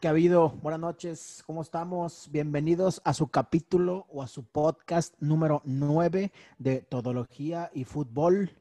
¿Qué 0.00 0.06
ha 0.06 0.12
habido? 0.12 0.50
Buenas 0.62 0.78
noches, 0.78 1.42
¿cómo 1.44 1.60
estamos? 1.60 2.28
Bienvenidos 2.30 3.02
a 3.04 3.12
su 3.12 3.26
capítulo 3.26 4.06
o 4.10 4.22
a 4.22 4.28
su 4.28 4.44
podcast 4.44 5.12
número 5.18 5.60
9 5.64 6.30
de 6.56 6.82
Todología 6.82 7.68
y 7.74 7.82
Fútbol. 7.82 8.52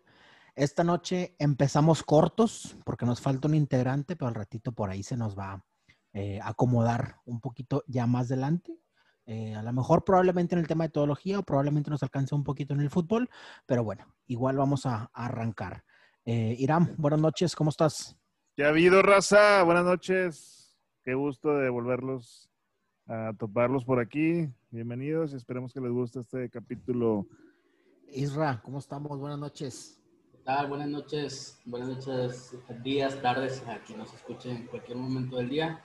Esta 0.55 0.83
noche 0.83 1.35
empezamos 1.37 2.01
cortos 2.01 2.75
porque 2.83 3.05
nos 3.05 3.21
falta 3.21 3.47
un 3.47 3.53
integrante, 3.53 4.15
pero 4.15 4.29
al 4.29 4.33
ratito 4.33 4.71
por 4.71 4.89
ahí 4.89 5.03
se 5.03 5.15
nos 5.15 5.37
va 5.37 5.51
a 5.51 5.63
eh, 6.13 6.39
acomodar 6.41 7.17
un 7.25 7.39
poquito 7.39 7.83
ya 7.85 8.07
más 8.07 8.31
adelante. 8.31 8.75
Eh, 9.27 9.53
a 9.53 9.61
lo 9.61 9.73
mejor 9.73 10.03
probablemente 10.03 10.55
en 10.55 10.59
el 10.59 10.67
tema 10.67 10.85
de 10.85 10.89
todología 10.89 11.37
o 11.37 11.43
probablemente 11.43 11.91
nos 11.91 12.01
alcance 12.01 12.33
un 12.33 12.43
poquito 12.43 12.73
en 12.73 12.79
el 12.79 12.89
fútbol, 12.89 13.29
pero 13.67 13.83
bueno, 13.83 14.07
igual 14.25 14.57
vamos 14.57 14.87
a, 14.87 15.11
a 15.13 15.25
arrancar. 15.25 15.83
Eh, 16.25 16.55
Irán, 16.57 16.95
buenas 16.97 17.21
noches, 17.21 17.55
¿cómo 17.55 17.69
estás? 17.69 18.17
¿Qué 18.55 18.65
ha 18.65 18.69
habido, 18.69 19.03
raza? 19.03 19.61
Buenas 19.61 19.85
noches. 19.85 20.66
Qué 21.07 21.13
gusto 21.13 21.57
de 21.57 21.69
volverlos 21.69 22.49
a 23.07 23.31
toparlos 23.39 23.85
por 23.85 23.97
aquí. 23.97 24.49
Bienvenidos 24.71 25.31
y 25.31 25.37
esperemos 25.37 25.71
que 25.71 25.79
les 25.79 25.89
guste 25.89 26.19
este 26.19 26.49
capítulo. 26.49 27.25
Isra, 28.11 28.59
¿cómo 28.61 28.79
estamos? 28.79 29.17
Buenas 29.17 29.39
noches. 29.39 30.03
¿Qué 30.33 30.39
tal? 30.39 30.67
Buenas 30.67 30.89
noches. 30.89 31.61
Buenas 31.63 31.87
noches, 31.87 32.57
días, 32.83 33.21
tardes, 33.21 33.65
a 33.69 33.79
quien 33.85 33.99
nos 33.99 34.13
escuche 34.13 34.51
en 34.51 34.67
cualquier 34.67 34.97
momento 34.97 35.37
del 35.37 35.47
día. 35.47 35.81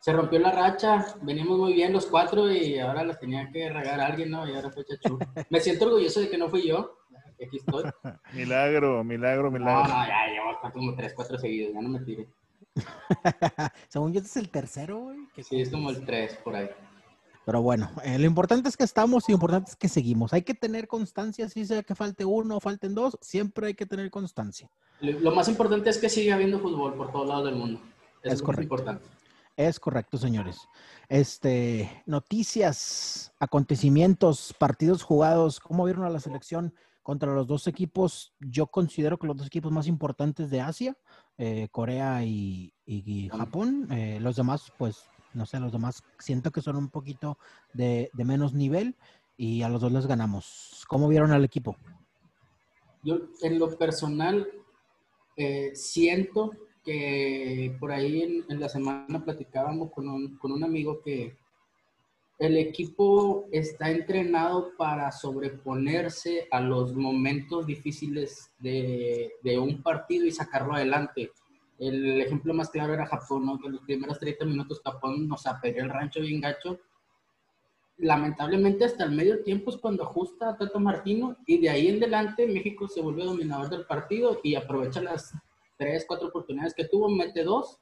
Se 0.00 0.10
rompió 0.10 0.38
la 0.38 0.52
racha, 0.52 1.16
venimos 1.20 1.58
muy 1.58 1.74
bien 1.74 1.92
los 1.92 2.06
cuatro 2.06 2.50
y 2.50 2.78
ahora 2.78 3.04
las 3.04 3.20
tenía 3.20 3.50
que 3.50 3.68
regar 3.68 4.00
alguien, 4.00 4.30
¿no? 4.30 4.48
Y 4.48 4.54
ahora 4.54 4.70
fue 4.70 4.86
Chachu. 4.86 5.18
Me 5.50 5.60
siento 5.60 5.84
orgulloso 5.84 6.20
de 6.20 6.30
que 6.30 6.38
no 6.38 6.48
fui 6.48 6.66
yo. 6.66 6.96
Aquí 7.46 7.58
estoy. 7.58 7.84
milagro, 8.32 9.04
milagro, 9.04 9.50
milagro. 9.50 9.82
No, 9.82 9.98
no, 9.98 10.06
ya 10.06 10.26
llevo 10.28 10.72
como 10.72 10.94
tres, 10.94 11.12
cuatro 11.12 11.36
seguidos, 11.36 11.74
ya 11.74 11.82
no 11.82 11.90
me 11.90 12.00
tire. 12.00 12.26
Según 13.88 14.12
yo, 14.12 14.20
este 14.20 14.30
es 14.30 14.36
el 14.44 14.50
tercero, 14.50 15.00
güey. 15.00 15.18
Sí, 15.42 15.60
es 15.60 15.70
como 15.70 15.90
el 15.90 16.04
tres 16.04 16.34
por 16.36 16.56
ahí. 16.56 16.68
Pero 17.44 17.60
bueno, 17.60 17.90
eh, 18.04 18.18
lo 18.18 18.26
importante 18.26 18.68
es 18.68 18.76
que 18.76 18.84
estamos 18.84 19.28
y 19.28 19.32
lo 19.32 19.36
importante 19.36 19.70
es 19.70 19.76
que 19.76 19.88
seguimos. 19.88 20.32
Hay 20.32 20.42
que 20.42 20.54
tener 20.54 20.86
constancia, 20.86 21.48
si 21.48 21.66
sea 21.66 21.82
que 21.82 21.94
falte 21.94 22.24
uno 22.24 22.56
o 22.56 22.60
falten 22.60 22.94
dos, 22.94 23.18
siempre 23.20 23.68
hay 23.68 23.74
que 23.74 23.86
tener 23.86 24.10
constancia. 24.10 24.70
Lo 25.00 25.32
más 25.32 25.48
importante 25.48 25.90
es 25.90 25.98
que 25.98 26.08
siga 26.08 26.36
habiendo 26.36 26.60
fútbol 26.60 26.94
por 26.94 27.10
todos 27.10 27.28
lados 27.28 27.46
del 27.46 27.56
mundo. 27.56 27.80
es, 28.22 28.40
correcto. 28.40 28.62
importante. 28.62 29.04
Es 29.56 29.80
correcto, 29.80 30.16
señores. 30.16 30.68
Este, 31.08 32.02
noticias, 32.06 33.32
acontecimientos, 33.40 34.54
partidos 34.56 35.02
jugados, 35.02 35.58
¿cómo 35.58 35.84
vieron 35.84 36.04
a 36.04 36.10
la 36.10 36.20
selección 36.20 36.72
contra 37.02 37.34
los 37.34 37.48
dos 37.48 37.66
equipos? 37.66 38.34
Yo 38.38 38.68
considero 38.68 39.18
que 39.18 39.26
los 39.26 39.36
dos 39.36 39.48
equipos 39.48 39.72
más 39.72 39.88
importantes 39.88 40.48
de 40.48 40.60
Asia, 40.60 40.96
eh, 41.38 41.68
Corea 41.70 42.24
y, 42.24 42.72
Japón. 43.30 43.88
Eh, 43.90 44.18
los 44.20 44.36
demás, 44.36 44.72
pues, 44.78 45.06
no 45.34 45.46
sé, 45.46 45.58
los 45.60 45.72
demás 45.72 46.02
siento 46.18 46.50
que 46.50 46.60
son 46.60 46.76
un 46.76 46.88
poquito 46.88 47.38
de, 47.72 48.10
menos 48.14 48.52
nivel 48.52 48.96
y 49.36 49.62
a 49.62 49.68
los 49.68 49.80
dos 49.80 49.92
les 49.92 50.06
ganamos. 50.06 50.84
¿Cómo 50.88 51.08
vieron 51.08 51.32
al 51.32 51.44
equipo? 51.44 51.76
Yo, 53.02 53.18
en 53.40 53.58
lo 53.58 53.76
personal, 53.76 54.46
eh, 55.36 55.72
siento 55.74 56.52
que 56.84 57.74
por 57.80 57.92
ahí 57.92 58.44
en, 58.48 58.60
la 58.60 58.68
semana 58.68 59.24
platicábamos 59.24 59.90
con 59.92 60.08
un, 60.08 60.36
con 60.36 60.52
un 60.52 60.64
amigo 60.64 61.00
que 61.02 61.36
el 62.42 62.56
equipo 62.56 63.46
está 63.52 63.88
entrenado 63.92 64.72
para 64.76 65.12
sobreponerse 65.12 66.48
a 66.50 66.60
los 66.60 66.92
momentos 66.92 67.66
difíciles 67.66 68.52
de, 68.58 69.30
un 69.60 69.80
partido 69.80 70.26
y 70.26 70.32
sacarlo 70.32 70.74
adelante. 70.74 71.30
El 71.78 72.20
ejemplo 72.20 72.52
más 72.52 72.70
claro 72.70 72.94
era 72.94 73.06
Japón, 73.06 73.46
¿no? 73.46 73.60
que 73.60 73.68
los 73.68 73.82
primeros 73.82 74.18
30 74.18 74.44
minutos 74.46 74.82
Japón 74.84 75.28
nos 75.28 75.46
apegó 75.46 75.82
el 75.82 75.90
rancho 75.90 76.20
bien 76.20 76.40
gacho. 76.40 76.80
Lamentablemente 77.98 78.86
hasta 78.86 79.04
el 79.04 79.12
medio 79.12 79.44
tiempo 79.44 79.70
es 79.70 79.76
cuando 79.76 80.02
ajusta 80.02 80.48
a 80.48 80.56
Tato 80.56 80.80
Martino 80.80 81.36
y 81.46 81.58
de 81.58 81.70
ahí 81.70 81.86
en 81.86 81.98
adelante 81.98 82.48
México 82.48 82.88
se 82.88 83.02
vuelve 83.02 83.24
dominador 83.24 83.70
del 83.70 83.86
partido 83.86 84.40
y 84.42 84.56
aprovecha 84.56 85.00
las 85.00 85.32
3, 85.78 86.06
4 86.08 86.26
oportunidades 86.26 86.74
que 86.74 86.88
tuvo, 86.88 87.08
mete 87.08 87.44
dos, 87.44 87.78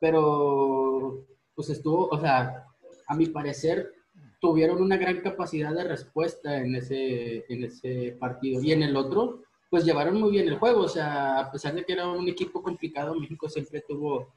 pero 0.00 1.24
pues 1.54 1.70
estuvo, 1.70 2.08
o 2.08 2.20
sea, 2.20 2.64
a 3.08 3.16
mi 3.16 3.26
parecer, 3.26 3.92
tuvieron 4.40 4.80
una 4.80 4.96
gran 4.96 5.20
capacidad 5.20 5.74
de 5.74 5.84
respuesta 5.84 6.58
en 6.58 6.76
ese, 6.76 7.44
en 7.48 7.64
ese 7.64 8.16
partido. 8.20 8.62
Y 8.62 8.72
en 8.72 8.82
el 8.82 8.96
otro, 8.96 9.42
pues 9.70 9.84
llevaron 9.84 10.20
muy 10.20 10.30
bien 10.30 10.46
el 10.46 10.58
juego. 10.58 10.82
O 10.82 10.88
sea, 10.88 11.40
a 11.40 11.50
pesar 11.50 11.74
de 11.74 11.84
que 11.84 11.94
era 11.94 12.06
un 12.08 12.28
equipo 12.28 12.62
complicado, 12.62 13.14
México 13.14 13.48
siempre 13.48 13.82
tuvo 13.86 14.28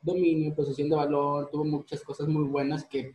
dominio, 0.00 0.54
posesión 0.54 0.88
de 0.88 0.96
balón, 0.96 1.48
tuvo 1.50 1.64
muchas 1.64 2.02
cosas 2.02 2.26
muy 2.28 2.44
buenas 2.44 2.84
que 2.84 3.14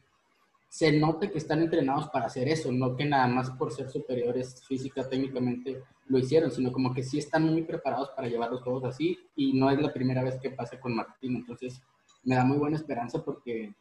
se 0.69 0.91
nota 0.91 1.31
que 1.31 1.37
están 1.37 1.61
entrenados 1.61 2.09
para 2.09 2.25
hacer 2.25 2.49
eso, 2.49 2.71
no 2.71 2.95
que 2.97 3.05
nada 3.05 3.27
más 3.27 3.49
por 3.51 3.71
ser 3.71 3.89
superiores 3.89 4.61
física, 4.67 5.07
técnicamente 5.07 5.81
lo 6.07 6.19
hicieron, 6.19 6.51
sino 6.51 6.71
como 6.71 6.93
que 6.93 7.01
sí 7.01 7.17
están 7.17 7.43
muy 7.43 7.63
preparados 7.63 8.09
para 8.09 8.27
llevar 8.27 8.51
los 8.51 8.61
juegos 8.61 8.83
así 8.83 9.17
y 9.35 9.53
no 9.53 9.69
es 9.71 9.81
la 9.81 9.93
primera 9.93 10.21
vez 10.21 10.37
que 10.37 10.49
pasa 10.49 10.79
con 10.79 10.93
Martín. 10.93 11.37
Entonces, 11.37 11.81
me 12.23 12.35
da 12.35 12.43
muy 12.43 12.57
buena 12.57 12.75
esperanza 12.75 13.23
porque 13.23 13.73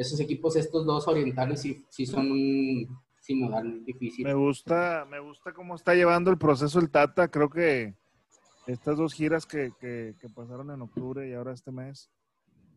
esos 0.00 0.18
equipos, 0.20 0.56
estos 0.56 0.86
dos 0.86 1.06
orientales, 1.08 1.60
sí, 1.60 1.84
sí 1.90 2.06
son 2.06 2.32
un 2.32 2.98
sinodal 3.20 3.84
difícil. 3.84 4.24
Me 4.24 4.34
gusta, 4.34 5.06
me 5.08 5.20
gusta 5.20 5.52
cómo 5.52 5.74
está 5.74 5.94
llevando 5.94 6.30
el 6.30 6.38
proceso 6.38 6.80
el 6.80 6.90
Tata. 6.90 7.28
Creo 7.28 7.50
que 7.50 7.94
estas 8.66 8.96
dos 8.96 9.12
giras 9.12 9.44
que, 9.44 9.72
que, 9.78 10.14
pasaron 10.34 10.70
en 10.70 10.80
octubre 10.80 11.28
y 11.28 11.34
ahora 11.34 11.52
este 11.52 11.70
mes 11.70 12.10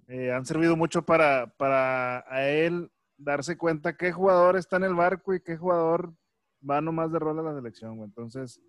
eh, 0.07 0.31
han 0.33 0.45
servido 0.45 0.75
mucho 0.75 1.03
para, 1.03 1.47
para 1.57 2.25
a 2.27 2.49
él 2.49 2.91
darse 3.17 3.57
cuenta 3.57 3.95
qué 3.95 4.11
jugador 4.11 4.57
está 4.57 4.75
en 4.75 4.83
el 4.83 4.95
barco 4.95 5.33
y 5.33 5.39
qué 5.39 5.55
jugador 5.55 6.13
va 6.69 6.81
nomás 6.81 7.11
de 7.11 7.19
rol 7.19 7.39
a 7.39 7.43
la 7.43 7.55
selección. 7.55 7.99
Entonces, 8.01 8.59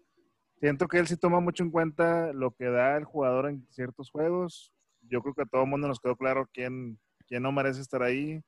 siento 0.61 0.87
que 0.87 0.99
él 0.99 1.09
sí 1.09 1.17
toma 1.17 1.41
mucho 1.41 1.65
en 1.65 1.73
cuenta 1.73 2.33
lo 2.33 2.53
que 2.53 2.67
da 2.67 2.97
el 2.97 3.05
jugador 3.05 3.49
en 3.49 3.67
ciertos 3.71 4.11
juegos. 4.11 4.73
Yo 5.03 5.23
creo 5.23 5.35
que 5.35 5.43
a 5.43 5.47
todo 5.47 5.63
el 5.63 5.71
mundo 5.71 5.89
nos 5.89 5.99
quedó 5.99 6.17
claro 6.17 6.49
quién, 6.53 7.01
quién 7.27 7.43
no 7.43 7.53
merece 7.53 7.81
estar 7.81 8.03
ahí. 8.03 8.41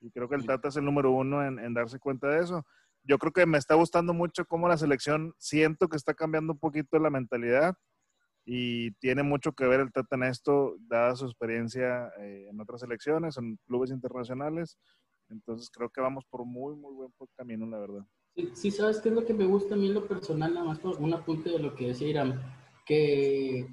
Y 0.00 0.10
creo 0.10 0.28
que 0.28 0.34
el 0.34 0.46
Tata 0.46 0.68
es 0.68 0.76
el 0.76 0.84
número 0.84 1.12
uno 1.12 1.46
en, 1.46 1.74
darse 1.74 1.98
cuenta 1.98 2.28
de 2.28 2.42
eso. 2.42 2.64
Yo 3.04 3.18
creo 3.18 3.32
que 3.32 3.46
me 3.46 3.58
está 3.58 3.74
gustando 3.74 4.12
mucho 4.12 4.44
cómo 4.44 4.68
la 4.68 4.76
selección, 4.76 5.34
siento 5.38 5.88
que 5.88 5.96
está 5.96 6.14
cambiando 6.14 6.52
un 6.52 6.58
poquito 6.58 6.98
la 6.98 7.10
mentalidad 7.10 7.74
y 8.44 8.92
tiene 8.94 9.22
mucho 9.22 9.52
que 9.52 9.66
ver 9.66 9.80
el 9.80 9.92
Tata 9.92 10.16
en 10.16 10.24
esto, 10.24 10.76
dada 10.80 11.14
su 11.14 11.26
experiencia 11.26 12.08
eh, 12.18 12.48
en 12.50 12.60
otras 12.60 12.80
selecciones, 12.80 13.36
en 13.38 13.58
clubes 13.66 13.90
internacionales. 13.90 14.76
Entonces 15.28 15.70
creo 15.70 15.88
que 15.88 16.00
vamos 16.00 16.24
por 16.28 16.44
muy, 16.44 16.74
muy 16.74 16.94
buen 16.94 17.12
camino, 17.36 17.66
la 17.66 17.78
verdad. 17.78 18.06
Sí, 18.34 18.50
sí, 18.54 18.70
¿sabes 18.70 19.00
qué 19.00 19.10
es 19.10 19.14
lo 19.14 19.24
que 19.24 19.34
me 19.34 19.46
gusta 19.46 19.74
a 19.74 19.76
mí 19.76 19.86
en 19.86 19.94
lo 19.94 20.06
personal? 20.06 20.54
Nada 20.54 20.66
más 20.66 20.78
por 20.78 21.00
un 21.00 21.12
apunte 21.14 21.50
de 21.50 21.58
lo 21.58 21.74
que 21.74 21.88
decía 21.88 22.08
Irán, 22.08 22.40
que 22.86 23.68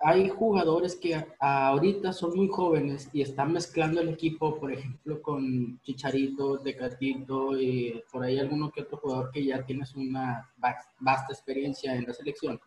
hay 0.00 0.28
jugadores 0.28 0.94
que 0.94 1.26
ahorita 1.40 2.12
son 2.12 2.36
muy 2.36 2.48
jóvenes 2.48 3.10
y 3.12 3.22
están 3.22 3.52
mezclando 3.52 4.00
el 4.00 4.10
equipo, 4.10 4.58
por 4.58 4.72
ejemplo, 4.72 5.20
con 5.20 5.80
Chicharito, 5.82 6.58
Decatito 6.58 7.60
y 7.60 8.02
por 8.12 8.22
ahí 8.22 8.38
alguno 8.38 8.70
que 8.70 8.82
otro 8.82 8.98
jugador 8.98 9.30
que 9.32 9.44
ya 9.44 9.64
tienes 9.64 9.94
una 9.96 10.48
vasta 10.56 11.32
experiencia 11.32 11.96
en 11.96 12.04
la 12.06 12.12
selección 12.12 12.60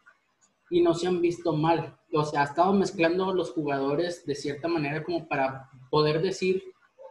y 0.69 0.81
no 0.81 0.93
se 0.93 1.07
han 1.07 1.21
visto 1.21 1.53
mal. 1.53 1.95
O 2.13 2.25
sea, 2.25 2.41
ha 2.41 2.45
estado 2.45 2.73
mezclando 2.73 3.33
los 3.33 3.51
jugadores 3.51 4.25
de 4.25 4.35
cierta 4.35 4.67
manera 4.67 5.03
como 5.03 5.27
para 5.27 5.69
poder 5.89 6.21
decir 6.21 6.63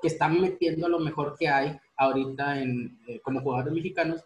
que 0.03 0.09
están 0.09 0.41
metiendo 0.41 0.89
lo 0.89 0.99
mejor 0.99 1.37
que 1.39 1.49
hay 1.49 1.79
ahorita 1.97 2.61
en, 2.61 2.99
eh, 3.07 3.21
como 3.21 3.41
jugadores 3.43 3.73
mexicanos 3.73 4.25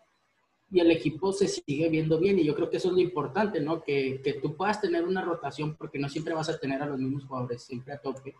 y 0.75 0.81
el 0.81 0.91
equipo 0.91 1.33
se 1.33 1.47
sigue 1.47 1.89
viendo 1.89 2.19
bien. 2.19 2.37
Y 2.37 2.45
yo 2.45 2.53
creo 2.57 2.69
que 2.69 2.79
eso 2.79 2.89
es 2.89 2.95
lo 2.95 3.01
importante, 3.01 3.61
¿no? 3.61 3.81
Que, 3.81 4.21
que, 4.25 4.33
tú 4.33 4.57
puedas 4.57 4.81
tener 4.81 5.05
una 5.05 5.23
rotación, 5.23 5.77
porque 5.77 6.01
no 6.01 6.09
siempre 6.09 6.35
vas 6.35 6.49
a 6.49 6.59
tener 6.59 6.83
a 6.83 6.87
los 6.87 6.99
mismos 6.99 7.25
jugadores 7.27 7.63
siempre 7.63 7.95
a 7.95 7.99
tope, 7.99 8.35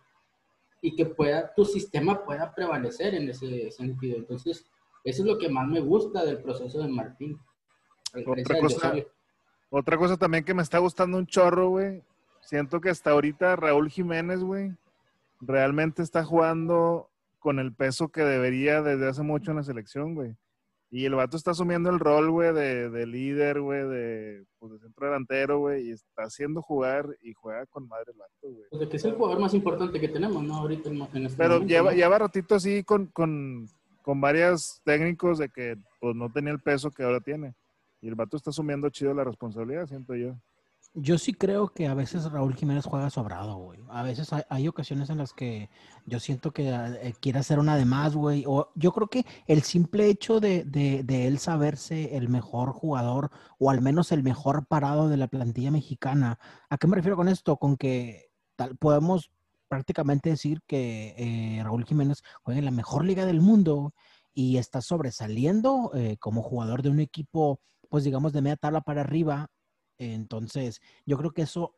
y 0.81 0.97
que 0.97 1.05
pueda, 1.05 1.53
tu 1.55 1.63
sistema 1.63 2.25
pueda 2.25 2.53
prevalecer 2.53 3.15
en 3.15 3.29
ese 3.29 3.71
sentido. 3.71 4.17
Entonces, 4.17 4.65
eso 5.05 5.21
es 5.21 5.25
lo 5.25 5.37
que 5.37 5.47
más 5.47 5.65
me 5.69 5.79
gusta 5.79 6.25
del 6.25 6.39
proceso 6.39 6.79
de 6.79 6.89
Martín. 6.89 7.39
Otra 8.27 8.59
cosa, 8.59 8.93
otra 9.69 9.97
cosa 9.97 10.17
también 10.17 10.43
que 10.43 10.53
me 10.53 10.61
está 10.61 10.79
gustando 10.79 11.17
un 11.17 11.27
chorro, 11.27 11.69
güey. 11.69 12.03
Siento 12.41 12.81
que 12.81 12.89
hasta 12.89 13.11
ahorita 13.11 13.55
Raúl 13.55 13.89
Jiménez, 13.89 14.41
güey, 14.41 14.73
realmente 15.39 16.03
está 16.03 16.25
jugando 16.25 17.07
con 17.39 17.59
el 17.59 17.71
peso 17.71 18.09
que 18.09 18.25
debería 18.25 18.81
desde 18.81 19.07
hace 19.07 19.21
mucho 19.21 19.51
en 19.51 19.57
la 19.57 19.63
selección, 19.63 20.15
güey. 20.15 20.35
Y 20.91 21.05
el 21.05 21.15
vato 21.15 21.35
está 21.35 21.51
asumiendo 21.51 21.89
el 21.89 21.99
rol, 21.99 22.29
güey, 22.31 22.53
de, 22.53 23.05
líder, 23.05 23.59
güey, 23.59 23.87
de, 23.87 24.45
pues, 24.59 24.73
de 24.73 24.79
centro 24.79 25.07
delantero, 25.07 25.59
güey, 25.59 25.87
y 25.87 25.91
está 25.91 26.23
haciendo 26.23 26.61
jugar 26.61 27.07
y 27.21 27.33
juega 27.33 27.65
con 27.65 27.87
madre 27.87 28.11
el 28.13 28.17
vato, 28.17 28.31
güey. 28.41 28.65
Pues 28.69 28.89
que 28.89 28.97
es 28.97 29.05
el 29.05 29.15
jugador 29.15 29.39
más 29.39 29.53
importante 29.53 29.99
que 29.99 30.07
tenemos, 30.07 30.43
¿no? 30.43 30.55
Ahorita 30.57 30.89
en, 30.89 31.25
este 31.25 31.37
Pero 31.37 31.59
lleva, 31.61 31.93
lleva 31.93 32.19
ratito 32.19 32.55
así 32.55 32.83
con, 32.83 33.07
con, 33.07 33.67
con 34.03 34.21
varios 34.21 34.81
técnicos 34.85 35.39
de 35.39 35.49
que, 35.49 35.75
pues, 35.99 36.15
no 36.15 36.31
tenía 36.31 36.53
el 36.53 36.61
peso 36.61 36.91
que 36.91 37.03
ahora 37.03 37.19
tiene. 37.19 37.55
Y 38.01 38.07
el 38.07 38.15
vato 38.15 38.37
está 38.37 38.51
asumiendo 38.51 38.89
chido 38.89 39.13
la 39.13 39.23
responsabilidad, 39.23 39.87
siento 39.87 40.15
yo. 40.15 40.35
Yo 40.97 41.17
sí 41.17 41.33
creo 41.33 41.73
que 41.73 41.87
a 41.87 41.93
veces 41.93 42.31
Raúl 42.31 42.55
Jiménez 42.55 42.85
juega 42.85 43.09
sobrado, 43.09 43.57
güey. 43.57 43.81
A 43.89 44.01
veces 44.01 44.29
hay, 44.49 44.67
ocasiones 44.69 45.09
en 45.09 45.17
las 45.17 45.33
que 45.33 45.69
yo 46.05 46.21
siento 46.21 46.51
que 46.51 46.69
eh, 46.69 47.13
quiere 47.19 47.39
hacer 47.39 47.59
una 47.59 47.75
de 47.75 47.83
más, 47.83 48.15
güey. 48.15 48.45
O 48.47 48.71
yo 48.75 48.93
creo 48.93 49.09
que 49.09 49.25
el 49.45 49.63
simple 49.63 50.07
hecho 50.07 50.39
de, 50.39 50.63
de, 50.63 51.27
él 51.27 51.37
saberse 51.39 52.15
el 52.15 52.29
mejor 52.29 52.71
jugador 52.71 53.29
o 53.59 53.69
al 53.69 53.81
menos 53.81 54.13
el 54.13 54.23
mejor 54.23 54.67
parado 54.67 55.09
de 55.09 55.17
la 55.17 55.27
plantilla 55.27 55.69
mexicana. 55.69 56.39
¿A 56.69 56.77
qué 56.77 56.87
me 56.87 56.95
refiero 56.95 57.17
con 57.17 57.27
esto? 57.27 57.57
Con 57.57 57.75
que 57.75 58.31
tal, 58.55 58.77
podemos 58.77 59.31
prácticamente 59.67 60.29
decir 60.29 60.61
que 60.65 61.13
eh, 61.17 61.61
Raúl 61.61 61.83
Jiménez 61.83 62.23
juega 62.41 62.59
en 62.59 62.65
la 62.65 62.71
mejor 62.71 63.03
liga 63.03 63.25
del 63.25 63.41
mundo 63.41 63.93
y 64.33 64.57
está 64.57 64.81
sobresaliendo 64.81 65.91
eh, 65.93 66.15
como 66.19 66.41
jugador 66.41 66.83
de 66.83 66.89
un 66.89 67.01
equipo, 67.01 67.59
pues 67.89 68.05
digamos, 68.05 68.31
de 68.31 68.41
media 68.41 68.55
tabla 68.55 68.79
para 68.79 69.01
arriba 69.01 69.49
entonces, 69.97 70.81
yo 71.05 71.17
creo 71.17 71.31
que 71.31 71.43
eso 71.43 71.75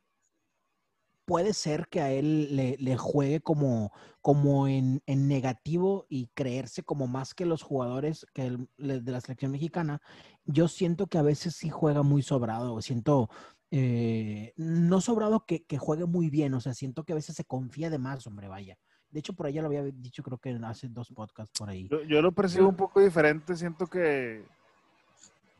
puede 1.27 1.53
ser 1.53 1.89
que 1.89 1.99
a 1.99 2.09
él 2.09 2.55
le, 2.55 2.97
juegue 2.97 3.41
como, 3.41 3.91
como 4.21 4.69
en, 4.69 5.01
negativo 5.05 6.05
y 6.07 6.27
creerse 6.27 6.83
como 6.83 7.05
más 7.07 7.33
que 7.33 7.45
los 7.45 7.63
jugadores 7.63 8.25
que 8.33 8.57
de 8.77 9.11
la 9.11 9.19
selección 9.19 9.51
mexicana. 9.51 10.01
Yo 10.45 10.69
siento 10.69 11.07
que 11.07 11.17
a 11.17 11.23
veces 11.23 11.53
sí 11.53 11.69
juega 11.69 12.01
muy 12.01 12.21
sobrado, 12.21 12.81
siento, 12.81 13.29
eh, 13.71 14.53
no 14.55 15.01
sobrado 15.01 15.45
que, 15.45 15.65
juegue 15.77 16.05
muy 16.05 16.29
bien, 16.29 16.53
o 16.53 16.61
sea, 16.61 16.73
siento 16.73 17.03
que 17.03 17.11
a 17.11 17.17
veces 17.17 17.35
se 17.35 17.43
confía 17.43 17.89
de 17.89 17.99
más, 17.99 18.25
hombre, 18.25 18.47
vaya. 18.47 18.77
De 19.09 19.19
hecho, 19.19 19.33
por 19.33 19.47
ahí 19.47 19.53
ya 19.53 19.61
lo 19.61 19.67
había 19.67 19.83
dicho, 19.83 20.23
creo 20.23 20.37
que 20.37 20.57
hace 20.63 20.87
dos 20.87 21.09
podcasts 21.09 21.59
por 21.59 21.69
ahí. 21.69 21.89
Yo, 21.89 22.03
yo 22.03 22.21
lo 22.21 22.31
percibo 22.31 22.69
un 22.69 22.77
poco 22.77 23.01
diferente, 23.01 23.53
siento 23.57 23.87
que 23.87 24.45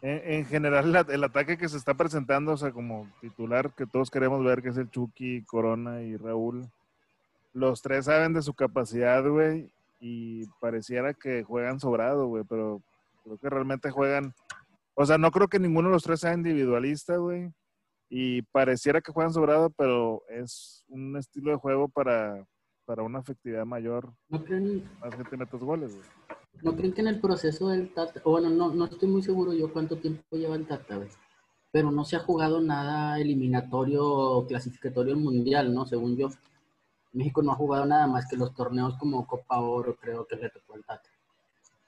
en, 0.02 0.46
general, 0.46 1.06
el 1.10 1.24
ataque 1.24 1.58
que 1.58 1.70
se 1.70 1.78
está 1.78 1.96
presentando, 1.96 2.52
o 2.54 2.58
sea, 2.58 2.72
como 2.72 3.08
titular 3.20 3.72
que 3.74 3.88
todos 3.88 4.12
queremos 4.12 4.44
ver, 4.44 4.62
que 4.62 4.70
es 4.70 4.78
el 4.78 4.92
Chucky, 4.92 5.44
Corona 5.44 6.02
y 6.04 6.16
Raúl, 6.18 6.70
los 7.54 7.82
tres 7.82 8.06
saben 8.06 8.34
de 8.34 8.44
su 8.44 8.54
capacidad, 8.54 9.28
güey, 9.28 9.72
y 10.00 10.46
pareciera 10.60 11.14
que 11.14 11.44
juegan 11.44 11.80
sobrado, 11.80 12.28
güey, 12.28 12.44
pero 12.48 12.82
creo 13.24 13.38
que 13.38 13.50
realmente 13.50 13.90
juegan. 13.90 14.34
O 14.94 15.06
sea, 15.06 15.18
no 15.18 15.32
creo 15.32 15.48
que 15.48 15.60
ninguno 15.60 15.90
de 15.90 15.94
los 15.94 16.04
tres 16.04 16.20
sea 16.20 16.34
individualista, 16.34 17.18
güey, 17.18 17.52
y 18.10 18.44
pareciera 18.44 19.02
que 19.02 19.12
juegan 19.12 19.34
sobrado, 19.34 19.72
pero 19.72 20.22
es 20.30 20.86
un 20.90 21.18
estilo 21.18 21.52
de 21.52 21.58
juego 21.58 21.88
para, 21.88 22.46
para 22.86 23.02
una 23.02 23.20
efectividad 23.20 23.66
mayor. 23.66 24.14
¿No 24.30 24.44
creen, 24.44 24.88
más 25.00 25.16
gente 25.16 25.38
mete 25.38 25.58
goles, 25.58 25.96
güey. 25.96 26.08
¿No 26.62 26.76
creen 26.76 26.94
que 26.94 27.02
en 27.02 27.08
el 27.08 27.20
proceso 27.20 27.70
del 27.70 27.94
Tata, 27.94 28.22
o 28.24 28.32
bueno, 28.32 28.50
no, 28.50 28.74
no 28.74 28.86
estoy 28.86 29.08
muy 29.10 29.22
seguro 29.22 29.54
yo 29.54 29.72
cuánto 29.72 29.98
tiempo 29.98 30.36
lleva 30.36 30.56
el 30.56 30.66
Tata, 30.66 31.00
pero 31.72 31.92
no 31.92 32.04
se 32.06 32.16
ha 32.16 32.20
jugado 32.20 32.62
nada 32.62 33.20
eliminatorio 33.20 34.04
o 34.04 34.48
clasificatorio 34.48 35.16
mundial, 35.16 35.74
¿no? 35.74 35.86
Según 35.86 36.18
yo. 36.18 36.30
México 37.14 37.42
no 37.42 37.52
ha 37.52 37.56
jugado 37.56 37.86
nada 37.86 38.06
más 38.06 38.28
que 38.28 38.38
los 38.38 38.54
torneos 38.54 38.96
como 38.98 39.26
Copa 39.26 39.60
Oro, 39.60 39.96
creo 39.96 40.26
que 40.28 40.36
le 40.36 40.50
tocó 40.50 40.76
Tata. 40.86 41.10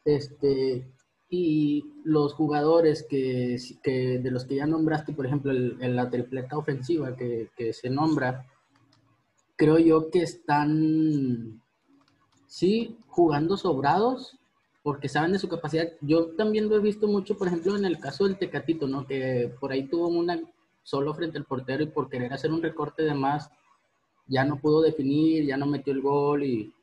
Este, 0.05 0.91
y 1.29 1.85
los 2.03 2.33
jugadores 2.33 3.05
que, 3.07 3.57
que, 3.83 4.19
de 4.19 4.31
los 4.31 4.45
que 4.45 4.55
ya 4.55 4.65
nombraste, 4.65 5.13
por 5.13 5.25
ejemplo, 5.25 5.51
en 5.51 5.95
la 5.95 6.09
tripleta 6.09 6.57
ofensiva 6.57 7.15
que, 7.15 7.49
que 7.55 7.73
se 7.73 7.89
nombra, 7.89 8.47
creo 9.55 9.77
yo 9.77 10.09
que 10.09 10.23
están, 10.23 11.61
sí, 12.47 12.97
jugando 13.07 13.57
sobrados, 13.57 14.38
porque 14.89 15.07
saben 15.07 15.33
de 15.33 15.37
su 15.37 15.47
capacidad. 15.47 15.87
Yo 16.01 16.31
también 16.31 16.67
lo 16.67 16.75
he 16.75 16.79
visto 16.79 17.07
mucho, 17.07 17.37
por 17.37 17.45
ejemplo, 17.45 17.77
en 17.77 17.85
el 17.85 17.99
caso 17.99 18.23
del 18.23 18.39
Tecatito, 18.39 18.87
¿no? 18.87 19.05
Que 19.05 19.53
por 19.59 19.71
ahí 19.71 19.83
tuvo 19.83 20.07
una 20.07 20.41
solo 20.81 21.13
frente 21.13 21.37
al 21.37 21.45
portero 21.45 21.83
y 21.83 21.85
por 21.85 22.09
querer 22.09 22.33
hacer 22.33 22.51
un 22.51 22.63
recorte 22.63 23.03
de 23.03 23.13
más, 23.13 23.51
ya 24.25 24.43
no 24.43 24.59
pudo 24.59 24.81
definir, 24.81 25.45
ya 25.45 25.57
no 25.57 25.67
metió 25.67 25.93
el 25.93 26.01
gol 26.01 26.43
y, 26.43 26.73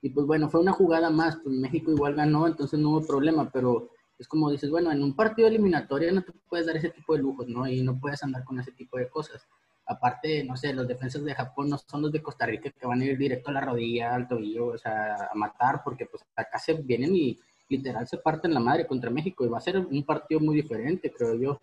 y 0.00 0.10
pues 0.10 0.28
bueno, 0.28 0.48
fue 0.48 0.60
una 0.60 0.70
jugada 0.70 1.10
más, 1.10 1.38
pues 1.42 1.56
México 1.56 1.90
igual 1.90 2.14
ganó, 2.14 2.46
entonces 2.46 2.78
no 2.78 2.90
hubo 2.90 3.04
problema, 3.04 3.50
pero 3.50 3.90
es 4.16 4.28
como 4.28 4.48
dices, 4.48 4.70
bueno, 4.70 4.92
en 4.92 5.02
un 5.02 5.16
partido 5.16 5.48
eliminatorio 5.48 6.12
no 6.12 6.22
te 6.22 6.30
puedes 6.48 6.66
dar 6.66 6.76
ese 6.76 6.90
tipo 6.90 7.16
de 7.16 7.22
lujos, 7.22 7.48
¿no? 7.48 7.66
Y 7.66 7.82
no 7.82 7.98
puedes 7.98 8.22
andar 8.22 8.44
con 8.44 8.60
ese 8.60 8.70
tipo 8.70 8.96
de 8.96 9.08
cosas 9.08 9.44
aparte, 9.86 10.44
no 10.44 10.56
sé, 10.56 10.72
los 10.72 10.88
defensas 10.88 11.24
de 11.24 11.34
Japón 11.34 11.70
no 11.70 11.78
son 11.78 12.02
los 12.02 12.12
de 12.12 12.22
Costa 12.22 12.44
Rica 12.44 12.70
que 12.70 12.86
van 12.86 13.00
a 13.00 13.04
ir 13.04 13.16
directo 13.16 13.50
a 13.50 13.54
la 13.54 13.60
rodilla, 13.60 14.14
al 14.14 14.28
tobillo, 14.28 14.66
o 14.66 14.78
sea, 14.78 15.28
a 15.32 15.34
matar, 15.34 15.82
porque 15.84 16.06
pues 16.06 16.24
acá 16.34 16.58
se 16.58 16.74
vienen 16.74 17.14
y 17.14 17.38
literal 17.68 18.06
se 18.06 18.18
parten 18.18 18.54
la 18.54 18.60
madre 18.60 18.86
contra 18.86 19.10
México 19.10 19.44
y 19.44 19.48
va 19.48 19.58
a 19.58 19.62
ser 19.62 19.78
un 19.78 20.04
partido 20.04 20.40
muy 20.40 20.56
diferente, 20.56 21.12
creo 21.12 21.34
yo. 21.34 21.60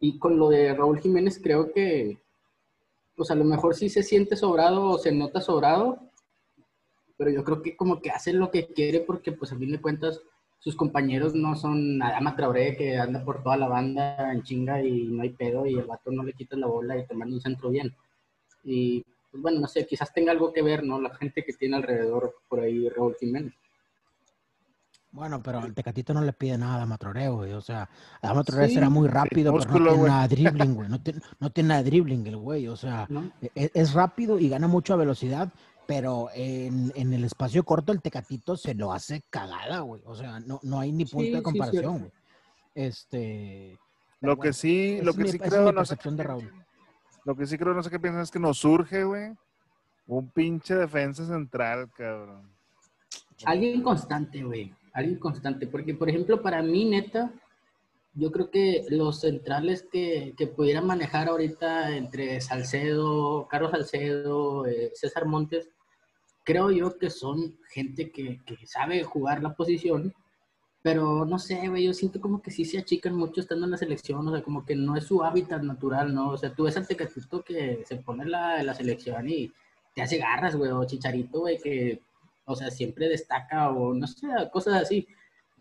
Y 0.00 0.18
con 0.18 0.38
lo 0.38 0.48
de 0.48 0.74
Raúl 0.74 1.00
Jiménez, 1.00 1.40
creo 1.42 1.72
que, 1.72 2.18
pues 3.16 3.30
a 3.30 3.34
lo 3.34 3.44
mejor 3.44 3.74
sí 3.74 3.88
se 3.88 4.02
siente 4.02 4.36
sobrado 4.36 4.84
o 4.90 4.98
se 4.98 5.12
nota 5.12 5.40
sobrado, 5.40 5.98
pero 7.16 7.30
yo 7.30 7.44
creo 7.44 7.62
que 7.62 7.76
como 7.76 8.00
que 8.00 8.10
hace 8.10 8.32
lo 8.32 8.50
que 8.50 8.66
quiere 8.66 9.00
porque 9.00 9.32
pues 9.32 9.52
a 9.52 9.56
fin 9.56 9.70
de 9.70 9.80
cuentas 9.80 10.20
sus 10.58 10.76
compañeros 10.76 11.34
no 11.34 11.56
son 11.56 12.00
Adama 12.02 12.36
Traoré 12.36 12.76
que 12.76 12.96
anda 12.96 13.24
por 13.24 13.42
toda 13.42 13.56
la 13.56 13.68
banda 13.68 14.32
en 14.32 14.42
chinga 14.42 14.82
y 14.82 15.08
no 15.08 15.22
hay 15.22 15.30
pedo 15.30 15.66
y 15.66 15.74
el 15.74 15.84
vato 15.84 16.10
no 16.10 16.22
le 16.22 16.32
quita 16.34 16.56
la 16.56 16.68
bola 16.68 16.96
y 16.96 17.06
te 17.06 17.14
un 17.14 17.40
centro 17.40 17.70
bien. 17.70 17.94
Y 18.64 19.04
pues 19.30 19.42
bueno, 19.42 19.60
no 19.60 19.66
sé, 19.66 19.86
quizás 19.86 20.12
tenga 20.12 20.30
algo 20.30 20.52
que 20.52 20.62
ver, 20.62 20.84
¿no? 20.84 21.00
La 21.00 21.14
gente 21.14 21.44
que 21.44 21.52
tiene 21.52 21.76
alrededor 21.76 22.34
por 22.48 22.60
ahí 22.60 22.88
Raúl 22.88 23.16
Jiménez. 23.18 23.54
Bueno, 25.12 25.42
pero 25.42 25.64
el 25.64 25.74
Tecatito 25.74 26.14
no 26.14 26.22
le 26.22 26.32
pide 26.32 26.56
nada 26.56 26.72
a 26.72 26.76
Adama 26.76 26.96
Traoré, 26.96 27.28
güey. 27.28 27.52
O 27.52 27.60
sea, 27.60 27.88
Adama 28.22 28.44
Traoré 28.44 28.70
será 28.70 28.88
muy 28.88 29.08
rápido, 29.08 29.52
pero 29.52 29.66
no 29.66 29.92
tiene 29.92 30.08
nada 30.08 30.26
de 30.26 30.36
dribbling, 30.36 30.74
güey. 30.74 30.88
No, 30.88 31.00
tiene, 31.50 31.68
nada 31.68 31.82
de 31.82 31.90
dribbling 31.90 32.26
el 32.26 32.36
güey. 32.38 32.66
O 32.68 32.76
sea, 32.76 33.06
es, 33.54 33.70
es, 33.74 33.92
rápido 33.92 34.38
y 34.38 34.48
gana 34.48 34.68
mucha 34.68 34.96
velocidad, 34.96 35.52
pero 35.86 36.30
en, 36.34 36.92
en, 36.96 37.12
el 37.12 37.24
espacio 37.24 37.62
corto 37.62 37.92
el 37.92 38.00
Tecatito 38.00 38.56
se 38.56 38.74
lo 38.74 38.90
hace 38.90 39.22
cagada, 39.28 39.80
güey. 39.80 40.02
O 40.06 40.16
sea, 40.16 40.40
no, 40.40 40.60
no 40.62 40.80
hay 40.80 40.92
ni 40.92 41.04
punto 41.04 41.36
de 41.36 41.42
comparación, 41.42 41.98
güey. 41.98 42.12
este. 42.74 43.78
Lo 44.22 44.38
que 44.38 44.52
sí, 44.52 45.00
lo 45.02 45.12
que 45.14 45.28
sí 45.28 45.38
creo, 45.38 45.72
no 45.72 45.84
sé, 45.84 45.96
de 46.02 46.22
Raúl. 46.22 46.50
Lo 47.24 47.36
que 47.36 47.46
sí 47.46 47.58
creo, 47.58 47.74
no 47.74 47.82
sé 47.82 47.90
qué 47.90 48.00
piensas, 48.00 48.24
es 48.24 48.30
que 48.30 48.38
nos 48.38 48.58
surge, 48.58 49.04
güey, 49.04 49.32
un 50.06 50.30
pinche 50.30 50.74
defensa 50.74 51.26
central, 51.26 51.90
cabrón. 51.96 52.50
Alguien 53.44 53.82
constante, 53.82 54.42
güey. 54.42 54.72
Alguien 54.92 55.18
constante. 55.18 55.66
Porque, 55.66 55.94
por 55.94 56.08
ejemplo, 56.08 56.42
para 56.42 56.62
mí, 56.62 56.84
neta, 56.84 57.32
yo 58.14 58.30
creo 58.30 58.50
que 58.50 58.84
los 58.90 59.20
centrales 59.20 59.86
que, 59.90 60.34
que 60.36 60.46
pudieran 60.46 60.86
manejar 60.86 61.28
ahorita 61.28 61.96
entre 61.96 62.40
Salcedo, 62.40 63.48
Carlos 63.48 63.70
Salcedo, 63.70 64.66
eh, 64.66 64.90
César 64.94 65.26
Montes, 65.26 65.70
creo 66.44 66.70
yo 66.70 66.98
que 66.98 67.10
son 67.10 67.58
gente 67.70 68.10
que, 68.10 68.40
que, 68.44 68.66
sabe 68.66 69.02
jugar 69.04 69.42
la 69.42 69.54
posición, 69.54 70.14
pero 70.82 71.24
no 71.24 71.38
sé, 71.38 71.68
güey, 71.68 71.84
yo 71.84 71.94
siento 71.94 72.20
como 72.20 72.42
que 72.42 72.50
sí 72.50 72.64
se 72.64 72.78
achican 72.78 73.14
mucho 73.14 73.40
estando 73.40 73.64
en 73.66 73.70
la 73.70 73.78
selección, 73.78 74.26
o 74.26 74.32
sea, 74.32 74.42
como 74.42 74.64
que 74.64 74.74
no 74.74 74.96
es 74.96 75.04
su 75.04 75.22
hábitat 75.22 75.62
natural, 75.62 76.14
¿no? 76.14 76.30
O 76.30 76.36
sea, 76.36 76.54
tú 76.54 76.64
ves 76.64 76.76
al 76.76 76.86
Tecatito 76.86 77.42
que 77.42 77.82
se 77.86 77.96
pone 77.96 78.26
la, 78.26 78.62
la 78.62 78.74
selección 78.74 79.28
y 79.28 79.52
te 79.94 80.02
hace 80.02 80.18
garras, 80.18 80.56
güey, 80.56 80.70
o 80.72 80.84
Chicharito, 80.84 81.40
güey, 81.40 81.58
que, 81.58 82.00
o 82.44 82.56
sea, 82.56 82.70
siempre 82.70 83.08
destaca, 83.08 83.70
o 83.70 83.94
no 83.94 84.06
sé, 84.06 84.26
cosas 84.52 84.82
así 84.82 85.06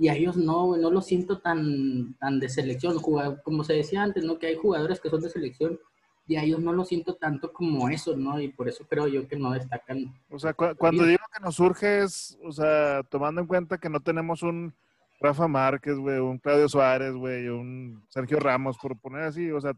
y 0.01 0.09
a 0.09 0.15
ellos 0.15 0.35
no, 0.35 0.75
no 0.77 0.89
lo 0.89 0.99
siento 0.99 1.41
tan, 1.41 2.15
tan 2.15 2.39
de 2.39 2.49
selección, 2.49 2.97
como 2.99 3.63
se 3.63 3.73
decía 3.73 4.01
antes, 4.01 4.23
¿no? 4.23 4.39
Que 4.39 4.47
hay 4.47 4.55
jugadores 4.55 4.99
que 4.99 5.11
son 5.11 5.21
de 5.21 5.29
selección 5.29 5.79
y 6.25 6.37
a 6.37 6.43
ellos 6.43 6.59
no 6.59 6.73
lo 6.73 6.85
siento 6.85 7.17
tanto 7.17 7.53
como 7.53 7.87
eso, 7.87 8.17
¿no? 8.17 8.41
Y 8.41 8.47
por 8.47 8.67
eso 8.67 8.83
creo 8.89 9.07
yo 9.07 9.27
que 9.27 9.35
no 9.35 9.51
destacan. 9.51 10.11
O 10.31 10.39
sea, 10.39 10.55
cuando 10.55 11.05
digo 11.05 11.23
que 11.31 11.43
nos 11.43 11.53
surge 11.53 12.01
es, 12.01 12.35
o 12.43 12.51
sea, 12.51 13.03
tomando 13.11 13.41
en 13.41 13.47
cuenta 13.47 13.77
que 13.77 13.89
no 13.89 13.99
tenemos 13.99 14.41
un 14.41 14.73
Rafa 15.19 15.47
Márquez, 15.47 15.97
güey, 15.97 16.17
un 16.17 16.39
Claudio 16.39 16.67
Suárez, 16.67 17.13
güey, 17.13 17.49
un 17.49 18.03
Sergio 18.09 18.39
Ramos, 18.39 18.79
por 18.79 18.97
poner 18.97 19.21
así, 19.21 19.51
o 19.51 19.61
sea, 19.61 19.73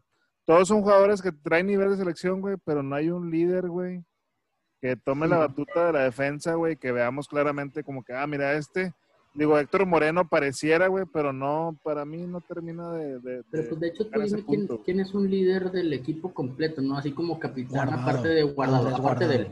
todos 0.46 0.68
son 0.68 0.80
jugadores 0.80 1.20
que 1.20 1.32
traen 1.32 1.66
nivel 1.66 1.90
de 1.90 1.98
selección, 1.98 2.40
güey, 2.40 2.56
pero 2.64 2.82
no 2.82 2.96
hay 2.96 3.10
un 3.10 3.30
líder, 3.30 3.68
güey, 3.68 4.02
que 4.84 4.96
tome 4.96 5.26
la 5.26 5.38
batuta 5.38 5.86
de 5.86 5.92
la 5.94 6.00
defensa, 6.00 6.56
güey, 6.56 6.76
que 6.76 6.92
veamos 6.92 7.26
claramente 7.26 7.82
como 7.82 8.04
que, 8.04 8.12
ah, 8.12 8.26
mira, 8.26 8.52
este 8.52 8.92
Digo, 9.32 9.58
Héctor 9.58 9.86
Moreno 9.86 10.28
pareciera, 10.28 10.88
güey, 10.88 11.06
pero 11.10 11.32
no, 11.32 11.74
para 11.82 12.04
mí 12.04 12.18
no 12.18 12.42
termina 12.42 12.92
de. 12.92 13.42
pero 13.50 13.68
pues 13.68 13.80
de 13.80 13.88
hecho, 13.88 14.06
tú 14.06 14.20
dime 14.20 14.44
quién, 14.84 15.00
es 15.00 15.12
un 15.14 15.28
líder 15.28 15.72
del 15.72 15.92
equipo 15.92 16.32
completo, 16.32 16.82
¿no? 16.82 16.98
Así 16.98 17.12
como 17.12 17.40
capitán, 17.40 17.92
aparte 17.94 18.28
de 18.28 18.42
Guardado, 18.44 18.94
aparte 18.94 19.26
de 19.26 19.34
él. 19.36 19.48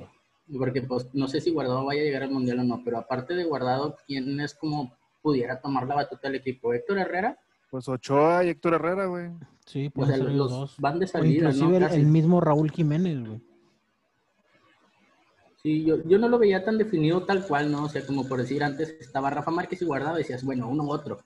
Porque 0.57 0.83
pues 0.83 1.09
no 1.15 1.27
sé 1.27 1.41
si 1.41 1.51
Guardado 1.51 1.85
vaya 1.85 2.03
a 2.03 2.05
llegar 2.05 2.23
al 2.25 2.31
mundial 2.31 2.61
o 2.61 2.65
no, 2.65 2.83
pero 2.85 2.99
aparte 2.99 3.35
de 3.35 3.43
Guardado, 3.43 3.97
¿quién 4.07 4.39
es 4.39 4.55
como 4.55 4.95
pudiera 5.23 5.61
tomar 5.61 5.89
la 5.89 5.97
batuta 5.97 6.29
del 6.29 6.37
equipo? 6.37 6.75
¿Héctor 6.75 6.99
Herrera? 6.99 7.39
Pues 7.71 7.89
Ochoa 7.89 8.45
y 8.45 8.51
Héctor 8.51 8.75
Herrera, 8.75 9.07
güey. 9.07 9.31
Sí, 9.67 9.89
pues 9.89 10.17
los 10.17 10.51
dos. 10.51 10.77
van 10.79 11.01
de 11.01 11.09
salida, 11.09 11.49
inclusive 11.49 11.81
¿no? 11.81 11.89
el 11.89 12.07
mismo 12.07 12.41
Raúl 12.41 12.71
Jiménez, 12.71 13.27
güey. 13.27 13.52
Sí, 15.63 15.85
yo, 15.85 16.03
yo 16.09 16.19
no 16.19 16.29
lo 16.29 16.39
veía 16.41 16.65
tan 16.65 16.77
definido 16.77 17.25
tal 17.25 17.47
cual, 17.47 17.71
¿no? 17.71 17.85
O 17.85 17.89
sea, 17.89 18.05
como 18.05 18.27
por 18.27 18.41
decir, 18.41 18.65
antes 18.65 18.97
estaba 19.01 19.31
Rafa 19.31 19.53
Márquez 19.53 19.81
y 19.83 19.85
guardaba 19.85 20.19
y 20.19 20.23
decías, 20.23 20.43
bueno, 20.45 20.69
uno 20.69 20.83
u 20.85 20.91
otro. 20.91 21.21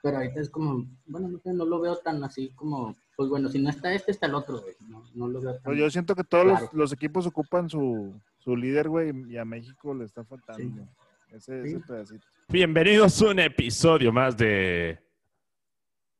Pero 0.00 0.18
ahorita 0.18 0.40
es 0.40 0.50
como, 0.50 0.86
bueno, 1.06 1.28
no, 1.44 1.52
no 1.52 1.64
lo 1.64 1.80
veo 1.80 1.96
tan 1.96 2.22
así 2.22 2.50
como 2.54 2.94
pues 3.16 3.28
bueno, 3.28 3.48
si 3.48 3.60
no 3.60 3.70
está 3.70 3.92
este, 3.94 4.10
está 4.10 4.26
el 4.26 4.34
otro, 4.34 4.60
güey. 4.60 4.74
No, 4.88 5.04
no 5.14 5.28
lo 5.28 5.40
veo 5.40 5.52
tan- 5.54 5.62
Pues 5.62 5.78
yo 5.78 5.88
siento 5.90 6.14
que 6.16 6.24
todos 6.24 6.44
Claro. 6.46 6.64
los, 6.66 6.74
los 6.74 6.92
equipos 6.92 7.26
ocupan 7.26 7.68
su, 7.70 8.12
su 8.38 8.56
líder, 8.56 8.88
güey, 8.88 9.12
y 9.30 9.36
a 9.38 9.44
México 9.44 9.94
le 9.94 10.04
está 10.04 10.24
faltando 10.24 10.82
Sí. 11.28 11.34
ese, 11.36 11.62
Sí. 11.62 11.68
ese 11.76 11.80
pedacito. 11.80 12.26
Bienvenidos 12.48 13.22
a 13.22 13.28
un 13.30 13.38
episodio 13.38 14.12
más 14.12 14.36
de. 14.36 14.98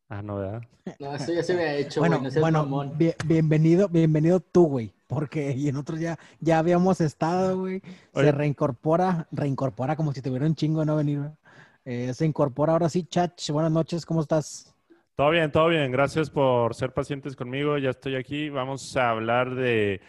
Ah, 0.08 0.22
no, 0.22 0.36
¿verdad? 0.38 0.62
No, 1.00 1.14
eso 1.16 1.32
ya 1.32 1.42
se 1.42 1.52
había 1.54 1.74
hecho, 1.76 2.00
Bueno, 2.00 2.16
güey. 2.16 2.24
No 2.26 2.30
seas 2.30 2.40
bueno, 2.42 2.58
mamón. 2.62 2.96
bien- 2.96 3.14
bienvenido, 3.26 3.88
bienvenido 3.88 4.38
tú, 4.38 4.66
güey, 4.66 4.93
porque 5.06 5.52
y 5.52 5.68
en 5.68 5.76
otros 5.76 6.00
ya, 6.00 6.18
ya 6.40 6.58
habíamos 6.58 7.00
estado, 7.00 7.58
güey. 7.58 7.82
Se 8.14 8.32
reincorpora, 8.32 9.26
reincorpora 9.30 9.96
como 9.96 10.12
si 10.12 10.22
tuviera 10.22 10.46
un 10.46 10.54
chingo 10.54 10.80
de 10.80 10.86
no 10.86 10.96
venir. 10.96 11.18
güey. 11.18 11.30
Eh, 11.84 12.14
se 12.14 12.24
incorpora 12.24 12.72
ahora 12.72 12.88
sí, 12.88 13.04
Chach. 13.04 13.50
Buenas 13.50 13.72
noches, 13.72 14.06
¿cómo 14.06 14.22
estás? 14.22 14.74
Todo 15.16 15.30
bien, 15.30 15.52
todo 15.52 15.68
bien. 15.68 15.92
Gracias 15.92 16.30
por 16.30 16.74
ser 16.74 16.92
pacientes 16.92 17.36
conmigo. 17.36 17.78
Ya 17.78 17.90
estoy 17.90 18.16
aquí. 18.16 18.48
Vamos 18.48 18.96
a 18.96 19.10
hablar 19.10 19.54
de 19.54 20.00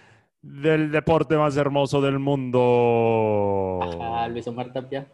del 0.42 0.92
deporte 0.92 1.36
más 1.38 1.58
hermoso 1.58 2.02
del 2.02 2.20
mundo. 2.20 3.80
Ajá, 3.82 4.28
Luis 4.28 4.48
Omar 4.48 4.72
Tapia. 4.72 5.08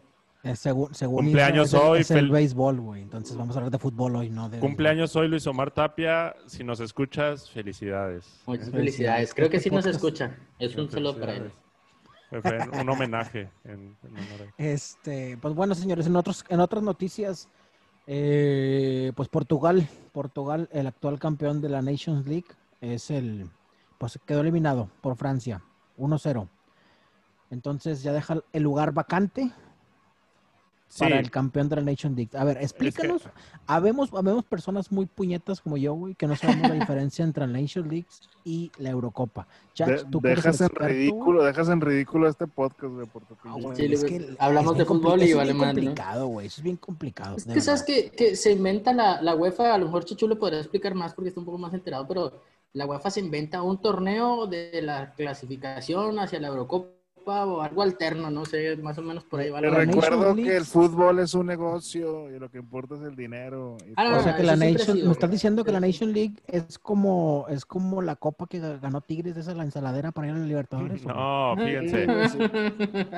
Eh, 0.44 0.56
según 0.56 0.92
según 0.92 1.24
Cumpleaños 1.24 1.72
Insta, 1.72 1.76
es 1.78 1.82
el- 1.84 1.88
hoy, 1.90 2.00
es 2.00 2.10
el, 2.10 2.30
béisbol, 2.30 2.80
güey. 2.80 3.02
Entonces 3.02 3.36
vamos 3.36 3.54
a 3.54 3.60
hablar 3.60 3.70
de 3.70 3.78
fútbol 3.78 4.16
hoy, 4.16 4.28
no 4.28 4.48
de 4.48 4.58
Cumpleaños 4.58 5.14
hoy, 5.14 5.28
Luis 5.28 5.46
Omar 5.46 5.70
Tapia. 5.70 6.34
Si 6.46 6.64
nos 6.64 6.80
escuchas, 6.80 7.48
felicidades. 7.48 8.42
Muchas 8.46 8.70
felicidades. 8.70 9.34
Creo 9.34 9.48
que 9.48 9.60
sí 9.60 9.70
nos 9.70 9.86
escucha. 9.86 10.36
Es 10.58 10.74
un 10.76 10.90
saludo 10.90 11.18
para 11.18 11.36
él. 11.36 11.52
Un 12.80 12.88
homenaje 12.88 13.50
en, 13.64 13.96
en 14.02 14.16
honor 14.16 14.40
a 14.40 14.44
él. 14.44 14.50
Este, 14.58 15.36
pues 15.36 15.54
bueno, 15.54 15.74
señores, 15.74 16.06
en 16.06 16.16
otros, 16.16 16.44
en 16.48 16.60
otras 16.60 16.82
noticias, 16.82 17.48
eh, 18.06 19.12
pues 19.14 19.28
Portugal, 19.28 19.86
Portugal, 20.12 20.68
el 20.72 20.86
actual 20.88 21.18
campeón 21.20 21.60
de 21.60 21.68
la 21.68 21.82
Nations 21.82 22.26
League, 22.26 22.46
es 22.80 23.10
el, 23.10 23.48
pues 23.98 24.18
quedó 24.26 24.40
eliminado 24.40 24.88
por 25.02 25.14
Francia, 25.16 25.62
1-0. 25.98 26.48
Entonces 27.50 28.02
ya 28.02 28.12
deja 28.12 28.38
el 28.52 28.62
lugar 28.62 28.92
vacante 28.92 29.52
Sí, 30.94 30.98
para 30.98 31.18
el 31.18 31.30
campeón 31.30 31.70
de 31.70 31.76
la 31.76 31.82
Nations 31.82 32.14
League. 32.14 32.28
A 32.36 32.44
ver, 32.44 32.58
explícanos. 32.58 33.22
Habemos, 33.66 34.12
habemos 34.12 34.44
personas 34.44 34.92
muy 34.92 35.06
puñetas 35.06 35.62
como 35.62 35.78
yo, 35.78 35.94
güey, 35.94 36.14
que 36.14 36.26
no 36.26 36.36
sabemos 36.36 36.68
la 36.68 36.74
diferencia 36.80 37.24
entre 37.24 37.46
la 37.46 37.58
Nations 37.58 37.88
League 37.90 38.06
y 38.44 38.70
la 38.76 38.90
Eurocopa. 38.90 39.48
Chach, 39.72 39.88
De- 39.88 40.04
tú 40.10 40.20
que 40.20 40.28
dejas 40.28 40.60
en 40.60 40.66
experto, 40.66 40.84
güey. 40.84 40.92
ridículo, 40.94 41.44
dejas 41.44 41.68
en 41.70 41.80
ridículo 41.80 42.28
este 42.28 42.46
podcast, 42.46 42.92
güey, 42.92 43.06
por 43.06 43.24
tu 43.24 43.34
Ah, 43.42 43.54
güey, 43.58 43.74
Sí, 43.74 43.86
es 43.86 44.04
que 44.04 44.36
hablamos 44.38 44.72
es 44.72 44.78
de 44.80 44.84
fútbol 44.84 45.22
y 45.22 45.30
es 45.30 45.36
vale 45.36 45.54
madre, 45.54 45.80
¿no? 45.80 45.86
complicado, 45.88 46.26
güey. 46.26 46.46
Eso 46.48 46.60
es 46.60 46.62
bien 46.64 46.76
complicado. 46.76 47.36
Es 47.38 47.46
que 47.46 47.60
sabes 47.62 47.82
que, 47.84 48.10
que 48.10 48.36
se 48.36 48.52
inventa 48.52 48.92
la, 48.92 49.22
la 49.22 49.34
UEFA, 49.34 49.72
a 49.74 49.78
lo 49.78 49.86
mejor 49.86 50.04
Chichu 50.04 50.28
le 50.28 50.36
podrá 50.36 50.58
explicar 50.58 50.94
más 50.94 51.14
porque 51.14 51.28
está 51.28 51.40
un 51.40 51.46
poco 51.46 51.56
más 51.56 51.72
enterado, 51.72 52.06
pero 52.06 52.42
la 52.74 52.84
UEFA 52.84 53.10
se 53.10 53.20
inventa 53.20 53.62
un 53.62 53.80
torneo 53.80 54.46
de 54.46 54.82
la 54.82 55.14
clasificación 55.14 56.18
hacia 56.18 56.38
la 56.38 56.48
Eurocopa 56.48 56.88
o 57.26 57.62
algo 57.62 57.82
alterno, 57.82 58.30
no 58.30 58.44
sé, 58.44 58.76
más 58.78 58.98
o 58.98 59.02
menos 59.02 59.24
por 59.24 59.40
ahí 59.40 59.50
va 59.50 59.60
Te 59.60 59.70
recuerdo 59.70 60.34
League- 60.34 60.50
que 60.50 60.56
el 60.56 60.64
fútbol 60.64 61.18
es 61.20 61.34
un 61.34 61.46
negocio 61.46 62.30
y 62.34 62.38
lo 62.38 62.50
que 62.50 62.58
importa 62.58 62.94
es 62.96 63.02
el 63.02 63.14
dinero. 63.16 63.76
y 63.86 63.92
Ah, 63.96 64.08
no. 64.10 64.18
O 64.18 64.22
sea 64.22 64.36
que 64.36 64.42
la 64.42 64.56
Nation, 64.56 64.98
me 65.04 65.12
estás 65.12 65.30
diciendo 65.30 65.64
que 65.64 65.72
la. 65.72 65.80
Nation 65.80 66.12
League 66.12 66.34
es 66.46 66.78
como 66.78 67.46
es 67.48 67.64
como 67.64 68.02
la 68.02 68.16
copa 68.16 68.46
que 68.46 68.58
ganó 68.60 69.00
Tigres 69.00 69.34
de 69.34 69.40
esa 69.40 69.54
la 69.54 69.64
ensaladera 69.64 70.12
para 70.12 70.28
ir 70.28 70.34
a 70.34 70.38
la 70.38 70.46
Libertadores. 70.46 71.04
¿o 71.04 71.08
No, 71.08 71.54
fíjense. 71.56 72.06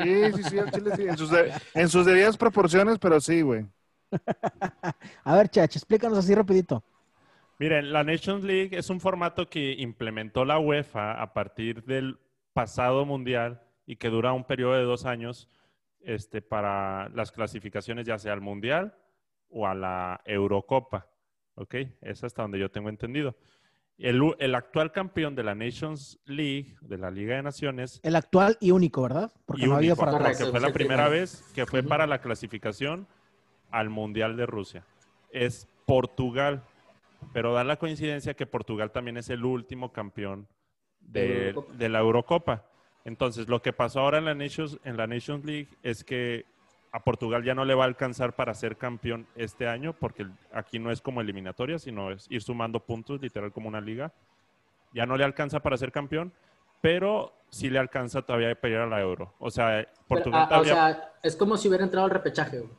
Sí, 0.02 0.32
sí, 0.37 0.42
sí, 0.50 0.56
chile 0.73 0.90
sí. 0.96 1.02
En 1.06 1.16
sus, 1.16 1.30
de- 1.30 1.52
en 1.75 1.88
sus 1.88 2.06
debidas 2.06 2.37
proporciones, 2.37 2.99
pero 2.99 3.20
sí, 3.20 3.42
güey. 3.42 3.66
A 5.25 5.37
ver, 5.37 5.49
Chach, 5.49 5.75
explícanos 5.76 6.18
así 6.18 6.34
rapidito. 6.34 6.82
Miren, 7.58 7.92
la 7.92 8.02
Nations 8.02 8.42
League 8.44 8.76
es 8.76 8.90
un 8.90 9.00
formato 9.00 9.49
que 9.49 9.73
implementó 9.78 10.44
la 10.44 10.58
UEFA 10.58 11.20
a 11.23 11.32
partir 11.32 11.84
del 11.84 12.18
pasado 12.52 13.04
mundial 13.06 13.61
y 13.86 13.96
que 13.96 14.08
dura 14.10 14.32
un 14.32 14.44
periodo 14.44 14.74
de 14.74 14.82
dos 14.82 15.04
años 15.04 15.48
este, 16.00 16.42
para 16.42 17.08
las 17.10 17.32
clasificaciones 17.32 18.06
ya 18.06 18.18
sea 18.18 18.32
al 18.32 18.40
mundial 18.40 18.94
o 19.48 19.66
a 19.66 19.74
la 19.74 20.20
Eurocopa. 20.24 21.08
¿Ok? 21.56 21.74
Es 22.00 22.24
hasta 22.24 22.42
donde 22.42 22.58
yo 22.58 22.70
tengo 22.70 22.88
entendido. 22.88 23.36
El, 23.96 24.34
el 24.40 24.54
actual 24.56 24.90
campeón 24.90 25.36
de 25.36 25.44
la 25.44 25.54
Nations 25.54 26.18
League, 26.24 26.76
de 26.80 26.98
la 26.98 27.12
Liga 27.12 27.36
de 27.36 27.42
Naciones, 27.44 28.00
El 28.02 28.16
actual 28.16 28.56
y 28.60 28.72
único, 28.72 29.02
¿verdad? 29.02 29.32
Porque 29.46 29.62
y 29.62 29.66
no 29.66 29.74
ha 29.74 29.76
habido 29.76 29.94
único, 29.94 30.04
para 30.04 30.18
porque 30.18 30.44
fue 30.46 30.58
la 30.60 30.72
primera 30.72 31.08
vez 31.08 31.44
que 31.54 31.64
fue 31.64 31.84
para 31.84 32.08
la 32.08 32.20
clasificación 32.20 33.06
al 33.70 33.90
Mundial 33.90 34.36
de 34.36 34.46
Rusia. 34.46 34.84
Es 35.30 35.68
Portugal, 35.86 36.64
pero 37.32 37.54
da 37.54 37.62
la 37.62 37.76
coincidencia 37.76 38.34
que 38.34 38.46
Portugal 38.46 38.90
también 38.90 39.16
es 39.16 39.30
el 39.30 39.44
último 39.44 39.92
campeón 39.92 40.48
De 41.00 41.20
de, 41.20 41.48
Eurocopa. 41.50 41.74
de 41.76 41.88
la 41.88 41.98
Eurocopa. 42.00 42.64
Entonces, 43.04 43.49
lo 43.49 43.61
que 43.61 43.73
pasó 43.73 44.00
ahora 44.00 44.18
en 44.18 44.25
la, 44.25 44.34
Nations, 44.34 44.78
en 44.84 44.96
la 44.96 45.06
Nations 45.06 45.44
League 45.44 45.68
es 45.82 46.04
que 46.04 46.46
a 46.90 47.00
Portugal 47.00 47.42
ya 47.42 47.54
no 47.54 47.64
le 47.64 47.75
va 47.75 47.84
a 47.84 47.87
alcanzar 47.87 48.34
para 48.34 48.54
ser 48.54 48.76
campeón 48.76 49.26
este 49.34 49.66
año, 49.66 49.92
porque 49.94 50.26
aquí 50.52 50.78
no 50.78 50.90
es 50.90 51.00
como 51.00 51.20
eliminatoria, 51.20 51.78
sino 51.78 52.12
es 52.12 52.26
ir 52.30 52.42
sumando 52.42 52.80
puntos, 52.80 53.20
literal 53.20 53.52
como 53.52 53.68
una 53.68 53.80
liga. 53.80 54.12
Ya 54.92 55.04
no 55.04 55.16
le 55.16 55.25
alcanza 55.25 55.61
para 55.61 55.76
ser 55.76 55.92
campeón, 55.92 56.32
pero 56.80 57.32
sí 57.50 57.68
le 57.68 57.78
alcanza 57.78 58.23
todavía 58.23 58.54
para 58.54 58.75
ir 58.75 58.80
a 58.80 58.87
la 58.87 59.00
Euro. 59.00 59.34
O 59.38 59.50
sea, 59.50 59.80
Pero, 59.80 59.90
Portugal 60.06 60.49
ah, 60.50 60.61
o 60.61 60.64
sea, 60.64 61.12
es 61.23 61.34
como 61.37 61.56
si 61.56 61.68
hubiera 61.68 61.84
entrado 61.84 62.06
al 62.06 62.12
repechaje, 62.12 62.61
güey, 62.61 62.70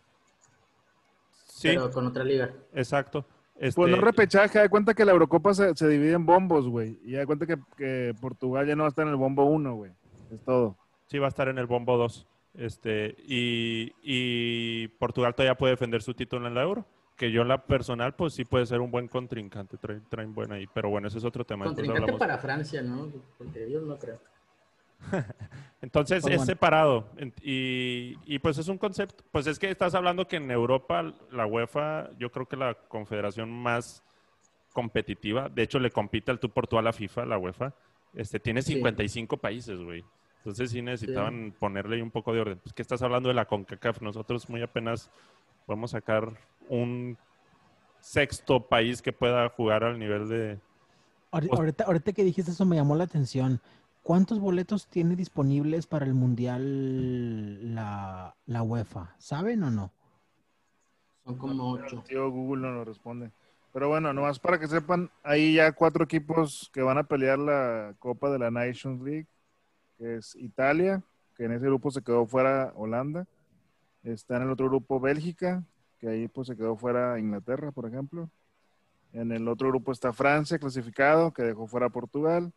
sí, 1.47 1.67
pero 1.69 1.91
con 1.91 2.07
otra 2.07 2.23
liga. 2.23 2.51
exacto. 2.73 3.25
Pues 3.53 3.69
Este, 3.69 3.87
no 3.87 3.97
repechaje, 3.97 4.59
da 4.59 4.69
cuenta 4.69 4.93
que 4.93 5.05
la 5.05 5.13
Eurocopa 5.13 5.53
se, 5.53 5.73
se 5.75 5.87
divide 5.87 6.13
en 6.13 6.25
bombos, 6.25 6.67
güey. 6.67 6.99
Y 7.03 7.13
da 7.13 7.25
cuenta 7.25 7.45
que, 7.45 7.57
que 7.77 8.13
Portugal 8.19 8.67
ya 8.67 8.75
no 8.75 8.83
va 8.83 8.87
a 8.87 8.89
estar 8.89 9.05
en 9.05 9.11
el 9.11 9.17
bombo 9.17 9.45
1, 9.45 9.75
güey. 9.75 9.91
Es 10.31 10.43
todo. 10.43 10.77
Sí, 11.07 11.19
va 11.19 11.27
a 11.27 11.29
estar 11.29 11.47
en 11.47 11.57
el 11.57 11.65
bombo 11.67 11.97
2. 11.97 12.27
Este, 12.55 13.15
y, 13.27 13.91
y 14.01 14.87
Portugal 14.99 15.35
todavía 15.35 15.55
puede 15.57 15.73
defender 15.73 16.01
su 16.01 16.13
título 16.13 16.47
en 16.47 16.53
la 16.55 16.63
Euro. 16.63 16.85
Que 17.17 17.31
yo 17.31 17.43
en 17.43 17.47
la 17.47 17.65
personal, 17.65 18.13
pues 18.15 18.33
sí 18.33 18.43
puede 18.43 18.65
ser 18.65 18.81
un 18.81 18.91
buen 18.91 19.07
contrincante. 19.07 19.77
Traen, 19.77 20.03
traen 20.09 20.33
buena 20.33 20.55
ahí. 20.55 20.67
Pero 20.73 20.89
bueno, 20.89 21.07
ese 21.07 21.17
es 21.17 21.23
otro 21.23 21.45
tema. 21.45 21.65
Contrincante 21.65 22.01
hablamos. 22.01 22.19
para 22.19 22.37
Francia, 22.37 22.81
¿no? 22.81 23.09
Porque 23.37 23.65
ellos 23.65 23.83
no 23.83 23.97
creo. 23.97 24.19
Entonces 25.81 26.21
Pues 26.21 26.33
es 26.33 26.37
bueno. 26.39 26.45
separado. 26.45 27.07
Y, 27.41 28.17
y 28.25 28.39
pues 28.39 28.57
es 28.57 28.67
un 28.67 28.77
concepto. 28.77 29.23
Pues 29.31 29.47
es 29.47 29.59
que 29.59 29.69
estás 29.69 29.95
hablando 29.95 30.27
que 30.27 30.37
en 30.37 30.49
Europa, 30.51 31.13
la 31.31 31.45
UEFA, 31.45 32.09
yo 32.17 32.31
creo 32.31 32.47
que 32.47 32.57
la 32.57 32.73
confederación 32.73 33.49
más 33.49 34.03
competitiva, 34.73 35.47
de 35.47 35.63
hecho 35.63 35.79
le 35.79 35.91
compite 35.91 36.31
al 36.31 36.39
tú 36.39 36.49
por 36.49 36.67
tú 36.67 36.77
a 36.77 36.81
la 36.81 36.91
FIFA, 36.91 37.25
la 37.25 37.37
UEFA, 37.37 37.73
este, 38.15 38.39
tiene 38.39 38.61
Sí. 38.61 38.73
55 38.73 39.37
países, 39.37 39.79
güey. 39.79 40.03
Entonces 40.37 40.69
sí 40.71 40.81
necesitaban 40.81 41.53
ponerle 41.59 42.01
un 42.03 42.11
poco 42.11 42.33
de 42.33 42.41
orden. 42.41 42.59
Pues 42.59 42.73
que 42.73 42.81
estás 42.81 43.01
hablando 43.01 43.29
de 43.29 43.35
la 43.35 43.45
CONCACAF, 43.45 44.01
nosotros 44.01 44.47
muy 44.49 44.61
apenas 44.61 45.09
vamos 45.67 45.93
a 45.93 45.97
sacar 45.97 46.37
un 46.69 47.17
sexto 47.99 48.67
país 48.67 49.01
que 49.01 49.11
pueda 49.11 49.49
jugar 49.49 49.83
al 49.83 49.97
nivel 49.97 50.27
de... 50.29 50.59
Pues- 51.31 51.49
Ahorita, 51.51 51.83
ahorita 51.85 52.13
que 52.13 52.23
dijiste 52.23 52.51
eso 52.51 52.65
me 52.65 52.75
llamó 52.75 52.95
la 52.95 53.05
atención. 53.05 53.59
¿Cuántos 54.03 54.39
boletos 54.39 54.85
tiene 54.87 55.15
disponibles 55.15 55.87
para 55.87 56.05
el 56.05 56.13
Mundial 56.13 57.73
la, 57.73 58.35
la 58.45 58.61
UEFA? 58.61 59.15
¿Saben 59.17 59.63
o 59.63 59.71
no? 59.71 59.91
Son 61.25 61.37
como 61.37 61.71
ocho. 61.71 61.97
El 61.97 62.03
tío 62.03 62.29
Google 62.29 62.61
no 62.61 62.71
lo 62.71 62.85
responde. 62.85 63.31
Pero 63.75 63.89
bueno, 63.89 64.13
nomás 64.13 64.39
para 64.39 64.57
que 64.57 64.69
sepan, 64.69 65.11
hay 65.21 65.55
ya 65.55 65.73
cuatro 65.73 66.05
equipos 66.05 66.71
que 66.71 66.81
van 66.81 66.97
a 66.97 67.03
pelear 67.03 67.37
la 67.37 67.93
Copa 67.99 68.29
de 68.29 68.39
la 68.39 68.49
Nations 68.49 69.01
League, 69.01 69.27
que 69.97 70.15
es 70.15 70.33
Italia, 70.37 71.03
que 71.35 71.43
en 71.43 71.51
ese 71.51 71.65
grupo 71.65 71.91
se 71.91 72.01
quedó 72.01 72.25
fuera 72.25 72.71
Holanda. 72.77 73.27
Está 74.01 74.37
en 74.37 74.43
el 74.43 74.51
otro 74.51 74.69
grupo 74.69 75.01
Bélgica, 75.01 75.61
que 75.99 76.07
ahí 76.07 76.29
pues 76.29 76.47
se 76.47 76.55
quedó 76.55 76.77
fuera 76.77 77.19
Inglaterra, 77.19 77.73
por 77.73 77.85
ejemplo. 77.85 78.29
En 79.11 79.33
el 79.33 79.45
otro 79.49 79.67
grupo 79.67 79.91
está 79.91 80.13
Francia, 80.13 80.57
clasificado, 80.57 81.33
que 81.33 81.43
dejó 81.43 81.67
fuera 81.67 81.89
Portugal. 81.89 82.53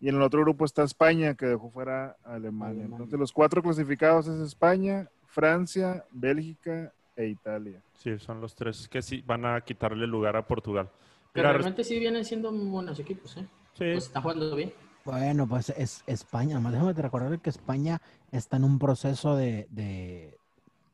Y 0.00 0.10
en 0.10 0.16
el 0.16 0.22
otro 0.22 0.42
grupo 0.42 0.66
está 0.66 0.82
España, 0.82 1.34
que 1.34 1.46
dejó 1.46 1.70
fuera 1.70 2.18
Alemania. 2.24 2.82
Alemania. 2.82 2.96
Entonces 2.96 3.18
los 3.18 3.32
cuatro 3.32 3.62
clasificados 3.62 4.28
es 4.28 4.38
España, 4.40 5.08
Francia, 5.28 6.04
Bélgica 6.10 6.92
e 7.18 7.26
Italia. 7.26 7.82
Sí, 7.94 8.18
son 8.18 8.40
los 8.40 8.54
tres 8.54 8.88
que 8.88 9.02
sí 9.02 9.22
van 9.26 9.44
a 9.44 9.60
quitarle 9.60 10.06
lugar 10.06 10.36
a 10.36 10.46
Portugal. 10.46 10.88
Pero 11.32 11.48
Mira, 11.48 11.52
realmente 11.52 11.84
sí 11.84 11.98
vienen 11.98 12.24
siendo 12.24 12.52
buenos 12.52 12.98
equipos, 13.00 13.36
¿eh? 13.36 13.46
sí, 13.74 13.84
Pues 13.92 14.04
están 14.04 14.22
jugando 14.22 14.54
bien. 14.54 14.72
Bueno, 15.04 15.46
pues 15.48 15.70
es 15.70 16.04
España. 16.06 16.54
Además, 16.54 16.72
déjame 16.72 16.94
te 16.94 17.02
recordar 17.02 17.38
que 17.40 17.50
España 17.50 18.00
está 18.30 18.56
en 18.56 18.64
un 18.64 18.78
proceso 18.78 19.34
de, 19.36 19.66
de, 19.70 20.38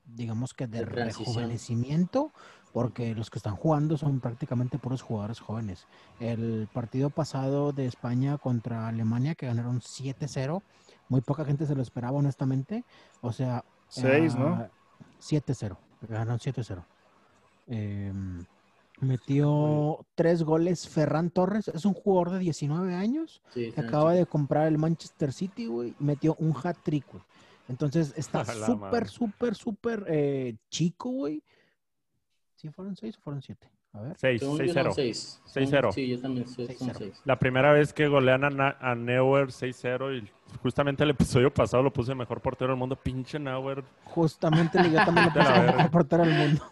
digamos 0.07 0.55
que 0.55 0.67
de, 0.67 0.85
rejuvenecimiento, 0.85 2.33
porque 2.73 3.15
los 3.15 3.29
que 3.31 3.39
están 3.39 3.57
jugando 3.57 3.97
son 3.97 4.21
prácticamente 4.21 4.79
puros 4.79 5.03
jugadores 5.03 5.41
jóvenes. 5.41 5.87
El 6.21 6.69
partido 6.73 7.11
pasado 7.11 7.73
de 7.73 7.87
España 7.87 8.39
contra 8.39 8.89
Alemania, 8.89 9.35
que 9.35 9.47
ganaron 9.47 9.81
7-0, 9.81 10.63
muy 11.09 11.21
poca 11.21 11.45
gente 11.45 11.67
se 11.67 11.75
lo 11.75 11.83
esperaba, 11.83 12.17
honestamente. 12.17 12.85
O 13.21 13.33
sea, 13.33 13.65
Seis, 13.89 14.35
¿no? 14.37 14.49
ah, 14.49 14.71
7-0, 15.21 15.77
ganaron 16.07 16.39
7-0. 16.39 16.85
Em, 17.67 18.45
Metió 19.01 20.07
tres 20.15 20.45
goles 20.45 20.89
Ferran 20.89 21.31
Torres, 21.31 21.69
es 21.69 21.85
un 21.85 21.95
jugador 21.95 22.31
de 22.31 22.39
19 22.39 22.95
años 22.95 23.43
Sí, 23.53 23.73
que 23.73 23.81
acaba 23.81 24.13
de 24.13 24.25
comprar 24.25 24.69
el 24.69 24.79
Manchester 24.79 25.33
City, 25.33 25.67
güey, 25.67 25.95
metió 25.99 26.37
un 26.39 26.55
hat-trick, 26.57 27.05
güey. 27.11 27.23
Entonces 27.69 28.15
está 28.17 28.45
súper, 28.45 29.09
súper, 29.09 29.55
súper 29.57 30.05
eh, 30.09 30.57
chico, 30.71 31.11
güey. 31.11 31.43
¿Sí 32.55 32.71
fueron 32.71 32.97
seis 32.97 33.17
o 33.19 33.21
fueron 33.21 33.43
siete? 33.43 33.69
A 33.95 34.01
ver. 34.01 34.17
6, 34.19 34.41
Según 34.41 34.59
yo 34.59 34.73
son 34.73 34.85
6-0. 34.87 34.93
seis. 34.95 35.41
6-0. 35.47 35.83
Son- 35.83 35.93
Sí, 35.93 36.09
yo 36.09 36.21
también 36.21 36.49
soy, 36.49 36.67
son 36.67 36.89
6-0. 36.91 36.95
seis. 36.99 37.21
La 37.25 37.39
primera 37.39 37.73
vez 37.73 37.93
que 37.93 38.09
golean 38.09 38.61
a, 38.61 38.77
a 38.81 38.95
Neuer 38.97 39.49
6-0 39.53 40.19
y 40.19 40.29
justamente 40.63 41.05
el 41.05 41.11
episodio 41.11 41.53
pasado 41.55 41.83
lo 41.83 41.93
puse 41.93 42.15
mejor 42.15 42.41
portero 42.41 42.71
del 42.73 42.79
mundo. 42.79 42.97
Pinche 42.97 43.39
Neuer. 43.39 43.85
Justamente 44.05 44.79
yo 44.91 44.97
también 45.05 45.27
lo 45.27 45.33
puse 45.41 45.61
mejor 45.61 45.91
portero 45.91 46.25
del 46.25 46.35
mundo. 46.35 46.65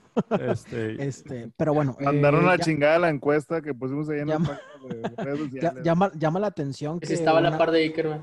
Este, 0.51 1.03
Este, 1.07 1.51
pero 1.57 1.73
bueno. 1.75 1.97
Mandaron 2.01 2.41
eh, 2.43 2.45
a 2.45 2.47
la 2.49 2.57
ya- 2.57 2.65
chingada 2.65 2.99
la 2.99 3.09
encuesta 3.11 3.63
que 3.63 3.73
pusimos 3.73 4.09
ahí 4.09 4.21
en 4.21 4.29
las 4.29 4.39
Llama- 4.41 4.61
de 4.89 5.25
redes 5.25 5.39
ya- 5.53 5.61
sociales. 5.61 5.85
llama, 5.85 6.11
llama 6.17 6.41
la 6.41 6.47
atención 6.49 6.99
que 6.99 7.05
Ese 7.07 7.15
estaba 7.15 7.39
a 7.39 7.43
la 7.43 7.57
par 7.57 7.71
de 7.71 7.83
Iker, 7.85 8.09
güey. 8.09 8.19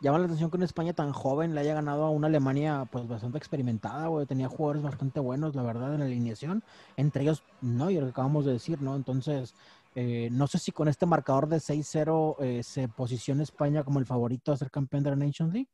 Llama 0.00 0.18
la 0.18 0.24
atención 0.26 0.50
que 0.50 0.56
una 0.56 0.66
España 0.66 0.92
tan 0.92 1.12
joven 1.12 1.54
le 1.54 1.60
haya 1.60 1.74
ganado 1.74 2.04
a 2.04 2.10
una 2.10 2.26
Alemania 2.26 2.86
pues 2.90 3.06
bastante 3.08 3.38
experimentada, 3.38 4.06
güey. 4.08 4.26
Tenía 4.26 4.48
jugadores 4.48 4.82
bastante 4.82 5.20
buenos, 5.20 5.54
la 5.54 5.62
verdad, 5.62 5.92
en 5.94 6.00
la 6.00 6.06
alineación. 6.06 6.62
Entre 6.96 7.22
ellos 7.22 7.42
Neuer, 7.60 8.04
que 8.04 8.10
acabamos 8.10 8.44
de 8.44 8.52
decir, 8.52 8.80
¿no? 8.82 8.94
Entonces, 8.96 9.54
eh, 9.94 10.28
no 10.32 10.46
sé 10.46 10.58
si 10.58 10.72
con 10.72 10.88
este 10.88 11.06
marcador 11.06 11.48
de 11.48 11.56
6-0 11.56 12.36
eh, 12.40 12.62
se 12.62 12.88
posiciona 12.88 13.42
España 13.42 13.82
como 13.84 13.98
el 13.98 14.06
favorito 14.06 14.52
a 14.52 14.56
ser 14.56 14.70
campeón 14.70 15.02
de 15.02 15.10
la 15.10 15.16
Nations 15.16 15.52
League. 15.52 15.68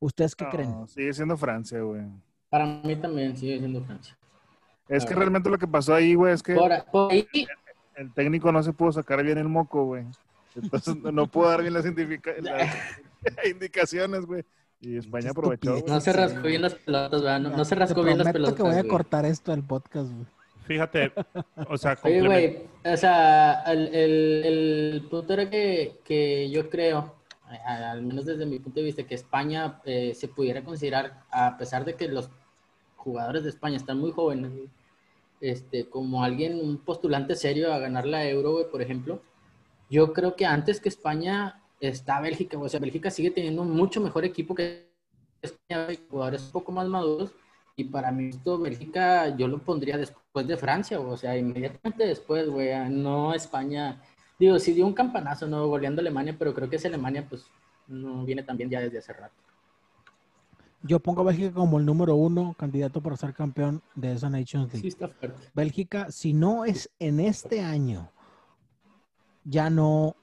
¿Ustedes 0.00 0.34
qué 0.36 0.44
No, 0.44 0.50
creen? 0.50 0.88
Sigue 0.88 1.12
siendo 1.14 1.36
Francia, 1.36 1.80
güey. 1.80 2.02
Para 2.50 2.66
mí 2.66 2.96
también 2.96 3.36
sigue 3.36 3.58
siendo 3.58 3.82
Francia. 3.82 4.16
Es 4.88 5.04
La 5.04 5.08
que 5.08 5.14
realmente 5.14 5.48
lo 5.48 5.56
que 5.58 5.66
pasó 5.66 5.94
ahí, 5.94 6.14
güey, 6.14 6.34
es 6.34 6.42
que 6.42 6.54
Por, 6.54 6.70
por 6.92 7.10
ahí, 7.12 7.26
el 7.94 8.12
técnico 8.12 8.52
no 8.52 8.62
se 8.62 8.72
pudo 8.74 8.92
sacar 8.92 9.22
bien 9.22 9.38
el 9.38 9.48
moco, 9.48 9.84
güey. 9.84 10.04
Entonces 10.54 10.96
no- 10.96 11.10
no 11.10 11.26
pudo 11.26 11.48
dar 11.48 11.62
bien 11.62 11.72
las, 11.72 11.86
indica- 11.86 12.32
las 12.40 12.68
indicaciones, 13.50 14.26
güey. 14.26 14.44
Y 14.80 14.98
España 14.98 15.30
aprovechó, 15.30 15.82
no 15.86 16.00
se 16.00 16.12
rascó 16.12 16.42
bien 16.42 16.60
las 16.60 16.74
pelotas, 16.74 17.22
¿verdad? 17.22 17.40
No, 17.40 17.56
no 17.56 17.64
se 17.64 17.74
Te 17.74 17.80
rascó 17.80 18.02
bien 18.02 18.18
las 18.18 18.32
pelotas. 18.32 18.54
que 18.54 18.62
voy 18.62 18.74
a 18.74 18.86
cortar 18.86 19.24
esto 19.24 19.50
del 19.52 19.62
podcast, 19.62 20.10
güey. 20.12 20.26
fíjate, 20.66 21.12
o 21.68 21.78
sea, 21.78 21.98
Oye, 22.04 22.20
güey, 22.20 22.58
o 22.84 22.96
sea, 22.96 23.62
el, 23.66 23.88
el, 23.94 24.42
el 24.44 25.02
punto 25.08 25.32
era 25.32 25.48
que, 25.48 26.00
que 26.04 26.50
yo 26.50 26.68
creo, 26.68 27.14
al 27.64 28.02
menos 28.02 28.26
desde 28.26 28.44
mi 28.44 28.58
punto 28.58 28.80
de 28.80 28.86
vista, 28.86 29.04
que 29.04 29.14
España 29.14 29.80
eh, 29.86 30.12
se 30.14 30.28
pudiera 30.28 30.62
considerar, 30.62 31.22
a 31.30 31.56
pesar 31.56 31.86
de 31.86 31.94
que 31.94 32.08
los 32.08 32.28
jugadores 32.96 33.44
de 33.44 33.50
España 33.50 33.76
están 33.76 33.98
muy 33.98 34.12
jóvenes, 34.12 34.52
este, 35.40 35.88
como 35.88 36.24
alguien, 36.24 36.58
un 36.58 36.78
postulante 36.78 37.36
serio 37.36 37.72
a 37.72 37.78
ganar 37.78 38.06
la 38.06 38.28
Euro, 38.28 38.52
güey, 38.52 38.70
por 38.70 38.82
ejemplo, 38.82 39.22
yo 39.90 40.12
creo 40.12 40.36
que 40.36 40.46
antes 40.46 40.80
que 40.80 40.88
España 40.88 41.60
está 41.88 42.20
Bélgica, 42.20 42.58
o 42.58 42.68
sea, 42.68 42.80
Bélgica 42.80 43.10
sigue 43.10 43.30
teniendo 43.30 43.62
un 43.62 43.70
mucho 43.70 44.00
mejor 44.00 44.24
equipo 44.24 44.54
que 44.54 44.92
España, 45.42 45.88
jugadores 46.08 46.42
un 46.46 46.52
poco 46.52 46.72
más 46.72 46.88
maduros, 46.88 47.32
y 47.76 47.84
para 47.84 48.10
mí 48.12 48.28
esto, 48.28 48.58
Bélgica, 48.58 49.36
yo 49.36 49.48
lo 49.48 49.58
pondría 49.58 49.98
después 49.98 50.46
de 50.46 50.56
Francia, 50.56 51.00
o 51.00 51.16
sea, 51.16 51.36
inmediatamente 51.36 52.06
después, 52.06 52.48
güey, 52.48 52.72
a- 52.72 52.88
no 52.88 53.34
España. 53.34 54.00
Digo, 54.38 54.58
sí 54.58 54.72
dio 54.72 54.86
un 54.86 54.94
campanazo, 54.94 55.46
¿no? 55.46 55.66
Goleando 55.66 56.00
a 56.00 56.02
Alemania, 56.02 56.34
pero 56.38 56.54
creo 56.54 56.70
que 56.70 56.76
esa 56.76 56.88
Alemania, 56.88 57.26
pues, 57.28 57.46
no 57.88 58.24
viene 58.24 58.42
tan 58.42 58.56
bien 58.56 58.70
ya 58.70 58.80
desde 58.80 58.98
hace 58.98 59.12
rato. 59.12 59.34
Yo 60.82 61.00
pongo 61.00 61.22
a 61.22 61.24
Bélgica 61.24 61.52
como 61.52 61.78
el 61.78 61.86
número 61.86 62.14
uno 62.14 62.54
candidato 62.58 63.00
para 63.00 63.16
ser 63.16 63.32
campeón 63.32 63.82
de 63.94 64.12
esa 64.12 64.28
Nations 64.28 64.72
League. 64.72 64.82
Sí 64.82 64.88
está 64.88 65.08
fuerte. 65.08 65.40
Bélgica, 65.54 66.10
si 66.10 66.32
no 66.32 66.64
es 66.64 66.90
en 66.98 67.20
este 67.20 67.60
año, 67.62 68.10
ya 69.44 69.70
no, 69.70 70.14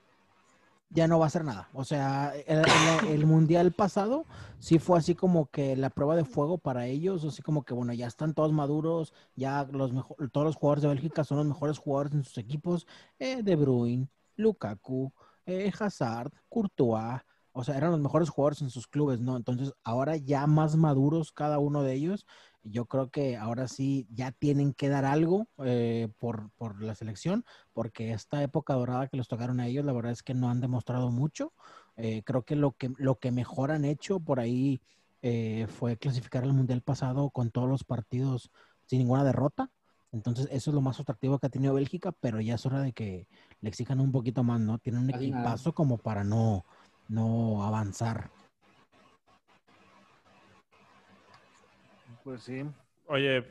ya 0.93 1.07
no 1.07 1.19
va 1.19 1.25
a 1.25 1.27
hacer 1.27 1.43
nada. 1.43 1.69
O 1.73 1.83
sea, 1.83 2.33
el, 2.45 3.25
mundial 3.25 3.71
pasado 3.71 4.25
sí 4.59 4.77
fue 4.77 4.99
así 4.99 5.15
como 5.15 5.49
que 5.49 5.75
la 5.75 5.89
prueba 5.89 6.15
de 6.15 6.25
fuego 6.25 6.57
para 6.57 6.85
ellos, 6.85 7.23
así 7.23 7.41
como 7.41 7.63
que 7.63 7.73
bueno, 7.73 7.93
ya 7.93 8.07
están 8.07 8.33
todos 8.33 8.51
maduros, 8.51 9.13
ya 9.35 9.67
los 9.71 9.91
todos 10.31 10.45
los 10.45 10.55
jugadores 10.55 10.83
de 10.83 10.89
Bélgica 10.89 11.23
son 11.23 11.37
los 11.37 11.47
mejores 11.47 11.77
jugadores 11.77 12.13
en 12.13 12.23
sus 12.23 12.37
equipos, 12.37 12.87
eh, 13.19 13.41
De 13.41 13.55
Bruyne, 13.55 14.09
Lukaku, 14.35 15.13
eh, 15.45 15.71
Hazard, 15.79 16.31
Courtois, 16.49 17.21
o 17.53 17.63
sea, 17.63 17.77
eran 17.77 17.91
los 17.91 17.99
mejores 17.99 18.29
jugadores 18.29 18.61
en 18.61 18.69
sus 18.69 18.87
clubes, 18.87 19.19
¿no? 19.19 19.35
Entonces, 19.35 19.73
ahora 19.83 20.15
ya 20.17 20.47
más 20.47 20.75
maduros 20.75 21.31
cada 21.31 21.59
uno 21.59 21.83
de 21.83 21.93
ellos, 21.93 22.25
yo 22.63 22.85
creo 22.85 23.09
que 23.09 23.37
ahora 23.37 23.67
sí 23.67 24.07
ya 24.11 24.31
tienen 24.31 24.73
que 24.73 24.89
dar 24.89 25.05
algo 25.05 25.47
eh, 25.63 26.09
por, 26.19 26.51
por 26.51 26.81
la 26.81 26.95
selección, 26.95 27.45
porque 27.73 28.13
esta 28.13 28.41
época 28.43 28.73
dorada 28.73 29.07
que 29.07 29.17
les 29.17 29.27
tocaron 29.27 29.59
a 29.59 29.67
ellos, 29.67 29.85
la 29.85 29.93
verdad 29.93 30.11
es 30.11 30.23
que 30.23 30.33
no 30.33 30.49
han 30.49 30.61
demostrado 30.61 31.11
mucho. 31.11 31.53
Eh, 31.97 32.23
creo 32.23 32.43
que 32.43 32.55
lo, 32.55 32.71
que 32.73 32.91
lo 32.97 33.19
que 33.19 33.31
mejor 33.31 33.71
han 33.71 33.85
hecho 33.85 34.19
por 34.19 34.39
ahí 34.39 34.81
eh, 35.21 35.67
fue 35.69 35.97
clasificar 35.97 36.43
al 36.43 36.53
Mundial 36.53 36.81
pasado 36.81 37.29
con 37.29 37.51
todos 37.51 37.69
los 37.69 37.83
partidos 37.83 38.51
sin 38.85 38.99
ninguna 38.99 39.23
derrota. 39.23 39.71
Entonces, 40.11 40.47
eso 40.51 40.71
es 40.71 40.75
lo 40.75 40.81
más 40.81 40.99
atractivo 40.99 41.39
que 41.39 41.47
ha 41.47 41.49
tenido 41.49 41.73
Bélgica, 41.73 42.11
pero 42.11 42.41
ya 42.41 42.55
es 42.55 42.65
hora 42.65 42.81
de 42.81 42.91
que 42.91 43.27
le 43.61 43.69
exijan 43.69 44.01
un 44.01 44.11
poquito 44.11 44.43
más, 44.43 44.59
¿no? 44.59 44.77
Tienen 44.77 45.03
un 45.03 45.09
equipazo 45.09 45.73
como 45.73 45.97
para 45.97 46.23
no, 46.23 46.65
no 47.07 47.63
avanzar. 47.63 48.29
Pues 52.23 52.43
sí. 52.43 52.63
oye, 53.07 53.43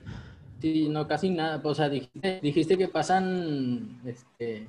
Sí, 0.60 0.88
no, 0.88 1.08
casi 1.08 1.30
nada. 1.30 1.60
O 1.64 1.74
sea, 1.74 1.88
dijiste, 1.88 2.40
dijiste 2.42 2.76
que 2.76 2.88
pasan, 2.88 4.00
este, 4.04 4.68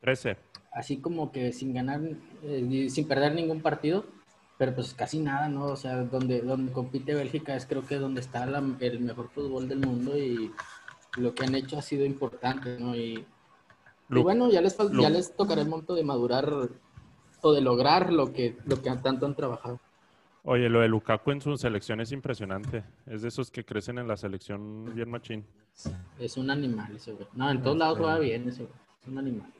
13. 0.00 0.36
así 0.72 0.96
como 0.98 1.30
que 1.30 1.52
sin 1.52 1.72
ganar, 1.72 2.00
eh, 2.42 2.88
sin 2.90 3.06
perder 3.06 3.34
ningún 3.34 3.60
partido, 3.60 4.04
pero 4.58 4.74
pues 4.74 4.92
casi 4.94 5.20
nada, 5.20 5.48
¿no? 5.48 5.66
O 5.66 5.76
sea, 5.76 6.02
donde, 6.04 6.40
donde 6.42 6.72
compite 6.72 7.14
Bélgica 7.14 7.54
es 7.56 7.66
creo 7.66 7.86
que 7.86 7.96
donde 7.96 8.20
está 8.20 8.44
la- 8.46 8.62
el 8.80 9.00
mejor 9.00 9.28
fútbol 9.30 9.68
del 9.68 9.80
mundo 9.80 10.18
y 10.18 10.50
lo 11.16 11.34
que 11.34 11.44
han 11.44 11.54
hecho 11.54 11.78
ha 11.78 11.82
sido 11.82 12.04
importante, 12.04 12.78
¿no? 12.78 12.94
Y, 12.96 13.24
bueno, 14.22 14.50
ya 14.50 14.60
les, 14.60 14.76
ya 15.00 15.10
les 15.10 15.36
tocará 15.36 15.62
el 15.62 15.68
momento 15.68 15.94
de 15.94 16.04
madurar 16.04 16.52
o 17.42 17.52
de 17.52 17.60
lograr 17.60 18.12
lo 18.12 18.32
que, 18.32 18.56
lo 18.66 18.82
que 18.82 18.90
tanto 18.96 19.26
han 19.26 19.36
trabajado. 19.36 19.78
Oye, 20.42 20.68
lo 20.70 20.80
de 20.80 20.88
Lukaku 20.88 21.32
en 21.32 21.40
su 21.40 21.56
selección 21.56 22.00
es 22.00 22.12
impresionante. 22.12 22.82
Es 23.06 23.22
de 23.22 23.28
esos 23.28 23.50
que 23.50 23.64
crecen 23.64 23.98
en 23.98 24.08
la 24.08 24.16
selección 24.16 24.94
bien 24.94 25.10
machín. 25.10 25.44
Es 26.18 26.36
un 26.36 26.50
animal 26.50 26.94
ese 26.96 27.12
güey. 27.12 27.26
No, 27.34 27.50
en 27.50 27.62
todos 27.62 27.76
lados 27.76 27.98
juega 27.98 28.18
bien 28.18 28.48
ese 28.48 28.62
güey. 28.64 28.74
Es 29.02 29.08
un 29.08 29.18
animal. 29.18 29.52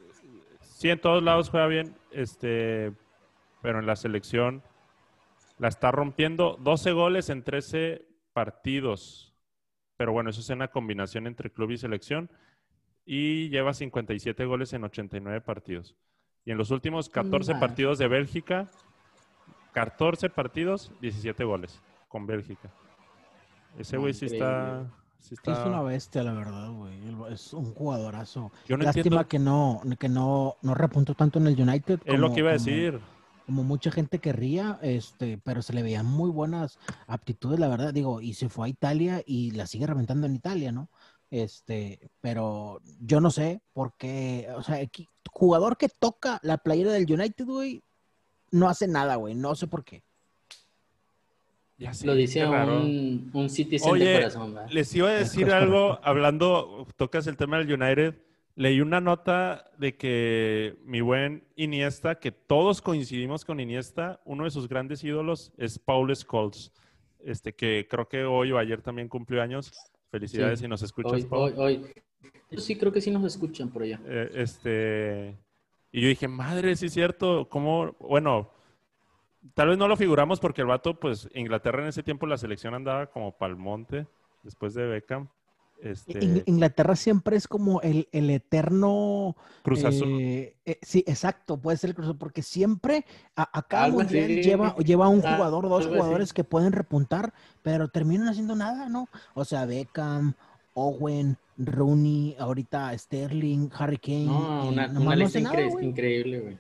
Sí, 0.62 0.88
en 0.88 0.98
todos 1.00 1.22
lados 1.22 1.50
juega 1.50 1.66
bien, 1.66 1.94
este, 2.10 2.92
pero 3.60 3.80
en 3.80 3.86
la 3.86 3.96
selección 3.96 4.62
la 5.58 5.68
está 5.68 5.90
rompiendo. 5.92 6.56
12 6.60 6.92
goles 6.92 7.28
en 7.28 7.42
13 7.42 8.06
partidos. 8.32 9.34
Pero 9.98 10.12
bueno, 10.12 10.30
eso 10.30 10.40
es 10.40 10.48
una 10.48 10.68
combinación 10.68 11.26
entre 11.26 11.50
club 11.50 11.72
y 11.72 11.76
selección. 11.76 12.30
Y 13.04 13.50
lleva 13.50 13.74
57 13.74 14.46
goles 14.46 14.72
en 14.72 14.84
89 14.84 15.42
partidos. 15.42 15.94
Y 16.46 16.52
en 16.52 16.56
los 16.58 16.70
últimos 16.70 17.10
14 17.10 17.52
Ah. 17.52 17.60
partidos 17.60 17.98
de 17.98 18.08
Bélgica, 18.08 18.70
14 19.72 20.30
partidos, 20.30 20.92
17 21.00 21.44
goles 21.44 21.80
con 22.08 22.26
Bélgica. 22.26 22.70
Ese 23.78 23.96
güey 23.96 24.12
sí 24.14 24.26
está... 24.26 24.90
sí 25.20 25.34
está- 25.34 25.52
es 25.52 25.66
una 25.66 25.82
bestia, 25.82 26.22
la 26.24 26.32
verdad, 26.32 26.70
güey. 26.72 26.98
Es 27.32 27.52
un 27.52 27.72
jugadorazo. 27.74 28.50
Yo 28.66 28.76
no 28.76 28.84
Lástima 28.84 29.20
entiendo... 29.22 29.28
que 29.28 29.38
no, 29.38 29.80
que 29.98 30.08
no, 30.08 30.56
no 30.62 30.74
repuntó 30.74 31.14
tanto 31.14 31.38
en 31.38 31.46
el 31.46 31.60
United. 31.60 32.00
Es 32.04 32.18
lo 32.18 32.32
que 32.32 32.40
iba 32.40 32.50
a 32.50 32.56
como- 32.56 32.64
decir. 32.66 33.00
Como 33.46 33.64
mucha 33.64 33.90
gente 33.90 34.20
querría, 34.20 34.78
este, 34.80 35.36
pero 35.42 35.60
se 35.60 35.72
le 35.72 35.82
veían 35.82 36.06
muy 36.06 36.30
buenas 36.30 36.78
aptitudes, 37.08 37.58
la 37.58 37.66
verdad. 37.66 37.92
Digo, 37.92 38.20
y 38.20 38.34
se 38.34 38.48
fue 38.48 38.66
a 38.66 38.70
Italia 38.70 39.22
y 39.26 39.50
la 39.52 39.66
sigue 39.66 39.88
reventando 39.88 40.26
en 40.28 40.36
Italia, 40.36 40.70
¿no? 40.70 40.88
Este, 41.30 42.10
pero 42.20 42.80
yo 43.00 43.20
no 43.20 43.30
sé 43.32 43.60
por 43.72 43.94
qué, 43.96 44.48
o 44.56 44.62
sea, 44.62 44.76
aquí- 44.76 45.08
jugador 45.32 45.76
que 45.78 45.88
toca 45.88 46.38
la 46.42 46.58
playera 46.58 46.92
del 46.92 47.10
United, 47.12 47.44
güey, 47.44 47.82
no 48.50 48.68
hace 48.68 48.86
nada, 48.88 49.16
güey. 49.16 49.34
No 49.34 49.54
sé 49.54 49.66
por 49.66 49.84
qué. 49.84 50.02
Ya 51.78 51.94
sé, 51.94 52.06
Lo 52.06 52.14
dice 52.14 52.46
un, 52.46 53.30
un 53.32 53.48
citizen 53.48 53.90
Oye, 53.90 54.04
de 54.04 54.14
corazón, 54.18 54.54
¿verdad? 54.54 54.70
Les 54.70 54.94
iba 54.94 55.08
a 55.08 55.12
decir 55.14 55.46
Es 55.48 55.52
algo, 55.54 55.98
hablando, 56.02 56.86
tocas 56.96 57.26
el 57.26 57.36
tema 57.38 57.58
del 57.58 57.72
United. 57.72 58.14
Leí 58.56 58.82
una 58.82 59.00
nota 59.00 59.70
de 59.78 59.96
que 59.96 60.76
mi 60.84 61.00
buen 61.00 61.44
Iniesta, 61.56 62.16
que 62.16 62.32
todos 62.32 62.82
coincidimos 62.82 63.46
con 63.46 63.60
Iniesta, 63.60 64.20
uno 64.26 64.44
de 64.44 64.50
sus 64.50 64.68
grandes 64.68 65.02
ídolos 65.02 65.52
es 65.56 65.78
Paul 65.78 66.14
Scholes, 66.14 66.70
este, 67.20 67.54
que 67.54 67.86
creo 67.88 68.06
que 68.08 68.24
hoy 68.24 68.52
o 68.52 68.58
ayer 68.58 68.82
también 68.82 69.08
cumplió 69.08 69.40
años. 69.40 69.72
Felicidades 70.10 70.58
Sí. 70.58 70.64
si 70.64 70.68
nos 70.68 70.82
escuchas, 70.82 71.12
Hoy, 71.12 71.22
Paul. 71.24 71.54
hoy, 71.56 71.76
hoy. 71.76 71.86
Yo 72.50 72.60
sí 72.60 72.76
creo 72.76 72.92
que 72.92 73.00
sí 73.00 73.10
nos 73.10 73.24
escuchan 73.24 73.70
por 73.70 73.84
allá. 73.84 74.00
Eh, 74.04 74.30
este, 74.34 75.36
y 75.92 76.00
yo 76.02 76.08
dije, 76.08 76.28
madre, 76.28 76.76
sí 76.76 76.86
es 76.86 76.92
cierto, 76.94 77.48
¿cómo? 77.48 77.92
Bueno, 78.00 78.50
tal 79.54 79.68
vez 79.68 79.78
no 79.78 79.88
lo 79.88 79.96
figuramos 79.96 80.40
porque 80.40 80.60
el 80.62 80.66
vato, 80.66 80.98
pues, 80.98 81.28
Inglaterra 81.34 81.82
en 81.82 81.88
ese 81.88 82.02
tiempo 82.02 82.26
la 82.26 82.38
selección 82.38 82.74
andaba 82.74 83.06
como 83.10 83.36
pa'l 83.36 83.56
monte, 83.56 84.06
después 84.42 84.74
de 84.74 84.86
Beckham. 84.86 85.28
Este, 85.82 86.18
In- 86.18 86.42
Inglaterra 86.46 86.96
siempre 86.96 87.36
es 87.36 87.46
como 87.46 87.80
el, 87.82 88.08
el 88.12 88.30
eterno. 88.30 89.36
Cruz 89.62 89.84
Azul. 89.84 90.08
eh, 90.18 90.56
eh, 90.64 90.78
sí, 90.82 91.04
exacto, 91.06 91.60
puede 91.60 91.76
ser 91.76 91.90
el 91.90 91.94
Cruz 91.96 92.08
Azul, 92.08 92.18
porque 92.18 92.42
siempre 92.42 93.04
a, 93.36 93.48
a 93.56 93.62
cada 93.62 93.84
Algo 93.84 94.00
mundial 94.00 94.30
así. 94.30 94.40
lleva, 94.40 94.74
lleva 94.76 95.08
un 95.08 95.22
Ah, 95.22 95.26
jugador, 95.28 95.68
dos 95.68 95.86
jugadores 95.86 96.32
que 96.32 96.42
pueden 96.42 96.72
repuntar, 96.72 97.32
pero 97.62 97.88
terminan 97.88 98.28
haciendo 98.28 98.56
nada, 98.56 98.88
¿no? 98.88 99.08
O 99.34 99.44
sea, 99.44 99.66
Beckham, 99.66 100.34
Owen, 100.80 101.36
Rooney, 101.58 102.36
ahorita 102.38 102.96
Sterling, 102.98 103.70
Harry 103.78 103.98
Kane. 103.98 104.24
No, 104.24 104.68
una, 104.68 104.86
nomás 104.86 105.04
una 105.04 105.16
no 105.16 105.24
lista 105.24 105.40
nada, 105.40 105.60
incre- 105.60 105.82
increíble, 105.82 106.40
güey. 106.40 106.58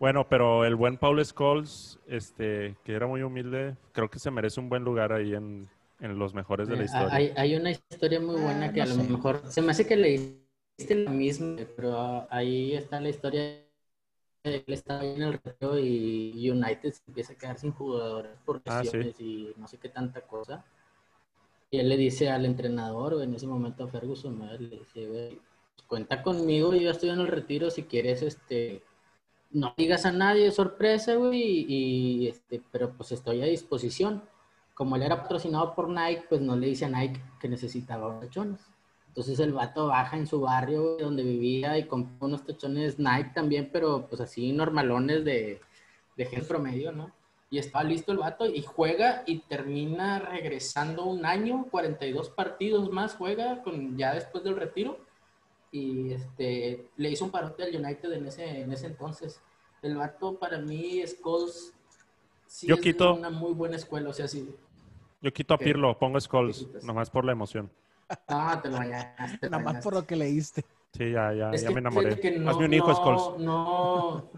Bueno, 0.00 0.26
pero 0.28 0.64
el 0.64 0.74
buen 0.76 0.96
Paul 0.96 1.24
Scholes, 1.24 1.98
este, 2.06 2.76
que 2.84 2.94
era 2.94 3.06
muy 3.06 3.22
humilde, 3.22 3.76
creo 3.92 4.08
que 4.10 4.18
se 4.18 4.30
merece 4.30 4.58
un 4.60 4.68
buen 4.70 4.82
lugar 4.82 5.12
ahí 5.12 5.34
en, 5.34 5.68
en 6.00 6.18
los 6.18 6.34
mejores 6.34 6.68
de 6.68 6.76
la 6.76 6.82
Eh, 6.82 6.84
historia. 6.84 7.16
Hay, 7.16 7.32
hay 7.36 7.56
una 7.56 7.70
historia 7.70 8.20
muy 8.20 8.36
Ah, 8.36 8.42
buena 8.42 8.72
que 8.72 8.80
no 8.80 8.84
a 8.84 8.86
lo 8.86 8.94
sé. 8.94 9.02
mejor 9.04 9.42
se 9.50 9.62
me 9.62 9.70
hace 9.72 9.86
que 9.86 9.96
leíste 9.96 10.94
la 10.94 11.10
misma, 11.10 11.56
pero 11.76 12.26
ahí 12.30 12.74
está 12.74 13.00
la 13.00 13.08
historia. 13.08 13.42
Él 14.44 14.64
estaba 14.68 15.04
en 15.04 15.22
el 15.22 15.34
retiro 15.34 15.78
y 15.78 16.50
United 16.50 16.92
se 16.92 17.02
empieza 17.08 17.32
a 17.34 17.36
quedar 17.36 17.58
sin 17.58 17.72
jugadores 17.72 18.32
por 18.44 18.62
Ah, 18.66 18.84
sí. 18.84 18.98
lesiones 18.98 19.20
y 19.20 19.52
no 19.56 19.68
sé 19.68 19.78
qué 19.78 19.88
tanta 19.90 20.22
cosa. 20.22 20.64
Y 21.70 21.78
él 21.78 21.88
le 21.88 21.96
dice 21.96 22.30
al 22.30 22.44
entrenador, 22.46 23.22
en 23.22 23.34
ese 23.34 23.46
momento 23.46 23.84
a 23.84 23.88
Ferguson, 23.88 24.40
le 24.58 24.78
dice, 24.78 25.06
pues, 25.06 25.36
cuenta 25.86 26.22
conmigo, 26.22 26.74
yo 26.74 26.90
estoy 26.90 27.10
en 27.10 27.20
el 27.20 27.28
retiro, 27.28 27.70
si 27.70 27.84
quieres, 27.84 28.22
este, 28.22 28.82
no 29.50 29.74
digas 29.76 30.06
a 30.06 30.12
nadie, 30.12 30.50
sorpresa, 30.50 31.14
güey, 31.14 31.66
y, 31.68 32.28
este, 32.28 32.62
pero 32.70 32.92
pues 32.96 33.12
estoy 33.12 33.42
a 33.42 33.46
disposición. 33.46 34.22
Como 34.74 34.96
él 34.96 35.02
era 35.02 35.22
patrocinado 35.22 35.74
por 35.74 35.88
Nike, 35.88 36.24
pues 36.28 36.40
no 36.40 36.56
le 36.56 36.68
dice 36.68 36.86
a 36.86 36.88
Nike 36.88 37.20
que 37.40 37.48
necesitaba 37.48 38.18
tachones. 38.20 38.60
Entonces 39.08 39.38
el 39.40 39.52
vato 39.52 39.88
baja 39.88 40.16
en 40.16 40.26
su 40.26 40.40
barrio 40.40 40.96
donde 40.98 41.24
vivía 41.24 41.76
y 41.78 41.86
compró 41.86 42.28
unos 42.28 42.44
tachones 42.44 42.98
Nike 42.98 43.32
también, 43.34 43.70
pero 43.72 44.06
pues 44.08 44.20
así 44.20 44.52
normalones 44.52 45.24
de, 45.24 45.60
de 46.16 46.24
gente 46.26 46.46
promedio, 46.46 46.92
¿no? 46.92 47.12
Y 47.52 47.58
estaba 47.58 47.82
listo 47.84 48.12
el 48.12 48.18
vato 48.18 48.46
y 48.46 48.62
juega 48.62 49.24
y 49.26 49.40
termina 49.40 50.20
regresando 50.20 51.04
un 51.04 51.26
año, 51.26 51.66
42 51.70 52.30
partidos 52.30 52.90
más 52.92 53.16
juega 53.16 53.62
con, 53.62 53.98
ya 53.98 54.14
después 54.14 54.44
del 54.44 54.56
retiro. 54.56 54.98
Y 55.72 56.12
este, 56.12 56.88
le 56.96 57.10
hizo 57.10 57.24
un 57.24 57.30
parote 57.32 57.64
al 57.64 57.74
United 57.74 58.12
en 58.12 58.26
ese, 58.26 58.60
en 58.62 58.72
ese 58.72 58.86
entonces. 58.86 59.40
El 59.82 59.96
vato 59.96 60.38
para 60.38 60.58
mí, 60.58 61.02
Scholes, 61.06 61.74
sí 62.46 62.66
Yo 62.68 62.76
es 62.76 62.80
quito- 62.80 63.14
una 63.14 63.30
muy 63.30 63.52
buena 63.52 63.76
escuela, 63.76 64.10
o 64.10 64.12
sea, 64.12 64.28
sí. 64.28 64.48
Yo 65.20 65.32
quito 65.32 65.54
a. 65.54 65.58
Pirlo, 65.58 65.98
pongo 65.98 66.20
Scholes, 66.20 66.66
nomás 66.84 67.10
por 67.10 67.24
la 67.24 67.32
emoción. 67.32 67.70
No, 68.28 68.60
te 68.62 68.68
lo 68.68 68.76
bañaste. 68.78 69.38
te 69.38 69.46
lo 69.46 69.50
Nada 69.58 69.72
más 69.72 69.82
por 69.84 69.94
lo 69.94 70.06
que 70.06 70.16
leíste. 70.16 70.64
Sí, 70.92 71.12
ya, 71.12 71.32
ya, 71.32 71.50
Es 71.52 71.62
ya 71.62 71.68
que 71.68 71.74
me 71.74 71.80
enamoré. 71.80 72.18
que 72.18 72.38
no, 72.38 72.50
Hazme 72.50 72.64
un 72.66 72.74
hijo, 72.74 72.88
no, 72.88 72.94
Scholes. 72.96 73.40
No, 73.44 74.30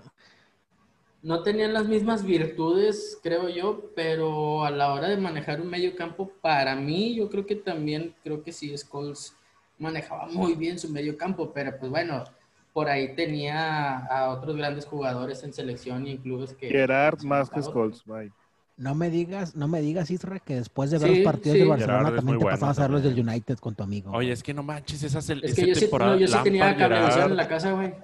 no 1.22 1.42
tenían 1.42 1.72
las 1.72 1.86
mismas 1.86 2.24
virtudes, 2.24 3.18
creo 3.22 3.48
yo, 3.48 3.90
pero 3.94 4.64
a 4.64 4.70
la 4.70 4.92
hora 4.92 5.08
de 5.08 5.16
manejar 5.16 5.60
un 5.60 5.68
medio 5.70 5.94
campo, 5.94 6.30
para 6.40 6.74
mí, 6.74 7.14
yo 7.14 7.30
creo 7.30 7.46
que 7.46 7.54
también, 7.56 8.14
creo 8.24 8.42
que 8.42 8.52
sí, 8.52 8.76
Scholes 8.76 9.34
manejaba 9.78 10.26
muy 10.26 10.54
bien 10.54 10.78
su 10.78 10.90
medio 10.90 11.16
campo, 11.16 11.52
pero 11.52 11.76
pues 11.78 11.90
bueno, 11.90 12.24
por 12.72 12.88
ahí 12.88 13.14
tenía 13.14 13.98
a 13.98 14.30
otros 14.30 14.56
grandes 14.56 14.84
jugadores 14.86 15.42
en 15.44 15.52
selección 15.52 16.06
y 16.06 16.12
en 16.12 16.16
clubes 16.18 16.54
que... 16.54 16.68
Gerard 16.68 17.22
más 17.22 17.50
que. 17.50 17.62
Scholes. 17.62 18.02
Bye. 18.04 18.32
No 18.78 18.94
me 18.94 19.10
digas, 19.10 19.54
no 19.54 19.68
me 19.68 19.80
digas, 19.80 20.10
Isra, 20.10 20.38
que 20.40 20.54
después 20.56 20.90
de 20.90 20.98
ver 20.98 21.08
Sí, 21.10 21.16
los 21.16 21.24
partidos 21.24 21.56
sí. 21.56 21.62
de 21.62 21.68
Barcelona 21.68 21.98
Gerard 21.98 22.14
es 22.14 22.16
también 22.16 22.34
muy 22.34 22.38
te 22.38 22.44
bueno 22.44 22.54
pasabas 22.56 22.78
a 22.78 22.82
ver 22.82 22.90
los 22.90 23.02
del. 23.02 23.28
United 23.28 23.58
con 23.58 23.74
tu 23.74 23.82
amigo. 23.84 24.10
Oye, 24.12 24.32
es 24.32 24.42
que 24.42 24.54
no 24.54 24.62
manches, 24.62 25.02
esa, 25.02 25.18
Es 25.18 25.28
esa 25.30 25.54
que 25.54 25.68
yo 25.68 25.74
sí, 25.74 25.80
temporada. 25.82 26.12
no, 26.14 26.18
yo 26.18 26.26
sí 26.26 26.36
tenía 26.42 26.74
cablevisión 26.76 27.30
en 27.30 27.36
la 27.36 27.48
casa, 27.48 27.72
güey. 27.72 27.94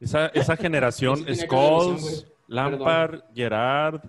esa, 0.00 0.26
esa 0.28 0.56
generación, 0.56 1.24
Scholes, 1.34 2.26
Lampard, 2.54 3.20
Gerard. 3.34 4.00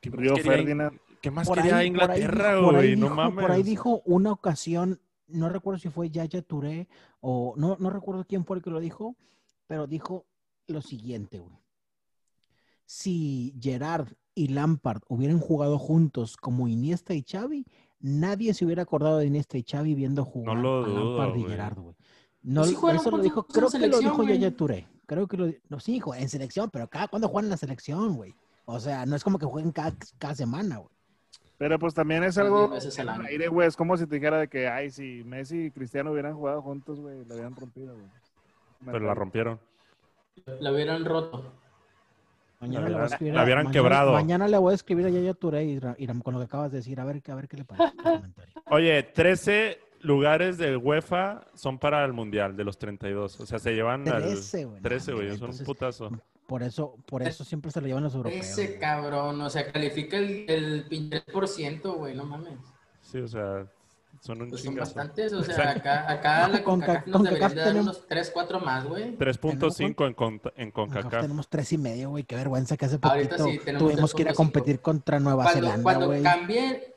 ¿Qué 0.00 0.10
más 0.10 0.18
Río 0.20 0.34
quería- 0.34 0.52
Ferdinand. 0.52 0.98
¿Qué 1.20 1.30
más 1.30 1.46
Por 1.48 1.56
quería 1.56 1.78
ahí- 1.78 1.86
Inglaterra, 1.88 2.58
güey? 2.58 2.96
No 2.96 3.06
dijo- 3.06 3.14
mames. 3.16 3.42
Por 3.42 3.50
ahí 3.52 3.62
dijo 3.62 4.02
una 4.04 4.30
ocasión, 4.32 5.00
no 5.28 5.48
recuerdo 5.48 5.78
si 5.78 5.88
fue 5.88 6.10
Yaya 6.10 6.42
Touré 6.42 6.86
o 7.20 7.54
no, 7.56 7.76
no 7.80 7.88
recuerdo 7.90 8.24
quién 8.26 8.44
fue 8.44 8.58
el 8.58 8.62
que 8.62 8.68
lo 8.70 8.80
dijo, 8.80 9.16
pero 9.66 9.86
dijo 9.86 10.26
lo 10.66 10.82
siguiente, 10.82 11.38
güey. 11.38 11.56
Si 12.86 13.54
Gerard 13.60 14.08
y 14.34 14.48
Lampard 14.48 15.00
hubieran 15.08 15.38
jugado 15.38 15.78
juntos 15.78 16.36
como 16.36 16.68
Iniesta 16.68 17.14
y 17.14 17.22
Xavi, 17.22 17.64
nadie 18.00 18.52
se 18.52 18.64
hubiera 18.66 18.82
acordado 18.82 19.18
de 19.18 19.26
Iniesta 19.26 19.56
y 19.56 19.64
Xavi 19.68 19.94
viendo 19.94 20.24
jugar 20.24 20.58
lo 20.58 20.84
a 20.84 20.86
dudo, 20.88 21.18
Lampard 21.18 21.38
y. 21.40 21.44
Gerard, 21.44 21.78
güey. 21.78 21.96
No, 22.42 22.60
Pues 22.60 22.70
sí 22.72 22.76
eso 22.96 23.10
lo 23.10 23.18
dijo, 23.22 23.46
creo 23.46 23.70
que 23.70 23.86
lo 23.88 23.98
dijo 24.00 24.16
güey. 24.16 24.28
Yaya 24.38 24.54
Touré. 24.54 24.86
Creo 25.06 25.26
que 25.26 25.36
lo 25.36 25.50
no, 25.68 25.80
sí, 25.80 25.96
hijo, 25.96 26.14
en 26.14 26.28
selección, 26.28 26.70
pero 26.70 26.88
cada 26.88 27.08
cuando 27.08 27.28
juegan 27.28 27.46
en 27.46 27.50
la 27.50 27.56
selección, 27.56 28.14
güey. 28.16 28.34
O 28.66 28.80
sea, 28.80 29.04
no 29.06 29.14
es 29.16 29.22
como 29.24 29.38
que 29.38 29.46
jueguen 29.46 29.72
cada, 29.72 29.92
cada 30.18 30.34
semana, 30.34 30.78
güey. 30.78 30.88
Pero 31.58 31.78
pues 31.78 31.94
también 31.94 32.24
es 32.24 32.36
algo 32.38 32.74
en 32.74 33.00
el 33.08 33.26
aire, 33.26 33.48
güey. 33.48 33.68
Es 33.68 33.76
como 33.76 33.96
si 33.96 34.06
te 34.06 34.16
dijera 34.16 34.38
de 34.38 34.48
que, 34.48 34.66
ay, 34.68 34.90
si 34.90 35.22
Messi 35.24 35.66
y 35.66 35.70
Cristiano 35.70 36.10
hubieran 36.12 36.34
jugado 36.34 36.60
juntos, 36.62 36.98
güey, 37.00 37.24
la 37.26 37.34
habían 37.34 37.54
rompido, 37.54 37.94
güey. 37.94 38.06
Pero 38.84 39.00
la 39.00 39.14
rompieron. 39.14 39.60
La 40.60 40.72
hubieran 40.72 41.04
roto. 41.04 41.52
Mañana 42.60 42.80
La 42.80 42.88
le 42.88 42.94
voy 42.94 43.02
a 43.02 43.04
hubieran- 43.04 43.12
escribir 43.12 43.34
la 43.34 43.40
a- 43.40 43.44
hubieran 43.44 43.64
mañana- 43.64 43.72
quebrado. 43.82 44.12
Mañana 44.12 44.48
le 44.48 44.58
voy 44.58 44.72
a 44.72 44.74
escribir 44.74 45.06
a 45.06 45.10
Yaya 45.10 45.34
Touré 45.34 45.64
y 45.64 45.80
con 46.22 46.32
lo 46.34 46.40
que 46.40 46.44
acabas 46.46 46.72
de 46.72 46.78
decir. 46.78 46.98
A 46.98 47.04
ver, 47.04 47.22
a 47.28 47.34
ver 47.34 47.48
qué 47.48 47.56
le 47.58 47.64
parece. 47.64 47.94
Oye, 48.70 49.02
13 49.02 49.78
lugares 50.04 50.58
de 50.58 50.76
UEFA 50.76 51.46
son 51.54 51.78
para 51.78 52.04
el 52.04 52.12
Mundial, 52.12 52.56
de 52.56 52.64
los 52.64 52.78
32. 52.78 53.40
O 53.40 53.46
sea, 53.46 53.58
se 53.58 53.72
llevan 53.72 54.06
al... 54.08 54.22
13, 54.22 54.64
güey. 54.64 54.76
no, 54.76 54.82
13, 54.82 55.12
güey, 55.12 55.28
es 55.28 55.40
un 55.40 55.56
putazo. 55.64 56.10
Por 56.46 56.62
eso, 56.62 56.96
por 57.06 57.22
eso 57.22 57.42
siempre 57.42 57.70
se 57.70 57.80
lo 57.80 57.86
llevan 57.86 58.04
los 58.04 58.14
europeos. 58.14 58.44
Ese 58.46 58.66
güey. 58.66 58.78
cabrón, 58.78 59.40
o 59.40 59.48
sea, 59.50 59.72
califica 59.72 60.18
el, 60.18 60.44
el 60.48 60.84
pinche 60.88 61.22
por 61.32 61.48
ciento, 61.48 61.94
güey, 61.94 62.14
no 62.14 62.24
mames. 62.24 62.52
Sí, 63.00 63.18
o 63.18 63.26
sea, 63.28 63.66
son 64.20 64.42
un 64.42 64.50
Pues 64.50 64.62
son 64.62 64.72
chingazo. 64.74 64.94
bastantes, 64.94 65.32
o 65.32 65.42
sea, 65.42 65.70
acá, 65.70 66.10
acá 66.10 66.48
la 66.48 66.62
Con 66.62 66.80
CONCACAF 66.80 67.04
ca- 67.04 67.10
nos 67.10 67.12
con 67.16 67.22
deberían 67.24 67.40
CACAF 67.50 67.54
de 67.54 67.60
dar 67.60 67.68
tenemos- 67.72 67.96
unos 67.96 68.06
3, 68.08 68.30
4 68.34 68.60
más, 68.60 68.84
güey. 68.84 69.16
3.5 69.16 70.06
en, 70.06 70.12
con- 70.14 70.40
en 70.56 70.70
CONCACAF. 70.70 71.20
tenemos 71.22 71.48
tres 71.48 71.72
y 71.72 71.78
medio, 71.78 72.10
güey. 72.10 72.24
Qué 72.24 72.36
vergüenza 72.36 72.76
que 72.76 72.84
hace 72.84 72.98
Ahorita 73.00 73.36
poquito 73.38 73.44
sí, 73.50 73.58
tenemos 73.64 73.88
tuvimos 73.90 74.14
que 74.14 74.22
ir 74.22 74.28
a 74.28 74.32
3.5. 74.32 74.36
competir 74.36 74.80
contra 74.80 75.20
Nueva 75.20 75.44
Cuando, 75.44 75.60
Zelanda, 75.60 75.82
cuando 75.82 76.06
güey. 76.06 76.22
cambie, 76.22 76.93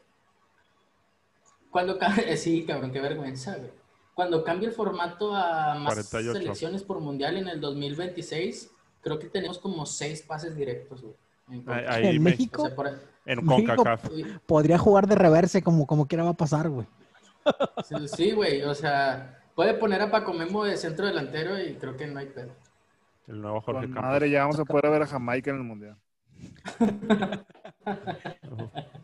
cuando 1.77 1.99
cambie, 1.99 2.35
sí, 2.37 2.65
cabrón, 2.65 2.91
qué 2.91 2.99
vergüenza, 2.99 3.55
güey. 3.55 3.69
Cuando 4.15 4.43
cambie 4.43 4.67
el 4.69 4.73
formato 4.73 5.35
a 5.35 5.75
más 5.75 5.93
48. 5.93 6.33
selecciones 6.39 6.81
por 6.81 6.99
mundial 6.99 7.37
en 7.37 7.47
el 7.47 7.61
2026, 7.61 8.71
creo 9.01 9.19
que 9.19 9.27
tenemos 9.27 9.59
como 9.59 9.85
6 9.85 10.23
pases 10.23 10.55
directos, 10.55 11.03
güey. 11.03 11.13
en. 11.51 11.69
Ahí 11.69 12.15
En 12.15 12.23
México 12.23 12.63
O 12.63 12.65
sea, 12.65 12.75
por- 12.75 12.99
En 13.27 13.45
CONCACAF. 13.45 14.09
podría 14.47 14.79
jugar 14.79 15.05
de 15.05 15.13
reverse 15.13 15.61
como, 15.61 15.85
como 15.85 16.07
quiera 16.07 16.23
va 16.23 16.31
a 16.31 16.33
pasar, 16.33 16.67
güey. 16.67 16.87
Sí, 17.87 18.07
Sí, 18.07 18.31
güey, 18.31 18.63
o 18.63 18.73
sea, 18.73 19.39
puede 19.53 19.75
poner 19.75 20.01
a 20.01 20.09
Paco 20.09 20.33
Memo 20.33 20.63
de 20.65 20.77
centro 20.77 21.05
delantero 21.05 21.61
y 21.61 21.75
creo 21.75 21.95
que 21.95 22.07
no 22.07 22.17
hay 22.19 22.25
pedo. 22.25 22.49
El 23.27 23.39
nuevo 23.39 23.61
Jorge 23.61 23.81
Con 23.85 23.93
Campos. 23.93 24.09
madre, 24.11 24.31
ya 24.31 24.39
vamos 24.41 24.59
a 24.59 24.65
poder 24.65 24.89
ver 24.89 25.03
a 25.03 25.05
Jamaica 25.07 25.51
en 25.51 25.57
el 25.57 25.63
Mundial. 25.63 25.95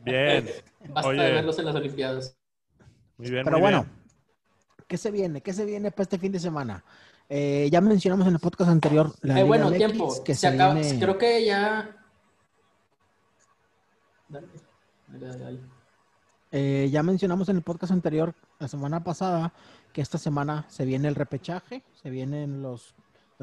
Bien, 0.03 0.49
Basta 0.89 1.09
Oye. 1.09 1.21
de 1.23 1.31
verlos 1.33 1.59
en 1.59 1.65
las 1.65 1.75
Olimpiadas. 1.75 2.35
Muy 3.23 3.31
bien. 3.31 3.43
Pero 3.45 3.57
muy 3.57 3.61
bueno, 3.61 3.83
bien. 3.83 3.95
¿qué 4.87 4.97
se 4.97 5.11
viene? 5.11 5.41
¿Qué 5.41 5.53
se 5.53 5.65
viene 5.65 5.91
para 5.91 6.03
este 6.03 6.17
fin 6.19 6.31
de 6.31 6.39
semana? 6.39 6.83
Eh, 7.29 7.69
ya 7.71 7.81
mencionamos 7.81 8.27
en 8.27 8.33
el 8.33 8.39
podcast 8.39 8.69
anterior 8.69 9.13
la 9.21 9.39
Eh, 9.39 9.43
bueno, 9.43 9.71
tiempo. 9.71 10.23
que 10.23 10.35
se 10.35 10.41
se 10.41 10.47
acaba, 10.47 10.73
viene- 10.75 10.99
Creo 10.99 11.17
que 11.17 11.45
ya. 11.45 11.95
Dale, 14.29 14.47
dale, 15.07 15.37
dale. 15.37 15.59
Eh, 16.51 16.89
ya 16.91 17.01
mencionamos 17.01 17.49
en 17.49 17.57
el 17.57 17.63
podcast 17.63 17.91
anterior, 17.93 18.35
la 18.59 18.67
semana 18.67 19.03
pasada, 19.03 19.53
que 19.91 20.01
esta 20.01 20.17
semana 20.17 20.65
se 20.69 20.85
viene 20.85 21.07
el 21.07 21.15
repechaje, 21.15 21.83
se 22.01 22.09
vienen 22.09 22.61
los, 22.61 22.93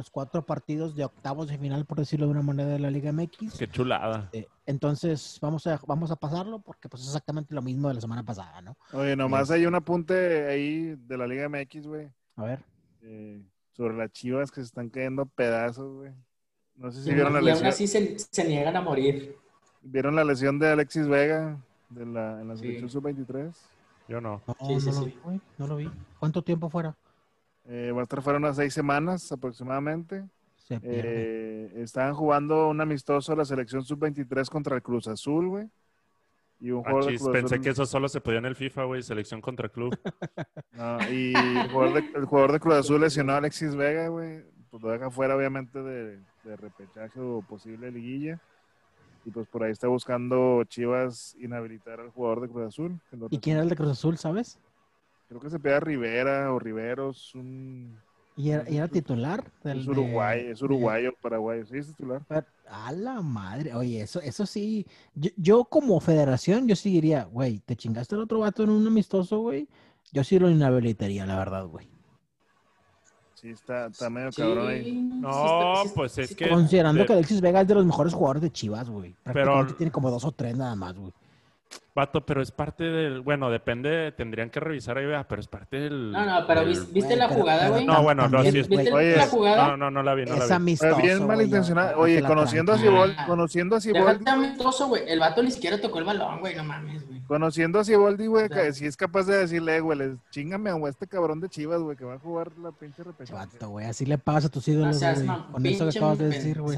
los 0.00 0.08
cuatro 0.10 0.46
partidos 0.46 0.94
de 0.96 1.04
octavos 1.04 1.48
de 1.48 1.58
final, 1.58 1.84
por 1.84 1.98
decirlo 1.98 2.24
de 2.24 2.32
una 2.32 2.40
manera, 2.42 2.70
de 2.70 2.78
la 2.78 2.90
Liga 2.90 3.12
MX. 3.12 3.58
Qué 3.58 3.68
chulada. 3.68 4.30
Eh, 4.32 4.46
entonces, 4.64 5.38
vamos 5.42 5.66
a, 5.66 5.78
vamos 5.86 6.10
a 6.10 6.16
pasarlo 6.16 6.58
porque 6.58 6.88
pues 6.88 7.02
es 7.02 7.08
exactamente 7.08 7.54
lo 7.54 7.60
mismo 7.60 7.88
de 7.88 7.94
la 7.96 8.00
semana 8.00 8.24
pasada, 8.24 8.62
¿no? 8.62 8.78
Oye, 8.94 9.14
nomás 9.14 9.50
hay 9.50 9.66
un 9.66 9.74
apunte 9.74 10.48
ahí 10.48 10.96
de 10.96 11.18
la 11.18 11.26
Liga 11.26 11.44
MX, 11.50 11.86
güey. 11.86 12.08
A 12.36 12.44
ver. 12.44 12.64
eh, 13.02 13.42
sobre 13.72 13.94
las 13.94 14.10
chivas 14.10 14.50
que 14.50 14.62
se 14.62 14.66
están 14.68 14.88
cayendo 14.88 15.26
pedazos, 15.26 15.92
güey. 15.94 16.12
No 16.76 16.90
sé 16.90 17.02
si 17.02 17.10
Y, 17.10 17.14
vieron 17.14 17.34
la 17.34 17.40
y 17.40 17.42
aún 17.42 17.50
lesión. 17.52 17.68
así 17.68 17.86
se, 17.86 18.18
se 18.18 18.44
niegan 18.48 18.74
a 18.76 18.80
morir. 18.80 19.36
¿Vieron 19.82 20.16
la 20.16 20.24
lesión 20.24 20.58
de 20.58 20.68
Alexis 20.70 21.06
Vega 21.08 21.58
de 21.90 22.06
la, 22.06 22.40
en 22.40 22.48
la 22.48 22.54
Sí. 22.56 22.62
selección 22.62 22.88
sub-23? 22.88 23.52
Yo 24.08 24.20
no. 24.22 24.42
No, 24.46 24.54
Sí, 24.66 24.80
sí, 24.80 24.86
no 24.86 24.92
lo 24.94 25.00
sí. 25.00 25.06
vi, 25.06 25.20
güey, 25.22 25.40
no 25.58 25.66
lo 25.66 25.76
vi. 25.76 25.90
¿Cuánto 26.18 26.42
tiempo 26.42 26.70
fuera? 26.70 26.96
Eh, 27.72 27.92
va 27.92 28.00
a 28.00 28.02
estar 28.02 28.20
fuera 28.20 28.38
unas 28.38 28.56
seis 28.56 28.74
semanas 28.74 29.30
aproximadamente. 29.30 30.24
Se. 30.56 30.80
Eh, 30.82 31.72
estaban 31.76 32.14
jugando 32.14 32.68
un 32.68 32.80
amistoso 32.80 33.32
a 33.32 33.36
la 33.36 33.44
selección 33.44 33.84
sub-23 33.84 34.48
contra 34.50 34.74
el 34.74 34.82
Cruz 34.82 35.06
Azul, 35.06 35.48
güey. 35.48 35.68
Y 36.58 36.72
un 36.72 36.80
Ah, 36.80 36.90
jugador 36.90 37.04
de 37.04 37.10
chis, 37.12 37.20
Cruz 37.22 37.32
pensé 37.32 37.54
Azul- 37.54 37.62
que 37.64 37.70
eso 37.70 37.86
solo 37.86 38.08
se 38.08 38.20
podía 38.20 38.38
en 38.40 38.46
el 38.46 38.56
FIFA, 38.56 38.84
güey, 38.84 39.02
selección 39.02 39.40
contra 39.40 39.68
club. 39.68 39.96
No, 40.72 40.98
y 41.12 41.32
el 41.34 41.70
jugador, 41.70 41.94
de, 41.94 42.18
el 42.18 42.24
jugador 42.24 42.52
de 42.52 42.60
Cruz 42.60 42.74
Azul 42.74 43.00
lesionó 43.00 43.32
a 43.32 43.36
Alexis 43.38 43.74
Vega, 43.76 44.08
güey. 44.08 44.42
Pues 44.70 44.82
lo 44.82 44.90
deja 44.90 45.10
fuera, 45.10 45.36
obviamente, 45.36 45.80
de, 45.82 46.18
de 46.44 46.56
repechaje 46.56 47.20
o 47.20 47.42
posible 47.42 47.90
liguilla. 47.92 48.40
Y 49.24 49.30
pues 49.30 49.46
por 49.48 49.62
ahí 49.62 49.70
está 49.72 49.86
buscando 49.88 50.64
Chivas 50.64 51.36
inhabilitar 51.40 52.00
al 52.00 52.10
jugador 52.10 52.40
de 52.40 52.48
Cruz 52.48 52.66
Azul. 52.68 53.00
¿Y 53.30 53.38
quién 53.38 53.56
era 53.56 53.62
el 53.64 53.68
de 53.68 53.76
Cruz 53.76 53.90
Azul, 53.90 54.16
sabes? 54.16 54.58
Creo 55.30 55.40
que 55.40 55.48
se 55.50 55.60
pega 55.60 55.78
Rivera 55.78 56.52
o 56.52 56.58
Riveros, 56.58 57.34
un, 57.36 57.96
¿Y 58.36 58.50
era, 58.50 58.88
titular? 58.88 59.44
del 59.62 59.78
es 59.78 59.84
de- 59.86 59.90
uruguay, 59.92 60.40
es 60.48 60.58
de- 60.58 60.64
uruguayo, 60.64 61.14
paraguayo, 61.22 61.64
sí, 61.66 61.78
es 61.78 61.86
titular. 61.86 62.20
Pero, 62.26 62.44
a 62.68 62.90
la 62.90 63.20
madre, 63.22 63.72
oye, 63.74 64.00
eso, 64.02 64.20
eso 64.20 64.44
sí, 64.44 64.86
yo, 65.14 65.30
yo 65.36 65.64
como 65.66 66.00
federación, 66.00 66.66
yo 66.66 66.74
sí 66.74 66.90
diría, 66.90 67.24
güey, 67.26 67.60
te 67.60 67.76
chingaste 67.76 68.16
al 68.16 68.22
otro 68.22 68.40
vato 68.40 68.64
en 68.64 68.70
un 68.70 68.84
amistoso, 68.84 69.38
güey, 69.38 69.68
yo 70.12 70.24
sí 70.24 70.36
lo 70.40 70.50
inhabilitaría, 70.50 71.24
la 71.26 71.38
verdad, 71.38 71.64
güey. 71.66 71.88
Sí, 73.34 73.50
está, 73.50 73.86
está 73.86 74.10
medio 74.10 74.32
Sí, 74.32 74.42
cabrón 74.42 74.68
ahí. 74.68 74.84
sí 74.84 74.92
No, 75.20 75.82
está- 75.84 75.94
pues 75.94 76.18
es 76.18 76.28
sí- 76.30 76.34
que- 76.34 76.48
Considerando 76.48 77.02
de- 77.02 77.06
que 77.06 77.12
Alexis 77.12 77.40
Vega 77.40 77.60
es 77.60 77.68
de 77.68 77.74
los 77.76 77.86
mejores 77.86 78.12
jugadores 78.12 78.42
de 78.42 78.50
Chivas, 78.50 78.90
güey. 78.90 79.14
Pero- 79.32 79.64
tiene 79.76 79.92
como 79.92 80.10
dos 80.10 80.24
o 80.24 80.32
tres 80.32 80.56
nada 80.56 80.74
más, 80.74 80.94
güey. 80.98 81.12
Vato, 81.92 82.24
pero 82.24 82.40
es 82.40 82.52
parte 82.52 82.84
del. 82.84 83.20
Bueno, 83.20 83.50
depende, 83.50 84.12
tendrían 84.12 84.48
que 84.48 84.60
revisar 84.60 84.96
ahí, 84.96 85.06
vea, 85.06 85.26
pero 85.26 85.40
es 85.40 85.48
parte 85.48 85.76
del. 85.80 86.12
No, 86.12 86.24
no, 86.24 86.46
pero 86.46 86.64
del- 86.64 86.84
¿viste 86.86 87.16
la 87.16 87.28
jugada, 87.28 87.68
güey? 87.68 87.84
No, 87.84 88.02
bueno, 88.02 88.28
no, 88.28 88.42
sí 88.42 88.58
es- 88.60 88.68
¿Viste 88.68 88.92
Oye, 88.92 89.16
la 89.16 89.26
jugada? 89.26 89.66
No, 89.68 89.76
no, 89.76 89.90
no 89.90 90.02
la 90.04 90.14
vi, 90.14 90.24
no 90.24 90.36
la 90.36 90.44
Es 90.44 90.48
vi. 90.48 90.54
amistoso, 90.54 90.96
Pero 90.96 91.02
bien 91.06 91.50
ya, 91.50 91.94
Oye, 91.96 92.22
conociendo 92.22 92.72
a. 92.72 92.78
Siboldi, 92.78 93.14
Ah. 93.18 93.26
conociendo 93.26 93.76
a 93.76 93.80
Siboldi, 93.80 94.24
Déjate 94.24 94.30
amistoso, 94.30 94.86
güey. 94.88 95.02
El 95.08 95.18
vato 95.18 95.42
ni 95.42 95.50
siquiera 95.50 95.80
tocó 95.80 95.98
el 95.98 96.04
balón, 96.04 96.38
güey. 96.40 96.54
No 96.54 96.64
mames, 96.64 97.06
güey. 97.06 97.20
conociendo 97.26 97.78
a 97.80 97.84
Siboldi, 97.84 98.26
güey, 98.26 98.48
que 98.48 98.72
si 98.72 98.86
es 98.86 98.96
capaz 98.96 99.24
de 99.26 99.36
decirle, 99.38 99.76
"Eh, 99.76 99.80
güey, 99.80 99.98
les- 99.98 100.16
chingame 100.30 100.70
a 100.70 100.88
este 100.88 101.06
cabrón 101.08 101.40
de 101.40 101.48
Chivas, 101.48 101.80
güey, 101.80 101.96
que 101.96 102.04
va 102.04 102.14
a 102.14 102.18
jugar 102.18 102.50
la 102.58 102.70
pinche 102.72 103.02
repechaje. 103.02 103.32
Vato, 103.34 103.68
güey, 103.68 103.86
así 103.86 104.06
le 104.06 104.16
pasa 104.18 104.46
a 104.46 104.50
tus 104.50 104.66
ídolos, 104.68 104.98
güey. 105.00 105.26
Con 105.52 105.66
eso 105.66 105.88
que 105.88 105.98
acabas 105.98 106.18
de 106.18 106.28
decir, 106.28 106.60
güey. 106.60 106.76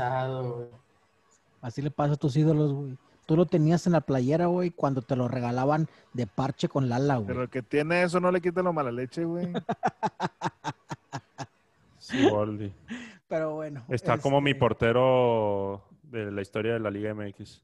Así 1.61 1.81
le 1.83 1.90
pasa 1.90 2.14
a 2.14 2.16
tus 2.16 2.35
ídolos, 2.37 2.72
güey. 2.72 2.96
Tú 3.32 3.36
lo 3.36 3.46
tenías 3.46 3.86
en 3.86 3.94
la 3.94 4.02
playera, 4.02 4.44
güey, 4.44 4.72
cuando 4.72 5.00
te 5.00 5.16
lo 5.16 5.26
regalaban 5.26 5.88
de 6.12 6.26
parche 6.26 6.68
con 6.68 6.90
Lala, 6.90 7.16
güey. 7.16 7.28
Pero 7.28 7.42
el 7.44 7.48
que 7.48 7.62
tiene 7.62 8.02
eso 8.02 8.20
no 8.20 8.30
le 8.30 8.42
quita 8.42 8.62
lo 8.62 8.74
mala 8.74 8.92
leche, 8.92 9.24
güey. 9.24 9.50
Siboldi. 11.98 12.74
Pero 13.28 13.54
bueno. 13.54 13.84
Está 13.88 14.18
como 14.18 14.42
mi 14.42 14.50
este, 14.50 14.60
portero 14.60 15.82
de 16.02 16.30
la 16.30 16.42
historia 16.42 16.74
de 16.74 16.80
la 16.80 16.90
Liga 16.90 17.14
MX. 17.14 17.62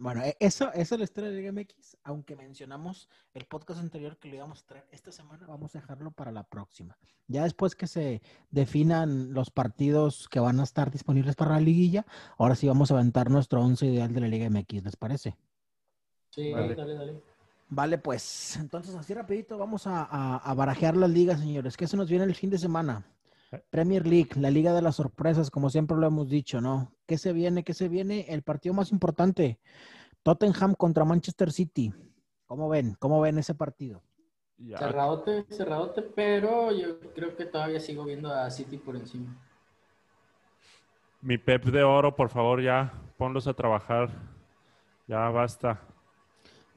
Bueno, 0.00 0.22
e- 0.24 0.34
eso, 0.40 0.72
eso 0.72 0.94
es 0.94 0.98
la 0.98 1.04
historia 1.04 1.28
de 1.30 1.36
Liga 1.36 1.52
MX, 1.52 1.98
aunque 2.04 2.34
mencionamos 2.34 3.08
el 3.34 3.44
podcast 3.44 3.80
anterior 3.80 4.16
que 4.18 4.28
lo 4.30 4.36
íbamos 4.36 4.62
a 4.62 4.66
traer 4.66 4.86
esta 4.92 5.12
semana, 5.12 5.46
vamos 5.46 5.76
a 5.76 5.80
dejarlo 5.80 6.10
para 6.10 6.32
la 6.32 6.42
próxima. 6.42 6.96
Ya 7.28 7.42
después 7.44 7.74
que 7.76 7.86
se 7.86 8.22
definan 8.50 9.34
los 9.34 9.50
partidos 9.50 10.26
que 10.30 10.40
van 10.40 10.58
a 10.58 10.62
estar 10.62 10.90
disponibles 10.90 11.36
para 11.36 11.52
la 11.52 11.60
liguilla, 11.60 12.06
ahora 12.38 12.54
sí 12.56 12.66
vamos 12.66 12.90
a 12.90 12.94
aventar 12.94 13.30
nuestro 13.30 13.60
once 13.60 13.84
ideal 13.86 14.14
de 14.14 14.20
la 14.22 14.28
Liga 14.28 14.46
MX, 14.48 14.84
¿les 14.84 14.96
parece? 14.96 15.36
Sí, 16.30 16.50
Vale. 16.52 16.74
dale, 16.74 16.94
dale. 16.94 17.22
Vale, 17.68 17.98
pues, 17.98 18.56
entonces 18.56 18.94
así 18.94 19.12
rapidito 19.12 19.58
vamos 19.58 19.86
a, 19.86 20.02
a- 20.04 20.36
a 20.38 20.54
barajear 20.54 20.96
las 20.96 21.10
ligas, 21.10 21.40
señores. 21.40 21.76
¿Qué 21.76 21.86
se 21.86 21.96
nos 21.98 22.08
viene 22.08 22.24
el 22.24 22.34
fin 22.34 22.48
de 22.50 22.58
semana? 22.58 23.04
Premier 23.70 24.06
League, 24.06 24.30
la 24.36 24.50
liga 24.50 24.72
de 24.72 24.82
las 24.82 24.96
sorpresas, 24.96 25.50
como 25.50 25.70
siempre 25.70 25.96
lo 25.96 26.06
hemos 26.06 26.28
dicho, 26.28 26.60
¿no? 26.60 26.92
¿Qué 27.06 27.18
se 27.18 27.32
viene? 27.32 27.64
¿Qué 27.64 27.74
se 27.74 27.88
viene? 27.88 28.26
El 28.28 28.42
partido 28.42 28.74
más 28.74 28.92
importante, 28.92 29.58
Tottenham 30.22 30.74
contra 30.74 31.04
Manchester 31.04 31.50
City. 31.50 31.92
¿Cómo 32.46 32.68
ven? 32.68 32.94
¿Cómo 32.98 33.20
ven 33.20 33.38
ese 33.38 33.54
partido? 33.54 34.02
Ya, 34.56 34.78
Cerradote, 34.78 35.46
cerradote, 35.50 36.02
pero 36.02 36.70
yo 36.70 37.00
creo 37.14 37.34
que 37.34 37.46
todavía 37.46 37.80
sigo 37.80 38.04
viendo 38.04 38.32
a 38.32 38.50
City 38.50 38.76
por 38.76 38.94
encima. 38.94 39.34
Mi 41.22 41.38
Pep 41.38 41.64
de 41.64 41.82
oro, 41.82 42.14
por 42.14 42.28
favor, 42.28 42.62
ya 42.62 42.92
ponlos 43.16 43.46
a 43.46 43.54
trabajar. 43.54 44.10
Ya 45.06 45.28
basta. 45.30 45.80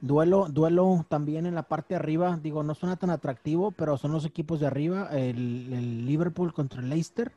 Duelo, 0.06 0.48
duelo 0.50 1.06
también 1.08 1.46
en 1.46 1.54
la 1.54 1.62
parte 1.62 1.94
de 1.94 1.98
arriba, 1.98 2.38
digo, 2.42 2.62
no 2.62 2.74
suena 2.74 2.96
tan 2.96 3.08
atractivo, 3.08 3.70
pero 3.72 3.96
son 3.96 4.12
los 4.12 4.26
equipos 4.26 4.60
de 4.60 4.66
arriba, 4.66 5.08
el, 5.12 6.04
Liverpool 6.06 6.52
contra 6.52 6.82
el 6.82 6.90
Leicester. 6.90 7.32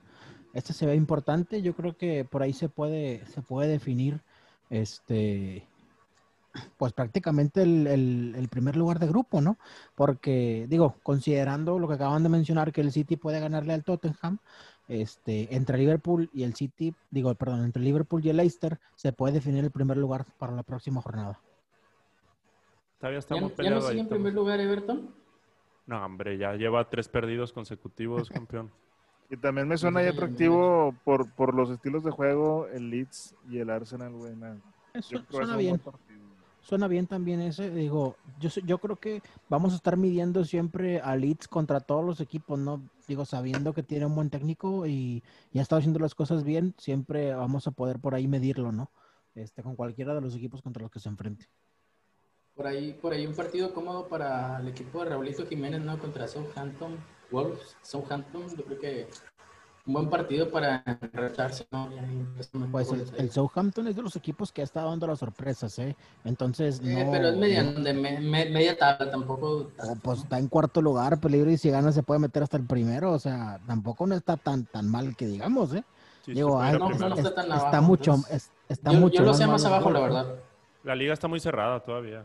Este 0.53 0.73
se 0.73 0.86
ve 0.86 0.95
importante, 0.95 1.62
yo 1.62 1.73
creo 1.73 1.95
que 1.97 2.25
por 2.25 2.41
ahí 2.43 2.51
se 2.53 2.67
puede, 2.67 3.25
se 3.27 3.41
puede 3.41 3.69
definir 3.69 4.19
este 4.69 5.65
pues 6.77 6.93
prácticamente 6.93 7.62
el, 7.63 7.88
el- 7.88 8.36
el 8.38 8.47
primer 8.49 8.75
lugar 8.75 8.99
de 8.99 9.08
grupo, 9.08 9.41
¿no? 9.41 9.58
Porque, 9.95 10.65
digo, 10.69 10.95
considerando 11.03 11.80
lo 11.80 11.88
que 11.88 11.95
acaban 11.95 12.23
de 12.23 12.30
mencionar, 12.30 12.71
que 12.71 12.82
el 12.82 12.91
City 12.91 13.15
puede 13.17 13.39
ganarle 13.39 13.73
al 13.73 13.84
Tottenham, 13.84 14.39
este, 14.88 15.56
entre 15.56 15.77
Liverpool 15.77 16.30
y 16.34 16.43
el 16.43 16.56
City, 16.56 16.93
digo, 17.12 17.34
perdón, 17.36 17.63
entre 17.65 17.84
Liverpool 17.84 18.25
y 18.25 18.30
el 18.30 18.38
Leicester, 18.38 18.80
se 18.95 19.13
puede 19.13 19.34
definir 19.34 19.63
el 19.63 19.71
primer 19.71 19.97
lugar 19.97 20.25
para 20.38 20.53
la 20.53 20.63
próxima 20.63 21.01
jornada. 21.01 21.39
Todavía 22.99 23.19
¿Ya, 23.19 23.36
ya 23.36 23.69
no 23.69 23.81
sigue 23.81 23.93
ahí. 23.93 23.99
en 23.99 24.10
primer 24.10 24.33
lugar 24.33 24.60
Everton? 24.60 25.13
No, 25.86 26.03
hombre, 26.03 26.38
ya 26.38 26.53
lleva 26.55 26.89
tres 26.89 27.07
perdidos 27.07 27.53
consecutivos, 27.53 28.29
campeón. 28.29 28.71
Y 29.29 29.38
también 29.38 29.67
me 29.67 29.77
suena 29.77 29.99
ahí 29.99 30.07
atractivo 30.07 30.95
por, 31.03 31.29
por 31.33 31.53
los 31.53 31.69
estilos 31.69 32.03
de 32.03 32.12
juego 32.12 32.67
el 32.67 32.89
Leeds 32.89 33.36
y 33.49 33.60
el 33.60 33.69
Arsenal, 33.69 34.13
güey. 34.13 34.33
suena 35.29 35.57
bien. 35.57 35.81
Suena 36.62 36.89
bien 36.89 37.07
también 37.07 37.39
ese, 37.39 37.69
digo, 37.71 38.17
yo, 38.39 38.49
yo 38.65 38.77
creo 38.79 38.97
que 38.97 39.21
vamos 39.47 39.71
a 39.71 39.77
estar 39.77 39.95
midiendo 39.95 40.43
siempre 40.43 40.99
a 40.99 41.15
Leeds 41.15 41.47
contra 41.47 41.79
todos 41.79 42.03
los 42.03 42.19
equipos, 42.19 42.60
¿no? 42.60 42.81
Digo, 43.07 43.23
sabiendo 43.23 43.73
que 43.73 43.83
tiene 43.83 44.05
un 44.05 44.15
buen 44.15 44.29
técnico 44.29 44.86
y 44.86 45.23
ya 45.53 45.62
está 45.62 45.77
haciendo 45.77 45.99
las 45.99 46.13
cosas 46.13 46.43
bien, 46.43 46.75
siempre 46.77 47.33
vamos 47.33 47.67
a 47.67 47.71
poder 47.71 47.99
por 47.99 48.15
ahí 48.15 48.27
medirlo, 48.27 48.73
¿no? 48.73 48.91
Este, 49.33 49.63
con 49.63 49.77
cualquiera 49.77 50.13
de 50.13 50.19
los 50.19 50.36
equipos 50.36 50.62
contra 50.62 50.81
los 50.81 50.91
que 50.91 50.99
se 50.99 51.07
enfrente. 51.07 51.47
Por 52.57 52.65
ahí, 52.65 52.91
por 52.99 53.13
ahí 53.13 53.27
un 53.27 53.35
partido 53.35 53.71
cómodo 53.71 54.07
para 54.07 54.59
el 54.59 54.67
equipo 54.69 55.03
de 55.03 55.11
Raulito 55.11 55.45
Jiménez, 55.45 55.79
¿no? 55.81 55.97
Contra 55.99 56.27
Southampton, 56.27 56.97
Wolves, 57.29 57.77
Southampton, 57.83 58.47
yo 58.57 58.63
creo 58.65 58.79
que 58.79 59.07
un 59.85 59.93
buen 59.93 60.09
partido 60.09 60.49
para 60.49 60.83
enracharse, 61.13 61.67
¿no? 61.71 61.87
Pues 62.71 62.91
el, 63.17 63.29
Southampton 63.31 63.87
es 63.87 63.95
de 63.95 64.01
los 64.01 64.15
equipos 64.15 64.51
que 64.51 64.61
ha 64.61 64.63
estado 64.63 64.89
dando 64.89 65.05
las 65.05 65.19
sorpresas, 65.19 65.77
¿eh? 65.77 65.95
Entonces, 66.25 66.81
no. 66.81 66.89
Eh, 66.99 67.07
pero 67.11 67.27
es 67.27 67.37
mediano, 67.37 67.79
de 67.79 67.93
me- 67.93 68.19
me- 68.19 68.49
media 68.49 68.75
tabla, 68.75 69.11
tampoco. 69.11 69.69
o, 69.79 69.95
pues 70.01 70.19
está 70.23 70.39
en 70.39 70.47
cuarto 70.47 70.81
lugar, 70.81 71.19
peligro, 71.19 71.51
y 71.51 71.57
si 71.57 71.69
gana 71.69 71.91
se 71.91 72.01
puede 72.01 72.19
meter 72.19 72.41
hasta 72.41 72.57
el 72.57 72.65
primero, 72.65 73.11
o 73.13 73.19
sea, 73.19 73.59
tampoco 73.67 74.07
no 74.07 74.15
está 74.15 74.35
tan, 74.35 74.65
tan 74.65 74.89
mal 74.89 75.15
que 75.15 75.27
digamos, 75.27 75.75
¿eh? 75.75 75.83
Sí, 76.25 76.33
Digo, 76.33 76.59
no, 76.59 76.89
no 76.89 76.89
está 76.89 77.21
es- 77.29 77.35
tan 77.35 77.45
está 77.51 77.67
abajo, 77.67 77.81
mucho, 77.83 78.11
entonces- 78.15 78.35
es- 78.35 78.51
está 78.67 78.91
yo, 78.93 78.99
mucho 78.99 79.19
yo 79.19 79.25
lo 79.25 79.33
sé 79.35 79.45
más 79.45 79.63
abajo, 79.63 79.91
la 79.91 79.99
verdad. 79.99 80.35
La 80.83 80.95
liga 80.95 81.13
está 81.13 81.27
muy 81.27 81.39
cerrada 81.39 81.79
todavía. 81.81 82.23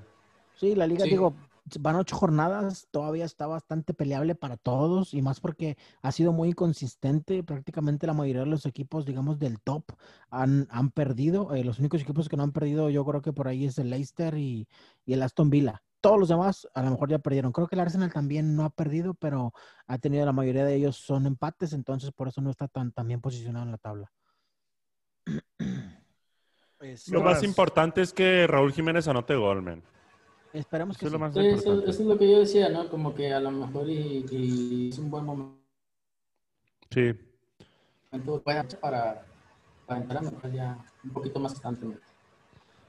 Sí, 0.57 0.75
la 0.75 0.87
liga, 0.87 1.05
Sí. 1.05 1.11
digo, 1.11 1.35
van 1.81 1.97
ocho 1.97 2.17
jornadas, 2.17 2.89
todavía 2.91 3.25
está 3.25 3.47
bastante 3.47 3.95
peleable 3.95 4.35
para 4.35 4.57
todos 4.57 5.15
y 5.15 5.23
más 5.23 5.41
porque 5.41 5.77
ha 6.03 6.13
sido 6.13 6.33
muy 6.33 6.51
inconsistente. 6.51 7.43
Prácticamente 7.43 8.07
la 8.07 8.13
mayoría 8.15 8.43
de 8.43 8.49
los 8.49 8.67
equipos, 8.67 9.07
digamos, 9.07 9.39
del 9.39 9.61
top 9.61 9.85
han, 10.31 10.67
han 10.71 10.91
perdido. 10.91 11.55
Eh, 11.55 11.65
los 11.65 11.79
únicos 11.79 12.03
equipos 12.03 12.29
que 12.29 12.37
no 12.37 12.43
han 12.43 12.53
perdido, 12.53 12.91
yo 12.91 13.05
creo 13.05 13.23
que 13.23 13.33
por 13.33 13.49
ahí 13.49 13.65
es 13.67 13.79
el 13.79 13.91
Leicester 13.91 14.37
y, 14.37 14.69
y 15.05 15.13
el 15.13 15.23
Aston 15.23 15.51
Villa. 15.51 15.83
Todos 16.01 16.19
los 16.19 16.29
demás 16.29 16.69
a 16.75 16.83
lo 16.83 16.91
mejor 16.91 17.11
ya 17.11 17.21
perdieron. 17.21 17.53
Creo 17.53 17.69
que 17.69 17.77
el 17.77 17.81
Arsenal 17.81 18.13
también 18.13 18.57
no 18.57 18.65
ha 18.65 18.71
perdido, 18.71 19.15
pero 19.15 19.53
ha 19.87 19.99
tenido 19.99 20.27
la 20.27 20.33
mayoría 20.33 20.65
de 20.65 20.75
ellos 20.75 20.97
son 20.97 21.27
empates, 21.27 21.73
entonces 21.73 22.11
por 22.11 22.27
eso 22.27 22.41
no 22.41 22.51
está 22.51 22.67
tan, 22.67 22.91
tan 22.91 23.07
bien 23.07 23.21
posicionado 23.21 23.65
en 23.65 23.71
la 23.71 23.79
tabla. 23.79 24.11
Lo 27.07 27.21
más 27.21 27.35
más. 27.35 27.45
importante 27.45 28.03
es 28.03 28.13
que 28.13 28.49
Raúl 28.49 28.73
Jiménez 28.73 29.07
anote 29.07 29.37
gol, 29.37 29.63
men. 29.63 29.85
Esperemos 30.59 30.97
Eso 30.97 31.01
que 31.01 31.07
es 31.07 31.13
lo 31.13 31.19
sí. 31.19 31.41
Sí, 31.41 31.47
eso, 31.47 31.81
eso 31.83 32.03
es 32.03 32.07
lo 32.07 32.19
que 32.19 32.31
yo 32.31 32.39
decía, 32.41 32.69
¿no? 32.69 32.89
Como 32.89 33.15
que 33.15 33.33
a 33.33 33.41
lo 33.41 33.51
mejor 33.51 33.89
y, 33.89 34.25
y 34.31 34.89
es 34.91 34.99
un 34.99 35.11
buen 35.11 35.25
momento 35.25 35.59
Sí. 36.91 37.13
para, 38.45 38.65
para, 38.81 39.25
para 39.87 40.01
entrar 40.01 40.19
a 40.19 40.23
mejorar 40.31 40.53
ya 40.53 40.79
un 41.03 41.11
poquito 41.11 41.41
más 41.41 41.53
constantemente. 41.53 42.03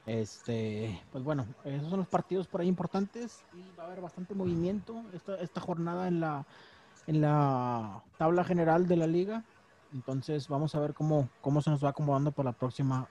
Este, 0.06 1.00
pues 1.10 1.24
bueno, 1.24 1.46
esos 1.64 1.88
son 1.88 2.00
los 2.00 2.08
partidos 2.08 2.46
por 2.46 2.60
ahí 2.60 2.68
importantes 2.68 3.42
y 3.54 3.62
va 3.78 3.84
a 3.84 3.86
haber 3.86 4.02
bastante 4.02 4.34
movimiento 4.34 5.02
esta, 5.14 5.40
esta 5.40 5.60
jornada 5.62 6.08
en 6.08 6.20
la, 6.20 6.44
en 7.06 7.22
la 7.22 8.02
tabla 8.18 8.44
general 8.44 8.86
de 8.86 8.96
la 8.96 9.06
liga. 9.06 9.42
Entonces 9.94 10.48
vamos 10.48 10.74
a 10.74 10.80
ver 10.80 10.92
cómo, 10.92 11.30
cómo 11.40 11.62
se 11.62 11.70
nos 11.70 11.82
va 11.82 11.90
acomodando 11.90 12.32
para 12.32 12.50
la 12.50 12.56
próxima 12.56 13.08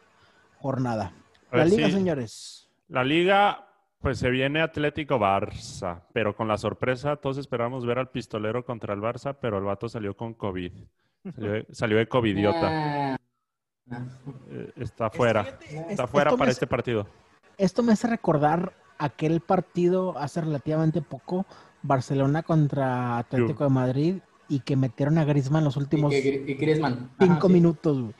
jornada. 0.59 1.11
La 1.51 1.59
ver 1.59 1.69
liga, 1.69 1.89
señores. 1.89 2.67
La 2.89 3.03
liga, 3.03 3.67
pues 4.03 4.19
se 4.19 4.29
viene 4.29 4.61
Atlético 4.61 5.17
Barça, 5.17 6.01
pero 6.13 6.35
con 6.35 6.47
la 6.49 6.57
sorpresa, 6.57 7.15
todos 7.15 7.37
esperamos 7.37 7.85
ver 7.85 7.97
al 7.99 8.09
pistolero 8.09 8.65
contra 8.65 8.93
el 8.93 8.99
Barça, 8.99 9.35
pero 9.39 9.57
el 9.57 9.63
vato 9.63 9.87
salió 9.87 10.15
con 10.15 10.33
COVID. 10.33 10.73
Salió 11.33 11.51
de, 11.53 11.65
salió 11.71 11.97
de 11.97 12.07
covidiota. 12.07 13.15
Eh, 14.51 14.71
Está 14.75 15.09
fuera. 15.09 15.57
Está 15.89 16.05
fuera 16.05 16.31
para 16.31 16.43
hace- 16.43 16.51
este 16.51 16.67
partido. 16.67 17.07
esto 17.57 17.81
me 17.81 17.93
hace 17.93 18.07
recordar 18.07 18.73
aquel 18.97 19.39
partido 19.39 20.17
hace 20.17 20.41
relativamente 20.41 21.01
poco, 21.01 21.45
Barcelona 21.81 22.43
contra 22.43 23.17
Atlético 23.17 23.63
de 23.63 23.69
Madrid, 23.69 24.15
y 24.49 24.59
que 24.59 24.75
metieron 24.75 25.17
a 25.17 25.23
Griezmann 25.25 25.63
los 25.63 25.77
últimos 25.77 26.13
Y, 26.13 26.21
que- 26.21 26.45
y 26.45 26.53
Griezmann. 26.55 27.09
Ajá, 27.17 27.25
cinco 27.33 27.47
sí. 27.47 27.53
minutos, 27.53 28.01
güey. 28.01 28.13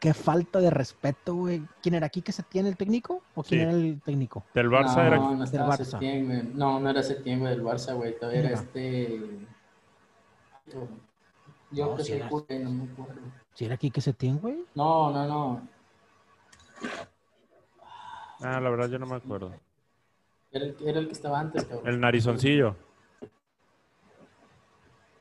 Qué 0.00 0.14
falta 0.14 0.58
de 0.58 0.70
respeto, 0.70 1.34
güey. 1.34 1.62
¿Quién 1.82 1.94
era 1.96 2.06
aquí 2.06 2.22
que 2.22 2.32
se 2.32 2.42
tiene 2.42 2.70
el 2.70 2.76
técnico? 2.78 3.22
¿O 3.34 3.42
quién 3.42 3.60
Sí. 3.60 3.62
era 3.62 3.72
el 3.72 4.00
técnico? 4.00 4.44
Del 4.54 4.70
Barça 4.70 4.96
no, 4.96 5.02
era... 5.02 5.18
no 5.18 5.44
estaba 5.44 5.76
Barça. 5.76 5.84
septiembre. 5.84 6.42
No, 6.54 6.80
no 6.80 6.88
era 6.90 7.02
septiembre 7.02 7.50
del 7.50 7.62
Barça, 7.62 7.94
güey. 7.94 8.18
Todavía 8.18 8.40
era 8.40 8.50
este. 8.52 9.20
Yo 11.72 11.86
No, 11.90 11.96
que 11.96 12.04
soy 12.04 12.14
era. 12.16 12.30
no 12.30 12.70
me 12.70 12.84
acuerdo. 12.90 13.20
¿Si 13.54 13.64
era 13.66 13.74
aquí 13.74 13.90
que 13.90 14.00
se 14.00 14.12
tiene, 14.14 14.38
güey? 14.38 14.64
No, 14.74 15.10
no, 15.12 15.26
no. 15.26 15.68
Ah, 18.40 18.60
la 18.60 18.70
verdad 18.70 18.88
yo 18.88 18.98
no 18.98 19.06
me 19.06 19.16
acuerdo. 19.16 19.52
Era 20.52 20.64
el, 20.64 20.76
era 20.86 20.98
el 21.00 21.06
que 21.06 21.12
estaba 21.12 21.40
antes, 21.40 21.64
cabrón. 21.64 21.86
El 21.86 22.00
narizoncillo. 22.00 22.76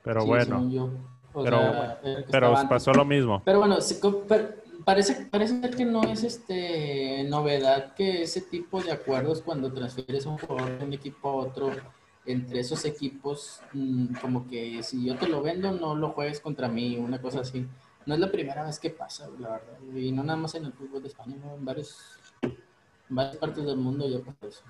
Pero 0.03 0.21
Sí, 0.21 0.27
bueno. 0.27 1.14
O 1.35 1.43
Pero- 1.43 1.59
sea, 1.59 1.99
pero 2.31 2.47
antes. 2.55 2.69
pasó 2.69 2.93
lo 2.93 3.03
mismo. 3.05 3.41
Pero 3.45 3.59
bueno, 3.59 3.81
se 3.81 3.99
co- 3.99 4.21
per- 4.23 4.63
parece, 4.85 5.25
parece 5.25 5.59
ser 5.61 5.75
que 5.75 5.85
no 5.85 6.03
es 6.03 6.23
este 6.23 7.23
novedad 7.29 7.93
que 7.93 8.23
ese 8.23 8.41
tipo 8.41 8.81
de 8.81 8.91
acuerdos 8.93 9.41
cuando 9.41 9.71
transfieres 9.73 10.25
a 10.25 10.29
un 10.29 10.37
jugador 10.37 10.79
de 10.79 10.85
un 10.85 10.93
equipo 10.93 11.29
a 11.29 11.35
otro, 11.35 11.71
entre 12.25 12.61
esos 12.61 12.85
equipos, 12.85 13.59
mm, 13.73 14.15
como 14.21 14.47
que 14.47 14.81
si 14.81 15.05
yo 15.05 15.15
te 15.17 15.27
lo 15.27 15.41
vendo, 15.43 15.71
no 15.73 15.93
lo 15.95 16.09
juegues 16.09 16.39
contra 16.39 16.67
mí, 16.67 16.97
una 16.97 17.21
cosa 17.21 17.41
así. 17.41 17.67
No 18.05 18.13
es 18.13 18.19
la 18.19 18.31
primera 18.31 18.63
vez 18.63 18.79
que 18.79 18.89
pasa, 18.91 19.27
la 19.39 19.49
verdad. 19.49 19.77
Y 19.95 20.11
no 20.11 20.23
nada 20.23 20.37
más 20.37 20.55
en 20.55 20.65
el 20.65 20.73
fútbol 20.73 21.01
de 21.01 21.09
España, 21.09 21.35
¿no? 21.43 21.55
en, 21.55 21.65
varios, 21.65 21.97
en 22.41 22.55
varias 23.09 23.37
partes 23.37 23.65
del 23.65 23.77
mundo 23.77 24.07
ya 24.07 24.19
pasa 24.19 24.37
eso. 24.47 24.61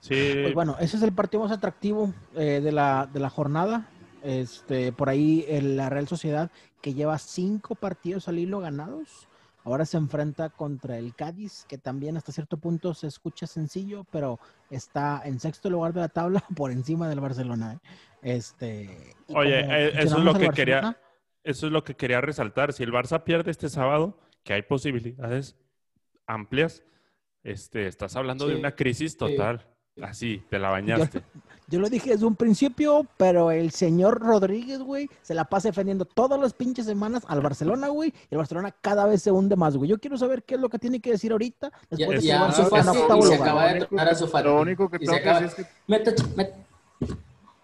Sí, 0.00 0.32
Pues 0.42 0.54
bueno, 0.54 0.76
ese 0.80 0.96
es 0.98 1.02
el 1.02 1.12
partido 1.12 1.42
más 1.42 1.52
atractivo 1.52 2.12
eh, 2.36 2.60
de, 2.62 2.72
la, 2.72 3.08
de 3.12 3.20
la 3.20 3.30
jornada. 3.30 3.88
Este, 4.24 4.90
por 4.90 5.10
ahí 5.10 5.44
el- 5.48 5.76
la 5.76 5.90
Real 5.90 6.08
Sociedad, 6.08 6.50
que 6.80 6.94
lleva 6.94 7.18
cinco 7.18 7.74
partidos 7.74 8.26
al 8.26 8.38
hilo 8.38 8.58
ganados, 8.60 9.28
ahora 9.64 9.84
se 9.84 9.98
enfrenta 9.98 10.48
contra 10.48 10.96
el 10.98 11.14
Cádiz, 11.14 11.66
que 11.68 11.76
también 11.78 12.16
hasta 12.16 12.32
cierto 12.32 12.56
punto 12.56 12.94
se 12.94 13.06
escucha 13.06 13.46
sencillo, 13.46 14.04
pero 14.10 14.40
está 14.70 15.20
en 15.24 15.38
sexto 15.40 15.68
lugar 15.68 15.92
de 15.92 16.00
la 16.00 16.08
tabla 16.08 16.42
por 16.56 16.72
encima 16.72 17.08
del 17.08 17.20
Barcelona. 17.20 17.74
¿eh? 17.74 17.78
Este, 18.22 19.14
Oye, 19.34 19.60
eh, 19.60 19.88
eso 20.02 20.18
es 20.18 20.24
lo 20.24 20.32
que 20.32 20.48
quería- 20.50 20.98
eso 21.42 21.66
es 21.66 21.72
lo 21.72 21.84
que 21.84 21.94
quería 21.94 22.22
resaltar. 22.22 22.72
Si 22.72 22.82
el 22.82 22.90
Barça 22.92 23.22
pierde 23.24 23.50
este 23.50 23.68
sábado, 23.68 24.18
que 24.42 24.54
hay 24.54 24.62
posibilidades 24.62 25.56
amplias, 26.26 26.82
este, 27.42 27.86
estás 27.86 28.16
hablando 28.16 28.48
de 28.48 28.54
una 28.56 28.74
crisis 28.74 29.18
total. 29.18 29.66
Así, 30.02 30.42
te 30.50 30.58
la 30.58 30.70
bañaste. 30.70 31.22
Yo 31.66 31.80
lo 31.80 31.88
dije 31.88 32.10
desde 32.10 32.26
un 32.26 32.36
principio, 32.36 33.06
pero 33.16 33.50
el 33.50 33.70
señor 33.70 34.20
Rodríguez, 34.20 34.80
güey, 34.80 35.08
se 35.22 35.32
la 35.34 35.44
pasa 35.46 35.68
defendiendo 35.68 36.04
todas 36.04 36.38
las 36.38 36.52
pinches 36.52 36.84
semanas 36.84 37.24
al 37.26 37.40
Barcelona, 37.40 37.88
güey, 37.88 38.10
y 38.10 38.34
el 38.34 38.38
Barcelona 38.38 38.70
cada 38.82 39.06
vez 39.06 39.22
se 39.22 39.30
hunde 39.32 39.56
más, 39.56 39.74
güey. 39.76 39.88
Yo 39.88 39.98
quiero 39.98 40.18
saber 40.18 40.42
qué 40.42 40.56
es 40.56 40.60
lo 40.60 40.68
que 40.68 40.78
tiene 40.78 41.00
que 41.00 41.12
decir 41.12 41.32
ahorita 41.32 41.70
Ya, 41.90 41.96
después 42.06 42.20
de 42.20 42.26
ya 42.28 42.48
está 42.48 42.62
en 42.62 42.68
Fati 42.84 42.98
octavo 42.98 43.18
y 43.18 43.22
se 43.22 43.28
lugar. 43.36 43.48
acaba 43.48 43.64
de 43.64 43.70
Lo 43.70 43.76
único 43.76 43.88
tronar 43.88 44.06
a 44.06 44.10
que- 44.10 44.16
su. 44.16 44.26
Lo 44.44 44.60
único 44.60 44.90
que 44.90 44.98
decir 44.98 45.14
es 45.46 45.54
que 45.54 45.66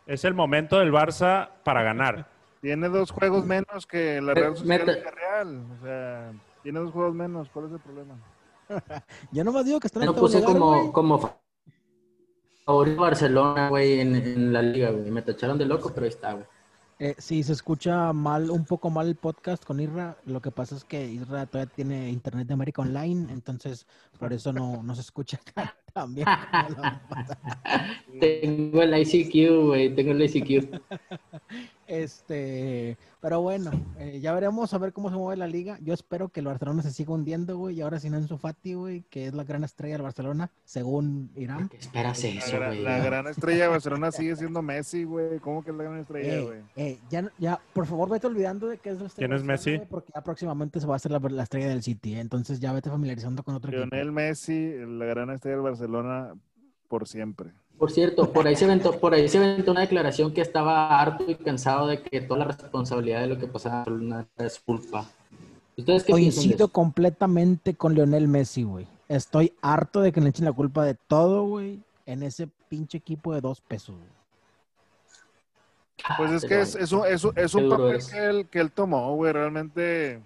Es 0.07 0.25
el 0.25 0.35
momento 0.35 0.79
del 0.79 0.93
Barça 0.93 1.49
para 1.63 1.83
ganar. 1.83 2.27
tiene 2.63 2.89
dos 2.89 3.11
juegos 3.11 3.45
menos 3.45 3.87
que 3.87 4.21
la 4.21 4.35
Real 4.35 4.57
Sociedad 4.57 4.87
la 4.87 5.11
Real. 5.11 5.63
O 5.79 5.85
sea, 5.85 6.33
tiene 6.63 6.81
dos 6.81 6.91
juegos 6.91 7.15
menos. 7.15 7.49
¿Cuál 7.53 7.67
es 7.67 7.73
el 7.73 7.81
problema? 7.81 8.15
Yo 9.33 9.45
nomás 9.45 9.65
digo 9.67 9.79
que 9.79 9.89
están 9.89 10.05
en 10.05 10.15
puse 10.15 10.41
lugar, 10.41 10.53
como, 10.55 10.93
como 10.93 11.41
favorito 12.71 13.01
Barcelona, 13.01 13.69
güey, 13.69 14.01
en, 14.01 14.15
en 14.15 14.53
la 14.53 14.63
liga, 14.63 14.91
güey. 14.91 15.11
Me 15.11 15.23
tacharon 15.23 15.59
de 15.59 15.67
loco, 15.67 15.91
pero 15.93 16.05
ahí 16.05 16.11
está, 16.11 16.35
güey. 16.35 16.47
Eh, 17.03 17.15
si 17.17 17.43
se 17.43 17.55
escucha 17.55 18.13
mal, 18.13 18.51
un 18.51 18.67
poco 18.67 18.91
mal 18.91 19.09
el 19.09 19.17
podcast 19.17 19.65
con 19.65 19.81
Isra, 19.81 20.19
lo 20.27 20.43
que 20.43 20.51
pasa 20.51 20.77
es 20.77 20.85
que 20.85 21.03
Isra 21.03 21.47
todavía 21.47 21.73
tiene 21.75 22.11
Internet 22.11 22.47
de 22.47 22.53
América 22.53 22.83
Online, 22.83 23.33
entonces 23.33 23.87
por 24.19 24.35
eso 24.35 24.53
no, 24.53 24.83
no 24.83 24.95
se 24.95 25.01
escucha 25.01 25.41
tan, 25.95 26.15
bien. 26.15 26.27
Tengo 28.21 28.83
el 28.83 28.99
ICQ, 28.99 29.67
güey. 29.67 29.95
Tengo 29.95 30.13
el 30.13 30.23
ICQ. 30.23 30.79
Este, 31.87 32.99
pero 33.21 33.41
bueno, 33.43 33.71
eh, 33.99 34.19
ya 34.21 34.33
veremos 34.33 34.73
a 34.73 34.79
ver 34.79 34.93
cómo 34.93 35.11
se 35.11 35.17
mueve 35.17 35.37
la 35.37 35.47
liga. 35.47 35.79
Yo 35.83 35.93
espero 35.95 36.29
que 36.31 36.41
el 36.41 36.47
Barcelona 36.47 36.83
se 36.83 36.91
siga 36.91 37.13
hundiendo, 37.13 37.57
güey, 37.59 37.77
y 37.77 37.81
ahora 37.83 38.01
sin 38.01 38.15
Ansu 38.15 38.39
Fati, 38.39 38.75
güey, 38.75 39.03
que 39.11 39.27
es 39.27 39.35
la 39.35 39.45
gran 39.45 39.63
estrella 39.65 39.95
del 39.95 40.03
Barcelona, 40.03 40.51
según 40.65 41.31
Irán. 41.37 41.69
¿Qué 41.69 41.77
esperas 41.77 42.23
La, 42.23 42.29
eso, 42.31 42.57
gra- 42.57 42.67
güey? 42.69 42.83
la 42.83 42.99
gran 42.99 43.27
estrella 43.27 43.63
de 43.65 43.69
Barcelona 43.69 44.11
sigue 44.13 44.37
siendo 44.37 44.63
Messi, 44.63 45.05
güey. 45.05 45.39
¿Cómo 45.41 45.63
que 45.63 45.71
es 45.71 45.77
la 45.77 45.85
gran 45.85 45.99
estrella, 45.99 46.35
Eh, 46.35 46.43
güey? 46.45 46.61
eh, 46.77 46.99
ya, 47.11 47.23
no- 47.23 47.31
ya, 47.39 47.61
por 47.75 47.87
favor, 47.87 48.09
vete 48.09 48.27
olvidando 48.27 48.67
de 48.69 48.79
que 48.79 48.91
es 48.91 49.01
la 49.01 49.07
estrella. 49.07 49.29
¿Quién 49.29 49.39
es 49.39 49.45
Messi? 49.45 49.79
Porque 49.91 50.13
ya 50.15 50.23
próximamente 50.23 50.81
se 50.81 50.87
va 50.87 50.95
a 50.95 50.97
hacer 50.97 51.13
la, 51.13 51.19
la 51.19 51.43
estrella 51.43 51.69
del 51.69 51.83
City, 51.83 52.15
¿eh? 52.15 52.21
entonces 52.21 52.59
ya 52.61 52.73
vete 52.73 52.89
familiarizando 52.91 53.43
con 53.43 53.55
otro 53.55 53.71
equipo. 53.71 53.85
Lionel 53.87 54.13
Messi, 54.13 54.73
la 54.87 55.05
gran 55.05 55.31
estrella 55.31 55.57
del 55.57 55.65
Barcelona 55.65 56.35
por 56.89 57.07
siempre. 57.07 57.51
Por 57.81 57.91
cierto, 57.91 58.31
por 58.31 58.47
ahí 58.47 58.55
se 58.57 58.67
aventó, 58.67 59.01
por 59.01 59.15
ahí 59.15 59.27
se 59.27 59.39
aventó 59.39 59.71
una 59.71 59.81
declaración 59.81 60.35
que 60.35 60.43
estaba 60.43 61.01
harto 61.01 61.25
y 61.27 61.35
cansado 61.35 61.87
de 61.87 62.03
que 62.03 62.21
toda 62.21 62.41
la 62.41 62.45
responsabilidad 62.45 63.23
de 63.23 63.27
lo 63.29 63.39
que 63.39 63.47
pasaba 63.47 63.77
en 63.87 64.11
Barcelona 64.11 64.27
es 64.37 64.61
culpa. 64.61 65.07
¿Ustedes 65.79 66.05
qué 66.05 66.13
Coincido 66.13 66.69
completamente 66.69 67.73
con 67.75 67.95
Lionel 67.95 68.29
Messi, 68.29 68.65
güey. 68.65 68.87
Estoy 69.09 69.55
harto 69.63 70.03
de 70.03 70.13
que 70.13 70.21
le 70.21 70.29
echen 70.29 70.45
la 70.45 70.53
culpa 70.53 70.85
de 70.85 70.95
todo, 70.95 71.45
güey, 71.45 71.81
en 72.05 72.23
ese 72.23 72.51
pinche 72.69 72.99
equipo 72.99 73.33
de 73.33 73.41
dos 73.41 73.63
pesos. 73.63 73.97
güey. 73.97 74.09
Pues 76.19 76.33
es 76.33 76.45
Ah, 76.45 76.49
que 76.49 76.61
es, 76.61 76.75
es 76.77 76.93
un, 76.93 77.07
es 77.07 77.25
un- 77.25 77.33
es 77.35 77.53
papel 77.53 77.99
que 78.11 78.27
él, 78.27 78.47
que 78.51 78.61
él 78.61 78.71
tomó, 78.73 79.15
güey. 79.17 79.33
Realmente, 79.33 80.21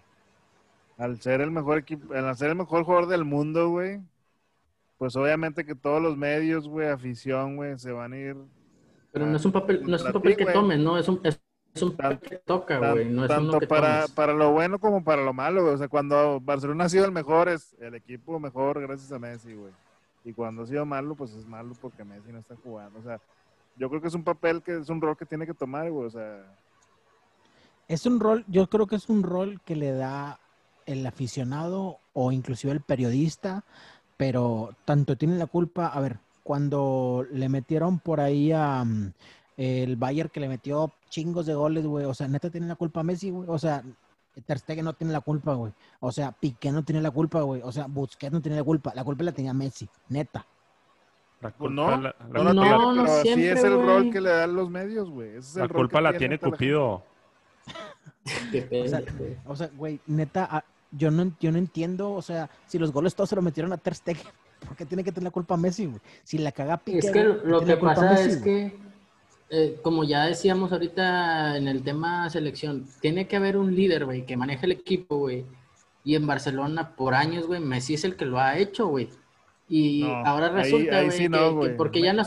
al 0.99 1.21
ser 1.21 1.40
el 1.40 1.53
mejor 1.53 1.79
equipo, 1.79 2.12
al 2.14 2.37
ser 2.37 2.51
el 2.51 2.57
mejor 2.57 2.83
jugador 2.83 3.07
del 3.07 3.25
mundo, 3.25 3.71
güey, 3.71 4.01
pues 5.05 5.17
obviamente 5.17 5.67
que 5.67 5.75
todos 5.75 6.01
los 6.01 6.17
medios, 6.17 6.67
güey, 6.67 6.88
afición, 6.88 7.57
güey, 7.57 7.79
se 7.79 7.93
van 7.93 8.14
a 8.14 8.17
ir. 8.17 8.37
Pero 9.12 9.27
no 9.27 9.37
es 9.37 9.45
un 9.45 9.53
papel, 9.53 9.83
no 9.87 9.97
es 9.97 10.03
un 10.03 10.12
papel 10.14 10.35
ti, 10.35 10.47
que 10.47 10.51
tomes, 10.51 10.79
¿no? 10.79 10.97
Es 10.97 11.07
un, 11.11 11.21
es, 11.25 11.38
es 11.75 11.83
un 11.83 11.95
papel 11.95 12.21
que 12.21 12.38
toca, 12.38 12.79
güey. 12.79 13.11
No 13.11 13.25
es 13.25 13.29
tanto 13.29 13.51
uno 13.51 13.61
que 13.61 13.67
para, 13.67 13.97
tomes. 13.97 14.12
para 14.12 14.33
lo 14.33 14.53
bueno 14.53 14.79
como 14.79 15.05
para 15.05 15.23
lo 15.23 15.35
malo, 15.35 15.61
güey. 15.61 15.75
O 15.75 15.77
sea, 15.77 15.88
cuando 15.88 16.40
Barcelona 16.40 16.85
ha 16.85 16.88
sido 16.88 17.05
el 17.05 17.12
mejor, 17.12 17.51
es 17.51 17.77
el 17.81 17.95
equipo 17.97 18.40
mejor 18.40 18.81
gracias 18.81 19.12
a 19.12 19.19
Messi, 19.19 19.53
güey. 19.53 19.75
Y 20.25 20.33
cuando 20.33 20.62
ha 20.62 20.67
sido 20.67 20.87
malo, 20.87 21.14
pues 21.14 21.35
es 21.35 21.45
malo 21.45 21.75
porque 21.83 22.03
Messi 22.03 22.33
no 22.33 22.38
está 22.38 22.57
jugando. 22.64 22.99
O 22.99 23.03
sea, 23.03 23.21
yo 23.77 23.90
creo 23.90 24.01
que 24.01 24.09
es 24.09 24.14
un 24.14 24.25
papel 24.25 24.62
que 24.62 24.79
es 24.79 24.88
un 24.88 25.03
rol 25.03 25.19
que 25.19 25.27
tiene 25.27 25.45
que 25.45 25.53
tomar, 25.53 25.90
güey. 25.90 26.07
O 26.07 26.11
sea, 26.11 26.47
Es 27.88 28.07
un 28.07 28.21
rol, 28.21 28.47
yo 28.49 28.71
creo 28.71 28.87
que 28.87 28.97
es 28.97 29.11
un 29.11 29.23
rol 29.23 29.61
que 29.67 29.77
le 29.77 29.93
da 29.93 30.40
el 30.87 31.07
aficionado 31.07 31.99
o 32.14 32.33
inclusive 32.33 32.73
el 32.73 32.81
periodista, 32.81 33.64
pero 34.16 34.70
tanto 34.85 35.16
tiene 35.16 35.37
la 35.37 35.46
culpa, 35.46 35.88
a 35.88 36.00
ver, 36.00 36.18
cuando 36.42 37.27
le 37.31 37.48
metieron 37.48 37.98
por 37.98 38.20
ahí 38.20 38.53
a 38.53 38.85
mm, 38.85 39.12
el 39.57 39.96
Bayern 39.96 40.31
que 40.31 40.40
le 40.40 40.48
metió 40.48 40.92
chingos 41.09 41.46
de 41.46 41.55
goles, 41.55 41.87
güey, 41.87 42.05
o 42.05 42.14
sea, 42.14 42.29
neta 42.29 42.50
tiene 42.50 42.66
la 42.66 42.77
culpa 42.77 43.03
Messi, 43.03 43.31
güey, 43.31 43.48
o 43.48 43.59
sea, 43.59 43.83
Ter 44.46 44.59
Stegen 44.59 44.85
no 44.85 44.92
tiene 44.92 45.12
la 45.12 45.20
culpa, 45.20 45.55
güey, 45.55 45.72
o 46.00 46.12
sea, 46.12 46.33
Piqué 46.33 46.70
no 46.72 46.85
tiene 46.85 47.00
la 47.00 47.11
culpa, 47.11 47.40
güey, 47.42 47.62
o 47.62 47.72
sea, 47.72 47.87
Busquets 47.87 48.33
no 48.33 48.40
tiene 48.40 48.59
la 48.59 48.64
culpa, 48.64 48.92
la 48.94 49.05
culpa 49.05 49.24
la 49.24 49.33
tenía 49.33 49.55
Messi, 49.55 49.88
neta. 50.09 50.46
La 51.40 51.50
Pues 51.50 51.55
culpa, 51.57 51.96
no, 51.96 52.03
la, 52.03 52.16
la 52.33 52.42
no, 52.42 52.44
la 52.44 52.53
No, 52.53 52.94
no 52.94 53.03
pero 53.03 53.14
así 53.14 53.29
siempre, 53.29 53.53
es 53.53 53.64
el 53.64 53.74
rol 53.74 54.11
que 54.11 54.20
le 54.20 54.31
dan 54.31 54.55
los 54.55 54.70
medios, 54.70 55.11
güey. 55.11 55.37
Es 55.37 55.55
la 55.57 55.64
el 55.64 55.68
rol 55.68 55.83
culpa 55.83 55.98
que 55.98 56.03
la 56.03 56.18
tiene 56.18 56.38
Cupido. 56.38 57.03
O 58.24 58.88
sea, 58.88 59.03
güey. 59.18 59.37
O 59.44 59.57
sea, 59.57 59.70
güey, 59.77 60.00
neta, 60.07 60.64
yo 60.96 61.11
no, 61.11 61.33
yo 61.40 61.50
no 61.52 61.59
entiendo, 61.59 62.12
o 62.12 62.22
sea, 62.22 62.48
si 62.66 62.78
los 62.78 62.92
goles 62.92 63.14
todos 63.14 63.30
se 63.30 63.37
lo 63.37 63.42
metieron 63.42 63.72
a 63.72 63.76
Ter 63.78 63.94
Stegen, 63.94 64.22
¿por 64.66 64.76
qué 64.76 64.87
tiene 64.87 65.04
que 65.04 65.12
tener 65.12 65.24
la 65.24 65.30
culpa 65.30 65.57
Messi, 65.57 65.87
güey? 65.87 66.00
Si 66.22 66.38
la 66.38 66.52
caga 66.52 66.76
Piqué, 66.78 66.98
Es 66.98 67.11
que 67.11 67.24
lo 67.24 67.64
que 67.64 67.76
pasa 67.76 68.11
Messi, 68.12 68.28
es 68.30 68.40
güey? 68.42 68.70
que, 68.70 68.76
eh, 69.50 69.80
como 69.83 70.04
ya 70.04 70.24
decíamos 70.26 70.72
ahorita 70.72 71.57
en 71.57 71.68
el 71.68 71.83
tema 71.83 72.28
selección, 72.30 72.87
tiene 73.00 73.26
que 73.28 73.37
haber 73.37 73.57
un 73.57 73.75
líder, 73.75 74.04
güey, 74.04 74.25
que 74.27 74.37
maneje 74.37 74.66
el 74.66 74.73
equipo, 74.73 75.19
güey. 75.19 75.44
Y 76.02 76.16
en 76.16 76.27
Barcelona, 76.27 76.94
por 76.96 77.14
años, 77.14 77.46
güey, 77.46 77.60
Messi 77.60 77.94
es 77.94 78.04
el 78.04 78.16
que 78.16 78.27
lo 78.27 78.38
ha 78.38 78.58
hecho, 78.58 78.87
güey. 78.87 79.08
Y 79.69 80.02
No, 80.02 80.16
ahora 80.27 80.50
resulta, 80.50 80.98
ahí 80.98 81.06
güey, 81.06 81.16
sí 81.19 81.29
no, 81.29 81.60
que- 81.60 81.71
porque 81.71 82.02
ya 82.02 82.12
no... 82.12 82.23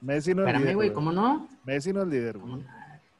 Messi 0.00 0.32
no 0.34 0.42
es 0.42 0.46
Espérame, 0.46 0.62
líder, 0.62 0.76
güey, 0.76 0.92
¿cómo 0.94 1.12
no? 1.12 1.46
Messi 1.64 1.92
no 1.92 2.02
es 2.02 2.08
líder, 2.08 2.38
güey. 2.38 2.62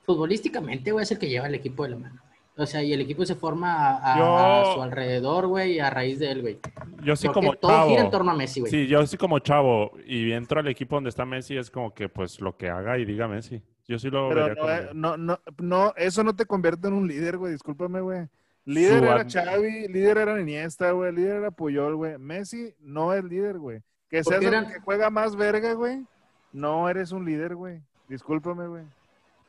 Futbolísticamente, 0.06 0.92
güey, 0.92 1.02
es 1.02 1.10
el 1.10 1.18
que 1.18 1.28
lleva 1.28 1.46
el 1.46 1.54
equipo 1.54 1.84
de 1.84 1.90
la 1.90 1.96
mano. 1.96 2.22
O 2.56 2.66
sea, 2.66 2.82
y 2.82 2.92
el 2.92 3.00
equipo 3.00 3.24
se 3.24 3.34
forma 3.34 3.72
a, 3.96 4.14
a- 4.14 4.18
Yo- 4.18 4.36
a 4.70 4.74
su 4.74 4.82
alrededor, 4.82 5.46
güey, 5.46 5.74
y 5.74 5.78
a 5.80 5.88
raíz 5.88 6.18
de 6.18 6.30
él, 6.30 6.42
güey. 6.42 6.58
Yo 7.02 7.16
sí 7.16 7.28
como 7.28 7.54
todo 7.54 7.70
chavo. 7.70 7.88
gira 7.90 8.02
en 8.02 8.10
torno 8.10 8.30
a 8.32 8.34
Messi, 8.34 8.60
güey. 8.60 8.70
Sí, 8.70 8.86
yo 8.86 9.06
sí 9.06 9.16
como 9.16 9.38
chavo 9.38 9.92
y 10.06 10.32
entro 10.32 10.60
al 10.60 10.68
equipo 10.68 10.96
donde 10.96 11.08
está 11.10 11.24
Messi 11.24 11.56
es 11.56 11.70
como 11.70 11.94
que 11.94 12.08
pues 12.10 12.40
lo 12.40 12.56
que 12.56 12.68
haga 12.68 12.98
y 12.98 13.04
diga 13.06 13.28
Messi. 13.28 13.62
Yo 13.88 13.98
sí 13.98 14.10
lo 14.10 14.28
Pero 14.28 14.44
vería 14.46 14.54
no, 14.54 14.60
como... 14.60 14.72
eh, 14.74 14.88
no, 14.92 15.16
no, 15.16 15.40
no, 15.58 15.94
eso 15.96 16.22
no 16.22 16.36
te 16.36 16.44
convierte 16.44 16.88
en 16.88 16.94
un 16.94 17.08
líder, 17.08 17.38
güey. 17.38 17.52
Discúlpame, 17.52 18.00
güey. 18.02 18.26
Líder 18.66 18.98
Su 18.98 19.04
era 19.04 19.14
ad- 19.22 19.26
Xavi, 19.32 19.88
líder 19.88 20.18
era 20.18 20.40
Iniesta, 20.40 20.90
güey, 20.92 21.12
líder 21.12 21.36
era 21.36 21.50
Puyol, 21.50 21.96
güey. 21.96 22.18
Messi 22.18 22.74
no 22.80 23.14
es 23.14 23.24
líder, 23.24 23.58
güey. 23.58 23.80
Que 24.10 24.22
seas 24.22 24.42
el 24.42 24.48
eran- 24.48 24.68
que 24.68 24.80
juega 24.80 25.08
más 25.08 25.34
verga, 25.34 25.72
güey, 25.72 26.04
no 26.52 26.88
eres 26.90 27.10
un 27.12 27.24
líder, 27.24 27.54
güey. 27.56 27.80
Discúlpame, 28.08 28.66
güey. 28.68 28.84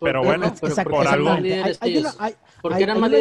Pero 0.04 0.22
¿Por 0.22 0.22
qué 0.24 0.28
bueno, 0.38 0.46
no? 0.48 0.56
Pero 0.60 0.68
Exacto, 0.74 0.90
¿por 0.92 1.08
algo- 1.08 1.30
Hay, 1.30 1.62
hay 1.80 1.98
una, 2.00 2.12
hay- 2.20 2.36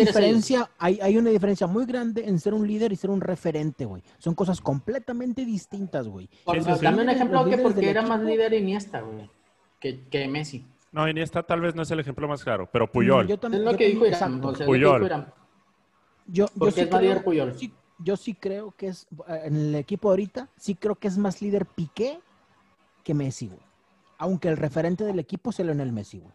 diferencia, 0.06 0.70
hay, 0.78 0.98
hay 1.02 1.16
una 1.18 1.28
diferencia 1.30 1.66
muy 1.66 1.84
grande 1.84 2.26
en 2.26 2.38
ser 2.40 2.54
un 2.54 2.66
líder 2.66 2.90
y 2.92 2.96
ser 2.96 3.10
un 3.10 3.20
referente, 3.20 3.84
güey. 3.84 4.02
Son 4.18 4.34
cosas 4.34 4.60
completamente 4.62 5.44
distintas, 5.44 6.08
güey. 6.08 6.28
Dame 6.80 7.02
un 7.02 7.10
ejemplo 7.10 7.44
que 7.44 7.58
porque 7.58 7.90
era 7.90 8.00
más 8.02 8.22
líder 8.22 8.54
Iniesta, 8.54 9.00
güey, 9.02 9.30
que, 9.78 10.06
que 10.08 10.26
Messi. 10.26 10.66
No, 10.92 11.06
Iniesta 11.06 11.42
tal 11.42 11.60
vez 11.60 11.74
no 11.74 11.82
es 11.82 11.90
el 11.90 12.00
ejemplo 12.00 12.26
más 12.26 12.42
claro, 12.42 12.68
pero 12.72 12.90
Puyol. 12.90 13.26
Mm, 13.26 13.28
Yo 13.28 13.34
Es 13.34 13.42
lo 13.60 13.70
yo 13.72 13.76
que 13.76 13.86
dijo 13.88 14.06
Irán. 14.06 14.14
exacto. 14.14 14.48
O 14.48 14.54
sea, 14.54 14.66
lo 14.66 14.72
Puyol. 14.72 15.00
Yo, 16.26 16.46
yo 16.46 16.46
Porque 16.58 16.72
sí 16.72 16.80
es 16.80 16.90
más 16.90 16.98
creo, 17.00 17.10
líder 17.10 17.24
Puyol. 17.24 17.54
sí- 17.58 17.74
yo 17.98 18.16
sí 18.16 18.34
creo 18.34 18.72
que 18.72 18.86
es, 18.88 19.06
en 19.28 19.56
el 19.56 19.74
equipo 19.74 20.08
ahorita, 20.08 20.48
sí 20.56 20.74
creo 20.74 20.94
que 20.94 21.08
es 21.08 21.18
más 21.18 21.42
líder 21.42 21.66
Piqué 21.66 22.20
que 23.04 23.12
Messi, 23.12 23.48
güey. 23.48 23.60
Aunque 24.16 24.48
el 24.48 24.56
referente 24.56 25.04
del 25.04 25.18
equipo 25.18 25.52
sea 25.52 25.66
Lionel 25.66 25.92
Messi, 25.92 26.18
güey. 26.20 26.32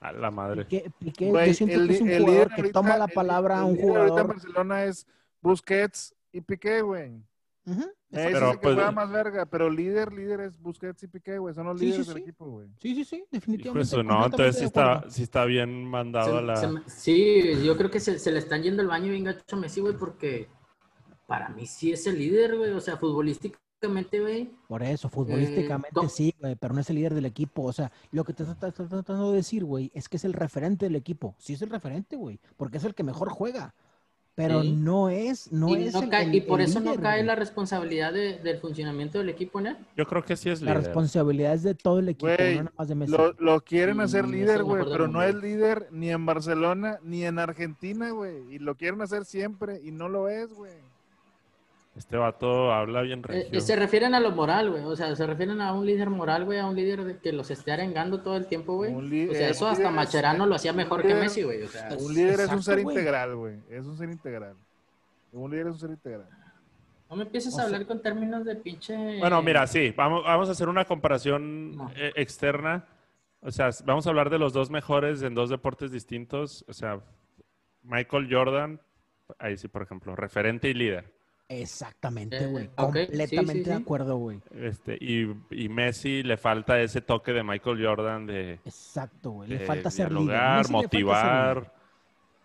A 0.00 0.12
la 0.12 0.30
madre. 0.30 0.64
Piqué, 0.64 0.90
Piqué, 0.98 1.30
Güey, 1.30 1.48
yo 1.48 1.54
siento 1.54 1.76
el 1.80 1.88
que 1.88 1.94
es 1.94 2.00
un 2.00 2.06
li- 2.08 2.12
el 2.14 2.20
jugador 2.22 2.36
líder 2.44 2.48
que 2.54 2.60
ahorita- 2.62 2.72
toma 2.80 2.96
la 2.98 3.04
el- 3.06 3.12
palabra 3.12 3.56
a 3.56 3.58
el 3.60 3.64
un 3.64 3.72
líder 3.76 3.86
ahorita 3.88 4.02
en 4.04 4.08
jugador. 4.10 4.26
Barcelona 4.28 4.84
es 4.84 5.06
Busquets 5.40 6.14
y 6.32 6.40
Piqué, 6.42 6.82
güey. 6.82 7.12
Ujú, 7.68 7.80
exacto. 7.80 7.94
es 8.10 8.32
Pero, 8.32 8.46
el 8.50 8.52
que 8.52 8.62
pues- 8.62 8.74
juega 8.74 8.90
más 8.92 9.10
verga, 9.10 9.46
pero 9.46 9.70
líder, 9.70 10.12
líder 10.12 10.40
es 10.40 10.60
Busquets 10.60 11.02
y 11.02 11.08
Piqué, 11.08 11.38
güey. 11.38 11.54
Son 11.54 11.66
los 11.66 11.80
Sí, 11.80 11.86
sí, 11.86 11.90
líderes 11.92 12.06
del 12.08 12.16
sí. 12.16 12.22
equipo, 12.22 12.44
güey. 12.46 12.68
Sí, 12.78 12.94
sí, 12.94 13.04
sí, 13.04 13.16
Hijo 13.16 13.24
de 13.24 13.38
definitivamente. 13.38 13.88
su, 13.88 13.96
no, 14.02 14.02
completamente 14.20 14.36
entonces 14.36 14.54
sí 14.54 14.60
de 14.60 14.66
está, 14.66 15.10
sí 15.10 15.22
está 15.24 15.44
bien 15.46 15.84
mandado 15.84 16.36
a 16.36 16.40
Se- 16.40 16.46
la... 16.46 16.56
se 16.56 16.68
me- 16.68 16.82
sí, 16.86 17.64
yo 17.64 17.76
creo 17.76 17.90
que 17.90 17.98
se, 18.00 18.18
se 18.18 18.30
le 18.30 18.38
están 18.38 18.62
yendo 18.62 18.82
el 18.82 18.88
baño 18.88 19.10
bien 19.10 19.24
gacho 19.24 19.56
a 19.56 19.58
Messi, 19.58 19.80
güey, 19.80 19.96
porque 19.96 20.48
para 21.26 21.48
mí 21.48 21.66
sí 21.66 21.90
es 21.92 22.06
el 22.06 22.18
líder, 22.18 22.56
güey. 22.56 22.70
O 22.72 22.80
sea, 22.80 22.96
futbolísticamente, 22.98 23.65
güey. 24.20 24.50
Por 24.68 24.82
eso, 24.82 25.08
futbolísticamente 25.08 25.94
to- 25.94 26.08
sí, 26.08 26.34
güey, 26.40 26.56
pero 26.56 26.74
no 26.74 26.80
es 26.80 26.90
el 26.90 26.96
líder 26.96 27.14
del 27.14 27.26
equipo. 27.26 27.62
O 27.64 27.72
sea, 27.72 27.92
lo 28.10 28.24
que 28.24 28.32
te 28.32 28.42
está 28.42 28.68
está 28.68 28.86
tratando 28.88 29.30
de 29.30 29.36
decir, 29.36 29.64
güey, 29.64 29.90
es 29.94 30.08
que 30.08 30.16
es 30.16 30.24
el 30.24 30.32
referente 30.32 30.86
del 30.86 30.96
equipo. 30.96 31.34
Sí 31.38 31.54
es 31.54 31.62
el 31.62 31.70
referente, 31.70 32.16
güey, 32.16 32.38
porque 32.56 32.78
es 32.78 32.84
el 32.84 32.94
que 32.94 33.02
mejor 33.02 33.28
juega. 33.28 33.74
Pero 34.34 34.60
Sí. 34.60 34.72
no 34.72 35.08
es, 35.08 35.50
no 35.50 35.70
y, 35.70 35.84
es 35.84 35.94
no 35.94 36.02
el- 36.02 36.10
cae- 36.10 36.24
el- 36.26 36.34
y 36.34 36.40
por 36.42 36.60
el 36.60 36.66
eso 36.68 36.80
no 36.80 36.94
cae 36.96 37.18
güey. 37.18 37.26
la 37.26 37.36
responsabilidad 37.36 38.12
de- 38.12 38.36
del 38.38 38.58
funcionamiento 38.58 39.16
del 39.18 39.30
equipo 39.30 39.60
en 39.60 39.68
él. 39.68 39.76
Yo 39.96 40.06
creo 40.06 40.22
que 40.26 40.36
sí 40.36 40.50
es 40.50 40.60
La 40.60 40.72
líder. 40.72 40.84
responsabilidad 40.84 41.54
es 41.54 41.62
de 41.62 41.74
todo 41.74 42.00
el 42.00 42.10
equipo, 42.10 42.26
Güey, 42.36 42.56
no 42.56 42.64
nada 42.64 42.74
más 42.76 42.88
de 42.88 42.94
Messi. 42.96 43.12
Lo, 43.12 43.32
lo 43.38 43.60
quieren 43.62 43.98
hacer 44.00 44.28
líder, 44.28 44.62
güey, 44.62 44.84
pero 44.84 45.08
no 45.08 45.22
es 45.22 45.34
líder 45.36 45.88
ni 45.90 46.10
en 46.10 46.26
Barcelona 46.26 46.98
ni 47.02 47.24
en 47.24 47.38
Argentina, 47.38 48.10
güey. 48.10 48.42
Y 48.54 48.58
lo 48.58 48.74
quieren 48.74 49.00
hacer 49.00 49.24
siempre 49.24 49.80
y 49.82 49.90
no 49.90 50.10
lo 50.10 50.28
es, 50.28 50.52
güey. 50.52 50.72
Este 51.96 52.16
vato 52.18 52.72
habla 52.72 53.00
bien 53.02 53.20
Eh, 53.20 53.22
regio. 53.26 53.58
eh, 53.58 53.60
se 53.62 53.74
refieren 53.74 54.14
a 54.14 54.20
lo 54.20 54.30
moral, 54.32 54.70
güey. 54.70 54.84
O 54.84 54.94
sea, 54.96 55.16
se 55.16 55.26
refieren 55.26 55.60
a 55.62 55.72
un 55.72 55.86
líder 55.86 56.10
moral, 56.10 56.44
güey, 56.44 56.58
a 56.58 56.66
un 56.66 56.76
líder 56.76 57.04
de 57.04 57.18
que 57.18 57.32
los 57.32 57.50
esté 57.50 57.72
arengando 57.72 58.20
todo 58.20 58.36
el 58.36 58.46
tiempo, 58.46 58.74
güey. 58.76 58.92
O 58.94 59.32
sea, 59.32 59.48
eh, 59.48 59.50
eso 59.50 59.66
hasta 59.66 59.88
es- 59.88 59.94
Macherano 59.94 60.44
lo 60.46 60.54
hacía 60.54 60.72
mejor 60.74 61.02
que 61.06 61.14
Messi, 61.14 61.42
güey. 61.42 61.62
O 61.62 61.68
sea, 61.68 61.88
Un 61.98 62.14
líder 62.14 62.40
es 62.40 62.48
un 62.52 62.62
ser 62.62 62.82
güey. 62.82 62.94
integral, 62.96 63.34
güey. 63.36 63.56
Es 63.70 63.86
un 63.86 63.96
ser 63.96 64.10
integral. 64.10 64.56
Un 65.32 65.50
líder 65.50 65.66
es 65.68 65.72
un 65.72 65.78
ser 65.78 65.90
integral. 65.90 66.28
no 67.08 67.14
me 67.16 67.22
empieces 67.22 67.54
o 67.54 67.60
a 67.60 67.62
hablar 67.62 67.86
con 67.86 68.02
términos 68.02 68.44
de 68.44 68.56
pinche. 68.56 69.18
Bueno, 69.20 69.40
mira, 69.40 69.64
sí, 69.68 69.94
vamos, 69.96 70.24
vamos 70.24 70.48
a 70.48 70.52
hacer 70.52 70.68
una 70.68 70.84
comparación 70.84 71.76
No. 71.76 71.90
eh, 71.94 72.12
externa. 72.16 72.84
O 73.40 73.50
sea, 73.52 73.70
vamos 73.84 74.06
a 74.06 74.10
hablar 74.10 74.28
de 74.28 74.40
los 74.40 74.52
dos 74.52 74.70
mejores 74.70 75.22
en 75.22 75.32
dos 75.32 75.48
deportes 75.48 75.92
distintos. 75.92 76.64
O 76.68 76.72
sea, 76.72 77.00
Michael 77.84 78.26
Jordan, 78.28 78.80
ahí 79.38 79.56
sí, 79.56 79.68
por 79.68 79.82
ejemplo, 79.82 80.16
referente 80.16 80.68
y 80.68 80.74
líder. 80.74 81.12
Exactamente, 81.48 82.36
Eh, 82.42 82.46
güey. 82.46 82.70
Completamente 82.74 83.52
sí, 83.52 83.64
sí, 83.64 83.70
de 83.70 83.74
acuerdo, 83.74 84.16
güey. 84.16 84.40
Este, 84.54 84.96
y, 85.00 85.32
y 85.50 85.68
Messi 85.68 86.22
le 86.22 86.36
falta 86.36 86.80
ese 86.80 87.00
toque 87.00 87.32
de 87.32 87.42
Michael 87.44 87.84
Jordan 87.84 88.26
de, 88.26 88.54
Exacto, 88.64 89.30
güey. 89.30 89.48
Le 89.50 89.60
falta 89.60 89.90
ser 89.90 90.10
líder. 90.12 90.24
dialogar, 90.26 90.58
Messi 90.58 90.72
le 90.72 90.78
falta 90.78 90.88
ser 90.90 91.00
líder. 91.00 91.62
motivar. 91.64 91.72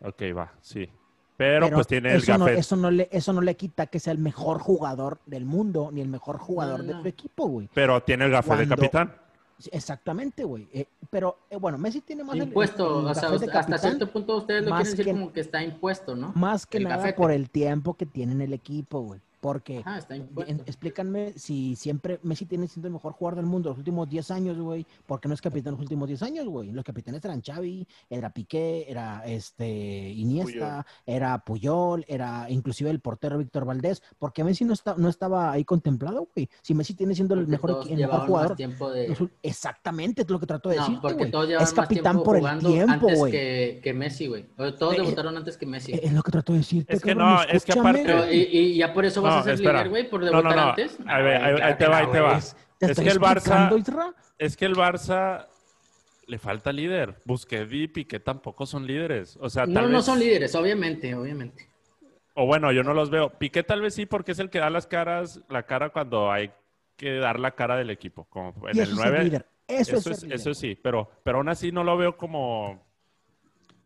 Ok, 0.04 0.22
va, 0.38 0.54
sí. 0.62 0.90
Pero, 1.38 1.66
Pero 1.66 1.76
pues 1.78 1.88
tiene 1.88 2.12
el 2.12 2.18
eso 2.18 2.38
no, 2.38 2.46
gafet. 2.46 2.60
eso, 2.60 2.76
no 2.76 2.92
le, 2.92 3.10
eso 3.12 3.34
no 3.34 3.42
le 3.42 3.56
quita 3.56 3.88
que 3.88 4.00
sea 4.00 4.14
el 4.14 4.20
mejor 4.20 4.60
jugador 4.60 5.20
del 5.26 5.46
mundo, 5.46 5.90
ni 5.92 6.02
el 6.02 6.08
mejor 6.08 6.38
jugador 6.38 6.80
No, 6.82 6.84
no, 6.84 6.88
de 6.90 6.94
no. 6.96 7.02
su 7.02 7.08
equipo, 7.08 7.48
güey. 7.48 7.68
Pero 7.74 8.04
tiene 8.04 8.26
el 8.26 8.32
gafet 8.32 8.60
de 8.60 8.68
capitán. 8.68 9.16
Exactamente, 9.72 10.44
güey. 10.44 10.68
Eh, 10.74 10.86
pero, 11.10 11.38
eh, 11.50 11.58
bueno, 11.58 11.78
Messi 11.78 12.02
tiene 12.02 12.24
más 12.24 12.36
el- 12.36 12.44
impuesto. 12.44 13.02
el 13.02 13.06
o 13.08 13.14
sea, 13.14 13.24
gafet 13.30 13.40
de 13.40 13.46
hasta 13.48 13.60
capitán, 13.60 13.80
cierto 13.80 14.08
punto 14.12 14.38
ustedes 14.38 14.64
lo 14.64 14.72
quieren 14.72 14.92
decir 14.92 15.06
que- 15.06 15.12
como 15.12 15.34
que 15.34 15.40
está 15.42 15.64
impuesto, 15.64 16.16
¿no? 16.16 16.32
más 16.36 16.66
que 16.66 16.78
el 16.78 16.86
nada 16.86 17.16
por 17.16 17.32
el 17.32 17.50
tiempo 17.50 17.94
que 17.96 18.06
tiene 18.06 18.32
en 18.34 18.42
el 18.42 18.54
equipo, 18.54 19.02
güey. 19.02 19.20
Porque, 19.42 19.80
Ajá, 19.80 19.98
está 19.98 20.16
en- 20.16 20.22
impuesto. 20.22 20.64
explícanme 20.68 21.34
si 21.36 21.76
siempre 21.76 22.20
Messi 22.24 22.46
tiene 22.46 22.68
siendo 22.68 22.88
el 22.88 22.94
mejor 22.94 23.12
jugador 23.14 23.38
del 23.38 23.48
mundo 23.48 23.70
los 23.70 23.78
últimos 23.80 24.08
10 24.08 24.32
años, 24.32 24.58
güey. 24.58 24.86
¿Por 25.06 25.20
qué 25.20 25.28
no 25.28 25.34
es 25.34 25.42
capitán 25.42 25.74
los 25.74 25.82
últimos 25.82 26.08
10 26.08 26.22
años, 26.22 26.46
güey? 26.48 26.72
Los 26.72 26.86
capitanes 26.86 27.26
eran 27.26 27.42
Xavi, 27.42 27.86
era 28.10 28.30
Piqué, 28.32 28.86
era 28.88 29.24
este 29.26 30.12
Iniesta, 30.12 30.86
era 31.06 31.40
Puyol, 31.44 32.06
era 32.08 32.50
inclusive 32.50 32.90
el 32.92 33.00
portero 33.00 33.38
Víctor 33.40 33.66
Valdés. 33.66 34.02
¿Por 34.20 34.32
qué 34.32 34.44
Messi 34.44 34.64
no, 34.64 34.74
está, 34.74 34.96
no 34.98 35.10
estaba 35.10 35.52
ahí 35.52 35.66
contemplado, 35.66 36.28
güey? 36.36 36.48
Si 36.62 36.74
Messi 36.74 36.94
tiene 36.94 37.16
siendo 37.16 37.34
el 37.34 37.48
mejor, 37.48 37.84
el 37.90 37.98
mejor 37.98 38.28
jugador. 38.28 38.50
más 38.52 38.58
tiempo 38.58 38.92
de... 38.92 39.16
Exactamente, 39.42 40.22
es 40.22 40.30
lo 40.30 40.40
que 40.40 40.46
trato 40.46 40.70
de 40.70 40.76
No, 40.76 40.82
decirte, 40.84 41.02
porque 41.02 41.18
güey. 41.18 41.32
todos 41.32 41.48
llevan 41.48 41.64
Es 41.64 41.70
más 41.76 41.86
capitán 41.86 42.04
tiempo 42.14 42.24
por 42.24 42.38
el 42.38 42.60
tiempo, 42.60 43.08
güey. 43.16 43.32
que, 43.32 43.80
que 43.84 43.94
Messi, 43.94 44.28
güey. 44.28 44.46
Todos 44.78 44.94
Eh, 44.94 44.98
debutaron 45.02 45.36
antes 45.36 45.58
que 45.58 45.66
Messi. 45.66 45.94
Es 45.94 46.14
lo 46.14 46.22
que 46.22 46.32
trato 46.32 46.54
de 46.54 46.60
decirte. 46.60 46.94
Es 46.96 47.02
que 47.02 47.10
cabrón, 47.16 47.34
no, 47.36 47.42
es 47.44 47.66
que 47.66 47.72
aparte- 47.74 48.04
Pero, 48.06 48.32
y, 48.32 48.38
y 48.52 48.78
ya 48.78 48.94
por 48.94 49.06
eso 49.06 49.22
vas 49.36 49.46
No, 49.46 49.52
a 49.52 49.56
ser 49.58 49.60
líder, 49.60 49.90
güey, 49.90 50.10
por 50.10 50.20
No, 50.22 50.26
no, 50.32 50.38
debutar 50.38 50.56
no. 50.56 50.70
antes. 50.70 50.98
A 51.08 51.20
ver, 51.20 51.44
ahí- 51.44 51.76
te 51.78 51.88
va, 51.88 51.98
ahí 51.98 52.08
te 52.12 52.20
va. 52.20 52.40
¿Te 52.78 52.92
Es 52.92 53.00
que 53.00 53.10
el 53.10 53.20
Barça-? 53.20 54.14
Es 54.38 54.58
que 54.58 54.66
el 54.66 54.76
Barça 54.76 55.48
le 56.28 56.38
falta 56.40 56.72
líder. 56.72 57.16
Busquets 57.26 57.72
y 57.74 57.88
Piqué 57.88 58.20
tampoco 58.20 58.66
son 58.66 58.88
líderes. 58.88 59.38
O 59.42 59.50
sea, 59.50 59.64
tal 59.66 59.74
No, 59.74 59.82
vez... 59.84 59.92
no 59.92 60.02
son 60.02 60.20
líderes, 60.20 60.56
obviamente, 60.56 61.14
obviamente. 61.14 61.68
O 62.34 62.46
bueno, 62.46 62.72
yo 62.72 62.84
no 62.84 62.94
los 62.94 63.10
veo. 63.10 63.30
Piqué 63.38 63.62
tal 63.64 63.82
vez 63.82 63.94
sí 63.94 64.06
porque 64.06 64.32
es 64.32 64.40
el 64.40 64.50
que 64.50 64.60
da 64.60 64.70
las 64.70 64.88
caras, 64.88 65.42
la 65.50 65.64
cara 65.64 65.90
cuando 65.90 66.32
hay 66.32 66.52
que 66.96 67.16
dar 67.16 67.40
la 67.40 67.52
cara 67.52 67.76
del 67.76 67.90
equipo. 67.90 68.26
Como 68.30 68.54
en 68.70 68.78
Y 68.78 68.80
el 68.80 68.84
eso 68.84 68.92
es 68.94 68.98
9. 68.98 69.18
ser 69.18 69.26
líder. 69.26 69.46
Eso, 69.68 69.98
Eso, 69.98 69.98
es, 69.98 70.08
es, 70.08 70.20
ser 70.20 70.24
líder. 70.30 70.40
eso 70.40 70.54
sí, 70.54 70.80
pero, 70.82 71.10
pero 71.24 71.38
aún 71.38 71.50
así 71.50 71.72
no 71.72 71.84
lo 71.84 71.98
veo 71.98 72.16
como, 72.18 72.82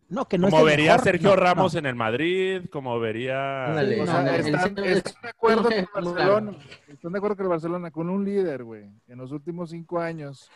No, 0.07 0.27
que 0.27 0.37
no 0.37 0.49
como 0.49 0.63
vería 0.63 0.91
mejor, 0.91 1.03
Sergio 1.03 1.29
no, 1.29 1.35
Ramos 1.35 1.73
no. 1.73 1.79
en 1.79 1.85
el 1.87 1.95
Madrid, 1.95 2.65
como 2.71 2.99
vería... 2.99 3.67
O 3.71 4.05
sea, 4.05 4.21
no, 4.23 4.29
están, 4.31 4.75
de 4.75 5.01
acuerdo 5.29 5.67
que 5.69 5.79
es 5.79 5.87
el 5.95 6.03
muy 6.03 6.13
Barcelona, 6.13 6.57
están 6.87 7.11
de 7.11 7.17
acuerdo 7.17 7.35
que 7.37 7.43
el 7.43 7.49
Barcelona 7.49 7.91
con 7.91 8.09
un 8.09 8.23
líder, 8.23 8.63
güey, 8.63 8.89
en 9.07 9.17
los 9.17 9.31
últimos 9.31 9.71
cinco 9.71 9.99
años 9.99 10.49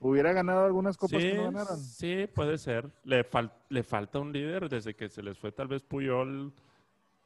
hubiera 0.00 0.32
ganado 0.32 0.64
algunas 0.64 0.96
copas 0.96 1.20
Sí, 1.20 1.28
que 1.30 1.34
no 1.36 1.42
ganaron. 1.44 1.78
sí, 1.78 2.26
puede 2.34 2.56
ser. 2.56 2.90
Le, 3.04 3.28
fal- 3.28 3.52
le 3.68 3.82
falta 3.82 4.20
un 4.20 4.32
líder 4.32 4.68
desde 4.68 4.94
que 4.94 5.08
se 5.08 5.22
les 5.22 5.38
fue 5.38 5.52
tal 5.52 5.68
vez 5.68 5.82
Puyol. 5.82 6.52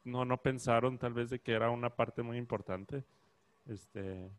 No, 0.03 0.25
no 0.25 0.37
pensaron 0.41 0.97
tal 0.97 1.13
vez 1.13 1.29
de 1.29 1.39
que 1.39 1.53
era 1.53 1.69
una 1.69 1.89
parte 1.91 2.23
muy 2.23 2.37
importante. 2.37 3.05
Este, 3.69 4.29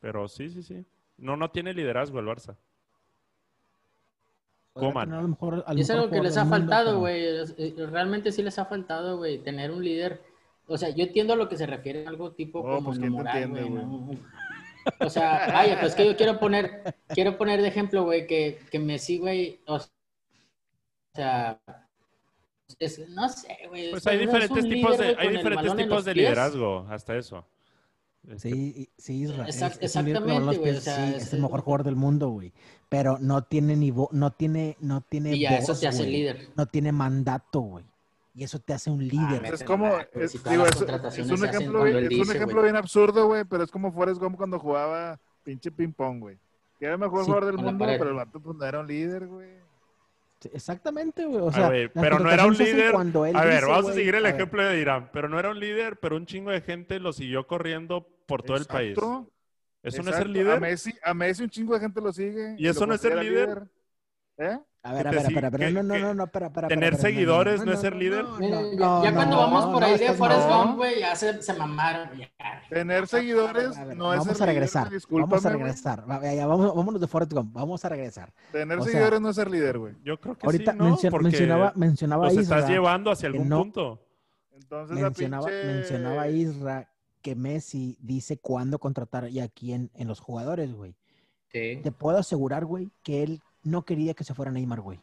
pero 0.00 0.26
sí, 0.26 0.48
sí, 0.48 0.62
sí. 0.62 0.84
No, 1.16 1.36
no 1.36 1.50
tiene 1.50 1.72
liderazgo 1.74 2.18
el 2.18 2.26
Barça. 2.26 2.56
Coman. 4.74 5.06
tener 5.08 5.18
a 5.18 5.22
lo 5.22 5.28
mejor 5.28 5.64
al 5.66 5.76
Y 5.78 5.80
es 5.80 5.88
mejor 5.88 6.02
algo 6.04 6.12
que 6.14 6.20
les 6.22 6.36
ha 6.36 6.44
mundo, 6.44 6.56
faltado, 6.56 6.98
güey. 7.00 7.22
Eh, 7.26 7.74
Realmente 7.90 8.30
sí 8.32 8.42
les 8.42 8.58
ha 8.58 8.64
faltado, 8.64 9.16
güey, 9.18 9.38
tener 9.38 9.70
un 9.70 9.82
líder. 9.84 10.22
O 10.66 10.76
sea, 10.78 10.90
yo 10.90 11.04
entiendo 11.04 11.32
a 11.32 11.36
lo 11.36 11.48
que 11.48 11.56
se 11.56 11.66
refiere 11.66 12.06
algo 12.06 12.32
tipo 12.32 12.60
Oh, 12.60 12.76
como 12.76 12.86
pues, 12.90 12.98
lo 12.98 13.02
¿quién 13.02 13.12
te 13.12 13.16
moral, 13.16 13.48
güey. 13.48 14.18
O 15.00 15.10
sea, 15.10 15.48
vaya, 15.52 15.80
pues 15.80 15.94
que 15.94 16.06
yo 16.06 16.16
quiero 16.16 16.38
poner, 16.38 16.94
quiero 17.08 17.36
poner 17.36 17.60
de 17.60 17.68
ejemplo, 17.68 18.04
güey, 18.04 18.26
que, 18.26 18.58
que 18.70 18.78
Messi, 18.78 19.18
güey, 19.18 19.60
o 19.66 19.78
sea, 21.14 21.60
es- 22.78 23.08
no 23.10 23.28
sé, 23.28 23.56
güey. 23.68 23.90
Pues 23.90 24.02
es- 24.02 24.06
hay 24.06 24.16
es 24.16 24.20
diferentes 24.22 24.68
tipos 24.68 24.98
de, 24.98 25.16
hay 25.18 25.28
diferentes 25.36 25.76
tipos 25.76 26.04
de 26.04 26.12
pies. 26.12 26.24
liderazgo, 26.24 26.86
hasta 26.88 27.16
eso. 27.16 27.44
Sí, 28.36 28.88
sí, 28.98 29.22
Isra. 29.22 29.48
es- 29.48 29.56
Exact- 29.56 29.76
es 29.80 29.96
exactamente, 29.96 30.28
los 30.40 30.44
güey, 30.58 30.62
pies, 30.62 30.78
o 30.78 30.80
sea, 30.82 30.96
sí, 31.08 31.14
es- 31.16 31.22
es 31.24 31.32
el 31.32 31.40
mejor 31.42 31.60
jugador 31.62 31.84
del 31.84 31.96
mundo, 31.96 32.28
güey. 32.28 32.52
Pero 32.88 33.18
no 33.18 33.42
tiene 33.44 33.74
ni 33.76 33.90
vo- 33.90 34.10
no 34.12 34.30
tiene, 34.32 34.76
no 34.80 35.00
tiene 35.00 35.34
Y 35.34 35.40
ya, 35.40 35.56
eso 35.58 35.74
te 35.74 35.88
hace 35.88 36.02
güey. 36.02 36.12
líder. 36.12 36.48
No 36.56 36.66
tiene 36.66 36.92
mandato, 36.92 37.60
güey. 37.60 37.84
Y 38.34 38.44
eso 38.44 38.58
te 38.60 38.72
hace 38.72 38.90
un 38.90 39.06
líder. 39.06 39.42
Ah, 39.44 39.48
Es 39.52 39.64
como, 39.64 39.88
es, 40.14 40.32
si 40.32 40.38
digo, 40.48 40.64
es- 40.66 40.76
es 41.18 41.30
un 41.30 41.44
ejemplo, 41.44 41.82
bien- 41.84 41.96
es 41.96 42.02
un 42.04 42.08
dice, 42.08 42.32
ejemplo 42.36 42.56
güey. 42.60 42.64
bien 42.64 42.76
absurdo, 42.76 43.26
güey, 43.26 43.44
pero 43.44 43.64
es 43.64 43.70
como 43.70 43.90
Forrest 43.92 44.20
Gump 44.20 44.36
cuando 44.36 44.58
jugaba 44.58 45.18
pinche 45.42 45.70
ping 45.72 45.92
pong, 45.92 46.20
güey. 46.20 46.38
Que 46.78 46.84
era 46.84 46.94
el 46.94 47.00
mejor 47.00 47.20
Sí, 47.20 47.26
jugador 47.26 47.46
del 47.46 47.56
mundo, 47.64 47.84
pero 47.86 48.10
el 48.10 48.16
vato 48.16 48.38
pues, 48.40 48.56
no 48.56 48.64
era 48.64 48.78
un 48.80 48.86
líder, 48.86 49.26
güey. 49.26 49.48
Sí, 50.40 50.50
Exactamente, 50.52 51.26
güey. 51.26 51.40
O 51.40 51.52
sea, 51.52 51.66
güey, 51.68 51.90
las 51.92 52.04
pero 52.04 52.18
no 52.18 52.30
era 52.30 52.46
un 52.46 52.56
líder. 52.56 52.92
cuando 52.92 53.26
él 53.26 53.36
A 53.36 53.44
ver, 53.44 53.54
dice, 53.54 53.66
vamos 53.66 53.90
a 53.90 53.94
seguir 53.94 54.14
el 54.14 54.24
a 54.24 54.28
ver, 54.28 54.36
ejemplo 54.36 54.64
de 54.64 54.80
Irán. 54.80 55.10
Pero 55.12 55.28
no 55.28 55.38
era 55.38 55.50
un 55.50 55.58
líder, 55.58 55.98
pero 55.98 56.16
un 56.16 56.26
chingo 56.26 56.50
de 56.50 56.60
gente 56.60 57.00
lo 57.00 57.12
siguió 57.12 57.46
corriendo 57.46 58.06
por 58.26 58.42
todo 58.42 58.56
el 58.56 58.66
país. 58.66 58.90
Exacto, 58.90 59.30
¿Eso 59.82 60.02
no 60.02 60.10
es 60.10 60.16
ser 60.16 60.26
exacto. 60.26 60.40
A 60.40 60.42
líder? 60.44 60.60
Messi, 60.60 60.94
a 61.02 61.14
Messi 61.14 61.42
un 61.42 61.50
chingo 61.50 61.74
de 61.74 61.80
gente 61.80 62.00
lo 62.00 62.12
sigue. 62.12 62.54
¿Y 62.56 62.68
eso 62.68 62.86
no 62.86 62.94
es 62.94 63.00
ser 63.00 63.14
considera 63.14 63.46
líder? 63.46 63.68
¿Eh? 64.38 64.58
A 64.84 64.92
ver, 64.94 65.08
a 65.08 65.10
ver, 65.10 65.20
espera, 65.22 65.48
espera, 65.48 65.70
no, 65.70 65.82
no, 65.82 65.98
no, 65.98 66.14
no, 66.14 66.24
espera, 66.24 66.46
espera. 66.46 66.68
tener 66.68 66.94
espera, 66.94 67.08
seguidores 67.10 67.64
no 67.64 67.72
es 67.72 67.80
ser 67.80 67.96
líder. 67.96 68.24
Mira, 68.38 68.62
ya, 68.62 68.76
no, 68.76 69.04
ya 69.04 69.12
cuando 69.12 69.36
no, 69.36 69.42
vamos 69.42 69.66
por 69.66 69.82
ahí 69.84 69.98
de 69.98 70.04
estás 70.04 70.16
Forrest. 70.16 70.48
Gump, 70.48 70.76
güey, 70.76 71.00
ya 71.00 71.16
se, 71.16 71.42
se 71.42 71.52
mamaron. 71.54 72.08
ya. 72.16 72.28
Tener 72.70 73.06
seguidores 73.08 73.76
A 73.76 73.84
ver, 73.84 73.96
no 73.96 74.12
es 74.14 74.20
vamos 74.20 74.36
ser 74.38 74.48
a 74.48 74.52
líder, 74.52 74.54
regresar, 74.54 74.88
vamos 75.10 75.46
a 75.46 75.50
regresar. 75.50 76.10
Va, 76.10 76.22
ya, 76.22 76.32
ya, 76.34 76.46
vamos, 76.46 76.74
vámonos 76.74 77.00
de 77.00 77.06
Forrest 77.08 77.32
Gump, 77.32 77.52
vamos 77.52 77.84
a 77.84 77.88
regresar. 77.88 78.32
Tener 78.52 78.78
O 78.78 78.82
sea, 78.84 78.92
seguidores 78.92 79.20
no 79.20 79.30
es 79.30 79.36
ser 79.36 79.50
líder, 79.50 79.78
güey. 79.78 79.94
Yo 80.04 80.18
creo 80.20 80.36
que 80.38 80.46
Ahorita 80.46 80.72
sí, 80.72 80.78
¿no? 80.78 80.84
mencio- 80.84 81.10
Porque 81.10 81.24
mencionaba, 81.24 81.72
mencionaba 81.74 82.24
los 82.26 82.34
Isra, 82.34 82.56
estás 82.58 82.70
llevando 82.70 83.10
hacia 83.10 83.26
algún 83.28 83.48
no- 83.48 83.58
punto. 83.58 84.00
Entonces 84.54 84.96
mencionaba, 84.96 85.50
la 85.50 85.56
pinche... 85.60 85.74
mencionaba 85.74 86.28
Isra 86.28 86.88
que 87.20 87.34
Messi 87.34 87.98
dice 88.00 88.38
cuándo 88.38 88.78
contratar 88.78 89.28
y 89.28 89.40
a 89.40 89.48
quién 89.48 89.90
en 89.94 90.06
los 90.06 90.20
jugadores, 90.20 90.72
güey. 90.72 90.94
Sí. 91.50 91.80
Te 91.82 91.90
puedo 91.90 92.18
asegurar, 92.18 92.64
güey, 92.64 92.90
que 93.02 93.22
él 93.24 93.40
no 93.62 93.82
quería 93.84 94.14
que 94.14 94.24
se 94.24 94.34
fuera 94.34 94.50
Neymar, 94.50 94.80
güey. 94.80 95.00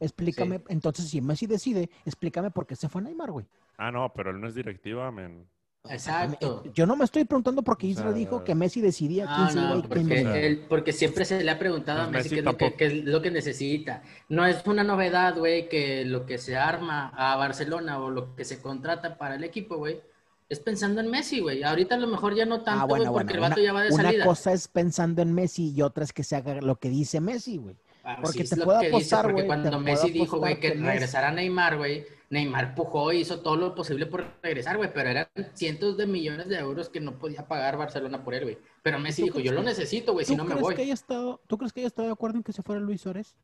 Explícame, 0.00 0.58
Sí. 0.58 0.64
entonces 0.68 1.08
si 1.08 1.20
Messi 1.20 1.46
decide, 1.46 1.88
explícame 2.04 2.50
por 2.50 2.66
qué 2.66 2.76
se 2.76 2.88
fue 2.88 3.00
Neymar, 3.02 3.30
güey. 3.30 3.46
Ah, 3.78 3.90
no, 3.90 4.12
pero 4.14 4.30
él 4.30 4.40
no 4.40 4.48
es 4.48 4.54
directiva, 4.54 5.10
men. 5.10 5.46
Exacto. 5.90 6.62
Eh, 6.64 6.70
Yo 6.74 6.86
no 6.86 6.96
me 6.96 7.04
estoy 7.04 7.24
preguntando 7.24 7.62
Isra 7.82 8.04
sea, 8.04 8.12
dijo 8.12 8.42
que 8.42 8.54
Messi 8.54 8.80
decidía 8.80 9.26
quién 9.26 9.36
Ah, 9.46 9.50
se 9.50 9.58
iba 9.58 9.68
no, 9.68 9.78
y 9.78 9.82
porque, 9.82 9.98
venía. 10.02 10.36
él- 10.40 10.64
porque 10.66 10.92
siempre 10.94 11.26
se 11.26 11.44
le 11.44 11.50
ha 11.50 11.58
preguntado 11.58 12.00
a 12.02 12.04
Pues 12.04 12.24
Messi 12.24 12.28
Messi 12.30 12.34
qué 12.36 12.38
es, 12.40 12.44
lo 12.44 12.56
que, 12.56 12.74
qué 12.74 12.86
es 12.86 13.04
lo 13.04 13.20
que 13.22 13.30
necesita. 13.30 14.02
No 14.30 14.46
es 14.46 14.66
una 14.66 14.82
novedad, 14.82 15.36
güey, 15.36 15.68
que 15.68 16.04
lo 16.06 16.24
que 16.24 16.38
se 16.38 16.56
arma 16.56 17.08
a 17.14 17.36
Barcelona 17.36 17.98
o 17.98 18.10
lo 18.10 18.34
que 18.34 18.46
se 18.46 18.62
contrata 18.62 19.18
para 19.18 19.34
el 19.34 19.44
equipo, 19.44 19.76
güey, 19.76 20.00
es 20.48 20.58
pensando 20.58 21.02
en 21.02 21.10
Messi, 21.10 21.40
güey. 21.40 21.62
Ahorita 21.62 21.96
a 21.96 21.98
lo 21.98 22.06
mejor 22.06 22.34
ya 22.34 22.46
no 22.46 22.62
tanto, 22.62 22.82
Ah, 22.82 22.86
güey, 22.86 23.00
bueno, 23.00 23.12
porque 23.12 23.34
bueno. 23.38 23.44
el 23.44 23.50
vato 23.50 23.60
Una, 23.60 23.66
ya 23.66 23.72
va 23.74 23.82
de 23.82 23.92
una 23.92 24.02
salida. 24.04 24.24
cosa 24.24 24.52
es 24.54 24.68
pensando 24.68 25.20
en 25.20 25.34
Messi 25.34 25.70
y 25.76 25.82
otra 25.82 26.04
es 26.04 26.14
que 26.14 26.24
se 26.24 26.36
haga 26.36 26.62
lo 26.62 26.76
que 26.76 26.88
dice 26.88 27.20
Messi, 27.20 27.58
güey. 27.58 27.76
Porque 28.20 28.42
es 28.42 28.50
te 28.50 28.56
lo 28.56 28.64
puedo 28.64 28.80
apostar, 28.80 29.32
güey, 29.32 29.46
cuando 29.46 29.80
Messi 29.80 30.10
dijo, 30.10 30.38
güey, 30.38 30.60
que 30.60 30.72
que 30.72 30.78
regresara 30.78 31.30
Neymar, 31.30 31.78
güey, 31.78 32.04
Neymar 32.28 32.74
pujó 32.74 33.12
y 33.12 33.20
hizo 33.20 33.40
todo 33.40 33.56
lo 33.56 33.74
posible 33.74 34.06
por 34.06 34.26
regresar, 34.42 34.76
güey, 34.76 34.92
pero 34.92 35.08
eran 35.08 35.26
cientos 35.54 35.96
de 35.96 36.06
millones 36.06 36.48
de 36.48 36.58
euros 36.58 36.90
que 36.90 37.00
no 37.00 37.18
podía 37.18 37.48
pagar 37.48 37.78
Barcelona 37.78 38.22
por 38.22 38.34
él, 38.34 38.44
güey. 38.44 38.58
Pero 38.82 38.98
Messi 38.98 39.22
¿Tú 39.22 39.26
dijo, 39.26 39.40
yo 39.40 39.52
lo 39.52 39.62
necesito, 39.62 40.12
güey, 40.12 40.26
si 40.26 40.32
¿Tú 40.32 40.38
no 40.38 40.44
me 40.44 40.50
crees 40.50 40.62
voy. 40.62 40.74
que 40.74 40.82
haya 40.82 40.94
estado, 40.94 41.40
¿Tú 41.46 41.56
crees 41.56 41.72
que 41.72 41.80
haya 41.80 41.86
estado 41.86 42.08
de 42.08 42.12
acuerdo 42.12 42.36
en 42.36 42.42
que 42.42 42.52
se 42.52 42.62
fuera 42.62 42.80
Luis 42.80 43.00
Suárez? 43.00 43.34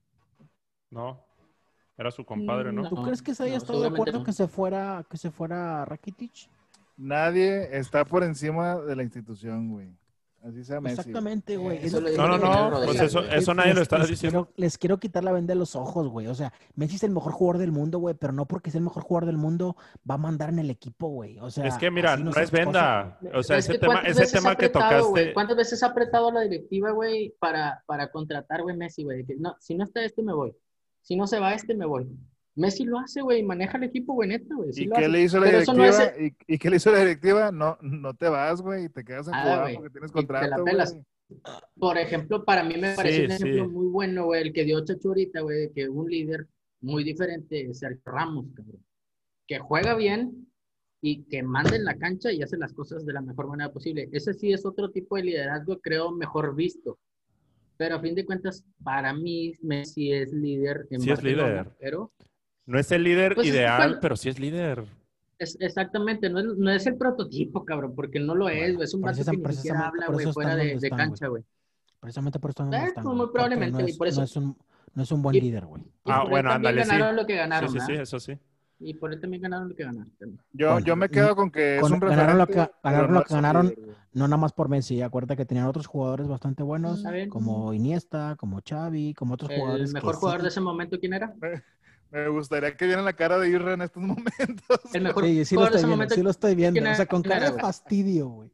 No. 0.91 1.25
Era 1.97 2.11
su 2.11 2.25
compadre, 2.25 2.73
¿no? 2.73 2.83
No. 2.83 2.89
¿Tú 2.89 3.03
crees 3.03 3.23
que 3.23 3.35
se 3.35 3.45
haya 3.45 3.53
no, 3.53 3.59
estado 3.59 3.81
de 3.81 3.89
acuerdo 3.89 4.19
no. 4.19 4.25
que 4.25 4.33
se 4.33 4.49
fuera 4.49 5.05
que 5.09 5.17
se 5.17 5.31
fuera 5.31 5.85
Rakitic? 5.85 6.49
Nadie 6.97 7.77
está 7.79 8.05
por 8.05 8.25
encima 8.25 8.77
de 8.77 8.97
la 8.97 9.03
institución, 9.03 9.71
güey. 9.71 9.89
Así 10.43 10.65
sea 10.65 10.81
Messi. 10.81 11.01
Exactamente, 11.01 11.57
güey. 11.59 11.85
Eso 11.85 12.01
No, 12.01 12.39
no, 12.39 12.39
no, 12.39 12.85
pues 12.87 13.01
eso, 13.01 13.23
eso 13.25 13.53
nadie 13.53 13.75
lo 13.75 13.83
está 13.83 13.99
les 13.99 14.09
diciendo. 14.09 14.47
Quiero, 14.47 14.55
les 14.57 14.79
quiero 14.79 14.99
quitar 14.99 15.23
la 15.23 15.33
venda 15.33 15.53
de 15.53 15.59
los 15.59 15.77
ojos, 15.77 16.09
güey. 16.09 16.29
O 16.29 16.35
sea, 16.35 16.53
Messi 16.75 16.97
es 16.97 17.03
el 17.03 17.11
mejor 17.11 17.33
jugador 17.33 17.59
del 17.59 17.73
mundo, 17.73 17.99
güey, 17.99 18.15
pero 18.15 18.33
no 18.33 18.47
porque 18.47 18.71
es 18.71 18.77
el 18.77 18.83
mejor 18.83 19.03
jugador 19.03 19.27
del 19.27 19.37
mundo 19.37 19.77
va 20.09 20.15
a 20.15 20.19
mandar 20.19 20.49
en 20.49 20.59
el 20.59 20.71
equipo, 20.71 21.09
güey. 21.09 21.39
O 21.41 21.51
sea, 21.51 21.67
Es 21.67 21.77
que 21.77 21.91
mira, 21.91 22.17
no 22.17 22.31
es 22.31 22.51
venda. 22.51 23.19
cosas, 23.21 23.37
O 23.39 23.43
sea, 23.43 23.59
Es 23.59 23.69
ese 23.69 23.79
tema, 23.79 23.95
¿cuántas 23.95 24.19
ese 24.19 24.37
tema 24.39 24.57
que 24.57 24.69
tocaste. 24.71 25.33
¿Cuántas 25.35 25.57
veces 25.57 25.83
ha 25.83 25.87
apretado 25.89 26.33
la 26.33 26.41
directiva, 26.41 26.91
güey, 26.93 27.35
para, 27.39 27.83
para 27.87 28.11
contratar, 28.11 28.63
güey, 28.63 28.77
Messi, 28.77 29.05
güey? 29.05 29.25
No, 29.39 29.57
si 29.61 29.75
no 29.75 29.85
está 29.85 30.03
este, 30.03 30.23
me 30.23 30.33
voy. 30.33 30.57
Si 31.03 31.17
no 31.17 31.27
se 31.27 31.39
va 31.39 31.53
este, 31.53 31.75
me 31.75 31.85
voy. 31.85 32.09
Messi 32.57 32.85
lo 32.85 32.99
hace, 32.99 33.23
güey, 33.23 33.43
maneja 33.43 33.79
el 33.79 33.85
equipo, 33.85 34.15
güey, 34.15 34.29
neta, 34.29 34.55
güey. 34.55 34.73
sí 34.73 34.85
¿Y 34.85 34.91
qué 34.91 35.09
le 35.09 35.23
hizo 35.23 35.39
la 35.39 35.47
no 35.47 35.53
directiva? 35.53 35.89
es- 35.89 36.21
¿Y, 36.49 36.55
y 36.55 36.59
qué 36.59 36.71
le 36.71 36.77
hizo 36.77 36.91
la 36.93 36.99
directiva? 36.99 37.53
No, 37.53 37.79
no 37.81 38.15
te 38.15 38.29
vas, 38.29 38.61
güey, 38.61 38.85
y 38.87 38.89
te 38.89 39.05
quedas 39.05 39.29
en 39.29 39.35
Ah, 39.35 39.69
porque 39.75 39.91
tienes 39.91 40.11
y 40.11 40.13
te 40.15 40.19
la 40.19 40.27
contrato, 40.27 40.65
pelas. 40.65 40.97
Por 41.79 41.97
ejemplo, 41.97 42.45
para 42.45 42.65
mí 42.65 42.75
me 42.77 42.95
parece 42.97 43.19
Sí, 43.19 43.25
un 43.25 43.31
ejemplo 43.31 43.65
sí. 43.67 43.71
muy 43.71 43.87
bueno, 43.87 44.25
güey, 44.25 44.43
el 44.43 44.53
que 44.53 44.65
dio 44.65 44.85
Chacho 44.85 45.09
ahorita, 45.09 45.41
güey, 45.43 45.59
de 45.61 45.73
que 45.73 45.89
un 45.89 46.11
líder 46.11 46.47
muy 46.81 47.05
diferente 47.05 47.71
es 47.71 47.79
Sergio 47.79 48.03
Ramos, 48.05 48.47
cabrón. 48.55 48.85
Que 49.47 49.59
juega 49.61 49.95
bien 49.95 50.49
y 51.01 51.23
que 51.25 51.43
manda 51.45 51.77
en 51.77 51.85
la 51.85 51.97
cancha 51.97 52.33
y 52.33 52.43
hace 52.43 52.57
las 52.59 52.73
cosas 52.73 53.07
de 53.07 53.13
la 53.13 53.21
mejor 53.21 53.47
manera 53.47 53.73
posible. 53.73 54.09
Ese 54.13 54.35
sí 54.35 54.53
es 54.53 54.67
otro 54.67 54.91
tipo 54.91 55.17
de 55.17 55.23
liderazgo, 55.23 55.79
creo, 55.81 56.11
mejor 56.11 56.55
visto. 56.57 56.99
Pero 57.77 57.97
a 57.97 58.01
fin 58.01 58.15
de 58.15 58.27
cuentas, 58.27 58.65
para 58.83 59.15
mí, 59.15 59.55
Messi 59.63 60.13
es 60.13 60.33
líder 60.33 60.87
en 60.91 61.01
Sí 61.01 61.11
es 61.11 61.17
Barcelona, 61.17 61.49
líder. 61.49 61.71
Pero 61.79 62.13
No 62.67 62.79
es 62.79 62.91
el 62.93 63.03
líder 63.05 63.35
Pues 63.35 63.47
es 63.49 63.53
que 63.53 63.59
ideal, 63.59 63.99
pero 64.01 64.17
sí 64.17 64.29
es 64.29 64.39
líder. 64.39 64.85
es, 65.39 65.57
exactamente, 65.61 66.29
no 66.31 66.39
es, 66.41 66.47
no 66.57 66.71
es 66.71 66.87
el 66.87 66.97
prototipo, 66.97 67.65
cabrón, 67.65 67.95
porque 67.95 68.21
no 68.21 68.35
lo 68.35 68.49
es, 68.49 68.75
güey. 68.75 68.85
Es 68.85 68.95
un 68.95 69.01
vato 69.01 69.25
que 69.25 69.37
ni 69.37 69.53
siquiera 69.55 69.89
habla, 69.89 70.07
güey, 70.07 70.25
eso 70.25 70.33
fuera 70.33 70.55
de, 70.57 70.79
de 70.79 70.91
cancha, 70.91 71.27
güey. 71.29 71.43
Precisamente 71.99 72.39
por 72.39 72.51
esto 72.51 72.65
no 72.65 72.73
Eh, 72.77 72.85
están, 72.87 73.05
pues, 73.05 73.17
muy 73.17 73.27
probablemente, 73.33 73.83
no 73.83 73.89
es, 73.89 73.97
por 73.97 74.07
eso. 74.09 74.21
no 74.21 74.25
es 74.25 74.37
un, 74.37 74.57
no 74.95 75.03
es 75.03 75.13
un 75.13 75.23
buen 75.23 75.37
Y- 75.37 75.41
líder, 75.41 75.67
güey. 75.67 75.83
Y 75.83 76.11
Ah, 76.11 76.17
por 76.21 76.25
él 76.25 76.31
bueno, 76.31 76.51
también 76.51 76.71
ándale, 76.79 76.85
sí. 76.85 76.91
ganaron 76.93 77.17
lo 77.17 77.27
que 77.27 77.33
Sí, 77.35 77.39
ganaron, 77.39 77.71
sí, 77.71 77.79
sí, 77.81 77.87
¿verdad? 77.89 78.03
eso 78.03 78.21
sí. 78.21 78.39
Y 78.83 78.95
por 78.95 79.13
él 79.13 79.21
también 79.21 79.43
ganaron 79.43 79.69
lo 79.69 79.75
que 79.75 79.85
ganaron. 79.85 80.11
Yo, 80.55 80.73
Bueno, 80.73 80.87
yo 80.87 80.97
me 80.97 81.09
quedo 81.11 81.37
con 81.37 81.51
que 81.51 81.77
es 81.77 81.83
con- 81.83 81.93
un 81.93 82.01
ganaron 82.01 82.39
lo 82.39 82.47
que- 82.47 82.71
ganaron 82.83 83.13
no 83.13 83.19
lo 83.19 83.25
que 83.27 83.35
ganaron. 83.35 83.67
líder. 83.69 83.95
No 84.15 84.27
nada 84.27 84.39
más 84.39 84.53
por 84.55 84.69
Messi, 84.71 85.03
acuérdate 85.03 85.37
que 85.37 85.45
tenían 85.45 85.67
otros 85.67 85.87
jugadores 85.87 86.27
bastante 86.29 86.63
buenos, 86.63 87.05
como 87.29 87.75
Iniesta, 87.75 88.37
como 88.39 88.61
Xavi, 88.67 89.13
como 89.15 89.35
otros 89.35 89.51
jugadores. 89.55 89.89
El 89.89 89.95
mejor 89.95 90.15
sí- 90.15 90.21
jugador 90.21 90.43
de 90.43 90.49
ese 90.49 90.61
momento, 90.63 90.99
¿quién 90.99 91.13
era? 91.13 91.35
Me 92.13 92.29
gustaría 92.29 92.77
que 92.77 92.87
vieran 92.87 93.05
la 93.05 93.13
cara 93.13 93.39
de 93.39 93.49
Irra 93.51 93.75
en 93.75 93.83
estos 93.83 94.03
momentos. 94.03 94.81
El 94.93 95.03
mejor 95.03 95.25
Sí, 95.25 95.45
sí 95.45 95.55
lo 95.55 95.65
estoy 95.65 95.77
ese 95.79 95.87
viendo, 95.87 95.97
momento. 95.97 96.15
sí 96.15 96.23
lo 96.23 96.31
estoy 96.31 96.55
viendo. 96.55 96.81
¿quién 96.81 96.93
O 96.93 96.97
sea, 96.97 97.07
con 97.07 97.23
¿Quién 97.23 97.35
cara 97.39 97.51
de 97.53 97.61
fastidio, 97.61 98.29
güey. 98.29 98.51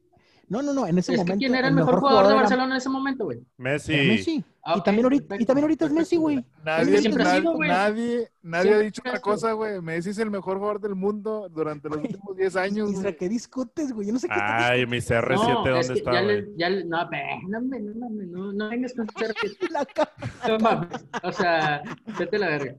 No, 0.49 0.61
no, 0.61 0.71
no, 0.73 0.87
en 0.87 0.97
ese 0.97 1.11
Es 1.11 1.17
que 1.17 1.23
momento. 1.23 1.39
¿quién 1.39 1.55
era 1.55 1.67
el 1.67 1.73
mejor 1.73 1.99
jugador 1.99 2.23
de 2.27 2.29
era- 2.31 2.39
Barcelona 2.41 2.71
en 2.75 2.77
ese 2.77 2.87
momento, 2.89 3.25
güey? 3.25 3.39
Messi. 3.57 3.93
era 3.93 4.03
Messi. 4.03 4.45
Ah, 4.69 4.75
y, 4.77 4.83
también 4.83 5.05
ahorita, 5.05 5.35
y 5.39 5.45
también 5.45 5.63
ahorita 5.63 5.85
es 5.85 5.91
Messi, 5.91 6.15
güey. 6.17 6.45
Nadie, 6.63 7.01
nadie, 7.09 7.39
sido, 7.41 7.53
güey. 7.53 7.69
nadie, 7.69 8.31
nadie 8.41 8.73
ha 8.73 8.79
dicho 8.79 9.01
sido. 9.03 9.21
cosa, 9.21 9.51
güey. 9.53 9.81
Messi 9.81 10.09
es 10.11 10.17
el 10.19 10.29
mejor 10.31 10.57
jugador 10.57 10.79
del 10.79 10.95
mundo 10.95 11.49
durante 11.53 11.89
los 11.89 11.97
últimos 11.97 12.35
10 12.37 12.55
años, 12.55 12.91
Isra. 12.91 13.11
¿qué 13.13 13.27
discutes, 13.27 13.91
güey? 13.91 14.07
Yo 14.07 14.13
no 14.13 14.19
sé 14.19 14.27
qué 14.29 14.35
Ay, 14.37 14.85
mi 14.85 14.97
CR7, 14.99 15.35
No, 15.35 15.79
es 15.79 15.87
¿dónde 15.87 15.87
ya 15.87 15.93
está, 15.93 16.21
le, 16.21 16.47
ya 16.57 16.69
le- 16.69 16.85
no, 16.85 17.01
espérame, 17.01 17.49
no 17.49 17.59
mames, 17.61 18.27
no, 18.29 18.53
no 18.53 18.69
vengas 18.69 18.93
con 18.93 19.09
ser 19.17 19.33
que 19.33 19.47
discutiendo. 19.49 19.79
La 19.79 19.85
cara. 19.85 20.11
no 20.47 20.59
mames, 20.59 21.05
o 21.23 21.31
sea, 21.33 21.81
vete 22.19 22.39
la 22.39 22.47
verga. 22.47 22.75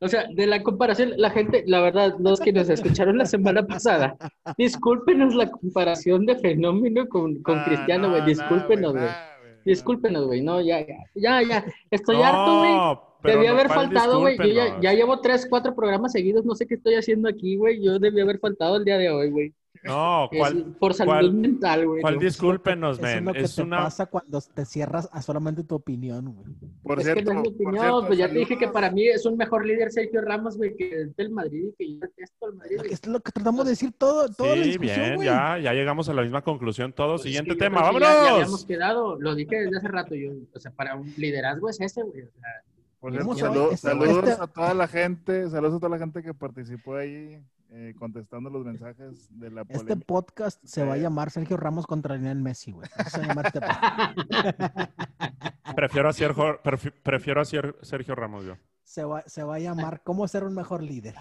O 0.00 0.08
sea, 0.08 0.26
de 0.32 0.46
la 0.46 0.62
comparación, 0.62 1.12
la 1.16 1.30
gente, 1.30 1.64
la 1.66 1.80
verdad, 1.80 2.14
los 2.18 2.38
que 2.40 2.52
nos 2.52 2.68
escucharon 2.68 3.16
la 3.18 3.26
semana 3.26 3.66
pasada, 3.66 4.16
discúlpenos 4.58 5.34
la 5.34 5.50
comparación 5.50 6.26
de 6.26 6.36
fenómeno 6.36 7.08
con, 7.08 7.42
con 7.42 7.58
Ah, 7.58 7.64
Cristiano, 7.64 8.04
no, 8.04 8.10
güey, 8.10 8.20
no, 8.20 8.26
discúlpenos, 8.26 8.92
güey. 8.92 9.08
Discúlpenos, 9.64 10.26
güey, 10.26 10.42
no, 10.42 10.60
ya, 10.60 10.86
ya, 10.86 10.96
ya, 11.14 11.42
ya, 11.42 11.64
estoy 11.90 12.16
harto, 12.22 12.58
güey. 12.58 12.72
pero 13.22 13.34
Debí 13.38 13.46
no, 13.46 13.52
haber 13.54 13.66
¿cuál 13.66 13.78
faltado, 13.78 14.20
güey. 14.20 14.36
Yo 14.38 14.44
ya, 14.44 14.80
ya 14.80 14.92
llevo 14.92 15.20
tres, 15.20 15.46
cuatro 15.48 15.74
programas 15.74 16.12
seguidos. 16.12 16.44
No 16.44 16.54
sé 16.54 16.66
qué 16.66 16.74
estoy 16.74 16.94
haciendo 16.94 17.28
aquí, 17.28 17.56
güey. 17.56 17.82
Yo 17.82 17.98
debí 17.98 18.20
haber 18.20 18.38
faltado 18.38 18.76
el 18.76 18.84
día 18.84 18.98
de 18.98 19.10
hoy, 19.10 19.30
güey. 19.30 19.54
No, 19.86 20.24
Es 20.32 20.38
¿cuál, 20.38 20.64
por 20.78 20.94
salud 20.94 21.10
cuál- 21.12 21.32
mental, 21.32 21.86
güey. 21.86 22.00
cuál 22.02 22.14
¿no? 22.14 22.20
discúlpenos, 22.20 22.98
Eso 22.98 23.06
es 23.06 23.14
men? 23.14 23.24
lo 23.24 23.32
que 23.32 23.40
Es 23.40 23.54
te 23.56 23.62
una... 23.62 23.78
pasa 23.84 24.06
cuando 24.06 24.40
te 24.40 24.64
cierras 24.64 25.08
a 25.12 25.22
solamente 25.22 25.64
tu 25.64 25.74
opinión, 25.74 26.34
güey. 26.34 26.46
Por 26.82 26.98
es 27.00 27.06
que 27.06 27.12
cierto, 27.12 27.32
no 27.34 27.40
es 27.42 27.48
mi 27.48 27.54
opinión, 27.54 27.80
cierto, 27.84 28.06
pues 28.06 28.18
ya 28.18 28.28
te 28.28 28.34
dije 28.34 28.48
que 28.54 28.54
saludos. 28.66 28.72
para 28.74 28.90
mí 28.90 29.06
es 29.08 29.24
un 29.26 29.36
mejor 29.36 29.66
líder 29.66 29.90
Sergio 29.92 30.20
Ramos, 30.20 30.56
güey, 30.56 30.76
que 30.76 31.02
es 31.02 31.16
del 31.16 31.30
Madrid 31.30 31.66
y 31.68 31.72
que 31.76 31.92
yo 31.94 31.98
detesto 32.00 32.46
al 32.46 32.54
Madrid. 32.54 32.76
güey. 32.78 32.92
Es 32.92 33.06
lo 33.06 33.20
que 33.20 33.32
tratamos 33.32 33.64
de 33.64 33.70
decir 33.70 33.92
todo, 33.96 34.28
toda 34.28 34.56
la 34.56 34.62
Sí, 34.64 34.68
discusión, 34.70 35.00
bien, 35.00 35.14
güey. 35.16 35.26
ya, 35.26 35.58
ya 35.58 35.72
llegamos 35.72 36.08
a 36.08 36.14
la 36.14 36.22
misma 36.22 36.42
conclusión 36.42 36.92
todos. 36.92 37.22
Pues 37.22 37.26
es 37.34 37.38
Siguiente 37.38 37.50
que 37.50 37.54
yo 37.56 37.70
tema, 37.70 37.90
que 37.90 38.00
ya- 38.00 38.00
Ya, 38.00 38.10
habíamos 38.20 38.40
¡vámonos! 38.40 38.64
quedado, 38.66 39.20
lo 39.20 39.34
dije 39.34 39.56
desde 39.60 39.76
hace 39.78 39.88
rato. 39.88 40.14
Yo, 40.14 40.30
o 40.54 40.58
sea, 40.60 40.70
para 40.72 40.94
un 40.96 41.12
liderazgo 41.16 41.68
es 41.68 41.80
ese, 41.80 42.02
güey. 42.02 42.22
O 42.22 42.30
sea, 42.40 42.50
Por 43.00 43.12
cierto, 43.12 43.70
este- 43.70 43.76
saludos 43.88 44.28
este- 44.28 44.42
a 44.42 44.46
toda 44.46 44.74
la 44.74 44.88
gente, 44.88 45.48
saludos 45.50 45.74
a 45.74 45.78
toda 45.78 45.90
la 45.90 45.98
gente 45.98 46.22
que 46.22 46.34
participó 46.34 46.96
ahí 46.96 47.38
eh, 47.70 47.94
contestando 47.98 48.48
los 48.50 48.64
mensajes 48.64 49.28
de 49.38 49.50
la 49.50 49.62
Este 49.62 49.74
polémica. 49.78 50.06
podcast 50.06 50.64
se 50.64 50.84
va 50.84 50.94
a 50.94 50.98
llamar 50.98 51.30
Sergio 51.30 51.56
Ramos 51.56 51.86
contra 51.86 52.14
Lionel 52.16 52.40
Messi, 52.40 52.72
güey. 52.72 52.88
Así 52.96 53.10
se 53.10 53.18
va 53.18 53.24
a 53.24 53.28
llamar 53.28 53.46
este 53.46 53.60
podcast. 53.60 54.18
Prefiero 55.76 56.08
a 56.08 56.12
Sergio, 56.12 56.62
prefi- 56.62 56.92
prefiero 57.02 57.40
a 57.40 57.44
Ser- 57.44 57.76
Sergio 57.82 58.14
Ramos 58.14 58.44
yo. 58.44 58.54
Se 58.84 59.04
va, 59.04 59.22
se 59.26 59.42
va 59.42 59.56
a 59.56 59.58
llamar 59.58 60.00
¿Cómo 60.04 60.26
ser 60.28 60.44
un 60.44 60.54
mejor 60.54 60.82
líder? 60.82 61.16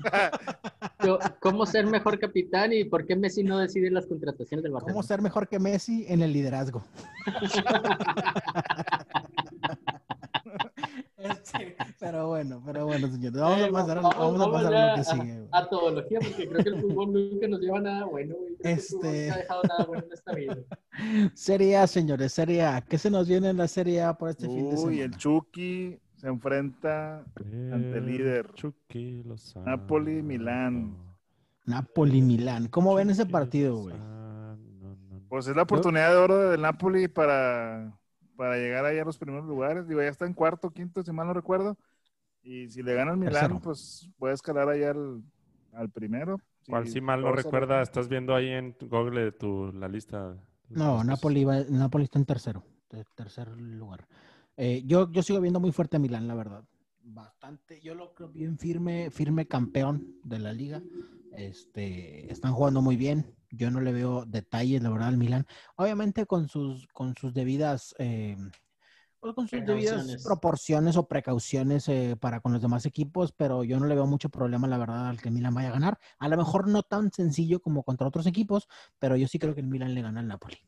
yo- 1.04 1.18
¿Cómo 1.40 1.64
ser 1.66 1.86
mejor 1.86 2.18
capitán 2.18 2.72
y 2.72 2.84
por 2.84 3.06
qué 3.06 3.14
Messi 3.16 3.44
no 3.44 3.58
decide 3.58 3.90
las 3.90 4.06
contrataciones 4.06 4.64
del 4.64 4.72
Barcelona? 4.72 4.92
¿Cómo 4.92 5.02
ser 5.04 5.22
mejor 5.22 5.46
que 5.48 5.58
Messi 5.60 6.04
en 6.08 6.20
el 6.22 6.32
liderazgo? 6.32 6.82
Este, 11.36 11.76
pero 12.00 12.28
bueno, 12.28 12.62
pero 12.64 12.86
bueno, 12.86 13.08
señores. 13.08 13.40
Vamos 13.40 13.58
a 13.60 13.66
Eh, 13.66 13.72
pasar, 13.72 13.98
a- 13.98 14.00
vamos- 14.02 14.16
vamos 14.18 14.34
a, 14.34 14.38
vamos 14.38 14.52
pasar 14.62 14.74
a 14.74 14.90
lo 14.90 14.96
que 14.96 15.04
sigue, 15.04 15.36
güey. 15.38 15.48
a 15.52 15.68
todología, 15.68 16.18
porque 16.20 16.48
creo 16.48 16.62
que 16.64 16.68
el 16.70 16.80
fútbol 16.80 17.12
nunca 17.12 17.48
nos 17.48 17.60
lleva 17.60 17.78
a 17.78 17.80
nada 17.82 18.04
bueno, 18.04 18.34
güey. 18.36 18.56
Creo 18.56 18.62
que 18.62 18.72
Este- 18.72 18.96
nunca 18.96 19.34
ha 19.34 19.38
dejado 19.38 19.62
nada 19.68 19.84
bueno 19.86 20.04
en 20.06 20.12
esta 20.12 20.32
vida. 20.34 20.56
Serie 21.34 21.76
A, 21.76 21.86
señores, 21.86 22.32
Serie 22.32 22.62
A. 22.64 22.80
¿Qué 22.80 22.98
se 22.98 23.10
nos 23.10 23.28
viene 23.28 23.50
en 23.50 23.56
la 23.56 23.68
Serie 23.68 24.02
A 24.02 24.14
por 24.14 24.30
este 24.30 24.46
fin 24.46 24.70
de 24.70 24.76
Uy, 24.76 25.00
el 25.00 25.12
semana? 25.12 25.16
Chucky 25.18 25.98
se 26.16 26.28
enfrenta 26.28 27.24
ante 27.36 27.98
el 27.98 28.06
líder. 28.06 28.50
Chucky 28.54 29.22
Lozano. 29.24 29.66
Napoli, 29.66 30.22
Milán. 30.22 30.96
Napoli-Milán. 31.64 32.68
¿Cómo 32.68 32.94
ven 32.94 33.10
ese 33.10 33.22
Chucky 33.22 33.32
partido, 33.32 33.76
güey? 33.78 33.96
Pues 35.28 35.48
es 35.48 35.56
la 35.56 35.62
oportunidad 35.62 36.10
de 36.10 36.16
oro 36.16 36.50
del 36.50 36.62
Napoli 36.62 37.08
para 37.08 37.92
para 38.36 38.56
llegar 38.56 38.84
ahí 38.84 38.98
a 38.98 39.04
los 39.04 39.18
primeros 39.18 39.46
lugares. 39.46 39.88
Digo, 39.88 40.02
ya 40.02 40.08
está 40.08 40.26
en 40.26 40.34
cuarto, 40.34 40.70
quinto, 40.70 41.02
si 41.02 41.12
mal 41.12 41.26
no 41.26 41.34
recuerdo. 41.34 41.76
Y 42.42 42.68
si 42.68 42.82
le 42.82 42.94
gana 42.94 43.12
el 43.12 43.16
Milán, 43.16 43.34
Tercero. 43.34 43.60
pues 43.60 44.08
puede 44.18 44.34
escalar 44.34 44.68
ahí 44.68 44.84
al, 44.84 45.22
al 45.72 45.90
primero. 45.90 46.38
¿Cuál 46.68 46.86
si 46.86 47.00
mal 47.00 47.20
no 47.22 47.32
recuerda? 47.32 47.82
Estás 47.82 48.08
viendo 48.08 48.34
ahí 48.34 48.48
en 48.48 48.76
Google 48.80 49.32
tu, 49.32 49.72
la 49.72 49.88
lista. 49.88 50.36
No. 50.68 51.02
Napoli, 51.04 51.44
va- 51.44 51.64
Napoli 51.68 52.04
está 52.04 52.18
en 52.18 52.24
tercero, 52.24 52.64
tercer 53.14 53.48
lugar. 53.56 54.06
Eh, 54.56 54.82
yo, 54.86 55.10
yo 55.12 55.22
sigo 55.22 55.40
viendo 55.40 55.60
muy 55.60 55.72
fuerte 55.72 55.96
a 55.96 56.00
Milán, 56.00 56.26
la 56.28 56.34
verdad. 56.34 56.64
Bastante, 57.02 57.80
yo 57.80 57.94
lo 57.94 58.14
creo 58.14 58.28
bien 58.30 58.58
firme, 58.58 59.10
firme 59.10 59.46
campeón 59.46 60.16
de 60.24 60.38
la 60.40 60.52
liga. 60.52 60.82
Este, 61.32 62.32
están 62.32 62.52
jugando 62.52 62.80
muy 62.82 62.96
bien. 62.96 63.35
Yo 63.50 63.70
no 63.70 63.80
le 63.80 63.92
veo 63.92 64.24
detalles, 64.26 64.82
la 64.82 64.90
verdad, 64.90 65.08
al 65.08 65.16
Milán. 65.16 65.46
Obviamente 65.76 66.26
con 66.26 66.48
sus, 66.48 66.86
con 66.88 67.14
sus 67.16 67.34
debidas, 67.34 67.94
eh, 67.98 68.36
pues, 69.20 69.34
con 69.34 69.48
sus 69.48 69.64
debidas 69.64 70.22
proporciones 70.22 70.96
o 70.96 71.08
precauciones 71.08 71.88
eh, 71.88 72.16
para 72.20 72.40
con 72.40 72.52
los 72.52 72.62
demás 72.62 72.86
equipos, 72.86 73.32
pero 73.32 73.64
yo 73.64 73.80
no 73.80 73.86
le 73.86 73.94
veo 73.94 74.06
mucho 74.06 74.28
problema, 74.28 74.68
la 74.68 74.78
verdad, 74.78 75.08
al 75.08 75.20
que 75.20 75.28
el 75.28 75.34
Milán 75.34 75.54
vaya 75.54 75.68
a 75.68 75.72
ganar. 75.72 75.98
A 76.18 76.28
lo 76.28 76.36
mejor 76.36 76.68
no 76.68 76.82
tan 76.82 77.12
sencillo 77.12 77.60
como 77.60 77.82
contra 77.82 78.06
otros 78.06 78.26
equipos, 78.26 78.68
pero 78.98 79.16
yo 79.16 79.26
sí 79.28 79.38
creo 79.38 79.54
que 79.54 79.62
el 79.62 79.68
Milán 79.68 79.94
le 79.94 80.02
gana 80.02 80.20
al 80.20 80.28
Napoli. 80.28 80.58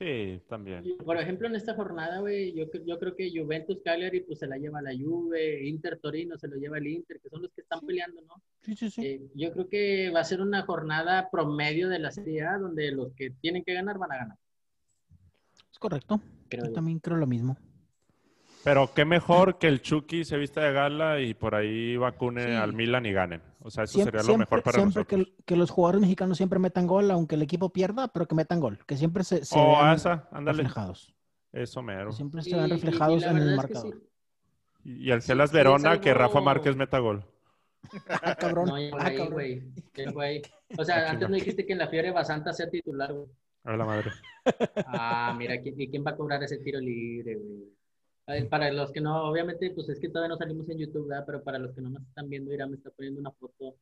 Sí, 0.00 0.40
también. 0.48 0.82
Por 1.04 1.18
ejemplo, 1.18 1.46
en 1.46 1.56
esta 1.56 1.74
jornada, 1.74 2.20
güey, 2.20 2.54
yo, 2.54 2.64
yo 2.86 2.98
creo 2.98 3.14
que 3.14 3.30
Juventus 3.30 3.80
Cagliari 3.84 4.20
pues 4.22 4.38
se 4.38 4.46
la 4.46 4.56
lleva 4.56 4.80
la 4.80 4.92
Juve, 4.98 5.62
Inter 5.68 5.98
Torino 6.00 6.38
se 6.38 6.48
lo 6.48 6.56
lleva 6.56 6.78
el 6.78 6.86
Inter, 6.86 7.20
que 7.22 7.28
son 7.28 7.42
los 7.42 7.52
que 7.52 7.60
están 7.60 7.80
peleando, 7.86 8.22
¿no? 8.22 8.42
Sí, 8.62 8.74
sí, 8.74 8.88
sí. 8.90 9.06
Eh, 9.06 9.20
yo 9.34 9.52
creo 9.52 9.68
que 9.68 10.10
va 10.10 10.20
a 10.20 10.24
ser 10.24 10.40
una 10.40 10.62
jornada 10.62 11.28
promedio 11.30 11.90
de 11.90 11.98
la 11.98 12.10
Serie 12.10 12.44
A 12.44 12.56
donde 12.56 12.90
los 12.92 13.12
que 13.12 13.30
tienen 13.42 13.62
que 13.62 13.74
ganar 13.74 13.98
van 13.98 14.12
a 14.12 14.16
ganar. 14.16 14.38
Es 15.70 15.78
correcto. 15.78 16.18
Creo 16.48 16.64
Yo 16.64 16.72
también 16.72 16.98
creo 16.98 17.18
lo 17.18 17.26
mismo. 17.26 17.58
Pero 18.64 18.92
qué 18.94 19.04
mejor 19.04 19.58
que 19.58 19.68
el 19.68 19.82
Chucky 19.82 20.24
se 20.24 20.38
vista 20.38 20.62
de 20.64 20.72
gala 20.72 21.20
y 21.20 21.34
por 21.34 21.54
ahí 21.54 21.98
vacune 21.98 22.44
Sí. 22.44 22.50
al 22.52 22.72
Milan 22.72 23.04
y 23.04 23.12
ganen. 23.12 23.42
O 23.62 23.70
sea, 23.70 23.84
eso 23.84 23.94
Siempre, 23.94 24.18
sería 24.20 24.32
lo 24.32 24.38
mejor 24.38 24.62
para 24.62 24.78
siempre 24.78 25.02
nosotros. 25.02 25.26
que, 25.36 25.44
que 25.44 25.56
los 25.56 25.70
jugadores 25.70 26.00
mexicanos 26.00 26.36
siempre 26.38 26.58
metan 26.58 26.86
gol, 26.86 27.10
aunque 27.10 27.34
el 27.34 27.42
equipo 27.42 27.70
pierda, 27.70 28.08
pero 28.08 28.26
que 28.26 28.34
metan 28.34 28.58
gol. 28.60 28.78
Que 28.86 28.96
siempre 28.96 29.22
se, 29.22 29.44
se 29.44 29.58
Oh, 29.58 29.72
vean 29.78 29.94
esa, 29.96 30.28
reflejados. 30.32 31.14
Eso 31.52 31.82
mero. 31.82 32.10
Que 32.10 32.16
siempre 32.16 32.42
se 32.42 32.50
Y- 32.50 32.54
vean 32.54 32.68
y- 32.68 32.70
y 32.70 32.74
reflejados 32.74 33.22
en 33.22 33.36
el 33.36 33.50
que 33.50 33.56
marcador. 33.56 33.94
sí. 33.94 34.90
Y 35.02 35.10
el 35.10 35.20
Sí, 35.20 35.26
Gelas 35.28 35.50
sí, 35.50 35.56
Verona, 35.56 36.00
que 36.00 36.10
algo- 36.10 36.20
Rafa 36.22 36.40
Márquez 36.40 36.74
meta 36.76 36.98
gol. 37.00 37.24
Ah, 38.22 38.34
cabrón. 38.34 38.66
No, 38.68 38.78
ya 38.78 38.90
ah, 38.98 39.04
cabrón. 39.14 39.32
güey. 39.32 40.42
O 40.78 40.84
sea, 40.84 41.06
Ah, 41.06 41.10
antes 41.10 41.28
no 41.28 41.34
dijiste 41.34 41.66
que 41.66 41.72
en 41.72 41.78
la 41.78 41.88
Fiore 41.88 42.10
Basanta 42.12 42.52
sea 42.52 42.68
titular, 42.70 43.12
güey. 43.12 43.26
A 43.64 43.76
la 43.76 43.84
madre. 43.84 44.10
Ah, 44.86 45.34
mira, 45.36 45.60
¿quién, 45.60 45.78
¿y 45.78 45.88
quién 45.88 46.02
va 46.06 46.12
a 46.12 46.16
cobrar 46.16 46.42
ese 46.42 46.56
tiro 46.58 46.80
libre, 46.80 47.34
güey? 47.36 47.64
Para 48.48 48.70
los 48.72 48.92
que 48.92 49.00
no, 49.00 49.24
obviamente, 49.24 49.70
pues 49.72 49.88
es 49.88 49.98
que 49.98 50.08
todavía 50.08 50.28
no 50.28 50.36
salimos 50.36 50.68
en 50.68 50.78
YouTube, 50.78 51.08
¿verdad? 51.08 51.24
Pero 51.26 51.42
para 51.42 51.58
los 51.58 51.74
que 51.74 51.80
no 51.80 51.90
nos 51.90 52.02
están 52.02 52.28
viendo, 52.28 52.52
Irán 52.54 52.70
me 52.70 52.76
está 52.76 52.90
poniendo 52.90 53.20
una 53.20 53.32
foto 53.32 53.74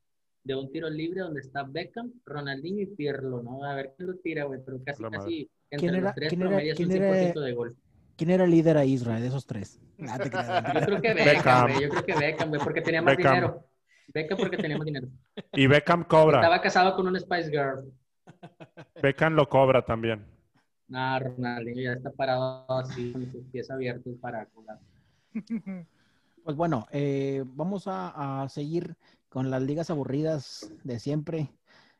de 0.43 0.55
un 0.55 0.70
tiro 0.72 0.89
libre 0.89 1.20
donde 1.20 1.41
está 1.41 1.64
Beckham, 1.64 2.12
Ronaldinho 2.24 2.80
y 2.82 2.86
Pirlo, 2.86 3.43
¿no? 3.43 3.62
A 3.64 3.74
ver 3.74 3.93
quién 3.97 4.09
lo 4.09 4.14
tira, 4.16 4.45
güey, 4.45 4.61
pero 4.64 4.78
casi, 4.82 5.03
La 5.03 5.11
madre. 5.11 5.18
casi 5.24 5.51
entre 5.70 5.78
¿Quién 5.89 5.95
era- 5.97 6.05
los 6.07 6.14
tres 6.14 6.28
quién 6.30 6.41
era- 6.41 6.51
promedias 6.51 6.78
un 6.80 6.86
quién 6.86 7.03
era- 7.03 7.14
100% 7.14 7.41
de 7.41 7.53
gol. 7.53 7.76
¿Quién 8.16 8.30
era 8.30 8.45
el 8.45 8.51
líder 8.51 8.76
a 8.78 8.84
Israel 8.86 9.20
de 9.20 9.28
esos 9.28 9.47
tres? 9.47 9.80
Ah, 10.09 10.18
te 10.18 10.30
creas, 10.30 10.64
te 10.72 10.80
Yo 10.80 10.86
creo 10.86 11.01
que 11.03 11.14
Beckham. 11.14 11.66
Beckham, 11.66 11.80
yo 11.82 11.89
creo 11.91 12.05
que 12.05 12.14
Beckham, 12.14 12.49
güey, 12.49 12.61
porque 12.62 12.80
tenía 12.80 13.03
más 13.03 13.16
Beckham. 13.16 13.34
dinero. 13.34 13.64
Beckham 14.14 14.39
porque 14.39 14.57
tenía 14.57 14.78
más 14.78 14.86
dinero. 14.86 15.09
Y 15.53 15.66
Beckham 15.66 16.05
cobra. 16.05 16.39
Estaba 16.39 16.61
casado 16.62 16.97
con 16.97 17.07
un 17.07 17.20
Spice 17.20 17.51
Girl. 17.51 17.93
Beckham 19.03 19.34
lo 19.34 19.49
cobra 19.49 19.84
también. 19.84 20.24
Nah, 20.89 21.18
Ronaldinho 21.18 21.82
ya 21.82 21.93
está 21.93 22.11
parado 22.11 22.64
así 22.68 23.12
con 23.12 23.30
sus 23.30 23.45
pies 23.53 23.70
abiertos 23.70 24.14
para 24.20 24.47
cobrar. 24.47 24.78
Pues 26.45 26.57
bueno, 26.57 26.86
eh, 26.93 27.45
vamos 27.47 27.86
a, 27.89 28.43
a 28.43 28.49
seguir 28.49 28.97
con 29.28 29.51
las 29.51 29.61
ligas 29.61 29.91
aburridas 29.91 30.72
de 30.82 30.99
siempre. 30.99 31.53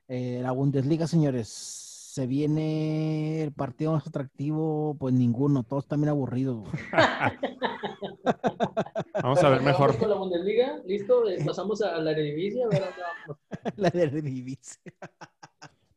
Eh, 0.07 0.41
la 0.43 0.53
Bundesliga, 0.53 1.07
señores, 1.07 1.49
se 1.49 2.27
viene 2.27 3.43
el 3.43 3.53
partido 3.53 3.93
más 3.93 4.07
atractivo, 4.07 4.97
pues 4.99 5.13
ninguno, 5.13 5.65
todos 5.65 5.87
también 5.87 6.09
aburridos. 6.09 6.67
Vamos 9.23 9.43
a 9.45 9.49
ver 9.51 9.61
mejor. 9.63 9.99
con 9.99 10.09
la 10.09 10.17
Bundesliga, 10.17 10.81
listo, 10.87 11.29
Eh, 11.29 11.43
pasamos 11.45 11.83
a 11.83 11.99
la 11.99 12.13
Eredivisie, 12.13 12.65
a 12.65 12.69
ver 12.69 12.81
dónde 12.81 13.03
vamos. 13.03 13.39
la 13.77 13.91
de 13.91 14.03
Eredivisie. 14.05 14.81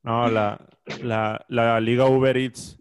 No, 0.03 0.27
la, 0.29 0.59
la, 1.03 1.45
la 1.47 1.79
Liga 1.79 2.09
Uber 2.09 2.35
Eats. 2.35 2.80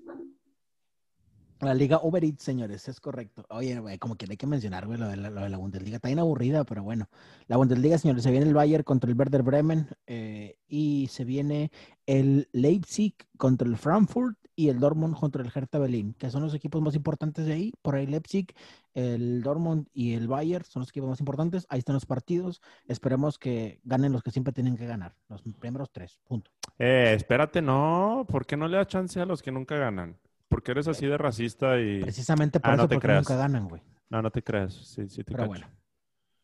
La 1.60 1.74
Liga 1.74 2.00
Uber 2.02 2.24
Eats, 2.24 2.42
señores, 2.42 2.88
es 2.88 3.00
correcto. 3.00 3.44
Oye, 3.50 3.78
güey, 3.78 3.98
como 3.98 4.16
que 4.16 4.26
hay 4.28 4.36
que 4.38 4.46
mencionar, 4.46 4.86
güey, 4.86 4.98
lo 4.98 5.08
de, 5.08 5.16
la, 5.16 5.30
de 5.30 5.48
la 5.50 5.58
Bundesliga. 5.58 5.96
Está 5.96 6.08
bien 6.08 6.18
aburrida, 6.18 6.64
pero 6.64 6.82
bueno. 6.82 7.10
La 7.48 7.58
Bundesliga, 7.58 7.98
señores, 7.98 8.22
se 8.22 8.30
viene 8.30 8.46
el 8.46 8.54
Bayern 8.54 8.82
contra 8.82 9.10
el 9.10 9.18
Werder 9.18 9.42
Bremen 9.42 9.86
eh, 10.06 10.56
y 10.66 11.08
se 11.10 11.24
viene 11.24 11.70
el 12.06 12.48
Leipzig 12.52 13.14
contra 13.36 13.68
el 13.68 13.76
Frankfurt 13.76 14.38
y 14.56 14.70
el 14.70 14.80
Dortmund 14.80 15.18
contra 15.18 15.42
el 15.42 15.52
Hertha 15.54 15.78
Berlin, 15.78 16.14
que 16.14 16.30
son 16.30 16.42
los 16.42 16.54
equipos 16.54 16.80
más 16.80 16.94
importantes 16.94 17.44
de 17.44 17.52
ahí. 17.52 17.72
Por 17.82 17.94
ahí 17.94 18.06
Leipzig, 18.06 18.54
el 18.94 19.42
Dortmund 19.42 19.86
y 19.92 20.14
el 20.14 20.28
Bayern 20.28 20.64
son 20.64 20.80
los 20.80 20.88
equipos 20.88 21.10
más 21.10 21.20
importantes. 21.20 21.66
Ahí 21.68 21.80
están 21.80 21.94
los 21.94 22.06
partidos. 22.06 22.62
Esperemos 22.86 23.38
que 23.38 23.80
ganen 23.84 24.12
los 24.12 24.22
que 24.22 24.30
siempre 24.30 24.54
tienen 24.54 24.78
que 24.78 24.86
ganar, 24.86 25.14
los 25.28 25.42
primeros 25.42 25.90
tres, 25.92 26.18
punto. 26.24 26.50
Eh, 26.78 27.12
espérate, 27.14 27.60
no. 27.60 28.24
¿Por 28.26 28.46
qué 28.46 28.56
no 28.56 28.66
le 28.66 28.78
da 28.78 28.86
chance 28.86 29.20
a 29.20 29.26
los 29.26 29.42
que 29.42 29.52
nunca 29.52 29.76
ganan? 29.76 30.16
Porque 30.50 30.72
eres 30.72 30.86
así 30.88 31.06
de 31.06 31.16
racista 31.16 31.80
y... 31.80 32.00
Precisamente 32.02 32.60
por 32.60 32.70
Ah, 32.70 32.74
eso, 32.74 32.82
no 32.82 32.88
te 32.88 32.96
porque 32.96 33.06
creas. 33.06 33.22
nunca 33.26 33.40
ganan, 33.40 33.68
güey. 33.68 33.80
No, 34.10 34.20
no 34.20 34.30
te 34.30 34.42
creas. 34.42 34.74
Sí, 34.74 35.08
sí 35.08 35.18
te 35.24 35.32
Pero 35.32 35.38
cacho. 35.38 35.48
bueno. 35.48 35.66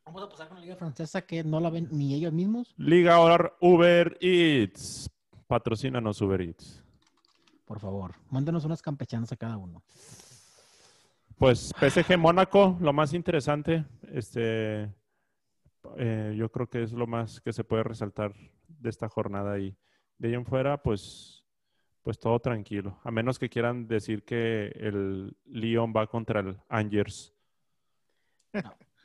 Vamos 0.06 0.22
a 0.22 0.28
pasar 0.28 0.48
con 0.48 0.56
la 0.58 0.62
Liga 0.62 0.76
Francesa 0.76 1.22
que 1.22 1.42
no 1.44 1.58
la 1.60 1.68
ven 1.68 1.88
ni 1.90 2.14
ellos 2.14 2.32
mismos. 2.32 2.72
Liga 2.78 3.16
ahora 3.16 3.52
Uber 3.60 4.16
Eats. 4.20 5.10
Patrocínanos 5.48 6.20
Uber 6.22 6.40
Eats. 6.40 6.82
Por 7.66 7.80
favor, 7.80 8.14
mándenos 8.30 8.64
unas 8.64 8.80
campechanas 8.80 9.32
a 9.32 9.36
cada 9.36 9.56
uno. 9.56 9.82
Pues 11.36 11.74
PSG 11.78 12.16
Mónaco, 12.16 12.76
lo 12.80 12.92
más 12.92 13.12
interesante. 13.12 13.84
Este, 14.12 14.88
eh, 15.96 16.34
yo 16.38 16.50
creo 16.50 16.68
que 16.68 16.84
es 16.84 16.92
lo 16.92 17.06
más 17.08 17.40
que 17.40 17.52
se 17.52 17.64
puede 17.64 17.82
resaltar 17.82 18.32
de 18.68 18.88
esta 18.88 19.08
jornada 19.08 19.58
y 19.58 19.76
de 20.18 20.28
ahí 20.28 20.34
en 20.34 20.46
fuera, 20.46 20.80
pues, 20.82 21.35
pues 22.06 22.20
todo 22.20 22.38
tranquilo. 22.38 23.00
A 23.02 23.10
menos 23.10 23.36
que 23.36 23.48
quieran 23.48 23.88
decir 23.88 24.22
que 24.22 24.68
el 24.76 25.36
Lyon 25.44 25.92
va 25.92 26.06
contra 26.06 26.38
el 26.38 26.56
Angers. 26.68 27.34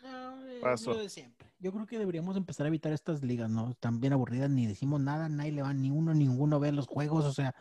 No, 0.04 0.47
eh, 0.47 0.60
Paso. 0.62 0.91
lo 0.93 0.99
de 0.99 1.10
siempre. 1.10 1.52
Yo 1.58 1.72
creo 1.74 1.88
que 1.88 1.97
deberíamos 1.97 2.38
empezar 2.38 2.68
a 2.68 2.70
evitar 2.70 2.93
estas 2.93 3.24
ligas, 3.24 3.49
¿no? 3.49 3.72
Están 3.72 3.99
bien 4.02 4.14
aburridas, 4.14 4.52
ni 4.52 4.68
decimos 4.68 5.02
nada, 5.02 5.30
nadie 5.30 5.52
le 5.52 5.64
va, 5.64 5.74
ni 5.74 5.89
uno, 5.89 6.14
ninguno 6.14 6.60
ve 6.60 6.72
los 6.72 6.86
juegos, 6.86 7.26
o 7.26 7.34
sea, 7.34 7.56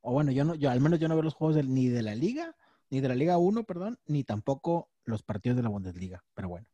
o 0.00 0.12
bueno, 0.12 0.32
yo 0.32 0.44
no, 0.44 0.56
yo 0.56 0.68
al 0.70 0.80
menos 0.80 0.98
yo 0.98 1.06
no 1.06 1.14
veo 1.14 1.22
los 1.22 1.34
juegos 1.34 1.54
del- 1.54 1.72
ni 1.72 1.86
de 1.86 2.02
la 2.02 2.16
liga, 2.16 2.56
ni 2.90 3.00
de 3.00 3.06
la 3.06 3.14
Liga 3.14 3.38
1, 3.38 3.62
perdón, 3.62 3.96
ni 4.06 4.24
tampoco 4.24 4.90
los 5.04 5.22
partidos 5.22 5.56
de 5.56 5.62
la 5.62 5.68
Bundesliga, 5.68 6.24
pero 6.34 6.48
bueno. 6.48 6.66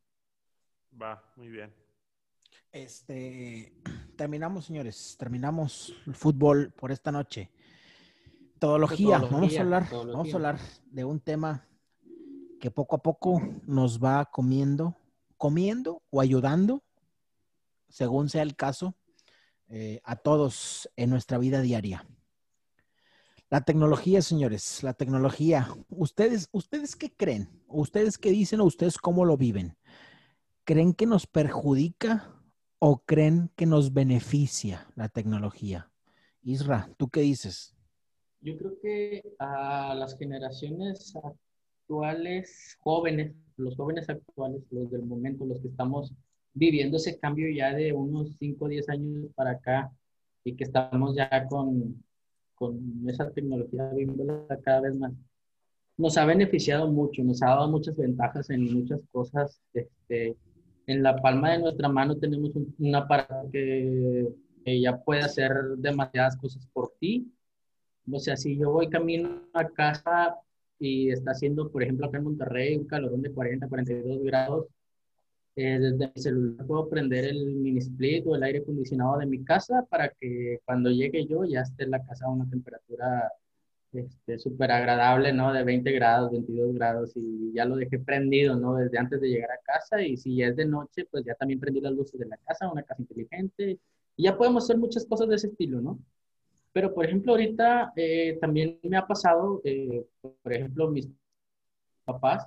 Va, 0.98 1.22
muy 1.36 1.48
bien. 1.48 1.70
Este, 2.72 3.74
terminamos, 4.16 4.64
señores, 4.64 5.16
terminamos 5.18 5.94
el 6.06 6.14
fútbol 6.14 6.72
por 6.72 6.90
esta 6.92 7.12
noche. 7.12 7.50
Todología, 8.58 9.18
vamos 9.18 9.26
a 9.26 9.28
Todología, 9.28 9.60
hablar, 9.60 9.88
vamos 9.90 10.32
a 10.32 10.36
hablar 10.36 10.58
de 10.90 11.04
un 11.04 11.20
tema 11.20 11.66
que 12.58 12.70
poco 12.70 12.96
a 12.96 13.02
poco 13.02 13.40
nos 13.66 14.02
va 14.02 14.24
comiendo, 14.26 14.96
comiendo 15.36 16.02
o 16.10 16.20
ayudando, 16.20 16.82
según 17.88 18.30
sea 18.30 18.42
el 18.42 18.56
caso, 18.56 18.94
eh, 19.68 20.00
a 20.04 20.16
todos 20.16 20.88
en 20.96 21.10
nuestra 21.10 21.38
vida 21.38 21.60
diaria. 21.60 22.06
La 23.50 23.60
tecnología, 23.60 24.22
señores, 24.22 24.82
la 24.82 24.94
tecnología. 24.94 25.68
¿Ustedes, 25.88 26.48
ustedes 26.50 26.96
qué 26.96 27.12
creen? 27.12 27.62
¿Ustedes 27.68 28.18
qué 28.18 28.30
dicen 28.30 28.60
o 28.60 28.64
ustedes 28.64 28.98
cómo 28.98 29.24
lo 29.24 29.36
viven? 29.36 29.76
¿Creen 30.64 30.94
que 30.94 31.06
nos 31.06 31.26
perjudica 31.26 32.32
o 32.78 33.04
creen 33.04 33.52
que 33.54 33.66
nos 33.66 33.92
beneficia 33.92 34.88
la 34.96 35.08
tecnología? 35.08 35.92
Isra, 36.42 36.90
¿tú 36.96 37.08
qué 37.08 37.20
dices? 37.20 37.75
Yo 38.40 38.56
creo 38.56 38.78
que 38.80 39.22
a 39.38 39.94
las 39.94 40.16
generaciones 40.18 41.14
actuales, 41.16 42.76
jóvenes, 42.80 43.34
los 43.56 43.76
jóvenes 43.76 44.08
actuales, 44.08 44.62
los 44.70 44.90
del 44.90 45.02
momento, 45.02 45.44
los 45.46 45.60
que 45.60 45.68
estamos 45.68 46.12
viviendo 46.52 46.96
ese 46.96 47.18
cambio 47.18 47.48
ya 47.54 47.74
de 47.74 47.92
unos 47.92 48.36
5 48.38 48.64
o 48.64 48.68
10 48.68 48.88
años 48.88 49.26
para 49.34 49.52
acá 49.52 49.92
y 50.44 50.54
que 50.54 50.64
estamos 50.64 51.14
ya 51.16 51.46
con, 51.48 52.02
con 52.54 53.04
esa 53.08 53.30
tecnología 53.30 53.90
viviéndola 53.90 54.46
cada 54.62 54.80
vez 54.80 54.94
más, 54.94 55.12
nos 55.96 56.16
ha 56.16 56.24
beneficiado 56.24 56.90
mucho, 56.90 57.22
nos 57.24 57.42
ha 57.42 57.46
dado 57.46 57.68
muchas 57.70 57.96
ventajas 57.96 58.50
en 58.50 58.72
muchas 58.72 59.00
cosas. 59.10 59.60
Este, 59.72 60.36
en 60.86 61.02
la 61.02 61.16
palma 61.16 61.52
de 61.52 61.58
nuestra 61.58 61.88
mano 61.88 62.16
tenemos 62.16 62.54
un, 62.54 62.74
un 62.78 62.94
aparato 62.94 63.48
que, 63.50 64.28
que 64.64 64.80
ya 64.80 64.98
puede 64.98 65.22
hacer 65.22 65.52
demasiadas 65.78 66.36
cosas 66.36 66.66
por 66.72 66.92
ti. 67.00 67.32
O 68.10 68.18
sea, 68.20 68.36
si 68.36 68.56
yo 68.56 68.70
voy 68.70 68.88
camino 68.88 69.42
a 69.52 69.68
casa, 69.68 70.36
y 70.78 71.10
está 71.10 71.32
haciendo, 71.32 71.70
por 71.70 71.82
ejemplo, 71.82 72.06
acá 72.06 72.18
en 72.18 72.24
Monterrey, 72.24 72.76
un 72.76 72.86
calorón 72.86 73.22
de 73.22 73.32
40, 73.32 73.68
42 73.68 74.22
grados, 74.24 74.66
eh, 75.56 75.78
desde 75.80 76.12
mi 76.14 76.22
celular 76.22 76.66
puedo 76.66 76.88
prender 76.88 77.24
el 77.24 77.46
mini 77.56 77.78
split 77.78 78.26
o 78.26 78.36
el 78.36 78.42
aire 78.42 78.58
acondicionado 78.58 79.18
de 79.18 79.26
mi 79.26 79.42
casa 79.44 79.86
para 79.88 80.10
que 80.10 80.60
cuando 80.66 80.90
llegue 80.90 81.26
yo 81.26 81.44
ya 81.44 81.62
esté 81.62 81.84
en 81.84 81.92
la 81.92 82.04
casa 82.04 82.26
a 82.26 82.30
una 82.30 82.48
temperatura 82.50 83.32
este, 83.92 84.38
súper 84.38 84.70
agradable, 84.72 85.32
¿no? 85.32 85.52
De 85.54 85.64
20 85.64 85.90
grados, 85.92 86.30
22 86.32 86.74
grados 86.74 87.12
y 87.16 87.52
ya 87.54 87.64
lo 87.64 87.76
dejé 87.76 87.98
prendido, 87.98 88.56
¿no? 88.56 88.74
Desde 88.76 88.98
antes 88.98 89.20
de 89.20 89.28
llegar 89.28 89.50
a 89.50 89.58
casa 89.64 90.02
y 90.02 90.16
si 90.18 90.36
ya 90.36 90.48
es 90.48 90.56
de 90.56 90.66
noche, 90.66 91.06
pues 91.10 91.24
ya 91.24 91.34
también 91.34 91.60
prendí 91.60 91.80
las 91.80 91.92
luces 91.92 92.20
de 92.20 92.26
la 92.26 92.36
casa, 92.38 92.70
una 92.70 92.82
casa 92.82 93.00
inteligente 93.02 93.78
y 94.16 94.24
ya 94.24 94.36
podemos 94.36 94.64
hacer 94.64 94.78
muchas 94.78 95.06
cosas 95.06 95.28
de 95.28 95.36
ese 95.36 95.48
estilo, 95.48 95.80
¿no? 95.80 95.98
Pero, 96.76 96.92
por 96.92 97.06
ejemplo, 97.06 97.32
ahorita 97.32 97.94
eh, 97.96 98.36
también 98.38 98.78
me 98.82 98.98
ha 98.98 99.06
pasado, 99.06 99.62
eh, 99.64 100.04
por 100.20 100.52
ejemplo, 100.52 100.90
mis 100.90 101.08
papás 102.04 102.46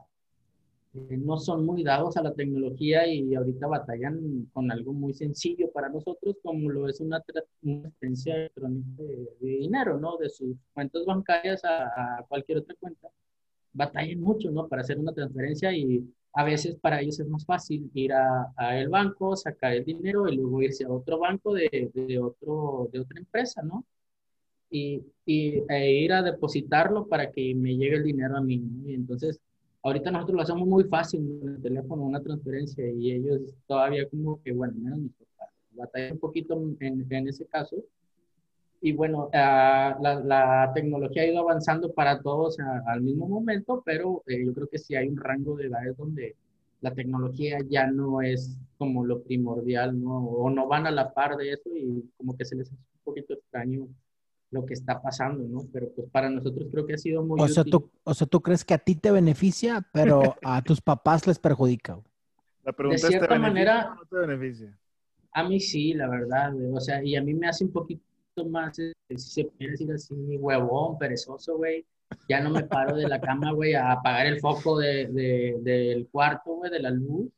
eh, 0.93 1.17
no 1.17 1.39
son 1.39 1.65
muy 1.65 1.83
dados 1.83 2.15
a 2.15 2.21
la 2.21 2.35
tecnología 2.35 3.07
y 3.07 3.33
ahorita 3.33 3.65
batallan 3.65 4.47
con 4.53 4.71
algo 4.71 4.93
muy 4.93 5.15
sencillo 5.15 5.71
para 5.71 5.89
nosotros, 5.89 6.35
como 6.43 6.69
lo 6.69 6.87
es 6.87 7.01
una, 7.01 7.21
transferencia 7.21 8.35
electrónica 8.35 9.01
de, 9.01 9.47
dinero, 9.57 9.97
¿no? 9.99 10.17
De 10.17 10.29
sus 10.29 10.55
cuentas 10.75 11.05
bancarias 11.07 11.63
a, 11.65 12.23
cualquier 12.27 12.59
otra 12.59 12.75
cuenta. 12.79 13.07
Batallan 13.73 14.21
mucho, 14.21 14.51
¿no? 14.51 14.67
Para 14.67 14.83
hacer 14.83 14.99
una 14.99 15.11
transferencia 15.11 15.73
y 15.73 16.07
a 16.33 16.43
veces 16.43 16.75
para 16.75 17.01
ellos 17.01 17.19
es 17.19 17.27
más 17.27 17.43
fácil 17.47 17.89
ir 17.95 18.13
a, 18.13 18.79
el 18.79 18.89
banco, 18.89 19.35
sacar 19.35 19.73
el 19.73 19.85
dinero 19.85 20.29
y 20.29 20.35
luego 20.35 20.61
irse 20.61 20.85
a 20.85 20.91
otro 20.91 21.17
banco 21.17 21.55
de, 21.55 21.89
de, 21.95 22.19
otro, 22.19 22.89
de 22.93 22.99
otra 22.99 23.19
empresa, 23.19 23.63
¿no? 23.63 23.83
Y, 24.71 25.03
y 25.25 25.63
e 25.67 25.91
ir 26.03 26.13
a 26.13 26.21
depositarlo 26.21 27.07
para 27.07 27.31
que 27.31 27.55
me 27.55 27.75
llegue 27.75 27.95
el 27.95 28.03
dinero 28.03 28.37
a 28.37 28.41
mí. 28.41 28.61
Y 28.85 28.93
entonces, 28.93 29.39
ahorita 29.83 30.11
nosotros 30.11 30.35
lo 30.35 30.41
hacemos 30.43 30.67
muy 30.67 30.83
fácil 30.85 31.39
en 31.41 31.49
el 31.49 31.61
teléfono, 31.61 32.03
una 32.03 32.21
transferencia, 32.21 32.87
y 32.89 33.11
ellos 33.11 33.41
todavía 33.67 34.07
como 34.09 34.41
que, 34.43 34.51
bueno, 34.51 34.73
menos 34.77 34.99
mis 34.99 35.13
papás, 35.13 35.49
batallan 35.71 36.13
un 36.13 36.19
poquito 36.19 36.61
en, 36.79 37.05
en 37.09 37.27
ese 37.27 37.45
caso. 37.45 37.77
Y 38.81 38.93
bueno, 38.93 39.29
ah, 39.33 39.97
la, 40.01 40.19
la, 40.21 40.71
tecnología 40.73 41.23
ha 41.23 41.27
ido 41.27 41.39
avanzando 41.39 41.91
para 41.93 42.21
todos 42.21 42.57
al 42.87 43.01
mismo 43.01 43.27
momento, 43.27 43.83
pero 43.85 44.23
eh, 44.25 44.45
yo 44.45 44.53
creo 44.53 44.69
que 44.69 44.77
sí 44.77 44.95
hay 44.95 45.09
un 45.09 45.17
rango 45.17 45.57
de 45.57 45.67
edades 45.67 45.97
donde 45.97 46.35
la 46.81 46.93
tecnología 46.93 47.59
ya 47.67 47.87
no 47.87 48.21
es 48.21 48.57
como 48.77 49.05
lo 49.05 49.21
primordial, 49.21 50.01
¿no? 50.01 50.25
O 50.25 50.49
no 50.49 50.67
van 50.67 50.87
a 50.87 50.91
la 50.91 51.13
par 51.13 51.35
de 51.35 51.51
eso 51.51 51.69
y 51.75 52.09
como 52.15 52.37
que 52.37 52.45
se 52.45 52.55
les 52.55 52.67
hace 52.67 52.75
un 52.75 53.03
poquito 53.03 53.33
extraño 53.33 53.87
lo 54.51 54.65
que 54.65 54.73
está 54.73 55.01
pasando, 55.01 55.47
¿no? 55.47 55.67
Pero 55.71 55.89
pues 55.95 56.09
para 56.09 56.29
nosotros 56.29 56.67
creo 56.71 56.85
que 56.85 56.93
ha 56.93 56.97
sido 56.97 57.23
muy 57.23 57.39
o 57.39 57.47
sea, 57.47 57.63
Tú, 57.63 57.89
o 58.03 58.13
sea, 58.13 58.27
tú 58.27 58.41
crees 58.41 58.65
que 58.65 58.73
a 58.73 58.79
ti 58.79 58.95
te 58.95 59.11
beneficia, 59.11 59.85
pero 59.93 60.35
a 60.43 60.61
tus 60.63 60.81
papás 60.81 61.27
les 61.27 61.39
perjudica. 61.39 61.99
La 62.63 62.73
pregunta 62.73 63.07
de 63.07 63.13
cierta 63.13 63.39
manera, 63.39 63.95
no 63.95 64.05
te 64.05 64.27
beneficia? 64.27 64.77
A 65.31 65.47
mí 65.47 65.59
sí, 65.59 65.93
la 65.93 66.09
verdad, 66.09 66.53
güey. 66.53 66.67
O 66.73 66.79
sea, 66.79 67.03
y 67.03 67.15
a 67.15 67.21
mí 67.21 67.33
me 67.33 67.47
hace 67.47 67.63
un 67.63 67.71
poquito 67.71 68.01
más, 68.49 68.79
eh, 68.79 68.93
si 69.09 69.17
se 69.17 69.45
puede 69.45 69.71
decir 69.71 69.91
así, 69.91 70.15
huevón, 70.37 70.97
perezoso, 70.97 71.57
güey. 71.57 71.85
Ya 72.27 72.41
no 72.41 72.49
me 72.49 72.63
paro 72.63 72.95
de 72.95 73.07
la 73.07 73.21
cama, 73.21 73.51
güey, 73.51 73.75
a 73.75 73.91
apagar 73.91 74.25
el 74.25 74.39
foco 74.39 74.79
de, 74.79 75.07
de, 75.07 75.57
del 75.61 76.07
cuarto, 76.07 76.55
güey, 76.55 76.71
de 76.71 76.79
la 76.79 76.89
luz. 76.89 77.29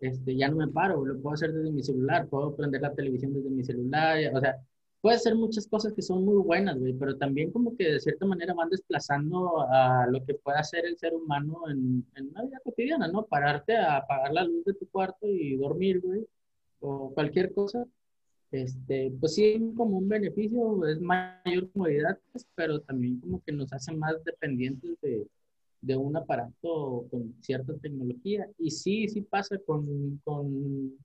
Este, 0.00 0.36
ya 0.36 0.48
no 0.48 0.56
me 0.56 0.68
paro, 0.68 1.04
lo 1.04 1.18
puedo 1.20 1.34
hacer 1.34 1.52
desde 1.52 1.70
mi 1.70 1.82
celular, 1.82 2.26
puedo 2.26 2.54
prender 2.56 2.82
la 2.82 2.92
televisión 2.92 3.32
desde 3.32 3.48
mi 3.48 3.62
celular, 3.62 4.18
o 4.34 4.40
sea, 4.40 4.56
puede 5.02 5.18
ser 5.18 5.34
muchas 5.34 5.66
cosas 5.66 5.92
que 5.92 6.00
son 6.00 6.24
muy 6.24 6.36
buenas, 6.42 6.78
güey, 6.78 6.94
pero 6.94 7.18
también 7.18 7.50
como 7.50 7.76
que 7.76 7.92
de 7.92 8.00
cierta 8.00 8.24
manera 8.24 8.54
van 8.54 8.70
desplazando 8.70 9.60
a 9.68 10.06
lo 10.06 10.24
que 10.24 10.34
puede 10.34 10.58
hacer 10.58 10.86
el 10.86 10.96
ser 10.96 11.12
humano 11.14 11.68
en, 11.68 12.06
en 12.16 12.28
una 12.28 12.44
vida 12.44 12.60
cotidiana, 12.64 13.08
¿no? 13.08 13.26
Pararte 13.26 13.76
a 13.76 13.98
apagar 13.98 14.32
la 14.32 14.44
luz 14.44 14.64
de 14.64 14.74
tu 14.74 14.86
cuarto 14.88 15.26
y 15.26 15.56
dormir, 15.56 16.00
güey, 16.00 16.24
o 16.80 17.12
cualquier 17.12 17.52
cosa. 17.52 17.84
Este, 18.52 19.12
pues 19.18 19.34
sí, 19.34 19.72
como 19.76 19.98
un 19.98 20.08
beneficio, 20.08 20.86
es 20.86 21.00
mayor 21.00 21.70
comodidad, 21.72 22.18
pues, 22.30 22.46
pero 22.54 22.80
también 22.82 23.18
como 23.20 23.42
que 23.42 23.52
nos 23.52 23.72
hace 23.72 23.92
más 23.92 24.22
dependientes 24.24 25.00
de, 25.00 25.26
de 25.80 25.96
un 25.96 26.16
aparato 26.16 27.06
con 27.10 27.34
cierta 27.40 27.74
tecnología. 27.78 28.48
Y 28.58 28.70
sí, 28.70 29.08
sí 29.08 29.22
pasa 29.22 29.58
con, 29.66 30.20
con 30.22 30.96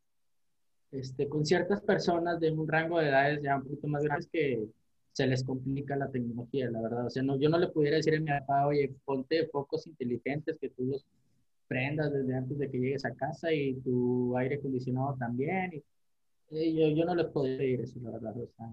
este, 0.92 1.28
con 1.28 1.46
ciertas 1.46 1.82
personas 1.82 2.40
de 2.40 2.52
un 2.52 2.68
rango 2.68 3.00
de 3.00 3.10
edades 3.10 3.42
ya 3.42 3.58
un 3.58 3.64
poquito 3.64 3.88
más 3.88 4.04
grandes 4.04 4.28
que 4.32 4.68
se 5.12 5.28
les 5.28 5.44
complica 5.44 5.96
la 5.96 6.10
tecnología, 6.10 6.70
la 6.70 6.82
verdad. 6.82 7.08
O 7.08 7.10
sea, 7.10 7.24
no, 7.24 7.40
yo 7.40 7.50
no 7.50 7.58
le 7.58 7.70
pudiera 7.70 7.98
decir 7.98 8.16
a 8.16 8.20
mi 8.20 8.28
papá, 8.28 8.68
oye, 8.68 8.94
ponte 9.04 9.48
focos 9.48 9.88
inteligentes 9.88 10.58
que 10.60 10.70
tú 10.70 10.86
los 10.86 11.06
prendas 11.68 12.14
desde 12.14 12.36
antes 12.36 12.58
de 12.58 12.70
que 12.70 12.80
llegues 12.80 13.04
a 13.04 13.16
casa 13.16 13.52
y 13.52 13.76
tu 13.82 14.38
aire 14.38 14.56
acondicionado 14.56 15.16
también. 15.20 15.74
Y, 15.74 15.84
eh, 16.52 16.74
yo, 16.74 16.88
yo 16.96 17.06
no 17.06 17.16
les 17.16 17.26
podría 17.28 17.58
decir 17.58 17.82
eso, 17.82 18.00
la 18.02 18.12
verdad. 18.12 18.38
O 18.38 18.48
sea, 18.56 18.68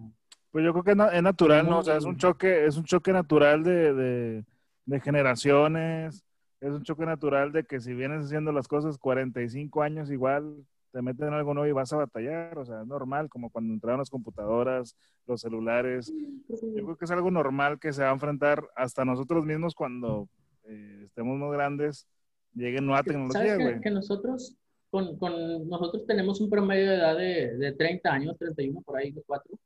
pues 0.51 0.65
yo 0.65 0.73
creo 0.73 0.85
que 0.85 0.93
es, 0.93 1.23
natural, 1.23 1.69
¿no? 1.69 1.81
O 1.81 1.83
sea, 1.83 1.97
es 1.97 2.05
un 2.05 2.17
choque, 2.17 2.67
es 2.67 2.77
un 2.77 2.85
choque 2.85 3.13
natural 3.13 3.65
de, 3.65 3.93
de, 3.93 4.45
de 4.87 5.01
generaciones, 5.01 6.25
es 6.61 6.71
un 6.71 6.85
choque 6.85 7.05
natural 7.05 7.51
de 7.51 7.65
que 7.65 7.81
si 7.81 7.93
vienes 7.93 8.27
haciendo 8.27 8.53
las 8.53 8.69
cosas 8.69 8.97
45 8.97 9.83
años 9.83 10.13
igual, 10.13 10.65
te 10.95 11.03
meten 11.03 11.27
en 11.27 11.35
algo 11.35 11.55
nuevo 11.55 11.69
y 11.69 11.73
vas 11.73 11.93
a 11.93 11.97
batallar, 11.97 12.57
o 12.57 12.65
sea, 12.65 12.83
es 12.83 12.87
normal, 12.87 13.29
como 13.29 13.51
cuando 13.51 13.75
entraron 13.75 13.99
las 13.99 14.11
computadoras, 14.11 14.97
los 15.27 15.41
celulares. 15.41 16.15
Yo 16.49 16.85
creo 16.85 16.97
que 16.97 17.05
es 17.05 17.11
algo 17.11 17.33
normal 17.33 17.81
que 17.81 17.93
se 17.93 18.03
va 18.05 18.11
a 18.11 18.13
enfrentar 18.13 18.63
hasta 18.77 19.05
nosotros 19.05 19.45
mismos 19.45 19.75
cuando 19.75 20.29
eh, 20.69 21.03
estemos 21.07 21.37
más 21.37 21.51
grandes, 21.51 22.07
llegue 22.55 22.81
nueva 22.81 23.03
tecnología, 23.03 23.57
güey. 23.57 23.81
Que, 23.81 23.91
nosotros, 23.91 24.57
con, 24.89 25.19
con, 25.19 25.69
nosotros 25.69 26.07
tenemos 26.07 26.41
un 26.41 26.49
promedio 26.49 26.89
de 26.89 26.97
edad 26.97 27.17
de, 27.17 27.57
de 27.57 27.73
30 27.73 28.13
años, 28.13 28.39
31 28.39 28.81
por 28.83 28.97
ahí, 28.97 29.13
4, 29.27 29.59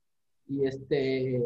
y 0.47 0.65
este, 0.65 1.43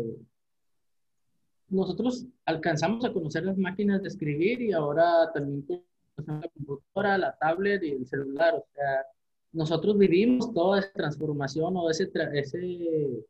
nosotros 1.70 2.24
alcanzamos 2.44 3.04
a 3.04 3.12
conocer 3.12 3.42
las 3.42 3.58
máquinas 3.58 4.00
de 4.00 4.08
escribir 4.08 4.62
y 4.62 4.70
ahora 4.70 5.32
también 5.34 5.66
la 6.24 6.48
computadora, 6.54 7.18
la 7.18 7.36
tablet 7.36 7.82
y 7.82 7.90
el 7.90 8.06
celular, 8.06 8.54
o 8.54 8.64
sea, 8.72 9.06
nosotros 9.52 9.98
vivimos 9.98 10.52
toda 10.52 10.80
esa 10.80 10.92
transformación 10.92 11.76
o 11.76 11.90
ese, 11.90 12.10
ese, 12.34 13.24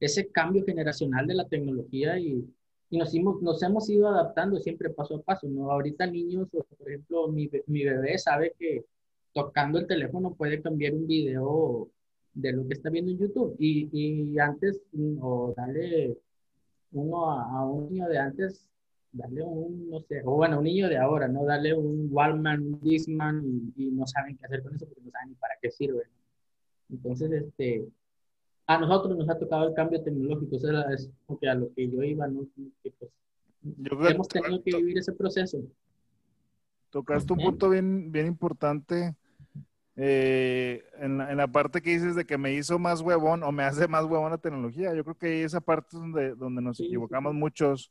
ese 0.00 0.28
cambio 0.28 0.64
generacional 0.64 1.26
de 1.26 1.34
la 1.34 1.48
tecnología 1.48 2.18
y, 2.18 2.44
y 2.90 2.98
nos, 2.98 3.14
hemos, 3.14 3.42
nos 3.42 3.62
hemos 3.62 3.88
ido 3.90 4.08
adaptando 4.08 4.58
siempre 4.58 4.90
paso 4.90 5.16
a 5.16 5.22
paso. 5.22 5.48
¿no? 5.48 5.70
Ahorita 5.70 6.06
niños, 6.06 6.48
por 6.50 6.88
ejemplo, 6.88 7.28
mi, 7.28 7.50
mi 7.66 7.84
bebé 7.84 8.18
sabe 8.18 8.54
que 8.58 8.84
tocando 9.32 9.78
el 9.78 9.86
teléfono 9.86 10.34
puede 10.34 10.62
cambiar 10.62 10.94
un 10.94 11.06
video 11.06 11.90
de 12.32 12.52
lo 12.52 12.66
que 12.66 12.74
está 12.74 12.90
viendo 12.90 13.10
en 13.10 13.18
YouTube. 13.18 13.56
Y, 13.58 13.88
y 13.92 14.38
antes, 14.38 14.80
o 15.20 15.52
darle 15.56 16.16
uno 16.92 17.30
a, 17.30 17.44
a, 17.58 17.66
un 17.66 17.90
niño 17.90 18.08
de 18.08 18.18
antes, 18.18 18.66
darle 19.16 19.42
un, 19.42 19.90
no 19.90 20.00
sé, 20.02 20.22
o 20.24 20.32
bueno, 20.32 20.58
un 20.58 20.64
niño 20.64 20.88
de 20.88 20.98
ahora, 20.98 21.28
¿no? 21.28 21.44
Darle 21.44 21.74
un 21.74 22.08
Walmart, 22.10 22.60
un 22.60 22.80
Disman 22.80 23.72
y, 23.76 23.90
no 23.90 24.06
saben 24.06 24.36
qué 24.36 24.46
hacer 24.46 24.62
con 24.62 24.74
eso 24.74 24.86
porque 24.86 25.02
no 25.02 25.10
saben 25.10 25.30
ni 25.30 25.34
para 25.34 25.54
qué 25.60 25.70
sirve. 25.70 26.02
Entonces, 26.90 27.30
este, 27.32 27.88
a 28.66 28.78
nosotros 28.78 29.16
nos 29.16 29.28
ha 29.28 29.38
tocado 29.38 29.68
el 29.68 29.74
cambio 29.74 30.02
tecnológico, 30.02 30.56
o 30.56 30.90
es 30.90 31.10
como 31.26 31.38
que 31.38 31.48
a 31.48 31.54
lo 31.54 31.72
que 31.74 31.90
yo 31.90 32.02
iba, 32.02 32.26
¿no? 32.28 32.46
Que, 32.82 32.90
pues, 32.90 33.10
hemos 34.10 34.28
tenido 34.28 34.62
que 34.62 34.76
vivir 34.76 34.98
ese 34.98 35.12
proceso. 35.12 35.58
Tocaste 36.90 37.32
un 37.32 37.40
punto 37.40 37.70
bien, 37.70 38.12
bien 38.12 38.26
importante 38.26 39.14
eh, 39.96 40.84
en, 40.98 41.18
la, 41.18 41.30
en, 41.30 41.36
la, 41.38 41.48
parte 41.48 41.80
que 41.80 41.90
dices 41.90 42.14
de 42.14 42.24
que 42.24 42.36
me 42.36 42.52
hizo 42.52 42.78
más 42.78 43.00
huevón 43.00 43.42
o 43.42 43.50
me 43.50 43.62
hace 43.62 43.88
más 43.88 44.04
huevón 44.04 44.30
la 44.30 44.38
tecnología. 44.38 44.94
Yo 44.94 45.02
creo 45.02 45.16
que 45.16 45.42
esa 45.42 45.60
parte 45.60 45.88
es 45.92 46.00
donde, 46.00 46.34
donde 46.34 46.62
nos 46.62 46.78
equivocamos 46.80 47.34
muchos 47.34 47.90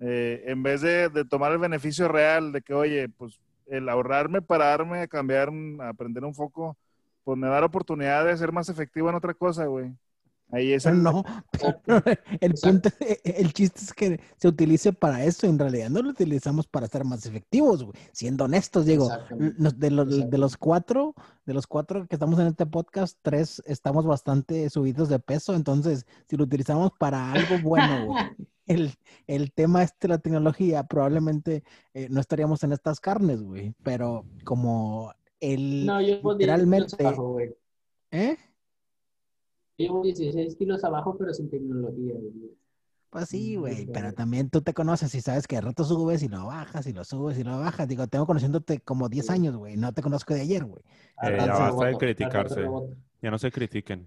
eh, 0.00 0.44
en 0.46 0.62
vez 0.62 0.80
de, 0.80 1.10
tomar 1.28 1.52
el 1.52 1.58
beneficio 1.58 2.08
real 2.08 2.52
de 2.52 2.62
que, 2.62 2.74
oye, 2.74 3.08
pues 3.08 3.40
el 3.66 3.88
ahorrarme, 3.88 4.42
pararme, 4.42 5.00
a 5.00 5.08
cambiar, 5.08 5.50
a 5.80 5.88
aprender 5.88 6.24
un 6.24 6.34
foco, 6.34 6.76
pues 7.24 7.36
me 7.36 7.48
da 7.48 7.60
la 7.60 7.66
oportunidad 7.66 8.24
de 8.24 8.36
ser 8.36 8.52
más 8.52 8.68
efectivo 8.68 9.08
en 9.10 9.16
otra 9.16 9.34
cosa, 9.34 9.66
güey. 9.66 9.92
Ahí 10.50 10.72
es 10.72 10.86
el... 10.86 11.02
No, 11.02 11.22
el 12.40 12.54
punto, 12.54 12.88
el 13.24 13.52
chiste 13.52 13.80
es 13.80 13.92
que 13.92 14.20
se 14.38 14.48
utilice 14.48 14.94
para 14.94 15.24
eso, 15.24 15.46
en 15.46 15.58
realidad 15.58 15.90
no 15.90 16.00
lo 16.00 16.10
utilizamos 16.10 16.66
para 16.66 16.86
ser 16.86 17.04
más 17.04 17.26
efectivos, 17.26 17.84
güey. 17.84 17.98
Siendo 18.12 18.44
honestos, 18.44 18.86
digo, 18.86 19.10
de 19.30 19.90
los, 19.90 20.30
de 20.30 20.38
los 20.38 20.56
cuatro, 20.56 21.14
de 21.44 21.52
los 21.52 21.66
cuatro 21.66 22.06
que 22.06 22.16
estamos 22.16 22.38
en 22.40 22.46
este 22.46 22.64
podcast, 22.64 23.18
tres 23.20 23.62
estamos 23.66 24.06
bastante 24.06 24.70
subidos 24.70 25.10
de 25.10 25.18
peso, 25.18 25.54
entonces 25.54 26.06
si 26.28 26.36
lo 26.36 26.44
utilizamos 26.44 26.92
para 26.98 27.32
algo 27.32 27.58
bueno, 27.62 28.06
güey, 28.06 28.24
el, 28.68 28.92
el, 29.26 29.52
tema 29.52 29.82
este 29.82 30.06
de 30.08 30.14
la 30.14 30.18
tecnología, 30.18 30.84
probablemente 30.84 31.64
eh, 31.94 32.08
no 32.10 32.20
estaríamos 32.20 32.62
en 32.64 32.72
estas 32.72 33.00
carnes, 33.00 33.42
güey. 33.42 33.74
Pero 33.82 34.24
como 34.44 35.12
el 35.40 35.86
no, 35.86 36.00
yo 36.00 36.20
literalmente. 36.32 36.96
Abajo, 37.04 37.38
¿Eh? 38.10 38.36
Llevo 39.76 40.02
16 40.02 40.56
kilos 40.56 40.82
abajo, 40.84 41.16
pero 41.18 41.32
sin 41.32 41.48
tecnología, 41.50 42.14
güey. 42.14 42.56
Pues 43.10 43.28
sí, 43.30 43.56
Mm, 43.56 43.60
güey, 43.60 43.86
pero 43.86 44.12
también 44.12 44.50
tú 44.50 44.60
te 44.60 44.74
conoces 44.74 45.14
y 45.14 45.20
sabes 45.22 45.46
que 45.46 45.56
de 45.56 45.62
rato 45.62 45.82
subes 45.84 46.22
y 46.22 46.28
lo 46.28 46.44
bajas 46.46 46.86
y 46.86 46.92
lo 46.92 47.04
subes 47.04 47.38
y 47.38 47.44
lo 47.44 47.58
bajas. 47.58 47.88
Digo, 47.88 48.06
tengo 48.06 48.26
conociéndote 48.26 48.80
como 48.80 49.08
10 49.08 49.26
Sí. 49.26 49.32
años, 49.32 49.56
güey. 49.56 49.76
No 49.78 49.94
te 49.94 50.02
conozco 50.02 50.34
de 50.34 50.42
ayer, 50.42 50.64
güey. 50.64 50.82
Eh, 51.22 51.36
ya 51.38 51.46
basta 51.46 51.86
de 51.86 51.96
criticarse. 51.96 52.66
Ya 53.22 53.30
no 53.30 53.38
se 53.38 53.50
critiquen. 53.50 54.06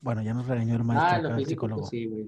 Bueno, 0.00 0.22
ya 0.22 0.34
nos 0.34 0.46
regañó 0.46 0.76
el 0.76 0.84
maestro 0.84 1.08
Ah, 1.08 1.16
acá, 1.16 1.22
lo 1.22 1.28
el 1.30 1.34
físico, 1.44 1.50
psicólogo. 1.66 1.80
pues 1.82 1.90
sí, 1.90 2.06
güey. 2.06 2.26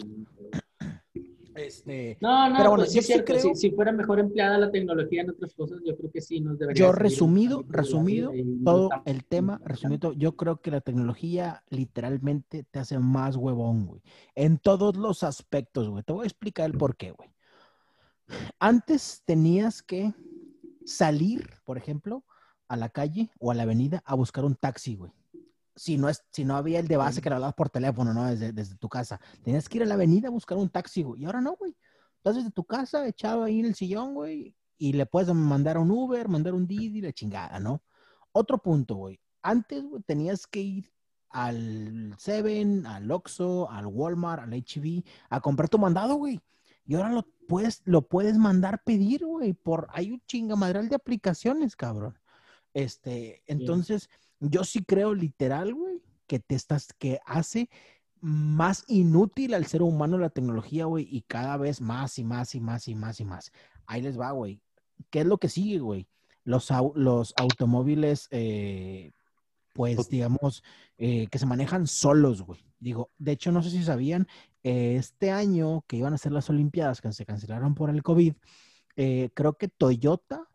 Este, 1.57 2.19
No, 2.21 2.49
no, 2.51 2.57
Pero 2.57 2.71
bueno, 2.71 2.83
pues 2.85 2.91
sí 2.91 2.97
yo 2.97 3.01
es 3.01 3.07
sí 3.07 3.13
cierto. 3.13 3.33
creo- 3.33 3.55
Si, 3.55 3.55
si 3.55 3.71
fuera 3.71 3.93
mejor 3.93 4.19
empleada 4.19 4.59
la 4.59 4.71
tecnología 4.71 5.23
en 5.23 5.31
otras 5.31 5.55
cosas, 5.55 5.81
yo 5.85 5.97
creo 5.97 6.11
que 6.11 6.21
sí 6.21 6.41
nos 6.41 6.59
debería. 6.59 6.87
Yo 6.87 6.93
resumido, 6.93 7.65
resumido, 7.69 8.33
todo 8.65 8.91
el 9.05 9.25
tema, 9.25 9.61
resumido, 9.65 10.13
yo 10.13 10.37
creo 10.37 10.61
que 10.61 10.71
la 10.71 10.81
tecnología 10.81 11.65
literalmente 11.71 12.65
te 12.71 12.79
hace 12.79 12.99
más 12.99 13.37
huevón, 13.37 13.87
güey. 13.87 14.03
En 14.35 14.59
todos 14.59 14.97
los 14.97 15.23
aspectos, 15.23 15.89
güey. 15.89 16.03
Te 16.05 16.13
voy 16.13 16.25
a 16.25 16.27
explicar 16.29 16.67
el 16.71 16.77
por 16.77 16.97
qué, 16.97 17.13
güey. 17.13 17.31
Antes 18.59 19.23
tenías 19.25 19.83
que 19.83 20.13
salir, 20.85 21.49
por 21.65 21.79
ejemplo, 21.79 22.25
a 22.69 22.77
la 22.77 22.89
calle 22.89 23.31
o 23.39 23.51
a 23.51 23.55
la 23.55 23.63
avenida 23.63 24.03
a 24.05 24.15
buscar 24.15 24.45
un 24.45 24.55
taxi, 24.57 24.97
güey. 24.97 25.13
Si 25.77 25.99
no, 25.99 26.09
es, 26.09 26.24
si 26.33 26.45
no 26.45 26.57
había 26.57 26.81
el 26.81 26.89
de 26.89 26.97
base 26.97 27.20
que 27.20 27.29
lo 27.29 27.37
hablabas 27.37 27.55
por 27.55 27.70
teléfono, 27.70 28.14
¿no? 28.14 28.24
Desde, 28.24 28.53
desde 28.53 28.77
tu 28.77 28.89
casa. 28.89 29.20
Tenías 29.43 29.68
que 29.68 29.79
ir 29.79 29.83
a 29.85 29.87
la 29.87 29.95
avenida 29.95 30.29
a 30.29 30.31
buscar 30.31 30.57
un 30.59 30.70
taxi, 30.70 31.03
güey. 31.03 31.22
Y 31.22 31.24
ahora 31.27 31.41
no, 31.41 31.55
güey. 31.57 31.77
Estás 32.27 32.37
desde 32.37 32.51
tu 32.51 32.64
casa, 32.64 33.07
echado 33.07 33.45
ahí 33.45 33.61
en 33.61 33.66
el 33.66 33.77
sillón, 33.77 34.14
güey, 34.14 34.57
y 34.79 34.93
le 34.95 35.07
puedes 35.07 35.33
mandar 35.33 35.79
un 35.79 35.91
Uber, 35.91 36.29
mandar 36.29 36.55
un 36.55 36.66
Didi, 36.66 37.01
la 37.01 37.12
chingada, 37.12 37.61
¿no? 37.61 37.83
Otro 38.33 38.59
punto, 38.59 38.97
güey. 38.97 39.20
Antes, 39.43 39.85
güey, 39.85 40.03
tenías 40.03 40.47
que 40.47 40.61
ir 40.61 40.93
al 41.31 42.14
Seven, 42.18 42.87
al 42.87 43.11
Oxxo, 43.11 43.70
al 43.70 43.87
Walmart, 43.87 44.43
al 44.43 44.55
HB, 44.55 45.05
a 45.31 45.41
comprar 45.41 45.68
tu 45.68 45.79
mandado, 45.79 46.16
güey. 46.16 46.41
Y 46.85 46.95
ahora 46.95 47.11
lo 47.11 47.27
puedes, 47.47 47.83
lo 47.85 48.03
puedes 48.03 48.37
mandar 48.39 48.83
pedir, 48.85 49.24
güey, 49.24 49.53
por, 49.53 49.89
hay 49.93 50.12
un 50.12 50.22
chingamadral 50.27 50.89
de 50.89 50.97
aplicaciones, 50.97 51.77
cabrón. 51.77 52.18
Este, 52.77 53.43
entonces, 53.47 54.11
yo 54.39 54.62
sí 54.62 54.85
creo 54.85 55.14
literal, 55.14 55.72
güey, 55.72 56.03
que 56.27 56.41
te 56.41 56.55
estás, 56.55 56.93
que 56.99 57.20
hace 57.24 57.70
más 58.20 58.85
inútil 58.87 59.55
al 59.55 59.64
ser 59.64 59.81
humano 59.81 60.18
la 60.18 60.29
tecnología, 60.29 60.85
güey, 60.85 61.09
y 61.11 61.22
cada 61.22 61.57
vez 61.57 61.81
más 61.81 62.18
y 62.18 62.24
más 62.24 62.55
y 62.55 62.61
más 62.61 62.87
y 62.87 62.95
más 62.95 63.18
y 63.20 63.24
más. 63.24 63.51
Ahí 63.87 64.03
les 64.03 64.20
va, 64.20 64.31
güey. 64.33 64.61
¿Qué 65.09 65.20
es 65.20 65.27
lo 65.27 65.39
que 65.39 65.49
sigue, 65.49 65.79
güey? 65.79 66.07
Los, 66.45 66.70
au- 66.70 66.93
los 66.95 67.33
automóviles, 67.39 68.29
eh, 68.31 69.12
pues, 69.72 70.11
digamos, 70.11 70.62
eh, 70.99 71.29
que 71.29 71.39
se 71.39 71.47
manejan 71.47 71.87
solos, 71.87 72.43
güey. 72.43 72.61
Digo, 72.79 73.11
de 73.16 73.33
hecho, 73.33 73.53
no 73.53 73.62
sé 73.62 73.70
si 73.70 73.83
sabían, 73.85 74.27
eh, 74.64 74.97
este 74.97 75.31
año 75.31 75.83
que 75.87 75.97
iban 75.97 76.12
a 76.12 76.18
ser 76.18 76.33
las 76.33 76.51
Olimpiadas, 76.51 77.01
que 77.01 77.11
se 77.12 77.24
cancelaron 77.24 77.74
por 77.74 77.89
el 77.89 78.03
COVID, 78.03 78.35
creo 78.95 79.57
que 79.57 79.68
Toyota, 79.68 80.47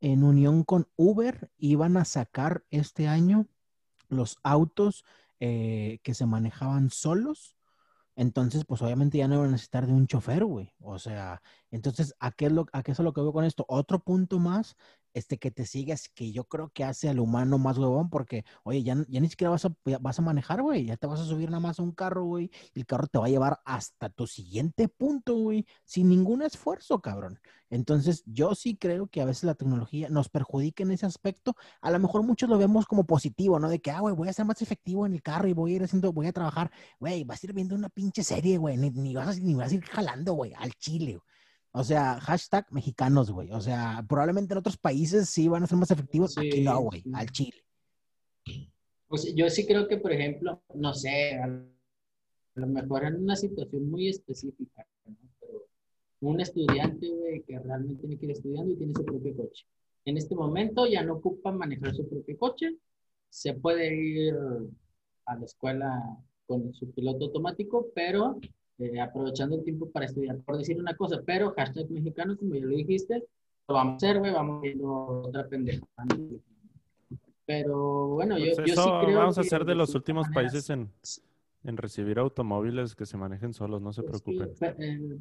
en 0.00 0.22
unión 0.24 0.64
con 0.64 0.88
Uber, 0.96 1.50
iban 1.58 1.96
a 1.96 2.04
sacar 2.04 2.64
este 2.70 3.08
año 3.08 3.46
los 4.08 4.38
autos 4.42 5.04
eh, 5.40 6.00
que 6.02 6.14
se 6.14 6.26
manejaban 6.26 6.90
solos. 6.90 7.56
Entonces, 8.16 8.64
pues 8.64 8.82
obviamente 8.82 9.18
ya 9.18 9.28
no 9.28 9.36
iban 9.36 9.48
a 9.48 9.52
necesitar 9.52 9.86
de 9.86 9.92
un 9.92 10.06
chofer, 10.08 10.44
güey. 10.44 10.72
O 10.80 10.98
sea, 10.98 11.40
entonces, 11.70 12.14
¿a 12.18 12.32
qué, 12.32 12.46
es 12.46 12.52
lo, 12.52 12.66
¿a 12.72 12.82
qué 12.82 12.92
es 12.92 12.98
lo 12.98 13.12
que 13.12 13.20
veo 13.20 13.32
con 13.32 13.44
esto? 13.44 13.64
Otro 13.68 14.00
punto 14.00 14.40
más, 14.40 14.76
este 15.14 15.38
que 15.38 15.50
te 15.50 15.66
sigues, 15.66 16.08
que 16.14 16.32
yo 16.32 16.44
creo 16.44 16.70
que 16.70 16.84
hace 16.84 17.08
al 17.08 17.18
humano 17.20 17.58
más 17.58 17.78
huevón, 17.78 18.10
porque, 18.10 18.44
oye, 18.64 18.82
ya, 18.82 18.96
ya 19.08 19.20
ni 19.20 19.28
siquiera 19.28 19.50
vas 19.50 19.64
a, 19.64 19.74
vas 20.00 20.18
a 20.18 20.22
manejar, 20.22 20.62
güey. 20.62 20.86
Ya 20.86 20.96
te 20.96 21.06
vas 21.06 21.20
a 21.20 21.24
subir 21.24 21.50
nada 21.50 21.60
más 21.60 21.78
a 21.78 21.82
un 21.82 21.92
carro, 21.92 22.24
güey. 22.24 22.50
Y 22.74 22.80
el 22.80 22.86
carro 22.86 23.06
te 23.06 23.18
va 23.18 23.26
a 23.26 23.28
llevar 23.28 23.60
hasta 23.64 24.08
tu 24.10 24.26
siguiente 24.26 24.88
punto, 24.88 25.34
güey. 25.34 25.66
Sin 25.84 26.08
ningún 26.08 26.42
esfuerzo, 26.42 27.00
cabrón. 27.00 27.40
Entonces, 27.70 28.22
yo 28.26 28.54
sí 28.54 28.76
creo 28.76 29.08
que 29.08 29.20
a 29.20 29.24
veces 29.24 29.44
la 29.44 29.54
tecnología 29.54 30.08
nos 30.08 30.28
perjudica 30.28 30.82
en 30.82 30.90
ese 30.92 31.06
aspecto. 31.06 31.54
A 31.80 31.90
lo 31.90 31.98
mejor 31.98 32.22
muchos 32.22 32.48
lo 32.48 32.58
vemos 32.58 32.86
como 32.86 33.04
positivo, 33.06 33.58
¿no? 33.58 33.68
De 33.68 33.80
que, 33.80 33.90
ah, 33.90 34.00
güey, 34.00 34.14
voy 34.14 34.28
a 34.28 34.32
ser 34.32 34.46
más 34.46 34.62
efectivo 34.62 35.06
en 35.06 35.12
el 35.14 35.22
carro 35.22 35.48
y 35.48 35.52
voy 35.52 35.72
a 35.72 35.76
ir 35.76 35.82
haciendo, 35.84 36.12
voy 36.12 36.26
a 36.26 36.32
trabajar. 36.32 36.70
Güey, 36.98 37.24
vas 37.24 37.42
a 37.42 37.46
ir 37.46 37.52
viendo 37.52 37.74
una 37.74 37.88
pinche 37.88 38.22
serie, 38.24 38.58
güey. 38.58 38.76
Ni, 38.76 38.90
ni 38.90 39.14
vas, 39.14 39.36
a, 39.36 39.40
ni 39.40 39.54
vas 39.54 39.72
a 39.72 39.74
ir 39.74 39.84
jalando, 39.84 40.32
güey, 40.34 40.54
al 40.54 40.72
chile. 40.74 41.16
güey. 41.16 41.37
O 41.72 41.84
sea, 41.84 42.18
hashtag 42.20 42.66
mexicanos, 42.72 43.30
güey. 43.30 43.50
O 43.52 43.60
sea, 43.60 44.04
probablemente 44.08 44.54
en 44.54 44.58
otros 44.58 44.76
países 44.76 45.28
sí 45.28 45.48
van 45.48 45.62
a 45.62 45.66
ser 45.66 45.78
más 45.78 45.90
efectivos. 45.90 46.34
Sí, 46.34 46.46
Aquí 46.46 46.60
no, 46.62 46.80
güey, 46.80 47.02
sí. 47.02 47.10
al 47.14 47.30
chile. 47.30 47.64
Pues 49.06 49.34
yo 49.34 49.48
sí 49.48 49.66
creo 49.66 49.88
que, 49.88 49.98
por 49.98 50.12
ejemplo, 50.12 50.62
no 50.74 50.92
sé, 50.94 51.34
a 51.34 51.46
lo 52.54 52.66
mejor 52.66 53.04
en 53.04 53.22
una 53.22 53.36
situación 53.36 53.90
muy 53.90 54.08
específica, 54.08 54.86
¿no? 55.06 55.16
pero 55.40 55.66
un 56.20 56.40
estudiante, 56.40 57.08
güey, 57.08 57.42
que 57.42 57.58
realmente 57.58 58.00
tiene 58.00 58.18
que 58.18 58.26
ir 58.26 58.32
estudiando 58.32 58.72
y 58.72 58.76
tiene 58.76 58.94
su 58.94 59.04
propio 59.04 59.36
coche. 59.36 59.66
En 60.04 60.16
este 60.16 60.34
momento 60.34 60.86
ya 60.86 61.02
no 61.02 61.14
ocupa 61.14 61.52
manejar 61.52 61.94
su 61.94 62.08
propio 62.08 62.36
coche, 62.38 62.76
se 63.30 63.54
puede 63.54 63.94
ir 63.94 64.34
a 65.26 65.36
la 65.36 65.44
escuela 65.44 66.18
con 66.46 66.72
su 66.74 66.90
piloto 66.92 67.26
automático, 67.26 67.88
pero 67.94 68.40
eh, 68.78 69.00
aprovechando 69.00 69.56
el 69.56 69.64
tiempo 69.64 69.90
para 69.90 70.06
estudiar, 70.06 70.38
por 70.42 70.56
decir 70.56 70.78
una 70.78 70.96
cosa, 70.96 71.20
pero 71.24 71.52
hashtag 71.56 71.90
mexicano, 71.90 72.36
como 72.36 72.54
ya 72.54 72.64
lo 72.66 72.76
dijiste, 72.76 73.24
lo 73.68 73.74
vamos 73.74 73.94
a 73.94 73.96
hacer, 73.96 74.18
güey, 74.20 74.32
vamos 74.32 74.62
viendo 74.62 75.22
otra 75.26 75.48
pendeja. 75.48 75.84
Pero 77.44 78.08
bueno, 78.08 78.38
yo, 78.38 78.54
Pues 78.54 78.58
yo 78.58 78.64
sí 78.64 78.70
eso 78.72 79.00
creo 79.04 79.18
vamos 79.18 79.38
a 79.38 79.42
que 79.42 79.48
ser 79.48 79.64
de 79.64 79.74
los 79.74 79.94
últimos 79.94 80.28
manera, 80.28 80.34
países 80.34 80.70
en, 80.70 80.90
en 81.64 81.76
recibir 81.76 82.18
automóviles 82.18 82.94
que 82.94 83.06
se 83.06 83.16
manejen 83.16 83.52
solos, 83.52 83.80
no 83.82 83.92
se 83.92 84.02
pues, 84.02 84.22
preocupen. 84.22 84.54
sí, 84.54 84.64
eh, 84.78 85.18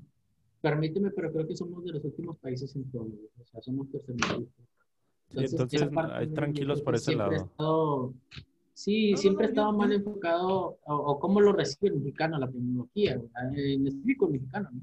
permíteme, 0.61 1.11
pero 1.11 1.31
creo 1.31 1.47
que 1.47 1.55
somos 1.55 1.83
de 1.85 1.93
los 1.93 2.03
últimos 2.03 2.37
países 2.37 2.75
en 2.75 2.91
todo. 2.91 3.03
güey. 3.05 3.29
O 3.39 3.45
sea, 3.45 3.61
somos. 3.61 3.87
Sí, 3.89 3.95
entonces 5.35 5.81
ahí 5.81 5.87
güey, 5.89 6.27
yo 6.29 6.33
tranquilos 6.33 6.81
por 6.81 6.95
ese 6.95 7.15
lado. 7.15 7.49
Sí, 8.77 9.11
No, 9.11 9.15
no, 9.15 9.21
siempre 9.21 9.45
no, 9.47 9.49
estado 9.49 9.71
yo- 9.71 9.77
mal 9.77 9.91
enfocado, 9.91 10.79
o, 10.85 10.95
o 10.95 11.19
cómo 11.19 11.41
lo 11.41 11.51
recibe 11.53 11.87
el 11.89 11.95
mexicano, 11.99 12.37
la 12.37 12.47
tecnología, 12.47 13.13
en 13.55 13.87
específico 13.87 14.25
el 14.27 14.31
mexicano, 14.33 14.69
¿no? 14.71 14.81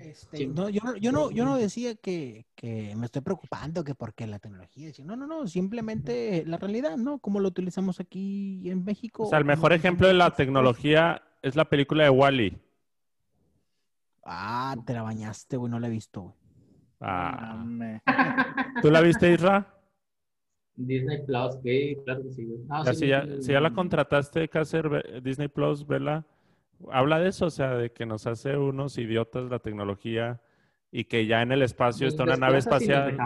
Este, 0.00 0.36
Sí. 0.36 0.46
no, 0.48 0.68
yo, 0.68 0.82
no, 0.84 0.96
yo, 0.96 1.12
no, 1.12 1.30
yo 1.30 1.46
no 1.46 1.56
decía 1.56 1.94
que, 1.94 2.44
que 2.54 2.94
me 2.94 3.06
estoy 3.06 3.22
preocupando, 3.22 3.82
que 3.84 3.94
porque 3.94 4.26
la 4.26 4.38
tecnología. 4.38 4.92
No, 5.04 5.16
no, 5.16 5.26
no, 5.26 5.46
simplemente 5.46 6.44
la 6.46 6.58
realidad, 6.58 6.98
¿no? 6.98 7.18
Cómo 7.20 7.40
lo 7.40 7.48
utilizamos 7.48 7.98
aquí 7.98 8.68
en 8.68 8.84
México. 8.84 9.22
O 9.22 9.30
sea, 9.30 9.38
el 9.38 9.46
mejor 9.46 9.70
lo 9.70 9.76
ejemplo 9.76 10.06
de 10.06 10.12
la 10.14 10.30
tecnología 10.36 11.22
es 11.40 11.56
la 11.56 11.64
película 11.64 12.04
de 12.04 12.10
Wally. 12.10 12.50
países. 12.50 12.66
Ah, 14.24 14.76
te 14.86 14.92
la 14.92 15.02
bañaste, 15.02 15.56
güey, 15.56 15.70
no 15.70 15.80
la 15.80 15.86
he 15.86 15.90
visto, 15.90 16.20
güey. 16.20 16.34
Ah. 17.00 17.64
¿Tú 18.82 18.90
la 18.90 19.00
viste, 19.00 19.32
Isra? 19.32 19.74
Disney 20.76 21.24
Plus, 21.26 21.58
sí, 21.62 21.96
claro 22.04 22.22
que 22.22 22.30
sí, 22.30 22.44
güey. 22.44 22.60
No, 22.66 22.84
Ya, 22.84 22.94
sí, 22.94 23.00
si, 23.00 23.06
ya, 23.08 23.22
sí, 23.26 23.42
si 23.42 23.52
ya 23.52 23.60
la 23.60 23.68
sí. 23.68 23.74
contrataste, 23.74 24.48
Cácer, 24.48 25.22
Disney 25.22 25.48
Plus, 25.48 25.86
vela. 25.86 26.26
Habla 26.90 27.18
de 27.20 27.28
eso, 27.28 27.46
o 27.46 27.50
sea, 27.50 27.74
de 27.76 27.92
que 27.92 28.06
nos 28.06 28.26
hace 28.26 28.56
unos 28.56 28.98
idiotas 28.98 29.48
la 29.50 29.58
tecnología 29.60 30.40
y 30.90 31.04
que 31.04 31.26
ya 31.26 31.42
en 31.42 31.52
el 31.52 31.62
espacio 31.62 32.08
está 32.08 32.24
una 32.24 32.36
nave 32.36 32.58
espacial. 32.58 33.16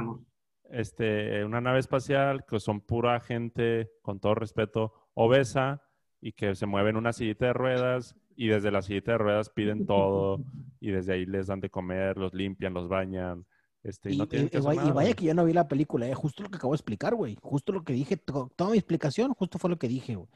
este, 0.71 1.45
una 1.45 1.61
nave 1.61 1.79
espacial 1.79 2.45
que 2.45 2.61
son 2.61 2.81
pura 2.81 3.19
gente, 3.21 3.91
con 4.03 4.21
todo 4.21 4.35
respeto, 4.35 4.93
obesa 5.15 5.83
y 6.21 6.33
que 6.33 6.55
se 6.55 6.67
mueve 6.67 6.91
en 6.91 6.97
una 6.97 7.13
sillita 7.13 7.47
de 7.47 7.53
ruedas 7.53 8.17
y 8.37 8.49
desde 8.49 8.71
la 8.71 8.83
sillita 8.83 9.13
de 9.13 9.19
ruedas 9.19 9.49
piden 9.49 9.87
todo 9.87 10.39
y 10.81 10.91
desde 10.91 11.15
ahí 11.15 11.25
les 11.25 11.47
dan 11.47 11.61
de 11.61 11.71
comer, 11.71 12.19
los 12.19 12.35
limpian, 12.35 12.75
los 12.75 12.89
bañan. 12.89 13.47
Este, 13.87 14.13
y, 14.13 14.19
no 14.19 14.25
y- 14.25 14.27
que 14.27 14.51
y 14.53 14.61
vaya, 14.61 14.89
y 14.89 14.91
vaya 14.91 15.15
que 15.15 15.25
yo 15.27 15.35
no 15.35 15.45
vi 15.45 15.53
la 15.53 15.69
película, 15.69 16.09
eh, 16.09 16.15
justo 16.15 16.43
lo 16.43 16.51
que 16.51 16.57
acabo 16.57 16.73
de 16.73 16.77
explicar, 16.77 17.15
güey. 17.15 17.37
Justo 17.41 17.73
lo 17.73 17.85
que 17.85 17.93
dije, 17.93 18.17
to- 18.17 18.51
toda 18.57 18.73
mi 18.73 18.79
explicación, 18.79 19.33
justo 19.35 19.59
fue 19.59 19.71
lo 19.71 19.79
que 19.79 19.87
dije, 19.87 20.17
güey. 20.17 20.29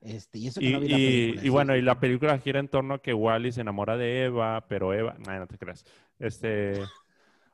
Este, 0.00 0.40
y 0.40 0.48
eso 0.48 0.60
que 0.60 0.66
Y, 0.66 0.72
no 0.72 0.80
vi 0.80 0.88
la 0.88 0.96
película. 0.96 1.40
y 1.40 1.44
sí, 1.44 1.48
bueno, 1.48 1.76
y 1.76 1.82
la 1.82 2.00
película 2.00 2.38
gira 2.38 2.58
en 2.58 2.68
torno 2.68 2.94
a 2.94 3.02
que 3.02 3.14
Wally 3.14 3.52
se 3.52 3.60
enamora 3.60 3.96
de 3.96 4.24
Eva, 4.24 4.66
pero 4.68 4.92
Eva, 4.92 5.16
no, 5.24 5.38
no 5.38 5.46
te 5.46 5.56
creas. 5.56 5.84
Este, 6.18 6.80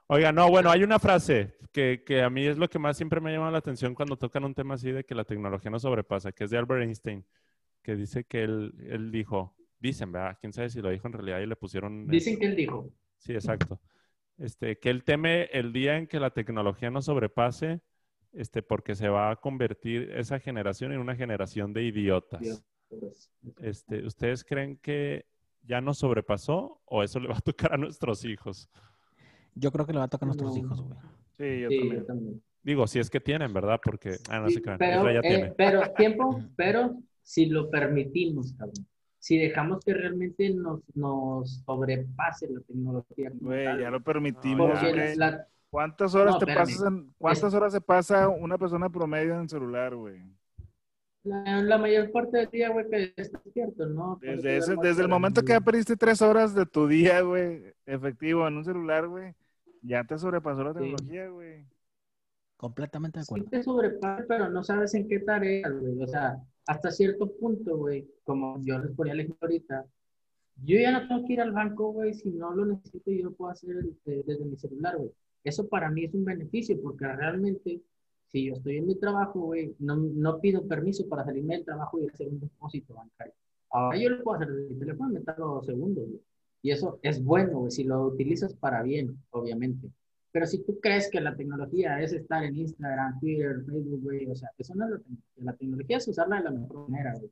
oiga, 0.07 0.33
no, 0.33 0.49
bueno, 0.49 0.71
hay 0.71 0.83
una 0.85 0.99
frase 0.99 1.55
que, 1.71 2.03
que 2.05 2.23
a 2.23 2.31
mí 2.31 2.47
es 2.47 2.57
lo 2.57 2.69
que 2.69 2.79
más 2.79 2.97
siempre 2.97 3.21
me 3.21 3.31
llama 3.33 3.51
la 3.51 3.59
atención 3.59 3.95
cuando 3.95 4.17
tocan 4.17 4.45
un 4.45 4.55
tema 4.55 4.75
así 4.75 4.91
de 4.91 5.05
que 5.05 5.15
la 5.15 5.25
tecnología 5.25 5.71
no 5.71 5.79
sobrepasa, 5.79 6.33
que 6.33 6.45
es 6.45 6.51
de 6.51 6.57
Albert 6.57 6.83
Einstein, 6.83 7.25
que 7.83 7.95
dice 7.95 8.25
que 8.25 8.43
él, 8.45 8.75
él 8.89 9.11
dijo, 9.13 9.55
dicen, 9.81 10.13
¿verdad? 10.13 10.39
Quién 10.41 10.55
sabe 10.55 10.71
si 10.71 10.81
lo 10.81 10.89
dijo 10.89 11.09
en 11.09 11.13
realidad 11.13 11.41
y 11.41 11.47
le 11.47 11.57
pusieron... 11.57 12.07
Dicen 12.07 12.33
eso. 12.35 12.41
que 12.41 12.47
él 12.47 12.57
dijo. 12.57 12.89
Sí, 13.19 13.35
exacto. 13.35 13.79
Este, 14.43 14.77
que 14.79 14.91
él 14.91 15.05
teme 15.05 15.45
el 15.53 15.73
día 15.73 15.97
en 15.97 16.09
que 16.09 16.19
la 16.19 16.31
tecnología 16.31 16.91
no 16.91 17.01
sobrepase, 17.01 17.81
este, 18.33 18.61
porque 18.61 18.97
se 18.97 19.09
va 19.09 19.31
a 19.31 19.37
convertir 19.37 20.11
esa 20.17 20.41
generación 20.41 20.91
en 20.93 20.99
una 20.99 21.15
generación 21.15 21.73
de 21.73 21.85
idiotas. 21.85 22.65
Este, 23.61 24.05
¿Ustedes 24.05 24.43
creen 24.43 24.79
que 24.79 25.27
ya 25.63 25.81
nos 25.81 25.99
sobrepasó 25.99 26.81
o 26.87 27.05
eso 27.05 27.21
le 27.21 27.29
va 27.29 27.37
a 27.37 27.41
tocar 27.41 27.75
a 27.75 27.77
nuestros 27.77 28.25
hijos? 28.25 28.69
Yo 29.55 29.71
creo 29.71 29.87
que 29.87 29.93
le 29.93 30.01
va 30.01 30.07
a 30.07 30.09
tocar 30.09 30.27
a 30.27 30.31
nuestros 30.31 30.55
No. 30.57 30.59
hijos, 30.61 30.81
güey. 30.83 30.99
Sí, 31.39 31.61
yo 31.61 31.69
Sí, 31.69 31.79
también. 31.79 32.01
yo 32.01 32.05
también. 32.07 32.43
Digo, 32.65 32.87
si 32.89 32.99
es 32.99 33.11
que 33.11 33.21
tienen, 33.21 33.53
¿verdad? 33.53 33.81
Porque, 33.85 34.17
ah, 34.29 34.41
no 34.41 34.49
Sí, 34.49 34.55
se 34.55 34.63
crean, 34.63 34.79
pero, 34.79 35.11
ya 35.13 35.19
eh, 35.21 35.23
tiene. 35.23 35.53
pero 35.57 35.83
tiempo, 35.97 36.41
pero 36.57 36.97
si 37.23 37.47
lo 37.47 37.71
permitimos, 37.71 38.53
cabrón. 38.55 38.87
Si 39.23 39.39
dejamos 39.39 39.85
que 39.85 39.95
realmente 39.95 40.51
nos, 40.51 40.81
nos 40.97 41.63
sobrepase 41.65 42.51
la 42.51 42.61
tecnología. 42.61 43.31
Güey, 43.35 43.79
ya 43.81 43.89
lo 43.89 44.01
permitimos. 44.03 44.69
Porque 44.73 44.93
güey. 44.93 45.17
la- 45.17 45.47
¿Cuántas 45.71 46.13
horas 46.17 46.35
No, 46.35 46.39
te 46.39 46.45
espérame. 46.45 46.67
pasas 46.67 46.87
en, 46.89 47.15
cuántas 47.19 47.55
horas 47.55 47.73
se 47.73 47.81
pasa 47.81 48.29
una 48.29 48.59
persona 48.59 48.91
promedio 48.91 49.35
en 49.35 49.43
el 49.43 49.49
celular, 49.49 49.95
güey? 49.95 50.21
la, 51.25 51.63
la 51.63 51.79
mayor 51.79 52.11
parte 52.11 52.37
del 52.39 52.51
día, 52.51 52.71
güey, 52.71 52.89
que 52.91 53.15
está 53.17 53.41
cierto, 53.53 53.87
¿no? 53.87 54.19
Desde, 54.21 54.57
ese, 54.57 54.75
desde 54.83 55.03
el 55.03 55.09
momento 55.09 55.43
que 55.43 55.53
ya 55.53 55.61
perdiste 55.61 55.97
tres 55.97 56.21
horas 56.21 56.53
de 56.53 56.67
tu 56.67 56.89
día, 56.89 57.21
güey, 57.21 57.63
efectivo 57.87 58.47
en 58.49 58.57
un 58.57 58.65
celular, 58.65 59.07
güey, 59.07 59.33
ya 59.83 60.03
te 60.03 60.19
sobrepasó 60.19 60.65
la 60.65 60.73
Sí. 60.73 60.81
tecnología, 60.81 61.29
güey. 61.29 61.65
Completamente 62.57 63.21
de 63.21 63.25
Sí 63.25 63.29
acuerdo. 63.33 63.51
te 63.51 63.63
sobrepasa, 63.63 64.25
pero 64.29 64.51
no 64.51 64.63
sabes 64.65 64.95
en 64.95 65.09
qué 65.09 65.21
tareas, 65.21 65.73
güey. 65.73 66.03
O 66.03 66.07
sea, 66.09 66.39
hasta 66.67 66.91
cierto 66.91 67.31
punto, 67.33 67.77
güey, 67.77 68.09
como 68.25 68.63
yo 68.63 68.79
les 68.79 68.93
ponía 68.93 69.13
el 69.13 69.21
ejemplo 69.21 69.47
ahorita, 69.47 69.87
yo 70.65 70.79
ya 70.79 70.93
no 70.93 71.09
tengo 71.09 71.27
que 71.27 71.33
ir 71.33 71.41
al 71.41 71.53
banco, 71.53 71.93
güey, 71.93 72.15
si 72.15 72.31
no 72.31 72.55
lo 72.55 72.67
necesito, 72.67 73.11
yo 73.11 73.25
lo 73.25 73.33
puedo 73.33 73.51
hacer 73.51 73.77
eh, 74.07 74.23
desde 74.27 74.45
mi 74.45 74.57
celular, 74.57 74.97
güey. 74.97 75.11
Eso 75.45 75.67
para 75.69 75.91
mí 75.91 76.05
es 76.05 76.15
un 76.15 76.25
beneficio, 76.25 76.81
porque 76.81 77.07
realmente, 77.07 77.81
si 78.29 78.47
yo 78.47 78.55
estoy 78.55 78.77
en 78.77 78.87
mi 78.87 78.95
trabajo, 78.95 79.41
güey, 79.41 79.75
no, 79.81 79.97
no 79.97 80.41
pido 80.41 80.67
permiso 80.67 81.09
para 81.09 81.25
salirme 81.25 81.57
del 81.57 81.65
trabajo 81.65 81.99
y 81.99 82.07
hacer 82.07 82.29
un 82.29 82.41
depósito 82.41 82.95
bancario. 82.95 83.35
Ahora 83.71 83.99
yo 83.99 84.11
lo 84.11 84.23
puedo 84.23 84.37
hacer 84.37 84.53
desde 84.53 84.75
mi 84.75 84.79
teléfono, 84.79 85.11
me 85.11 85.21
tardo 85.21 85.55
dos 85.55 85.67
segundos, 85.67 86.07
güey. 86.07 86.21
Y 86.65 86.71
eso 86.71 87.01
es 87.03 87.25
bueno, 87.25 87.59
güey, 87.59 87.73
si 87.73 87.83
lo 87.83 88.07
utilizas 88.07 88.55
para 88.55 88.83
bien, 88.83 89.19
obviamente. 89.31 89.91
Pero 90.33 90.47
si 90.47 90.65
tú 90.65 90.81
crees 90.81 91.11
que 91.11 91.21
la 91.21 91.37
tecnología 91.37 92.01
es 92.01 92.13
estar 92.13 92.43
en 92.43 92.57
Instagram, 92.57 93.21
Twitter, 93.21 93.63
Facebook, 93.67 94.03
güey, 94.03 94.27
o 94.27 94.35
sea, 94.35 94.51
eso 94.57 94.75
no 94.75 94.87
es 94.87 94.91
la 94.91 94.99
tecnología. 94.99 95.45
La 95.45 95.53
tecnología 95.53 95.97
es 95.99 96.09
usarla 96.09 96.37
de 96.39 96.45
la 96.45 96.51
mejor 96.51 96.89
manera, 96.89 97.15
güey. 97.19 97.31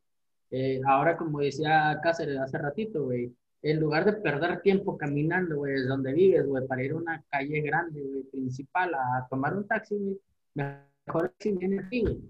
Eh, 0.50 0.80
ahora, 0.86 1.16
como 1.16 1.40
decía 1.40 1.98
Cáceres 2.02 2.38
hace 2.38 2.58
ratito, 2.58 3.04
güey, 3.04 3.32
en 3.62 3.80
lugar 3.80 4.04
de 4.04 4.14
perder 4.14 4.60
tiempo 4.62 4.98
caminando, 4.98 5.56
güey, 5.56 5.74
desde 5.74 5.88
donde 5.88 6.12
vives, 6.12 6.46
güey, 6.46 6.66
para 6.66 6.82
ir 6.82 6.92
a 6.92 6.96
una 6.96 7.24
calle 7.30 7.60
grande, 7.60 8.02
güey, 8.02 8.22
principal, 8.24 8.94
a 8.94 9.26
tomar 9.30 9.56
un 9.56 9.66
taxi, 9.66 9.96
güey, 9.96 10.20
mejor 10.54 11.32
si 11.38 11.52
viene 11.52 11.82
güey. 11.90 12.20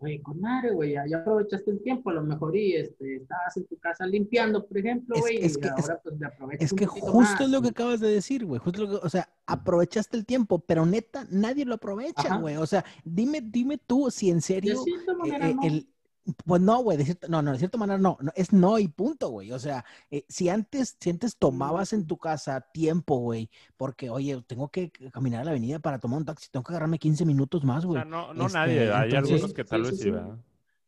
Oye, 0.00 0.22
con 0.22 0.40
madre, 0.40 0.70
güey, 0.70 0.92
ya, 0.92 1.04
ya 1.08 1.18
aprovechaste 1.18 1.72
el 1.72 1.82
tiempo, 1.82 2.10
a 2.10 2.12
lo 2.14 2.22
mejor 2.22 2.56
y 2.56 2.74
este, 2.76 3.16
estabas 3.16 3.56
en 3.56 3.66
tu 3.66 3.76
casa 3.78 4.06
limpiando, 4.06 4.64
por 4.64 4.78
ejemplo, 4.78 5.16
Es- 5.16 5.20
güey, 5.20 5.36
es 5.38 5.56
y 5.56 5.60
que- 5.60 5.66
es- 5.66 5.72
ahora 5.88 6.00
pues 6.04 6.18
le 6.20 6.26
aprovechas 6.26 6.62
Es 6.66 6.72
un 6.72 6.78
que 6.78 6.86
justo 6.86 7.14
más, 7.14 7.40
es 7.40 7.50
lo 7.50 7.60
que 7.62 7.68
acabas 7.68 7.98
de 7.98 8.08
decir, 8.08 8.44
güey. 8.46 8.60
Justo 8.60 8.82
lo 8.86 8.88
que, 9.00 9.06
o 9.06 9.08
sea, 9.08 9.28
aprovechaste 9.46 10.16
el 10.16 10.24
tiempo, 10.24 10.60
pero 10.60 10.86
neta, 10.86 11.26
nadie 11.30 11.64
lo 11.64 11.74
aprovecha, 11.74 12.36
güey. 12.36 12.56
O 12.56 12.66
sea, 12.66 12.84
dime, 13.04 13.40
dime 13.42 13.76
tú 13.78 14.08
si 14.12 14.30
en 14.30 14.40
serio, 14.40 14.84
eh, 14.86 15.30
eh, 15.42 15.56
el, 15.64 15.88
pues 16.44 16.60
no, 16.62 16.78
güey, 16.82 16.96
de 16.98 17.04
cierta, 17.04 17.28
no, 17.28 17.42
no, 17.42 17.52
de 17.52 17.58
cierta 17.58 17.78
manera 17.78 17.98
no, 17.98 18.18
no, 18.20 18.30
es 18.34 18.52
no 18.52 18.78
y 18.78 18.88
punto, 18.88 19.28
güey. 19.30 19.52
O 19.52 19.58
sea, 19.58 19.84
eh, 20.10 20.24
si 20.28 20.48
antes, 20.48 20.96
si 21.00 21.10
antes 21.10 21.36
tomabas 21.36 21.92
en 21.92 22.06
tu 22.06 22.16
casa 22.18 22.60
tiempo, 22.72 23.16
güey, 23.18 23.50
porque, 23.76 24.10
oye, 24.10 24.42
tengo 24.46 24.68
que 24.68 24.90
caminar 25.12 25.42
a 25.42 25.44
la 25.44 25.50
avenida 25.52 25.78
para 25.78 25.98
tomar 25.98 26.18
un 26.18 26.24
taxi, 26.24 26.48
tengo 26.50 26.64
que 26.64 26.72
agarrarme 26.72 26.98
15 26.98 27.24
minutos 27.24 27.64
más, 27.64 27.84
O 27.84 27.88
güey. 27.88 28.00
sea, 28.02 28.04
no, 28.10 28.34
no 28.34 28.46
Este, 28.46 28.58
nadie, 28.58 28.80
hay 28.92 29.10
entonces- 29.10 29.32
algunos 29.32 29.54
que 29.54 29.64
tal 29.64 29.84
Sí, 29.84 29.90
vez 29.90 30.00
sí, 30.00 30.10
sí. 30.10 30.16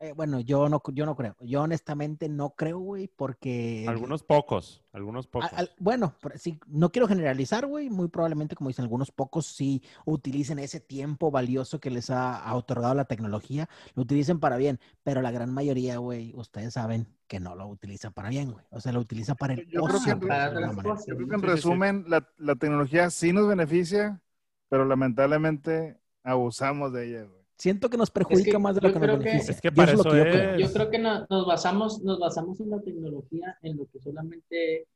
Eh, 0.03 0.12
bueno, 0.12 0.40
yo 0.40 0.66
no, 0.70 0.82
yo 0.94 1.05
no 1.05 1.14
creo. 1.14 1.36
Yo 1.40 1.61
honestamente 1.61 2.30
no 2.30 2.55
creo, 2.55 2.78
güey, 2.78 3.07
porque... 3.07 3.84
Algunos 3.86 4.22
pocos, 4.22 4.82
algunos 4.94 5.26
A- 5.26 5.30
pocos. 5.30 5.53
al- 5.53 5.70
bueno, 5.78 6.14
pero 6.22 6.38
sí, 6.38 6.59
no 6.66 6.90
quiero 6.90 7.07
generalizar, 7.07 7.66
güey. 7.66 7.90
Muy 7.90 8.09
probablemente, 8.09 8.57
como 8.57 8.68
dicen 8.68 8.84
algunos 8.84 9.11
pocos, 9.12 9.44
sí 9.44 9.82
utilicen 10.07 10.59
ese 10.59 10.80
tiempo 10.80 11.30
valioso 11.30 11.80
que 11.80 11.90
les 11.90 12.09
ha, 12.09 12.34
ha 12.42 12.55
otorgado 12.55 12.94
la 12.94 13.05
tecnología, 13.05 13.68
lo 13.94 14.03
utilicen 14.05 14.40
para 14.40 14.57
bien, 14.57 14.80
pero 15.03 15.20
la 15.20 15.30
gran 15.32 15.53
mayoría, 15.53 15.98
güey, 15.98 16.32
ustedes 16.34 16.72
saben 16.72 17.07
que 17.26 17.38
no 17.38 17.55
lo 17.55 17.66
utiliza 17.68 18.11
para 18.11 18.30
bien, 18.30 18.53
güey. 18.53 18.64
O 18.70 18.80
sea, 18.80 18.92
lo 18.92 19.01
utiliza 19.01 19.34
para 19.34 19.53
el 19.53 19.66
Yo 19.68 19.82
creo 19.84 20.01
que- 20.03 20.11
en 20.12 20.20
Sí, 20.20 20.26
sí, 20.26 21.38
sí. 21.40 21.46
resumen, 21.46 22.05
la, 22.09 22.26
la 22.38 22.57
tecnología 22.57 23.11
sí 23.11 23.34
nos 23.34 23.46
beneficia, 23.46 24.22
pero 24.70 24.86
lamentablemente 24.86 26.01
abusamos 26.22 26.90
de 26.94 27.07
ella, 27.07 27.24
güey. 27.24 27.39
Siento 27.61 27.90
que 27.90 27.98
nos 27.98 28.11
perjudica 28.11 28.52
que 28.52 28.58
más 28.58 28.74
de 28.74 28.80
lo 28.80 28.88
que 28.92 28.98
nos 28.98 29.02
creo 29.06 29.18
que- 29.18 29.24
beneficia. 29.26 29.52
Es 29.52 29.61
que 29.61 29.68
Yo 29.68 29.74
para 29.74 29.92
es 29.92 29.98
lo 29.98 30.00
eso 30.00 30.11
que 30.11 30.16
yo 30.16 30.24
es. 30.24 30.34
creo. 30.34 30.58
Yo 30.58 30.72
creo 30.72 30.90
que 30.90 30.98
no- 30.98 31.26
nos 31.28 31.46
basamos, 31.46 32.02
nos 32.02 32.18
basamos 32.18 32.58
en 32.61 32.70
la 32.70 32.80
tecnología, 32.80 33.58
en 33.61 33.76
lo 33.76 33.86
que 33.86 34.00
solamente 34.00 34.86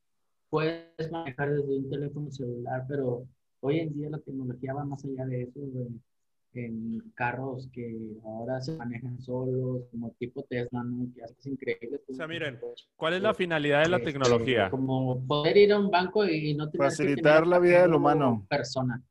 puedes 0.48 1.10
manejar 1.12 1.50
desde 1.50 1.76
un 1.76 1.90
teléfono 1.90 2.30
celular, 2.30 2.84
pero 2.88 3.26
hoy 3.60 3.80
en 3.80 3.92
día 3.94 4.08
la 4.08 4.18
tecnología 4.18 4.72
va 4.72 4.84
más 4.84 5.04
allá 5.04 5.26
de 5.26 5.42
eso, 5.42 5.60
güey. 5.60 5.88
En 6.56 7.00
carros 7.16 7.68
que 7.72 8.12
ahora 8.24 8.60
se 8.62 8.76
manejan 8.76 9.20
solos, 9.20 9.82
como 9.90 10.10
tipo 10.20 10.44
Tesla, 10.48 10.84
¿no? 10.84 11.08
Que 11.12 11.22
es 11.22 11.46
increíble. 11.46 12.00
O 12.08 12.14
sea, 12.14 12.28
miren, 12.28 12.60
¿Cuál 12.96 13.14
es 13.14 13.22
la 13.22 13.34
finalidad 13.34 13.82
de 13.82 13.88
la 13.88 13.96
Este, 13.96 14.12
tecnología? 14.12 14.70
Como 14.70 15.26
poder 15.26 15.56
ir 15.56 15.72
a 15.72 15.80
un 15.80 15.90
banco 15.90 16.24
y 16.24 16.54
no 16.54 16.70
tener 16.70 16.88
que 16.88 16.94
Facilitar 16.94 17.34
tener 17.42 17.46
la 17.48 17.58
vida 17.58 17.82
del 17.82 17.92
humano. 17.94 18.46
Persona. 18.48 19.02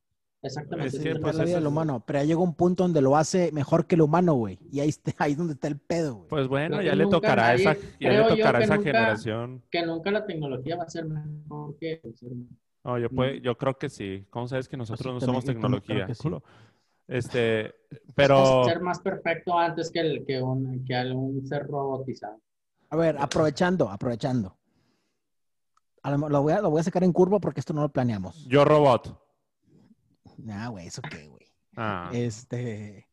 Exactamente. 0.44 0.98
Es 0.98 1.02
pues, 1.02 1.06
la 1.14 1.20
vida 1.32 1.44
eso 1.44 1.54
del 1.56 1.64
es- 1.64 1.68
humano, 1.70 2.04
pero 2.06 2.20
ya 2.20 2.26
llega 2.26 2.40
un 2.42 2.54
punto 2.54 2.84
donde 2.84 3.02
lo 3.02 3.16
hace 3.16 3.52
mejor 3.54 3.88
que 3.88 3.96
el 3.96 4.02
humano, 4.02 4.34
güey. 4.34 4.60
Y 4.72 4.82
ahí, 4.82 4.90
está, 4.90 5.12
ahí 5.24 5.32
es 5.32 5.38
donde 5.38 5.54
está 5.54 5.68
el 5.70 5.80
pedo, 5.80 6.16
güey. 6.16 6.28
Pues 6.28 6.48
bueno, 6.48 6.82
ya 6.82 6.94
le 6.96 7.08
tocará 7.08 7.48
a 7.48 7.54
esa, 7.56 7.74
nadie- 7.74 7.96
ya 8.00 8.10
le 8.12 8.24
tocará 8.36 8.60
esa 8.64 8.76
nunca- 8.76 8.90
generación. 8.92 9.64
que 9.72 9.86
nunca 9.86 10.12
la 10.12 10.26
tecnología 10.26 10.76
va 10.76 10.84
a 10.84 10.90
ser 10.90 11.06
mejor 11.06 11.78
que 11.78 12.02
el 12.04 12.16
ser 12.16 12.32
humano. 12.34 12.50
No, 12.84 13.00
yo, 13.00 13.10
puede- 13.10 13.40
yo 13.40 13.58
creo 13.58 13.78
que 13.78 13.90
sí. 13.90 14.26
¿Cómo 14.30 14.48
sabes 14.48 14.68
que 14.68 14.76
nosotros 14.76 15.06
no 15.14 15.20
Pues 15.20 15.26
somos 15.26 15.46
tecnología? 15.46 16.06
que 16.06 16.14
sí. 16.16 16.22
culo? 16.24 16.44
Este, 17.08 17.74
pero 18.16 18.66
ser 18.66 18.82
más 18.82 19.00
perfecto 19.00 19.58
antes 19.58 19.90
que, 19.90 20.00
el, 20.02 20.26
que, 20.26 20.42
un, 20.42 20.84
que 20.86 20.94
algún 20.96 21.46
ser 21.48 21.66
robotizado. 21.68 22.42
A 22.90 22.98
ver, 22.98 23.16
aprovechando, 23.18 23.90
aprovechando. 23.90 24.58
A 26.04 26.12
lo, 26.12 26.28
lo 26.30 26.42
voy 26.42 26.52
a, 26.54 26.62
lo 26.62 26.70
voy 26.70 26.82
a 26.82 26.84
sacar 26.84 27.04
en 27.06 27.14
curva 27.14 27.40
porque 27.40 27.62
esto 27.62 27.74
no 27.74 27.82
lo 27.82 27.90
planeamos. 27.90 28.46
yo 28.48 28.66
robot. 28.66 29.18
Nah, 30.38 30.70
güey, 30.70 30.88
¿eso 30.88 31.02
qué, 31.02 31.28
güey? 31.28 31.48
Ah, 31.76 32.10
Este, 32.14 33.08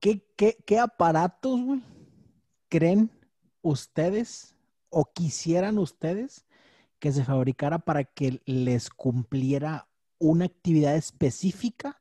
¿qué, 0.00 0.26
qué, 0.36 0.56
qué 0.66 0.78
aparatos, 0.78 1.60
güey, 1.60 1.82
creen 2.68 3.10
ustedes 3.62 4.54
o 4.90 5.04
quisieran 5.12 5.78
ustedes 5.78 6.44
que 6.98 7.12
se 7.12 7.24
fabricara 7.24 7.78
para 7.78 8.04
que 8.04 8.40
les 8.44 8.90
cumpliera 8.90 9.88
una 10.18 10.46
actividad 10.46 10.96
específica 10.96 12.00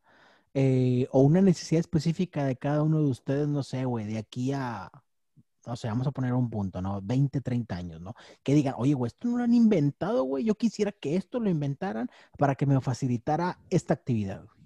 eh, 0.53 1.07
o 1.11 1.21
una 1.21 1.41
necesidad 1.41 1.79
específica 1.79 2.45
de 2.45 2.55
cada 2.55 2.83
uno 2.83 2.99
de 3.01 3.09
ustedes, 3.09 3.47
no 3.47 3.63
sé, 3.63 3.85
güey, 3.85 4.05
de 4.05 4.17
aquí 4.19 4.53
a, 4.53 4.91
no 5.65 5.75
sé, 5.75 5.87
vamos 5.87 6.07
a 6.07 6.11
poner 6.11 6.33
un 6.33 6.49
punto, 6.49 6.81
¿no? 6.81 7.01
20, 7.01 7.41
30 7.41 7.75
años, 7.75 8.01
¿no? 8.01 8.15
Que 8.43 8.53
digan, 8.53 8.75
oye, 8.77 8.93
güey, 8.93 9.07
esto 9.07 9.27
no 9.27 9.37
lo 9.37 9.43
han 9.43 9.53
inventado, 9.53 10.23
güey, 10.23 10.43
yo 10.43 10.55
quisiera 10.55 10.91
que 10.91 11.15
esto 11.15 11.39
lo 11.39 11.49
inventaran 11.49 12.09
para 12.37 12.55
que 12.55 12.65
me 12.65 12.79
facilitara 12.81 13.59
esta 13.69 13.93
actividad, 13.93 14.45
güey. 14.45 14.63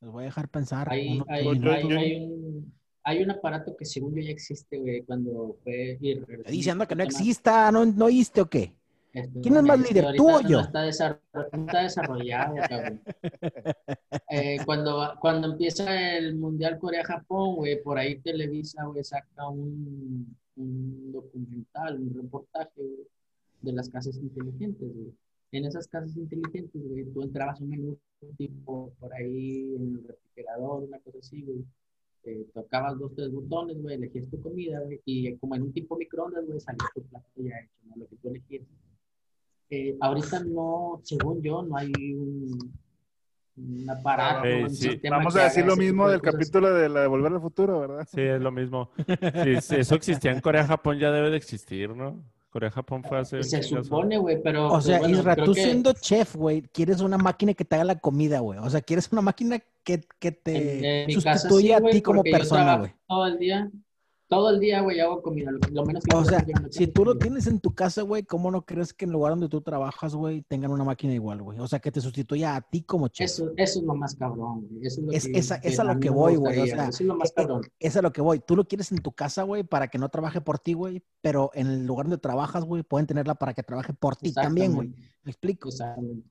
Les 0.00 0.10
voy 0.12 0.22
a 0.22 0.26
dejar 0.26 0.48
pensar. 0.48 0.88
Hay, 0.92 1.18
un, 1.18 2.72
hay 3.02 3.22
un 3.22 3.30
aparato 3.32 3.76
que 3.76 3.84
según 3.84 4.14
yo 4.14 4.22
ya 4.22 4.30
existe, 4.30 4.78
güey, 4.78 5.02
cuando 5.02 5.56
fue... 5.64 5.98
regresando 6.00 6.34
Estoy 6.34 6.56
diciendo 6.56 6.86
que 6.86 6.94
no 6.94 7.02
exista, 7.02 7.72
¿no, 7.72 7.84
no 7.84 8.04
oíste 8.04 8.40
o 8.40 8.48
qué? 8.48 8.77
Este, 9.18 9.40
¿Quién 9.40 9.56
es 9.56 9.62
más 9.62 9.80
líder, 9.80 10.16
tú 10.16 10.30
o 10.30 10.40
yo? 10.40 10.60
no 10.60 11.66
está 11.66 11.82
desarrollado, 11.82 12.56
cabrón. 12.68 13.00
Eh, 14.30 14.58
cuando, 14.66 15.14
cuando 15.20 15.52
empieza 15.52 16.16
el 16.16 16.36
Mundial 16.36 16.78
Corea-Japón, 16.78 17.56
güey, 17.56 17.82
por 17.82 17.98
ahí 17.98 18.18
Televisa, 18.20 18.84
güey, 18.84 19.02
saca 19.02 19.48
un, 19.48 20.36
un 20.56 21.12
documental, 21.12 22.00
un 22.00 22.14
reportaje, 22.14 22.70
güey, 22.76 23.06
de 23.62 23.72
las 23.72 23.88
casas 23.88 24.16
inteligentes, 24.18 24.94
güey. 24.94 25.14
En 25.52 25.64
esas 25.64 25.88
casas 25.88 26.16
inteligentes, 26.16 26.82
güey, 26.86 27.04
tú 27.06 27.22
entrabas 27.22 27.60
un 27.60 27.70
menú 27.70 27.98
tipo 28.36 28.92
por 29.00 29.14
ahí 29.14 29.74
en 29.76 29.96
el 29.96 30.04
refrigerador, 30.06 30.84
una 30.84 30.98
cosa 30.98 31.18
así, 31.18 31.42
güey. 31.42 31.64
Eh, 32.24 32.46
tocabas 32.52 32.98
dos, 32.98 33.14
tres 33.14 33.32
botones, 33.32 33.80
güey, 33.80 33.94
elegías 33.94 34.28
tu 34.28 34.42
comida, 34.42 34.80
güey, 34.80 35.00
y 35.04 35.34
como 35.36 35.54
en 35.54 35.62
un 35.62 35.72
tipo 35.72 35.96
microondas, 35.96 36.44
güey, 36.46 36.60
salía 36.60 36.84
tu 36.94 37.02
plato 37.02 37.26
ya 37.36 37.58
hecho, 37.60 37.72
¿no? 37.86 37.96
Lo 37.96 38.08
que 38.08 38.16
tú 38.16 38.28
elegías. 38.28 38.64
Eh, 39.70 39.96
ahorita 40.00 40.40
no, 40.44 41.00
según 41.04 41.42
yo, 41.42 41.62
no 41.62 41.76
hay 41.76 41.92
un, 42.14 42.72
un 43.56 43.90
aparato, 43.90 44.48
un 44.48 44.70
sí. 44.70 44.90
sistema 44.90 45.18
Vamos 45.18 45.36
a 45.36 45.44
decir 45.44 45.66
lo 45.66 45.76
mismo 45.76 46.06
de 46.06 46.12
del 46.12 46.20
cosas. 46.20 46.34
capítulo 46.34 46.72
de 46.72 46.88
la 46.88 47.00
de 47.02 47.06
Volver 47.06 47.32
al 47.32 47.40
Futuro, 47.40 47.80
¿verdad? 47.80 48.08
sí, 48.10 48.20
es 48.22 48.40
lo 48.40 48.50
mismo. 48.50 48.90
Si, 49.44 49.60
si 49.60 49.76
eso 49.76 49.94
existía 49.94 50.32
en 50.32 50.40
Corea, 50.40 50.66
Japón 50.66 50.98
ya 50.98 51.10
debe 51.10 51.30
de 51.30 51.36
existir, 51.36 51.94
¿no? 51.94 52.22
Corea, 52.50 52.70
Japón 52.70 53.04
fue 53.04 53.18
hace 53.18 53.36
un 53.36 53.44
Se 53.44 53.62
supone, 53.62 54.16
güey, 54.16 54.40
pero. 54.42 54.68
O 54.72 54.80
sea, 54.80 55.00
bueno, 55.00 55.18
Isra, 55.18 55.36
tú 55.36 55.52
que 55.52 55.62
siendo 55.62 55.92
chef, 55.92 56.34
güey, 56.34 56.62
quieres 56.62 57.02
una 57.02 57.18
máquina 57.18 57.52
que 57.52 57.64
te 57.64 57.74
haga 57.74 57.84
la 57.84 57.98
comida, 57.98 58.40
güey. 58.40 58.58
O 58.58 58.70
sea, 58.70 58.80
quieres 58.80 59.12
una 59.12 59.20
máquina 59.20 59.58
que, 59.84 60.00
que 60.18 60.32
te 60.32 61.02
en 61.04 61.20
casa 61.20 61.40
sustituya 61.40 61.78
sí, 61.78 61.86
a 61.86 61.90
ti 61.90 62.00
como 62.00 62.22
persona, 62.22 62.78
güey. 62.78 62.94
Todo 63.06 63.26
el 63.26 63.38
día. 63.38 63.70
Todo 64.28 64.50
el 64.50 64.60
día, 64.60 64.82
güey, 64.82 65.00
hago 65.00 65.22
comida. 65.22 65.50
Lo, 65.50 65.58
lo 65.72 65.84
menos 65.86 66.04
que 66.04 66.14
O 66.14 66.24
sea, 66.24 66.44
si 66.70 66.86
tú 66.86 67.04
lo 67.04 67.16
tienes 67.16 67.46
en 67.46 67.60
tu 67.60 67.74
casa, 67.74 68.02
güey, 68.02 68.22
¿cómo 68.22 68.50
no 68.50 68.64
crees 68.64 68.92
que 68.92 69.06
en 69.06 69.10
el 69.10 69.14
lugar 69.14 69.32
donde 69.32 69.48
tú 69.48 69.60
trabajas, 69.62 70.14
güey, 70.14 70.42
tengan 70.42 70.70
una 70.70 70.84
máquina 70.84 71.14
igual, 71.14 71.42
güey? 71.42 71.58
O 71.58 71.66
sea, 71.66 71.78
que 71.78 71.90
te 71.90 72.00
sustituya 72.00 72.54
a 72.56 72.60
ti 72.60 72.82
como 72.82 73.08
chef. 73.08 73.24
Eso, 73.24 73.50
eso 73.56 73.78
es 73.80 73.84
lo 73.84 73.94
más 73.94 74.14
cabrón, 74.14 74.66
güey. 74.68 74.86
Eso 74.86 75.00
es 75.00 75.06
lo 75.06 75.12
Es- 75.12 75.26
que, 75.26 75.38
esa- 75.38 75.56
es 75.56 75.80
a 75.80 75.84
lo 75.84 75.98
que 75.98 76.10
voy, 76.10 76.36
güey, 76.36 76.60
o 76.60 76.66
sea, 76.66 76.88
Eso 76.88 77.02
es 77.02 77.06
lo 77.08 77.16
más 77.16 77.30
eh, 77.30 77.34
cabrón. 77.36 77.62
Es 77.78 77.96
a 77.96 78.02
lo 78.02 78.12
que 78.12 78.20
voy. 78.20 78.40
Tú 78.40 78.54
lo 78.54 78.66
quieres 78.68 78.92
en 78.92 78.98
tu 78.98 79.12
casa, 79.12 79.42
güey, 79.44 79.64
para 79.64 79.88
que 79.88 79.98
no 79.98 80.08
trabaje 80.10 80.40
por 80.40 80.58
ti, 80.58 80.74
güey, 80.74 81.02
pero 81.20 81.50
en 81.54 81.66
el 81.68 81.86
lugar 81.86 82.06
donde 82.06 82.18
trabajas, 82.18 82.64
güey, 82.64 82.82
pueden 82.82 83.06
tenerla 83.06 83.34
para 83.34 83.54
que 83.54 83.62
trabaje 83.62 83.92
por 83.94 84.14
ti 84.16 84.32
también, 84.32 84.74
güey. 84.74 84.88
¿Me 85.22 85.30
explico? 85.32 85.68
Exactamente. 85.70 86.28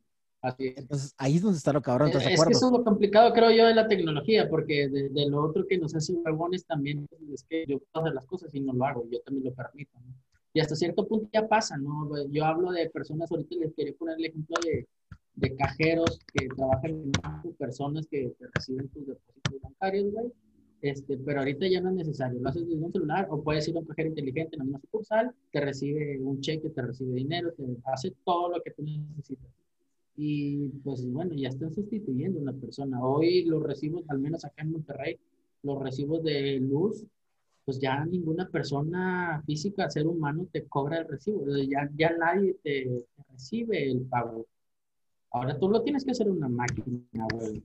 Así 0.47 0.67
es. 0.67 0.77
Entonces, 0.77 1.13
ahí 1.17 1.35
es 1.35 1.41
donde 1.41 1.57
está 1.57 1.73
lo 1.73 1.81
cabrón, 1.81 2.07
¿estás 2.07 2.23
de 2.23 2.33
Es 2.33 2.45
que 2.45 2.53
eso 2.53 2.67
es 2.67 2.71
lo 2.71 2.83
complicado, 2.83 3.33
creo 3.33 3.51
yo, 3.51 3.65
de 3.65 3.75
la 3.75 3.87
tecnología, 3.87 4.47
porque 4.49 4.87
de, 4.87 5.09
de 5.09 5.29
lo 5.29 5.43
otro 5.43 5.67
que 5.67 5.77
nos 5.77 5.93
hace 5.93 6.13
huevones 6.13 6.65
también 6.65 7.05
es 7.33 7.43
que 7.43 7.65
yo 7.67 7.79
puedo 7.79 8.05
hacer 8.05 8.15
las 8.15 8.25
cosas 8.25 8.49
y 8.53 8.61
no 8.61 8.71
lo 8.71 8.85
hago, 8.85 9.05
yo 9.11 9.19
también 9.21 9.43
lo 9.43 9.53
permito, 9.53 9.99
¿no? 9.99 10.13
Y 10.53 10.61
hasta 10.61 10.75
cierto 10.75 11.05
punto 11.05 11.29
ya 11.33 11.47
pasa, 11.47 11.77
¿no? 11.77 12.09
Yo 12.29 12.45
hablo 12.45 12.71
de 12.71 12.89
personas, 12.89 13.29
ahorita 13.29 13.55
les 13.57 13.73
quería 13.73 13.93
poner 13.93 14.17
el 14.17 14.25
ejemplo 14.25 14.55
de, 14.63 14.87
de 15.35 15.55
cajeros 15.55 16.17
que 16.33 16.47
trabajan 16.47 17.11
banco, 17.21 17.51
personas 17.55 18.07
que, 18.07 18.33
que 18.39 18.45
reciben 18.53 18.87
tus 18.87 19.05
depósitos 19.05 19.61
bancarios, 19.61 20.11
güey. 20.13 20.31
Este, 20.81 21.17
pero 21.17 21.39
ahorita 21.39 21.67
ya 21.67 21.81
no 21.81 21.89
es 21.89 21.95
necesario, 21.95 22.39
lo 22.39 22.47
haces 22.47 22.67
desde 22.67 22.85
un 22.85 22.91
celular 22.93 23.27
o 23.31 23.43
puedes 23.43 23.67
ir 23.67 23.75
a 23.75 23.79
un 23.79 23.85
cajero 23.87 24.09
inteligente 24.09 24.55
en 24.55 24.69
una 24.69 24.79
sucursal, 24.79 25.33
te 25.51 25.59
recibe 25.59 26.19
un 26.21 26.39
cheque, 26.39 26.69
te 26.69 26.81
recibe 26.83 27.15
dinero, 27.15 27.51
te 27.53 27.63
hace 27.85 28.13
todo 28.23 28.49
lo 28.49 28.61
que 28.61 28.71
tú 28.71 28.83
necesitas 28.83 29.51
y 30.17 30.69
pues 30.83 31.05
bueno, 31.09 31.35
ya 31.35 31.49
están 31.49 31.71
sustituyendo 31.73 32.39
a 32.39 32.41
una 32.41 32.53
persona. 32.53 33.01
Hoy 33.05 33.45
los 33.45 33.61
recibos, 33.61 34.03
al 34.09 34.19
menos 34.19 34.43
acá 34.43 34.63
en 34.63 34.71
Monterrey, 34.71 35.19
los 35.61 35.79
recibos 35.79 36.23
de 36.23 36.59
luz, 36.59 37.05
pues 37.63 37.79
ya 37.79 38.03
ninguna 38.03 38.49
persona 38.49 39.43
física, 39.45 39.89
ser 39.91 40.07
humano, 40.07 40.47
te 40.51 40.65
cobra 40.65 40.99
el 40.99 41.07
recibo. 41.07 41.45
Ya, 41.57 41.87
ya 41.95 42.17
nadie 42.17 42.55
te, 42.63 42.85
te 43.15 43.23
recibe 43.31 43.91
el 43.91 44.01
pago. 44.07 44.47
Ahora 45.31 45.59
tú 45.59 45.69
lo 45.69 45.83
tienes 45.83 46.03
que 46.03 46.11
hacer 46.11 46.29
una 46.29 46.49
máquina, 46.49 47.27
güey. 47.33 47.63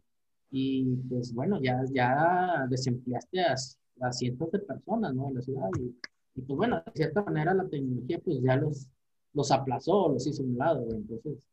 Y 0.50 0.84
pues 1.08 1.32
bueno, 1.32 1.58
ya, 1.62 1.82
ya 1.90 2.66
desempleaste 2.68 3.40
a, 3.40 3.54
a 4.02 4.12
cientos 4.12 4.50
de 4.52 4.58
personas, 4.58 5.14
¿no? 5.14 5.28
En 5.28 5.34
la 5.36 5.42
ciudad. 5.42 5.70
Y, 5.78 5.96
y, 6.34 6.42
pues 6.42 6.56
bueno, 6.58 6.82
de 6.84 6.92
cierta 6.94 7.22
manera 7.22 7.54
la 7.54 7.66
tecnología 7.66 8.18
pues 8.18 8.42
ya 8.42 8.56
los, 8.56 8.88
los 9.32 9.50
aplazó, 9.50 10.10
los 10.12 10.26
hizo 10.26 10.42
a 10.42 10.46
un 10.46 10.58
lado, 10.58 10.84
güey. 10.84 10.96
Entonces, 10.96 11.48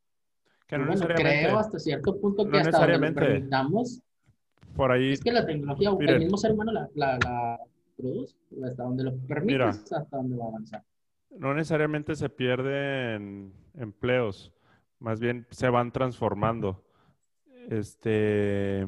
Que 0.70 0.78
no 0.78 0.86
bueno, 0.86 1.02
necesariamente. 1.02 1.46
creo 1.48 1.60
hasta 1.60 1.80
cierto 1.80 2.22
punto 2.22 2.46
que 2.46 2.52
no 2.52 2.58
hasta 2.60 2.88
donde 2.88 3.12
permitamos, 3.12 4.02
Por 4.76 4.92
ahí, 4.92 5.14
es 5.14 5.20
que 5.20 5.32
la 5.32 5.46
tecnología, 5.46 5.92
Miren. 5.92 6.16
el 6.16 6.20
mismo 6.22 6.38
ser 6.38 6.52
humano 6.54 6.72
la, 6.72 6.88
la, 6.94 7.18
la 7.24 7.60
produce, 7.98 8.36
hasta 8.64 8.84
donde 8.84 9.04
lo 9.04 9.18
permite, 9.28 9.54
Mira. 9.54 9.70
hasta 9.70 10.06
donde 10.12 10.38
va 10.38 10.46
a 10.46 10.48
avanzar. 10.50 10.84
no 11.32 11.54
necesariamente 11.56 12.16
se 12.16 12.30
pierden 12.30 13.52
empleos, 13.76 14.54
más 15.00 15.20
bien 15.20 15.48
se 15.50 15.70
van 15.70 15.92
transformando. 15.92 16.84
Este, 17.70 18.88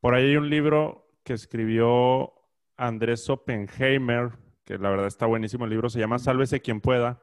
por 0.00 0.14
ahí 0.14 0.30
hay 0.30 0.36
un 0.36 0.50
libro 0.50 1.08
que 1.22 1.34
escribió 1.34 2.32
Andrés 2.76 3.30
Oppenheimer, 3.30 4.30
que 4.64 4.76
la 4.78 4.90
verdad 4.90 5.06
está 5.06 5.26
buenísimo 5.26 5.64
el 5.64 5.70
libro, 5.70 5.88
se 5.88 6.00
llama 6.00 6.18
Sálvese 6.18 6.60
quien 6.60 6.80
pueda, 6.80 7.22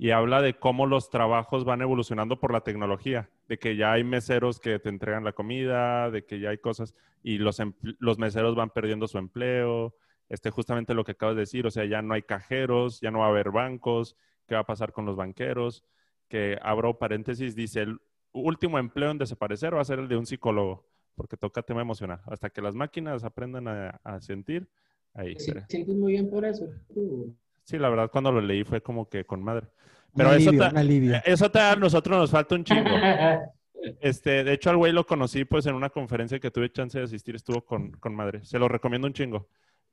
y 0.00 0.12
habla 0.12 0.40
de 0.40 0.54
cómo 0.54 0.86
los 0.86 1.10
trabajos 1.10 1.66
van 1.66 1.82
evolucionando 1.82 2.40
por 2.40 2.54
la 2.54 2.62
tecnología, 2.62 3.28
de 3.48 3.58
que 3.58 3.76
ya 3.76 3.92
hay 3.92 4.02
meseros 4.02 4.58
que 4.58 4.78
te 4.78 4.88
entregan 4.88 5.24
la 5.24 5.34
comida, 5.34 6.10
de 6.10 6.24
que 6.24 6.40
ya 6.40 6.48
hay 6.48 6.56
cosas, 6.56 6.94
y 7.22 7.36
los, 7.36 7.60
empl- 7.60 7.96
los 7.98 8.18
meseros 8.18 8.54
van 8.54 8.70
perdiendo 8.70 9.06
su 9.08 9.18
empleo, 9.18 9.94
este, 10.30 10.48
justamente 10.50 10.94
lo 10.94 11.04
que 11.04 11.12
acabas 11.12 11.36
de 11.36 11.42
decir, 11.42 11.66
o 11.66 11.70
sea, 11.70 11.84
ya 11.84 12.00
no 12.00 12.14
hay 12.14 12.22
cajeros, 12.22 13.02
ya 13.02 13.10
no 13.10 13.18
va 13.18 13.26
a 13.26 13.28
haber 13.28 13.50
bancos, 13.50 14.16
¿qué 14.46 14.54
va 14.54 14.62
a 14.62 14.66
pasar 14.66 14.90
con 14.92 15.04
los 15.04 15.16
banqueros? 15.16 15.84
Que 16.28 16.58
abro 16.62 16.98
paréntesis, 16.98 17.54
dice, 17.54 17.82
el 17.82 18.00
último 18.32 18.78
empleo 18.78 19.10
en 19.10 19.18
desaparecer 19.18 19.76
va 19.76 19.82
a 19.82 19.84
ser 19.84 19.98
el 19.98 20.08
de 20.08 20.16
un 20.16 20.24
psicólogo, 20.24 20.86
porque 21.14 21.36
toca 21.36 21.60
tema 21.60 21.82
emocional. 21.82 22.22
Hasta 22.24 22.48
que 22.48 22.62
las 22.62 22.74
máquinas 22.74 23.22
aprendan 23.22 23.68
a, 23.68 24.00
a 24.02 24.18
sentir, 24.22 24.66
ahí. 25.12 25.34
Te 25.34 25.66
sientes 25.68 25.94
muy 25.94 26.12
bien 26.12 26.30
por 26.30 26.46
eso, 26.46 26.70
tú, 26.94 27.36
Sí, 27.70 27.78
la 27.78 27.88
verdad, 27.88 28.10
cuando 28.10 28.32
lo 28.32 28.40
leí 28.40 28.64
fue 28.64 28.82
como 28.82 29.08
que 29.08 29.24
con 29.24 29.44
madre. 29.44 29.68
Un 30.12 30.16
Pero 30.16 30.32
eso, 30.32 30.48
alivio, 30.50 30.68
ta- 30.70 30.80
alivio. 30.80 31.16
eso 31.24 31.50
ta- 31.52 31.70
a 31.72 31.76
nosotros 31.76 32.18
nos 32.18 32.30
falta 32.30 32.54
un 32.56 32.64
chingo. 32.64 32.84
Este, 34.02 34.44
de 34.44 34.52
hecho, 34.52 34.68
al 34.68 34.76
güey 34.76 34.92
lo 34.92 35.06
conocí 35.06 35.46
pues 35.46 35.64
en 35.64 35.74
una 35.74 35.88
conferencia 35.88 36.38
que 36.38 36.50
tuve 36.50 36.70
chance 36.70 36.98
de 36.98 37.04
asistir, 37.04 37.34
estuvo 37.34 37.64
con, 37.64 37.92
con 37.92 38.14
madre. 38.14 38.44
Se 38.44 38.58
lo 38.58 38.68
recomiendo 38.68 39.06
un 39.06 39.14
chingo. 39.14 39.48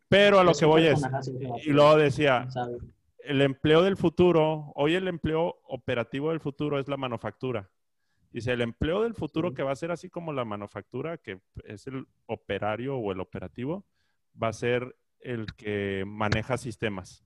Pero 0.10 0.40
a 0.40 0.44
lo 0.44 0.52
Es 0.52 0.60
que 0.60 0.66
voy 0.66 0.88
es, 0.88 1.02
y 1.66 1.70
luego 1.70 1.96
decía, 1.96 2.50
el 3.20 3.42
empleo 3.42 3.84
del 3.84 3.96
futuro, 3.96 4.74
hoy 4.76 4.96
el 4.96 5.08
empleo 5.08 5.62
operativo 5.70 6.32
del 6.32 6.42
futuro 6.42 6.80
es 6.80 6.90
la 6.90 6.98
manufactura. 6.98 7.70
Dice, 8.30 8.52
el 8.52 8.60
empleo 8.62 9.04
del 9.04 9.14
futuro 9.14 9.50
Sí. 9.50 9.56
que 9.56 9.64
va 9.64 9.72
a 9.72 9.76
ser 9.78 9.92
así 9.92 10.10
como 10.10 10.34
la 10.34 10.44
manufactura, 10.44 11.18
que 11.18 11.40
es 11.64 11.88
el 11.88 12.06
operario 12.26 12.98
o 12.98 13.14
el 13.14 13.22
operativo, 13.22 13.86
va 14.42 14.50
a 14.50 14.54
ser 14.54 14.98
el 15.22 15.46
que 15.56 16.04
maneja 16.06 16.58
sistemas. 16.58 17.24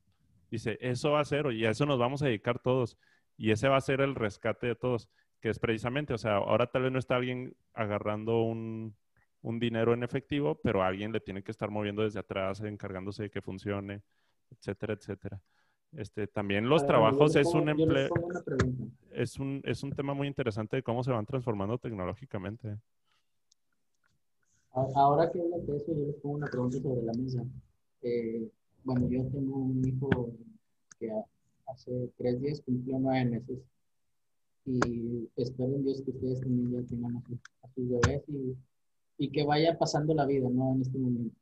Dice, 0.52 0.78
eso 0.82 1.12
va 1.12 1.22
a 1.22 1.26
ser, 1.26 1.52
y 1.54 1.66
a 1.66 1.72
eso 1.72 1.86
nos 1.88 1.98
vamos 1.98 2.22
a 2.22 2.26
dedicar 2.28 2.60
todos. 2.60 2.98
Y 3.38 3.50
ese 3.52 3.68
va 3.70 3.78
a 3.78 3.82
ser 3.82 4.02
el 4.02 4.14
rescate 4.14 4.68
de 4.68 4.76
todos, 4.76 5.10
que 5.40 5.50
es 5.50 5.58
precisamente, 5.58 6.14
o 6.14 6.18
sea, 6.20 6.36
ahora 6.36 6.68
tal 6.68 6.84
vez 6.84 6.92
no 6.92 7.00
está 7.00 7.16
alguien 7.16 7.56
agarrando 7.74 8.42
un, 8.44 8.94
un 9.42 9.60
dinero 9.60 9.94
en 9.94 10.04
efectivo, 10.04 10.60
pero 10.62 10.84
alguien 10.84 11.12
le 11.14 11.22
tiene 11.22 11.42
que 11.42 11.52
estar 11.52 11.72
moviendo 11.72 12.04
desde 12.04 12.20
atrás, 12.20 12.62
encargándose 12.62 13.24
de 13.24 13.30
que 13.32 13.42
funcione, 13.42 14.04
etcétera, 14.52 14.94
etcétera. 14.94 15.42
Este, 15.94 16.28
también 16.28 16.70
los 16.70 16.82
ver, 16.84 16.88
trabajos 16.90 17.36
es 17.36 17.48
pongo- 17.48 17.62
un 17.64 17.70
empleo, 17.70 18.10
es 19.12 19.40
un, 19.40 19.62
es 19.66 19.84
un 19.84 19.92
tema 19.92 20.14
muy 20.14 20.28
interesante 20.28 20.76
de 20.76 20.84
cómo 20.84 21.04
se 21.04 21.12
van 21.12 21.26
transformando 21.26 21.78
tecnológicamente. 21.78 22.78
Ahora 24.74 25.30
que 25.32 25.40
hablas 25.42 25.66
de 25.68 25.78
eso, 25.78 25.94
yo 25.94 26.06
les 26.08 26.16
pongo 26.18 26.36
una 26.36 26.48
pregunta 26.48 26.78
sobre 26.80 27.02
la 27.04 27.12
mesa. 27.14 27.44
Eh, 28.04 28.48
bueno, 28.84 29.08
yo 29.10 29.24
tengo 29.28 29.58
un 29.58 29.88
hijo 29.88 30.10
que 31.00 31.12
ha- 31.12 31.26
hace 31.68 32.10
tres 32.18 32.42
días 32.42 32.62
cumplió 32.66 33.00
nueve 33.00 33.26
meses 33.30 33.60
y 34.66 35.28
espero 35.38 35.76
en 35.76 35.84
Dios 35.84 36.02
que 36.04 36.12
ustedes 36.12 36.42
también 36.42 36.72
ya 36.72 36.88
tengan 36.88 37.16
a 37.18 37.22
sus, 37.22 37.38
a 37.64 37.68
sus 37.74 37.90
bebés 37.90 38.24
y, 38.28 38.56
y 39.18 39.30
que 39.30 39.44
vaya 39.44 39.78
pasando 39.78 40.14
la 40.14 40.26
vida, 40.26 40.50
¿no? 40.50 40.74
En 40.76 40.82
este 40.82 40.98
momento. 40.98 41.36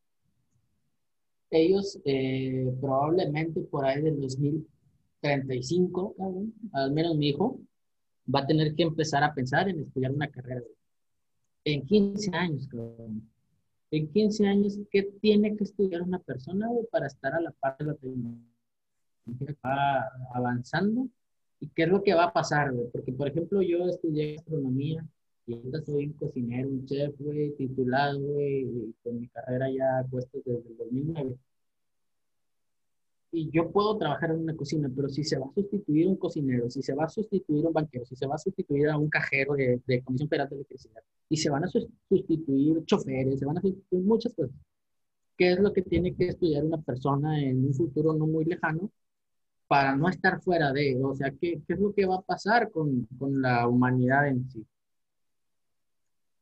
Ellos 1.52 2.00
eh, 2.06 2.72
probablemente 2.80 3.62
por 3.62 3.86
ahí 3.86 4.02
del 4.02 4.20
2035, 4.22 6.14
cabrón, 6.18 6.54
al 6.74 6.92
menos 6.92 7.18
mi 7.18 7.30
hijo, 7.30 7.60
va 8.34 8.42
a 8.42 8.46
tener 8.48 8.76
que 8.76 8.84
empezar 8.84 9.24
a 9.24 9.34
pensar 9.34 9.68
en 9.68 9.80
estudiar 9.80 10.12
una 10.14 10.30
carrera. 10.30 10.62
En 11.66 11.86
15 11.86 12.30
años, 12.36 12.68
cabrón. 12.68 13.28
En 13.92 14.08
15 14.12 14.48
años, 14.48 14.78
¿qué 14.92 15.04
tiene 15.20 15.56
que 15.58 15.64
estudiar 15.64 16.04
una 16.04 16.20
persona 16.20 16.68
para 16.92 17.08
estar 17.08 17.34
a 17.34 17.42
la 17.42 17.52
par 17.52 17.76
de 17.80 17.86
la 17.86 17.96
tecnología 17.96 18.46
va 19.66 20.10
avanzando? 20.34 21.08
¿Y 21.60 21.68
qué 21.70 21.84
es 21.84 21.90
lo 21.90 22.04
que 22.04 22.14
va 22.14 22.26
a 22.26 22.34
pasar? 22.34 22.72
Porque, 22.92 23.12
por 23.12 23.28
ejemplo, 23.28 23.62
yo 23.62 23.88
estudié 23.88 24.36
gastronomía 24.36 25.06
y 25.48 25.54
ahorita 25.54 25.82
soy 25.82 26.06
un 26.06 26.14
cocinero, 26.14 26.70
un 26.70 26.86
chef, 26.86 27.16
titulado, 27.58 28.40
y 28.40 28.94
con 29.04 29.20
mi 29.20 29.28
carrera 29.28 29.70
ya 29.72 30.06
puesta 30.10 30.38
desde 30.46 30.70
el 30.70 30.78
2009. 30.78 31.36
Y 33.32 33.50
yo 33.52 33.72
puedo 33.72 33.98
trabajar 33.98 34.32
en 34.32 34.40
una 34.42 34.56
cocina, 34.56 34.90
pero 34.96 35.08
si 35.10 35.24
se 35.24 35.38
va 35.38 35.46
a 35.48 35.54
sustituir 35.54 36.08
un 36.08 36.16
cocinero, 36.18 36.70
si 36.70 36.82
se 36.82 36.94
va 36.96 37.06
a 37.06 37.10
sustituir 37.10 37.66
un 37.66 37.74
banquero, 37.74 38.06
si 38.06 38.16
se 38.16 38.26
va 38.28 38.36
a 38.36 38.38
sustituir 38.40 38.90
a 38.90 38.98
un 38.98 39.10
cajero 39.10 39.54
de, 39.56 39.82
de 39.86 40.02
Comisión 40.04 40.30
Federal 40.30 40.50
de 40.50 40.56
Electricidad, 40.56 41.02
y 41.30 41.38
se 41.38 41.50
van 41.50 41.64
a 41.64 41.68
sus- 41.68 41.88
sustituir 42.10 42.84
choferes, 42.86 43.40
se 43.40 43.46
van 43.46 43.58
a 43.60 43.62
sustituir 43.62 44.04
muchas 44.04 44.34
cosas. 44.34 44.56
¿Qué 45.38 45.54
es 45.54 45.60
lo 45.60 45.74
que 45.74 45.82
tiene 45.84 46.16
que 46.16 46.28
estudiar 46.30 46.66
una 46.66 46.82
persona 46.82 47.42
en 47.42 47.66
un 47.66 47.74
futuro 47.74 48.14
no 48.14 48.28
muy 48.28 48.46
lejano 48.46 48.92
para 49.68 49.96
no 49.96 50.10
estar 50.10 50.42
fuera 50.42 50.72
de? 50.74 51.00
O 51.04 51.16
sea, 51.16 51.32
¿qué, 51.32 51.62
qué 51.68 51.74
es 51.74 51.80
lo 51.80 51.94
que 51.94 52.06
va 52.08 52.18
a 52.18 52.22
pasar 52.22 52.72
con, 52.72 53.08
con 53.20 53.42
la 53.42 53.68
humanidad 53.68 54.28
en 54.28 54.50
sí? 54.50 54.66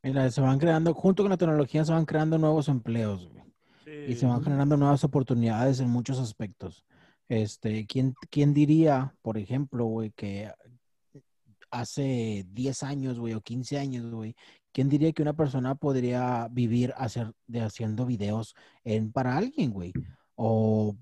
Mira, 0.03 0.31
se 0.31 0.41
van 0.41 0.57
creando, 0.57 0.93
junto 0.95 1.21
con 1.23 1.29
la 1.29 1.37
tecnología, 1.37 1.85
se 1.85 1.91
van 1.91 2.05
creando 2.05 2.37
nuevos 2.39 2.67
empleos, 2.67 3.29
güey. 3.29 3.43
Y 3.87 4.15
se 4.15 4.25
van 4.25 4.43
generando 4.43 4.77
nuevas 4.77 5.03
oportunidades 5.03 5.79
en 5.79 5.89
muchos 5.89 6.19
aspectos. 6.19 6.85
Este, 7.29 7.85
¿quién, 7.85 8.13
quién 8.29 8.53
diría, 8.53 9.15
por 9.21 9.37
ejemplo, 9.37 9.85
güey, 9.85 10.11
que 10.11 10.51
hace 11.71 12.45
10 12.49 12.83
años, 12.83 13.19
güey, 13.19 13.33
o 13.33 13.41
15 13.41 13.77
años, 13.77 14.11
güey, 14.11 14.35
quién 14.71 14.89
diría 14.89 15.11
que 15.11 15.21
una 15.21 15.35
persona 15.35 15.75
podría 15.75 16.47
vivir 16.51 16.93
hacer, 16.97 17.33
de 17.47 17.61
haciendo 17.61 18.05
videos 18.05 18.55
en, 18.83 19.11
para 19.11 19.37
alguien, 19.37 19.71
güey? 19.71 19.93
O 20.35 20.95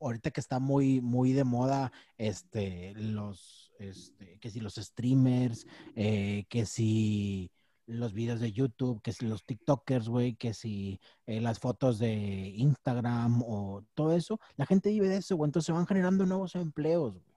ahorita 0.00 0.30
que 0.30 0.40
está 0.40 0.58
muy, 0.58 1.00
muy 1.00 1.32
de 1.32 1.44
moda, 1.44 1.92
este, 2.16 2.94
los, 2.94 3.72
este, 3.78 4.38
que 4.38 4.50
si 4.50 4.60
los 4.60 4.74
streamers, 4.74 5.66
eh, 5.94 6.44
que 6.48 6.64
si 6.66 7.50
los 7.90 8.12
videos 8.12 8.40
de 8.40 8.52
YouTube, 8.52 9.02
que 9.02 9.12
si 9.12 9.26
los 9.26 9.44
TikTokers, 9.44 10.08
güey, 10.08 10.34
que 10.36 10.54
si 10.54 11.00
eh, 11.26 11.40
las 11.40 11.58
fotos 11.58 11.98
de 11.98 12.12
Instagram 12.56 13.42
o 13.42 13.84
todo 13.94 14.14
eso, 14.14 14.40
la 14.56 14.66
gente 14.66 14.90
vive 14.90 15.08
de 15.08 15.18
eso, 15.18 15.36
güey, 15.36 15.48
entonces 15.48 15.66
se 15.66 15.72
van 15.72 15.86
generando 15.86 16.26
nuevos 16.26 16.54
empleos, 16.54 17.14
güey. 17.14 17.30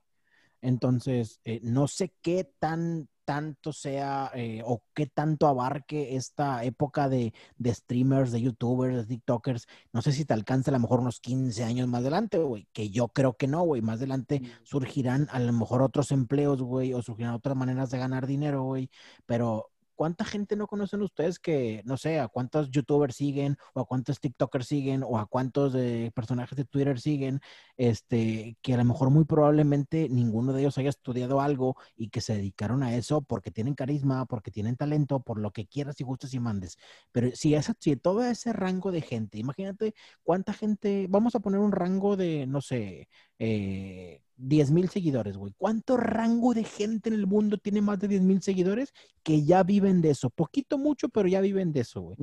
Entonces, 0.62 1.40
eh, 1.44 1.60
no 1.62 1.88
sé 1.88 2.14
qué 2.22 2.50
tan 2.58 3.08
tanto 3.24 3.72
sea 3.72 4.30
eh, 4.34 4.62
o 4.64 4.82
qué 4.94 5.06
tanto 5.06 5.46
abarque 5.46 6.16
esta 6.16 6.64
época 6.64 7.08
de, 7.08 7.32
de, 7.58 7.74
streamers, 7.74 8.32
de 8.32 8.42
youtubers, 8.42 8.96
de 8.96 9.06
tiktokers. 9.06 9.66
No 9.92 10.02
sé 10.02 10.12
si 10.12 10.24
te 10.24 10.34
alcanza 10.34 10.70
a 10.70 10.74
lo 10.74 10.80
mejor 10.80 11.00
unos 11.00 11.20
15 11.20 11.64
años 11.64 11.88
más 11.88 12.00
adelante, 12.00 12.38
güey, 12.38 12.68
que 12.72 12.90
yo 12.90 13.08
creo 13.08 13.36
que 13.36 13.46
no, 13.48 13.62
güey. 13.62 13.82
Más 13.82 13.96
adelante 13.98 14.42
surgirán 14.62 15.28
a 15.30 15.40
lo 15.40 15.52
mejor 15.52 15.82
otros 15.82 16.12
empleos, 16.12 16.62
güey, 16.62 16.92
o 16.94 17.02
surgirán 17.02 17.34
otras 17.34 17.56
maneras 17.56 17.90
de 17.90 17.98
ganar 17.98 18.26
dinero, 18.26 18.62
güey. 18.62 18.90
Pero 19.26 19.70
¿cuánta 19.94 20.24
gente 20.24 20.56
no 20.56 20.66
conocen 20.66 21.02
ustedes 21.02 21.38
que, 21.38 21.82
no 21.84 21.96
sé, 21.96 22.20
a 22.20 22.28
cuántos 22.28 22.70
youtubers 22.70 23.16
siguen 23.16 23.56
o 23.74 23.80
a 23.80 23.86
cuántos 23.86 24.20
TikTokers 24.20 24.66
siguen 24.66 25.02
o 25.04 25.18
a 25.18 25.26
cuántos 25.26 25.74
personajes 26.14 26.56
de 26.56 26.64
Twitter 26.64 27.00
siguen, 27.00 27.40
este, 27.76 28.56
que 28.62 28.74
a 28.74 28.76
lo 28.76 28.84
mejor 28.84 29.10
muy 29.10 29.24
probablemente 29.24 30.08
ninguno 30.08 30.52
de 30.52 30.60
ellos 30.62 30.78
haya 30.78 30.90
estudiado 30.90 31.40
algo 31.40 31.76
y 31.96 32.08
que 32.10 32.20
se 32.20 32.34
dedicaron 32.34 32.82
a 32.82 32.94
eso 32.96 33.22
porque 33.22 33.50
tienen 33.50 33.74
carisma, 33.74 34.26
porque 34.26 34.50
tienen 34.50 34.76
talento, 34.76 35.20
por 35.20 35.38
lo 35.38 35.52
que 35.52 35.66
quieras 35.66 36.00
y 36.00 36.04
gustes 36.04 36.34
y 36.34 36.40
mandes. 36.40 36.76
Pero 37.12 37.30
si, 37.34 37.54
esa, 37.54 37.74
si 37.78 37.96
todo 37.96 38.24
ese 38.24 38.52
rango 38.52 38.92
de 38.92 39.00
gente, 39.02 39.38
imagínate 39.38 39.94
cuánta 40.22 40.52
gente, 40.52 41.06
vamos 41.08 41.34
a 41.34 41.40
poner 41.40 41.60
un 41.60 41.72
rango 41.72 42.16
de, 42.16 42.46
no 42.46 42.60
sé, 42.60 43.08
eh, 43.38 44.22
10 44.36 44.70
mil 44.70 44.88
seguidores, 44.88 45.36
güey. 45.36 45.52
¿Cuánto 45.56 45.96
rango 45.96 46.54
de 46.54 46.64
gente 46.64 47.08
en 47.08 47.14
el 47.14 47.26
mundo 47.26 47.58
tiene 47.58 47.80
más 47.80 47.98
de 48.00 48.08
10 48.08 48.22
mil 48.22 48.42
seguidores 48.42 48.92
que 49.22 49.44
ya 49.44 49.62
viven 49.62 50.00
de 50.00 50.10
eso? 50.10 50.30
Poquito, 50.30 50.78
mucho, 50.78 51.08
pero 51.08 51.28
ya 51.28 51.40
viven 51.40 51.72
de 51.72 51.80
eso, 51.80 52.00
güey. 52.00 52.16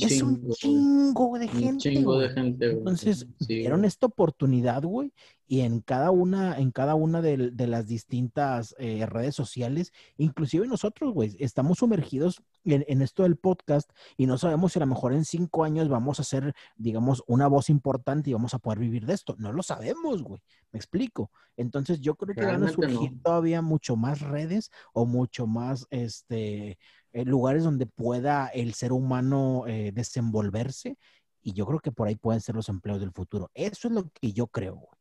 es 0.00 0.22
un 0.22 0.48
chingo 0.50 1.38
de 1.38 1.48
gente. 1.48 1.68
Un 1.68 1.78
chingo 1.78 2.18
de 2.18 2.28
gente, 2.30 2.66
güey. 2.68 2.78
Entonces, 2.78 3.26
dieron 3.40 3.84
esta 3.84 4.06
oportunidad, 4.06 4.82
güey, 4.82 5.12
y 5.48 5.62
en 5.62 5.80
cada 5.80 6.10
una, 6.10 6.58
en 6.58 6.70
cada 6.70 6.94
una 6.94 7.22
de, 7.22 7.38
las 7.66 7.86
distintas 7.86 8.74
eh, 8.78 9.06
redes 9.06 9.34
sociales, 9.34 9.92
inclusive 10.18 10.66
nosotros, 10.66 11.14
güey, 11.14 11.34
estamos 11.38 11.78
sumergidos 11.78 12.42
en, 12.64 13.00
esto 13.00 13.22
del 13.22 13.36
podcast 13.36 13.90
y 14.18 14.26
no 14.26 14.36
sabemos 14.36 14.72
si 14.72 14.78
a 14.78 14.80
lo 14.80 14.88
mejor 14.88 15.14
en 15.14 15.24
cinco 15.24 15.64
años 15.64 15.88
vamos 15.88 16.20
a 16.20 16.24
ser, 16.24 16.54
digamos, 16.76 17.24
una 17.26 17.46
voz 17.46 17.70
importante 17.70 18.28
y 18.28 18.34
vamos 18.34 18.52
a 18.52 18.58
poder 18.58 18.78
vivir 18.78 19.06
de 19.06 19.14
esto. 19.14 19.36
No 19.38 19.50
lo 19.54 19.62
sabemos, 19.62 20.22
güey. 20.22 20.42
Me 20.70 20.76
explico. 20.76 21.30
Entonces 21.56 21.98
yo 22.00 22.14
creo 22.14 22.34
que 22.34 22.44
van 22.44 22.64
a 22.64 22.68
surgir 22.68 23.22
todavía 23.22 23.62
mucho 23.62 23.96
más 23.96 24.20
redes 24.20 24.70
o 24.92 25.06
mucho 25.06 25.46
más, 25.46 25.86
este, 25.88 26.78
eh, 27.14 27.24
lugares 27.24 27.64
donde 27.64 27.86
pueda 27.86 28.48
el 28.48 28.74
ser 28.74 28.92
humano 28.92 29.64
eh, 29.66 29.92
desenvolverse 29.94 30.98
y 31.42 31.54
yo 31.54 31.64
creo 31.64 31.80
que 31.80 31.90
por 31.90 32.06
ahí 32.06 32.16
pueden 32.16 32.42
ser 32.42 32.54
los 32.54 32.68
empleos 32.68 33.00
del 33.00 33.12
futuro. 33.12 33.50
Eso 33.54 33.88
es 33.88 33.94
lo 33.94 34.10
que 34.10 34.32
yo 34.32 34.48
creo, 34.48 34.76
güey. 34.76 34.97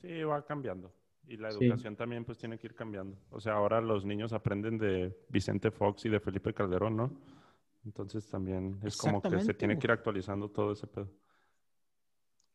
Sí, 0.00 0.22
va 0.22 0.44
cambiando. 0.44 0.92
Y 1.26 1.36
la 1.36 1.50
educación 1.50 1.94
también 1.94 2.24
pues 2.24 2.38
tiene 2.38 2.58
que 2.58 2.68
ir 2.68 2.74
cambiando. 2.74 3.18
O 3.30 3.40
sea, 3.40 3.54
ahora 3.54 3.80
los 3.80 4.04
niños 4.04 4.32
aprenden 4.32 4.78
de 4.78 5.14
Vicente 5.28 5.70
Fox 5.70 6.06
y 6.06 6.08
de 6.08 6.20
Felipe 6.20 6.54
Calderón, 6.54 6.96
¿no? 6.96 7.10
Entonces 7.84 8.26
también 8.28 8.80
es 8.82 8.96
como 8.96 9.20
que 9.20 9.40
se 9.40 9.54
tiene 9.54 9.78
que 9.78 9.86
ir 9.86 9.90
actualizando 9.90 10.50
todo 10.50 10.72
ese 10.72 10.86
pedo. 10.86 11.10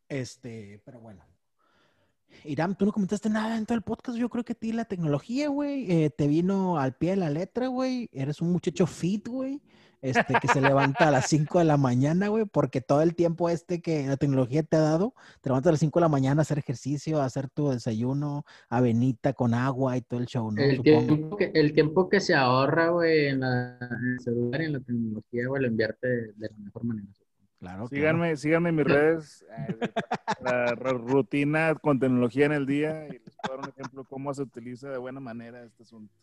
Este, 0.09 0.81
pero 0.83 0.99
bueno. 0.99 1.23
Irán, 2.45 2.75
tú 2.75 2.85
no 2.85 2.91
comentaste 2.91 3.29
nada 3.29 3.57
en 3.57 3.65
todo 3.65 3.75
el 3.77 3.83
podcast. 3.83 4.17
Yo 4.17 4.27
creo 4.27 4.43
que 4.43 4.53
a 4.53 4.55
ti 4.55 4.71
la 4.71 4.85
tecnología, 4.85 5.49
güey, 5.49 5.91
eh, 5.91 6.09
te 6.09 6.27
vino 6.27 6.79
al 6.79 6.95
pie 6.95 7.11
de 7.11 7.17
la 7.17 7.29
letra, 7.29 7.67
güey. 7.67 8.09
Eres 8.11 8.41
un 8.41 8.51
muchacho 8.51 8.87
fit, 8.87 9.27
güey 9.27 9.61
este, 10.03 10.33
que 10.41 10.49
se 10.49 10.59
levanta 10.59 11.07
a 11.07 11.11
las 11.11 11.27
5 11.27 11.59
de 11.59 11.65
la 11.65 11.77
mañana, 11.77 12.27
güey, 12.27 12.45
porque 12.45 12.81
todo 12.81 13.01
el 13.01 13.15
tiempo 13.15 13.49
este 13.49 13.81
que 13.81 14.05
la 14.05 14.17
tecnología 14.17 14.61
te 14.61 14.75
ha 14.75 14.81
dado, 14.81 15.13
te 15.39 15.49
levantas 15.49 15.69
a 15.69 15.71
las 15.71 15.79
5 15.79 15.97
de 15.97 16.01
la 16.01 16.09
mañana 16.09 16.41
a 16.41 16.43
hacer 16.43 16.59
ejercicio, 16.59 17.21
a 17.21 17.25
hacer 17.25 17.49
tu 17.49 17.69
desayuno, 17.69 18.43
avenita 18.67 19.31
con 19.31 19.53
agua 19.53 19.95
y 19.95 20.01
todo 20.01 20.19
el 20.19 20.25
show, 20.25 20.51
¿no? 20.51 20.61
El, 20.61 20.81
tiempo 20.81 21.37
que, 21.37 21.51
el 21.53 21.71
tiempo 21.71 22.09
que 22.09 22.19
se 22.19 22.35
ahorra, 22.35 22.89
güey, 22.89 23.27
en, 23.27 23.43
el 23.43 24.19
celular 24.19 24.61
y 24.61 24.65
en 24.65 24.73
la 24.73 24.79
tecnología, 24.81 25.47
güey, 25.47 25.61
lo 25.61 25.67
invierte 25.69 26.07
de 26.07 26.49
la 26.49 26.57
mejor 26.57 26.83
manera. 26.83 27.07
Claro, 27.59 27.87
síganme, 27.87 28.35
síganme 28.35 28.69
en 28.69 28.75
mis 28.75 28.85
redes, 28.85 29.45
eh, 29.57 29.89
la, 30.41 30.75
rutina 30.75 31.75
con 31.75 31.97
tecnología 31.97 32.45
en 32.45 32.51
el 32.51 32.65
día 32.65 33.07
y 33.07 33.19
les 33.19 33.37
puedo 33.41 33.57
dar 33.57 33.59
un 33.59 33.69
ejemplo 33.69 34.03
cómo 34.03 34.33
se 34.33 34.41
utiliza 34.41 34.89
de 34.89 34.97
buena 34.97 35.21
manera 35.21 35.63
este 35.63 35.83
asunto. 35.83 36.13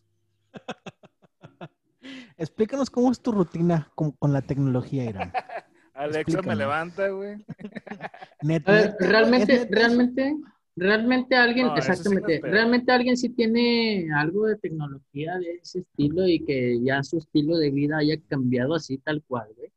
Explícanos 2.41 2.89
cómo 2.89 3.11
es 3.11 3.21
tu 3.21 3.31
rutina 3.31 3.91
con, 3.93 4.15
la 4.33 4.41
tecnología, 4.41 5.05
Irán. 5.05 5.31
Alexa 5.93 6.41
me 6.41 6.55
levanta, 6.55 7.09
güey. 7.09 7.35
realmente, 8.99 9.67
realmente, 9.69 10.35
realmente 10.75 11.35
alguien, 11.35 11.67
exactamente, 11.77 12.39
realmente 12.41 12.91
alguien 12.91 13.15
sí 13.15 13.29
tiene 13.29 14.07
algo 14.15 14.47
de 14.47 14.55
tecnología 14.55 15.37
de 15.37 15.59
ese 15.61 15.81
estilo 15.81 16.27
y 16.27 16.43
que 16.43 16.79
ya 16.81 17.03
su 17.03 17.19
estilo 17.19 17.57
de 17.57 17.69
vida 17.69 17.97
haya 17.97 18.17
cambiado 18.27 18.73
así 18.73 18.97
tal 18.97 19.21
cual, 19.27 19.47
güey. 19.55 19.71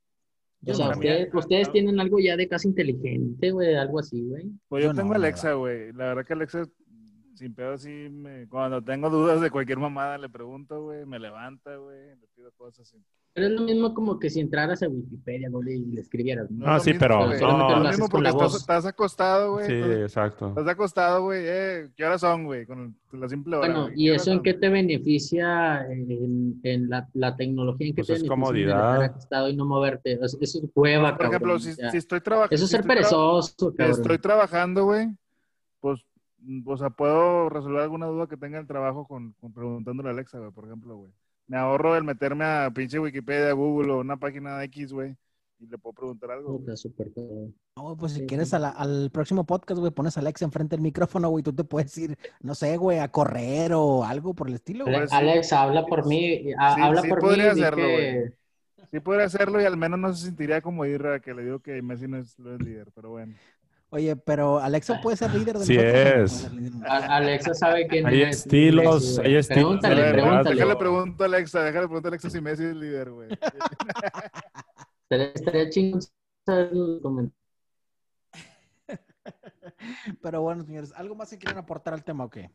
O 0.67 0.73
sea, 0.73 0.97
ustedes, 1.35 1.71
tienen 1.71 2.01
algo 2.01 2.19
ya 2.19 2.35
de 2.39 2.49
casi 2.49 2.69
inteligente, 2.69 3.51
güey, 3.51 3.75
algo 3.75 3.99
así, 3.99 4.23
güí. 4.23 4.51
Pues 4.69 4.85
yo, 4.85 4.95
tengo 4.95 5.13
Alexa, 5.13 5.53
güey. 5.53 5.93
La 5.93 6.07
verdad 6.07 6.25
que 6.25 6.33
Alexa 6.33 6.65
sin 7.35 7.55
pedo 7.55 7.75
así, 7.75 8.09
me, 8.11 8.49
cuando 8.49 8.83
tengo 8.83 9.11
dudas 9.11 9.41
de 9.41 9.51
cualquier 9.51 9.79
mamada 9.79 10.19
le 10.19 10.29
pregunto, 10.29 10.83
güey, 10.83 11.05
me 11.05 11.19
levanta, 11.19 11.77
güey, 11.77 12.17
le 12.17 12.27
pido 12.35 12.53
cosas 12.53 12.89
así. 12.89 13.03
Pero 13.33 13.49
es 13.49 13.53
lo 13.53 13.63
mismo 13.63 13.93
como 13.95 14.21
que 14.21 14.31
si 14.31 14.39
entraras 14.39 14.81
a 14.85 14.89
Wikipedia, 14.89 15.49
güey, 15.51 15.75
y 15.75 15.87
le 15.87 16.01
escribieras. 16.01 16.49
No, 16.53 16.67
ah, 16.69 16.79
sí, 16.79 16.95
pero... 16.95 17.27
no, 17.27 17.59
no, 17.59 17.81
lo 17.81 17.89
mismo 17.89 18.09
porque 18.09 18.29
estás, 18.29 18.87
acostado, 18.87 19.55
güey. 19.55 19.67
Sí, 19.67 19.73
exacto. 19.73 20.51
Estás 20.51 20.69
acostado, 20.69 21.25
güey, 21.25 21.43
eh, 21.45 21.91
¿qué 21.97 22.05
horas 22.05 22.21
son, 22.21 22.45
güey? 22.45 22.65
Con 22.65 22.97
la 23.11 23.29
simple 23.29 23.57
hora. 23.57 23.67
Bueno, 23.67 23.91
¿y 23.97 24.11
eso 24.11 24.31
en 24.31 24.41
qué 24.41 24.55
te 24.55 24.69
beneficia 24.69 25.85
en, 25.91 26.61
en 26.63 26.89
la, 26.89 27.09
la, 27.13 27.35
tecnología? 27.35 27.89
¿En 27.89 27.95
qué 27.97 28.03
pues 28.03 28.07
te 28.07 28.13
es 28.15 28.23
beneficia 28.23 28.47
comodidad. 28.47 28.93
estar 28.95 29.11
acostado 29.11 29.49
y 29.49 29.57
no 29.57 29.67
moverte? 29.67 30.13
Eso, 30.13 30.39
es 30.41 30.63
cueva, 30.73 31.17
Por 31.17 31.27
ejemplo, 31.27 31.59
si, 31.59 31.75
si, 31.75 31.97
estoy 31.97 32.21
trabajando... 32.21 32.55
Eso 32.55 32.67
es 32.67 32.71
ser 32.71 32.85
perezoso, 32.85 33.75
cabrón. 33.75 34.01
Estoy 34.01 34.19
trabajando, 34.19 34.85
güey, 34.85 35.09
pues 35.81 36.05
o 36.67 36.77
sea, 36.77 36.91
puedo 36.91 37.49
resolver 37.49 37.83
alguna 37.83 38.07
duda 38.07 38.27
que 38.27 38.37
tenga 38.37 38.59
en 38.59 38.63
el 38.63 38.69
trabajo 38.69 39.07
con, 39.07 39.33
con 39.41 39.53
preguntándole 39.53 40.09
a 40.09 40.13
Alexa, 40.13 40.39
güey, 40.39 40.51
por 40.51 40.67
ejemplo, 40.67 40.97
güey. 40.97 41.13
Me 41.47 41.57
ahorro 41.57 41.97
el 41.97 42.05
meterme 42.05 42.45
a 42.45 42.71
pinche 42.75 42.99
Wikipedia, 42.99 43.53
Google 43.53 43.93
o 43.93 44.01
una 44.01 44.17
página 44.17 44.59
de 44.59 44.65
X, 44.67 44.93
güey, 44.93 45.15
y 45.59 45.67
le 45.67 45.77
puedo 45.79 45.93
preguntar 45.93 46.31
algo. 46.31 46.63
No, 47.77 47.97
pues 47.97 48.13
si 48.13 48.27
quieres 48.27 48.55
al 48.55 49.11
próximo 49.11 49.45
podcast, 49.45 49.79
güey, 49.79 49.93
pones 49.93 50.17
a 50.17 50.21
Alexa 50.21 50.45
enfrente 50.45 50.77
del 50.77 50.83
micrófono, 50.83 51.29
güey, 51.29 51.43
tú 51.43 51.53
te 51.53 51.65
puedes 51.65 51.97
ir, 51.99 52.17
no 52.41 52.55
sé, 52.55 52.77
güey, 52.77 52.99
a 52.99 53.09
correr 53.09 53.73
o 53.75 54.05
algo 54.05 54.33
por 54.35 54.49
el 54.49 54.55
estilo. 54.55 54.85
Güey. 54.85 55.07
Alexa, 55.11 55.63
habla 55.63 55.85
por 55.85 56.07
mí, 56.07 56.53
habla 56.59 57.03
sí 57.03 57.09
por 57.09 57.21
podría 57.21 57.53
mí. 57.55 57.61
Hacerlo, 57.61 57.87
que... 57.87 58.33
Sí 58.91 59.01
podría 59.01 59.27
hacerlo 59.27 59.61
y 59.61 59.65
al 59.65 59.77
menos 59.77 59.99
no 59.99 60.15
se 60.15 60.27
sentiría 60.27 60.61
como 60.61 60.87
Irra, 60.87 61.19
que 61.19 61.35
le 61.35 61.43
digo 61.43 61.59
que 61.59 61.83
Messi 61.83 62.07
no 62.07 62.19
es, 62.19 62.39
no 62.39 62.55
es 62.55 62.61
líder, 62.61 62.93
pero 62.95 63.11
bueno. 63.11 63.35
Oye, 63.95 64.17
pero 64.17 64.59
Alexa 64.59 65.01
puede 65.01 65.17
ser 65.17 65.33
líder 65.33 65.57
de 65.57 65.65
Sí 65.67 65.77
es. 65.77 66.51
Alexa 66.85 67.55
sabe 67.55 67.87
que 67.87 68.05
hay 68.05 68.23
estilos, 68.23 69.21
hay 69.21 69.37
estilos. 69.37 69.79
Pregúntale, 69.79 70.11
pregúntale. 70.11 70.57
Déjale 70.57 70.77
preguntar 70.77 71.23
a 71.23 71.25
Alexa, 71.27 71.63
déjale 71.63 71.87
preguntar 71.87 72.09
a 72.09 72.11
Alexa 72.11 72.29
si 72.29 72.41
Messi 72.41 72.65
es 72.65 72.75
líder, 72.75 73.13
güey. 73.13 73.29
Estaría 75.11 75.71
chingón 75.71 76.01
Pero 80.21 80.43
bueno, 80.43 80.65
señores, 80.65 80.93
¿algo 80.97 81.15
más 81.15 81.31
que 81.31 81.39
quieren 81.39 81.59
aportar 81.59 81.95
al 81.95 82.03
tema 82.03 82.25
o 82.25 82.31
qué? 82.31 82.51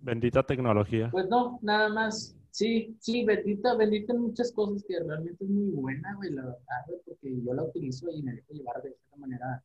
Bendita 0.00 0.42
tecnología. 0.42 1.10
Pues 1.12 1.28
no, 1.28 1.58
nada 1.60 1.90
más. 1.90 2.34
Sí, 2.52 2.96
sí, 3.00 3.26
bendita, 3.26 3.74
bendita 3.74 4.14
en 4.14 4.20
muchas 4.20 4.50
cosas 4.52 4.82
que 4.88 4.98
realmente 4.98 5.44
es 5.44 5.50
muy 5.50 5.72
buena, 5.72 6.14
güey, 6.14 6.30
la 6.30 6.44
verdad, 6.44 6.86
porque 7.04 7.38
yo 7.44 7.52
la 7.52 7.64
utilizo 7.64 8.10
y 8.10 8.22
me 8.22 8.32
dejo 8.32 8.54
llevar 8.54 8.82
de 8.82 8.88
esta 8.88 9.16
manera 9.18 9.62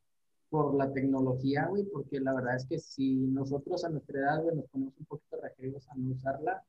por 0.50 0.74
la 0.74 0.92
tecnología, 0.92 1.66
güey, 1.66 1.84
porque 1.84 2.20
la 2.20 2.34
verdad 2.34 2.56
es 2.56 2.66
que 2.66 2.78
si 2.78 3.16
nosotros 3.16 3.84
a 3.84 3.88
nuestra 3.90 4.18
edad, 4.20 4.42
güey, 4.42 4.56
nos 4.56 4.66
ponemos 4.66 4.94
un 4.98 5.06
poquito 5.06 5.36
rejeros 5.40 5.88
a 5.88 5.94
no 5.96 6.14
usarla, 6.14 6.64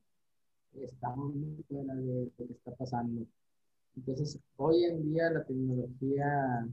estamos 0.73 1.33
muy 1.35 1.63
fuera 1.63 1.95
de 1.95 2.31
lo 2.37 2.45
que 2.47 2.53
está 2.53 2.71
pasando. 2.75 3.25
Entonces, 3.95 4.39
hoy 4.57 4.83
en 4.85 5.03
día 5.03 5.31
la 5.31 5.43
tecnología, 5.43 6.67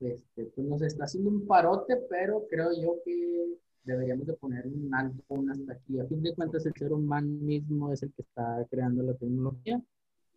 este, 0.00 0.44
pues 0.54 0.66
nos 0.66 0.82
está 0.82 1.04
haciendo 1.04 1.30
un 1.30 1.46
parote, 1.46 1.96
pero 2.08 2.46
creo 2.48 2.70
yo 2.80 2.96
que 3.04 3.58
deberíamos 3.84 4.26
de 4.26 4.34
poner 4.34 4.66
un 4.66 4.94
alto, 4.94 5.22
un 5.28 5.50
hasta 5.50 5.72
aquí. 5.72 5.98
A 5.98 6.06
fin 6.06 6.22
de 6.22 6.34
cuentas, 6.34 6.66
el 6.66 6.74
ser 6.74 6.92
humano 6.92 7.28
mismo 7.28 7.92
es 7.92 8.02
el 8.02 8.12
que 8.12 8.22
está 8.22 8.66
creando 8.70 9.02
la 9.02 9.14
tecnología 9.14 9.80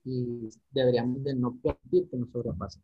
y 0.05 0.49
deberíamos 0.71 1.23
de 1.23 1.35
no 1.35 1.55
permitir 1.57 2.09
que 2.09 2.17
nos 2.17 2.29
sobrepase. 2.31 2.79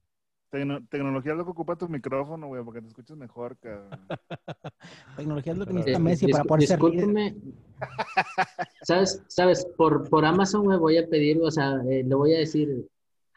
Tecno- 0.56 0.88
tecnología 0.90 1.34
es 1.34 1.38
lo 1.38 1.44
que 1.44 1.52
ocupa 1.52 1.76
tu 1.76 1.90
micrófono, 1.90 2.48
güey, 2.48 2.64
para 2.64 2.76
que 2.76 2.82
te 2.84 2.88
escuches 2.88 3.18
mejor, 3.18 3.57
cabrón. 3.57 3.90
Tecnología 5.18 5.52
es 5.52 5.60
lo 5.60 5.65
que 5.65 5.73
necesita 5.73 5.99
Messi 5.99 6.27
para 6.32 6.44
poder 6.45 6.68
ser. 6.68 6.80
¿Sabes? 8.84 9.22
¿Sabes? 9.27 9.65
Por, 9.76 10.10
por 10.10 10.23
Amazon, 10.23 10.64
güey, 10.64 10.77
voy 10.80 10.98
a 10.98 11.07
pedir, 11.10 11.41
o 11.41 11.52
sea, 11.52 11.82
eh, 11.90 12.03
le 12.06 12.15
voy 12.15 12.34
a 12.36 12.40
decir, 12.40 12.88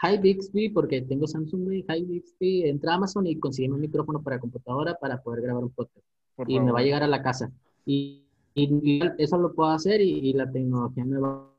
Hi 0.00 0.16
Bixby, 0.18 0.68
porque 0.68 1.02
tengo 1.02 1.26
Samsung, 1.26 1.64
güey, 1.64 1.84
Hi 1.88 2.04
Bixby, 2.04 2.68
entra 2.68 2.92
a 2.92 2.96
Amazon 2.96 3.26
y 3.26 3.36
consigue 3.40 3.72
un 3.72 3.80
micrófono 3.80 4.22
para 4.22 4.38
computadora 4.38 4.94
para 4.94 5.20
poder 5.20 5.42
grabar 5.42 5.64
un 5.64 5.70
podcast. 5.70 6.06
Por 6.36 6.48
y 6.48 6.60
me 6.60 6.70
va 6.70 6.78
a 6.78 6.82
llegar 6.84 7.02
a 7.02 7.08
la 7.08 7.20
casa. 7.20 7.50
Y, 7.84 8.22
y- 8.54 9.00
eso 9.18 9.38
lo 9.38 9.52
puedo 9.52 9.70
hacer 9.70 10.00
y, 10.00 10.20
y 10.30 10.32
la 10.34 10.48
tecnología 10.48 11.04
me 11.04 11.18
va 11.18 11.50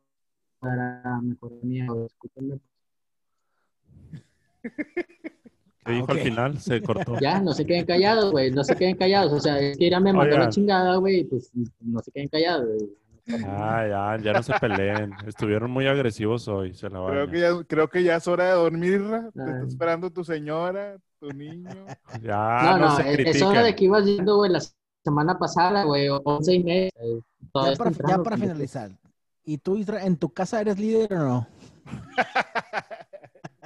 a 0.61 0.67
dar 0.67 1.01
a 1.05 1.21
mejorar 1.21 1.59
mi 1.63 1.81
audio. 1.81 2.03
Discúlpenme. 2.03 2.59
¿Qué 5.89 5.93
dijo 5.95 6.05
ok. 6.05 6.11
al 6.11 6.19
final? 6.19 6.59
Se 6.59 6.81
cortó. 6.81 7.19
Ya, 7.19 7.39
no 7.41 7.53
se 7.53 7.65
queden 7.65 7.85
callados, 7.85 8.31
güey, 8.31 8.51
no 8.51 8.63
se 8.63 8.75
queden 8.75 8.95
callados. 8.95 9.33
O 9.33 9.39
sea, 9.39 9.59
es 9.59 9.77
que 9.77 9.85
Ira 9.85 9.99
me 9.99 10.13
mandó 10.13 10.37
la 10.37 10.49
chingada, 10.49 10.95
güey, 10.97 11.23
pues 11.25 11.51
no 11.81 11.99
se 11.99 12.11
queden 12.11 12.27
callados, 12.29 12.67
güey. 12.67 12.89
Ah, 13.45 13.85
ya, 14.17 14.23
ya 14.23 14.33
no 14.33 14.41
se 14.41 14.53
peleen. 14.59 15.13
Estuvieron 15.27 15.69
muy 15.69 15.85
agresivos 15.87 16.47
hoy. 16.47 16.73
Se 16.73 16.89
la 16.89 17.05
Creo 17.05 17.29
que, 17.29 17.39
ya, 17.39 17.63
creo 17.67 17.87
que 17.87 18.03
ya 18.03 18.15
es 18.15 18.27
hora 18.27 18.45
de 18.45 18.51
dormir, 18.53 19.03
Ra. 19.03 19.29
Te 19.31 19.43
está 19.43 19.67
esperando 19.67 20.09
tu 20.11 20.23
señora, 20.23 20.97
tu 21.19 21.29
niño. 21.29 21.69
Ya, 22.23 22.61
no, 22.63 22.77
no, 22.77 22.89
no, 22.89 22.95
se 22.95 23.29
es, 23.29 23.41
hora 23.41 23.61
de 23.61 23.75
que 23.75 23.85
ibas 23.85 24.03
viendo, 24.05 24.37
güey, 24.37 24.51
la 24.51 24.61
semana 25.03 25.37
pasada, 25.37 25.83
güey, 25.83 26.07
11 26.09 26.53
y 26.53 26.63
media. 26.63 26.87
eh, 26.87 27.19
Ya 27.53 27.73
para, 27.75 27.91
ya 27.91 28.37
finalizar. 28.37 28.91
¿Y 29.45 29.57
tú, 29.59 29.77
Isra, 29.77 30.05
en 30.05 30.17
tu 30.17 30.29
casa 30.33 30.61
eres 30.61 30.79
líder 30.79 31.13
o 31.13 31.19
no? 31.19 31.47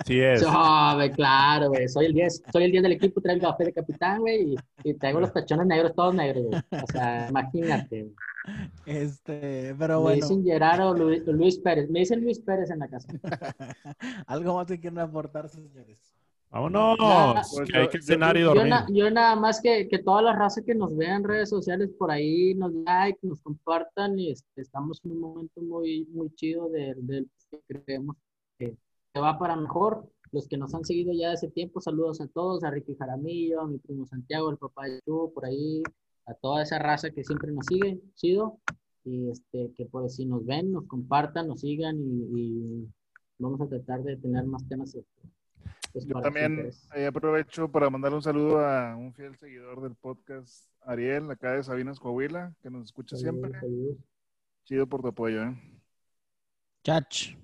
Sí 0.05 0.19
es. 0.19 0.41
No, 0.43 0.95
güey, 0.95 1.11
claro, 1.11 1.69
güey. 1.69 1.87
Soy 1.87 2.05
el 2.07 2.13
10, 2.13 2.43
soy 2.51 2.63
el 2.65 2.71
10 2.71 2.83
del 2.83 2.91
equipo, 2.93 3.21
traigo 3.21 3.41
el 3.45 3.51
café 3.51 3.65
de 3.65 3.73
capitán, 3.73 4.19
güey, 4.21 4.53
y, 4.53 4.55
y 4.89 4.93
traigo 4.95 5.19
los 5.19 5.31
tachones 5.33 5.65
negros, 5.67 5.93
todos 5.95 6.13
negros, 6.15 6.45
güey. 6.47 6.61
O 6.83 6.87
sea, 6.91 7.27
imagínate. 7.29 8.01
güey. 8.03 8.15
Este, 8.85 9.73
pero 9.79 9.95
Me 9.97 10.01
bueno, 10.01 10.15
dicen 10.15 10.43
Gerardo 10.43 10.93
Luis, 10.93 11.25
Luis 11.27 11.57
Pérez. 11.59 11.89
Me 11.89 11.99
dicen 11.99 12.21
Luis 12.21 12.39
Pérez 12.39 12.69
en 12.69 12.79
la 12.79 12.87
casa. 12.89 13.07
algo 14.27 14.55
más 14.55 14.67
que 14.67 14.79
quieren 14.79 14.99
aportar, 14.99 15.47
señores. 15.49 15.99
Vámonos. 16.49 16.97
Pues 17.55 17.71
que 17.71 17.77
hay 17.77 17.85
yo- 17.85 17.89
que 17.89 17.97
yo- 17.99 18.03
cenar 18.03 18.37
y 18.37 18.41
Yo, 18.41 18.47
dormir. 18.47 18.67
na- 18.67 18.85
yo 18.91 19.09
nada 19.09 19.35
más 19.35 19.59
que, 19.61 19.87
que 19.87 19.97
toda 19.99 20.21
la 20.21 20.33
raza 20.33 20.61
que 20.61 20.75
nos 20.75 20.95
vea 20.95 21.15
en 21.15 21.23
redes 21.23 21.49
sociales 21.49 21.89
por 21.97 22.11
ahí 22.11 22.53
nos 22.53 22.71
like, 22.73 23.17
nos 23.23 23.41
compartan 23.41 24.19
y 24.19 24.31
este, 24.31 24.61
estamos 24.61 24.99
en 25.03 25.11
un 25.13 25.19
momento 25.21 25.61
muy, 25.61 26.05
muy 26.11 26.29
chido 26.35 26.69
del 26.69 27.07
del 27.07 27.27
que 27.49 27.59
creemos 27.67 28.17
que, 28.59 28.67
que 28.67 28.77
va 29.19 29.37
para 29.37 29.55
mejor. 29.55 30.09
Los 30.31 30.47
que 30.47 30.57
nos 30.57 30.73
han 30.73 30.83
seguido 30.83 31.13
ya 31.13 31.29
de 31.29 31.35
ese 31.35 31.49
tiempo, 31.49 31.79
saludos 31.79 32.19
a 32.19 32.27
todos, 32.27 32.63
a 32.63 32.71
Ricky 32.71 32.95
Jaramillo, 32.95 33.61
a 33.61 33.67
mi 33.67 33.77
primo 33.77 34.05
Santiago, 34.07 34.49
el 34.49 34.57
papá 34.57 34.85
de 34.85 34.99
Chu, 35.01 35.31
por 35.33 35.45
ahí, 35.45 35.83
a 36.25 36.33
toda 36.33 36.63
esa 36.63 36.79
raza 36.79 37.11
que 37.11 37.23
siempre 37.23 37.51
nos 37.51 37.67
sigue, 37.67 38.01
chido. 38.15 38.59
Y 39.05 39.29
este, 39.29 39.71
que 39.75 39.85
por 39.85 40.09
si 40.09 40.25
nos 40.25 40.45
ven, 40.45 40.71
nos 40.71 40.87
compartan, 40.87 41.47
nos 41.47 41.59
sigan 41.59 41.97
y, 41.97 42.39
y 42.39 42.87
vamos 43.37 43.61
a 43.61 43.67
tratar 43.67 44.01
de 44.01 44.17
tener 44.17 44.45
más 44.45 44.67
temas. 44.67 44.95
este, 44.95 45.29
pues, 45.91 46.05
Yo 46.05 46.19
también 46.21 46.71
eh, 46.95 47.05
aprovecho 47.05 47.69
para 47.69 47.89
mandarle 47.89 48.17
un 48.17 48.23
saludo 48.23 48.59
a 48.59 48.95
un 48.95 49.13
fiel 49.13 49.35
seguidor 49.37 49.81
del 49.81 49.93
podcast, 49.93 50.67
Ariel, 50.81 51.29
acá 51.29 51.51
de 51.51 51.63
Sabinas, 51.63 51.99
Coahuila, 51.99 52.55
que 52.61 52.71
nos 52.71 52.85
escucha 52.85 53.15
siempre. 53.17 53.51
Saludos. 53.59 53.97
Chido 54.63 54.87
por 54.87 55.01
tu 55.01 55.09
apoyo, 55.09 55.43
¿eh? 55.43 55.55
Chach. 56.83 57.35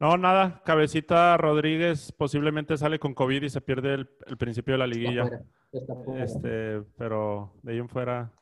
No, 0.00 0.16
nada. 0.18 0.62
Cabecita 0.64 1.36
Rodríguez 1.36 2.12
posiblemente 2.12 2.76
sale 2.76 2.98
con 2.98 3.14
COVID 3.14 3.42
y 3.42 3.48
se 3.48 3.60
pierde 3.60 3.94
el, 3.94 4.10
el 4.26 4.36
principio 4.36 4.74
de 4.74 4.78
la 4.78 4.84
Está 4.84 4.96
liguilla. 4.98 5.22
fuera, 5.22 5.44
está 5.72 5.94
fuera. 6.04 6.24
Este, 6.24 6.82
pero 6.98 7.52
de 7.62 7.72
ahí 7.72 7.78
en 7.78 7.88
fuera 7.88 8.32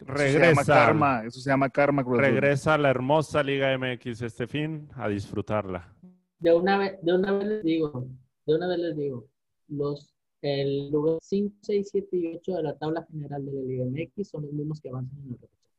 Eso 0.00 0.16
se 0.16 0.32
llama 0.32 0.62
regresa. 0.62 0.74
karma, 0.74 1.24
eso 1.24 1.40
se 1.40 1.50
llama 1.50 1.70
karma, 1.70 2.04
Cruz. 2.04 2.18
Regresa 2.18 2.74
a 2.74 2.78
la 2.78 2.90
hermosa 2.90 3.42
Liga 3.42 3.76
MX 3.78 4.22
este 4.22 4.46
fin 4.46 4.88
a 4.96 5.08
disfrutarla. 5.08 5.94
De 6.40 6.52
una 6.52 6.76
vez, 6.78 6.98
de 7.02 7.14
una 7.14 7.32
vez 7.32 7.46
les 7.46 7.62
digo, 7.62 8.06
de 8.46 8.54
una 8.56 8.66
vez 8.66 8.78
les 8.78 8.96
digo, 8.96 9.28
los 9.68 10.08
el 10.40 10.90
lugar 10.90 11.18
5, 11.22 11.54
6, 11.60 11.88
7 11.92 12.08
y 12.16 12.26
8 12.38 12.54
de 12.56 12.62
la 12.64 12.76
tabla 12.76 13.06
general 13.08 13.46
de 13.46 13.52
la 13.52 13.60
Liga 13.62 13.84
MX 13.84 14.28
son 14.28 14.42
los 14.42 14.52
mismos 14.52 14.80
que 14.80 14.88
avanzan 14.88 15.16
en 15.20 15.26
el 15.26 15.38
repechaje. 15.38 15.70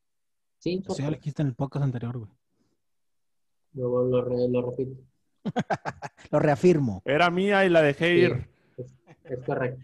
Sin 0.59 0.79
Eso 0.81 0.95
ya 0.97 1.09
lo 1.11 1.17
dijiste 1.17 1.41
en 1.41 1.49
el 1.49 1.53
podcast 1.55 1.83
anterior, 1.83 2.17
güey. 2.17 2.31
Luego 3.73 4.03
lo, 4.03 4.23
re- 4.23 4.49
lo 4.49 4.61
repito. 4.71 5.01
Lo 6.31 6.39
reafirmo. 6.39 7.01
Era 7.05 7.29
mía 7.29 7.65
y 7.65 7.69
la 7.69 7.81
dejé 7.81 8.05
Sí. 8.15 8.21
ir. 8.21 8.49
Es, 8.77 8.95
es 9.25 9.39
correcto. 9.45 9.81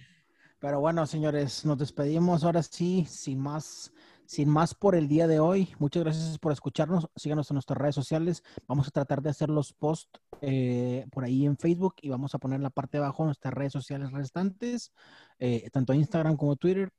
Pero 0.60 0.80
bueno, 0.80 1.06
señores, 1.06 1.66
nos 1.66 1.78
despedimos 1.78 2.44
ahora 2.44 2.64
sí, 2.64 3.06
sin 3.07 3.40
más, 3.40 3.91
sin 4.26 4.49
más 4.49 4.74
por 4.74 4.95
el 4.95 5.07
día 5.07 5.28
de 5.28 5.40
hoy. 5.40 5.74
Muchas 5.80 6.03
gracias 6.03 6.38
por 6.40 6.52
escucharnos. 6.53 7.07
Síganos 7.16 7.49
en 7.52 7.56
nuestras 7.56 7.78
redes 7.78 7.95
sociales. 7.95 8.44
Vamos 8.68 8.88
a 8.88 8.91
tratar 8.91 9.22
de 9.22 9.30
hacer 9.30 9.49
los 9.49 9.74
posts 9.74 10.20
eh, 10.41 11.06
por 11.11 11.24
ahí 11.24 11.45
en 11.45 11.57
Facebook 11.57 11.95
y 12.02 12.10
vamos 12.10 12.34
a 12.36 12.40
poner 12.40 12.57
en 12.57 12.64
la 12.64 12.70
parte 12.70 12.98
de 12.98 13.03
abajo 13.03 13.26
nuestras 13.26 13.53
redes 13.53 13.74
sociales 13.74 14.11
restantes, 14.11 14.91
eh, 15.40 15.70
tanto 15.72 15.94
Instagram 15.94 16.36
como 16.38 16.56
Twitter. 16.56 16.90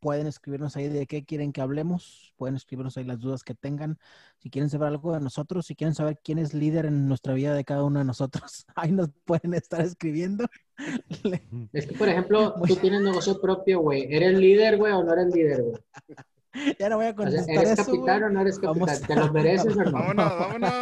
Pueden 0.00 0.26
escribirnos 0.28 0.76
ahí 0.76 0.88
de 0.88 1.06
qué 1.06 1.24
quieren 1.24 1.52
que 1.52 1.60
hablemos. 1.60 2.32
Pueden 2.36 2.54
escribirnos 2.54 2.96
ahí 2.96 3.04
las 3.04 3.18
dudas 3.18 3.42
que 3.42 3.54
tengan. 3.54 3.98
Si 4.38 4.48
quieren 4.48 4.70
saber 4.70 4.88
algo 4.88 5.12
de 5.12 5.20
nosotros, 5.20 5.66
si 5.66 5.74
quieren 5.74 5.94
saber 5.94 6.20
quién 6.22 6.38
es 6.38 6.54
líder 6.54 6.86
en 6.86 7.08
nuestra 7.08 7.34
vida 7.34 7.52
de 7.54 7.64
cada 7.64 7.82
uno 7.82 7.98
de 7.98 8.04
nosotros, 8.04 8.64
ahí 8.76 8.92
nos 8.92 9.10
pueden 9.24 9.54
estar 9.54 9.80
escribiendo. 9.80 10.46
Es 11.72 11.86
que, 11.86 11.94
por 11.96 12.08
ejemplo, 12.08 12.54
Muy- 12.58 12.68
tú 12.68 12.76
tienes 12.76 13.00
negocio 13.02 13.40
propio, 13.40 13.80
güey. 13.80 14.06
¿Eres 14.14 14.38
líder, 14.38 14.76
güey, 14.78 14.92
o 14.92 15.02
no 15.02 15.12
eres 15.12 15.34
líder, 15.34 15.62
güey? 15.62 15.74
ya 16.78 16.88
no 16.88 16.96
voy 16.96 17.06
a 17.06 17.10
O 17.10 17.12
sea, 17.12 17.16
contestar 17.16 17.54
¿Eres 17.56 17.70
eso. 17.72 17.84
güey. 17.90 17.98
capitán 18.00 18.22
o 18.22 18.30
no 18.30 18.40
eres 18.40 18.60
Vamos 18.60 18.88
capitán? 18.88 19.04
a- 19.04 19.06
¿Te 19.08 19.26
lo 19.26 19.32
mereces 19.32 19.76
o 19.76 19.82
no? 19.84 19.90
Vámonos, 19.92 20.38
vámonos. 20.38 20.72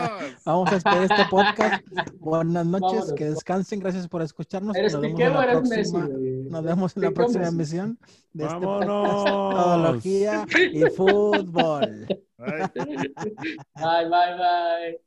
Vamos 0.44 0.70
a 0.70 0.74
despedir 0.74 1.02
este 1.10 1.24
podcast. 1.30 1.84
Buenas 2.20 2.66
noches, 2.66 2.90
Vámonos. 2.92 3.12
que 3.14 3.24
descansen. 3.30 3.80
Gracias 3.80 4.06
por 4.08 4.20
escucharnos. 4.20 4.76
¿Eres 4.76 4.94
Piqué 4.96 5.28
o 5.28 5.42
eres 5.42 5.68
Messi? 5.68 5.96
Nos 6.50 6.64
vemos 6.64 6.96
en 6.96 7.02
la 7.02 7.10
próxima 7.10 7.48
emisión 7.48 7.98
de 8.32 8.44
este 8.44 8.58
podcast 8.58 8.88
¡Vámonos! 8.88 9.54
Todología 9.54 10.46
y 10.72 10.82
Fútbol. 10.96 12.06
Bye. 12.38 12.70
Bye, 13.74 14.08
bye, 14.08 14.36
bye. 14.36 15.00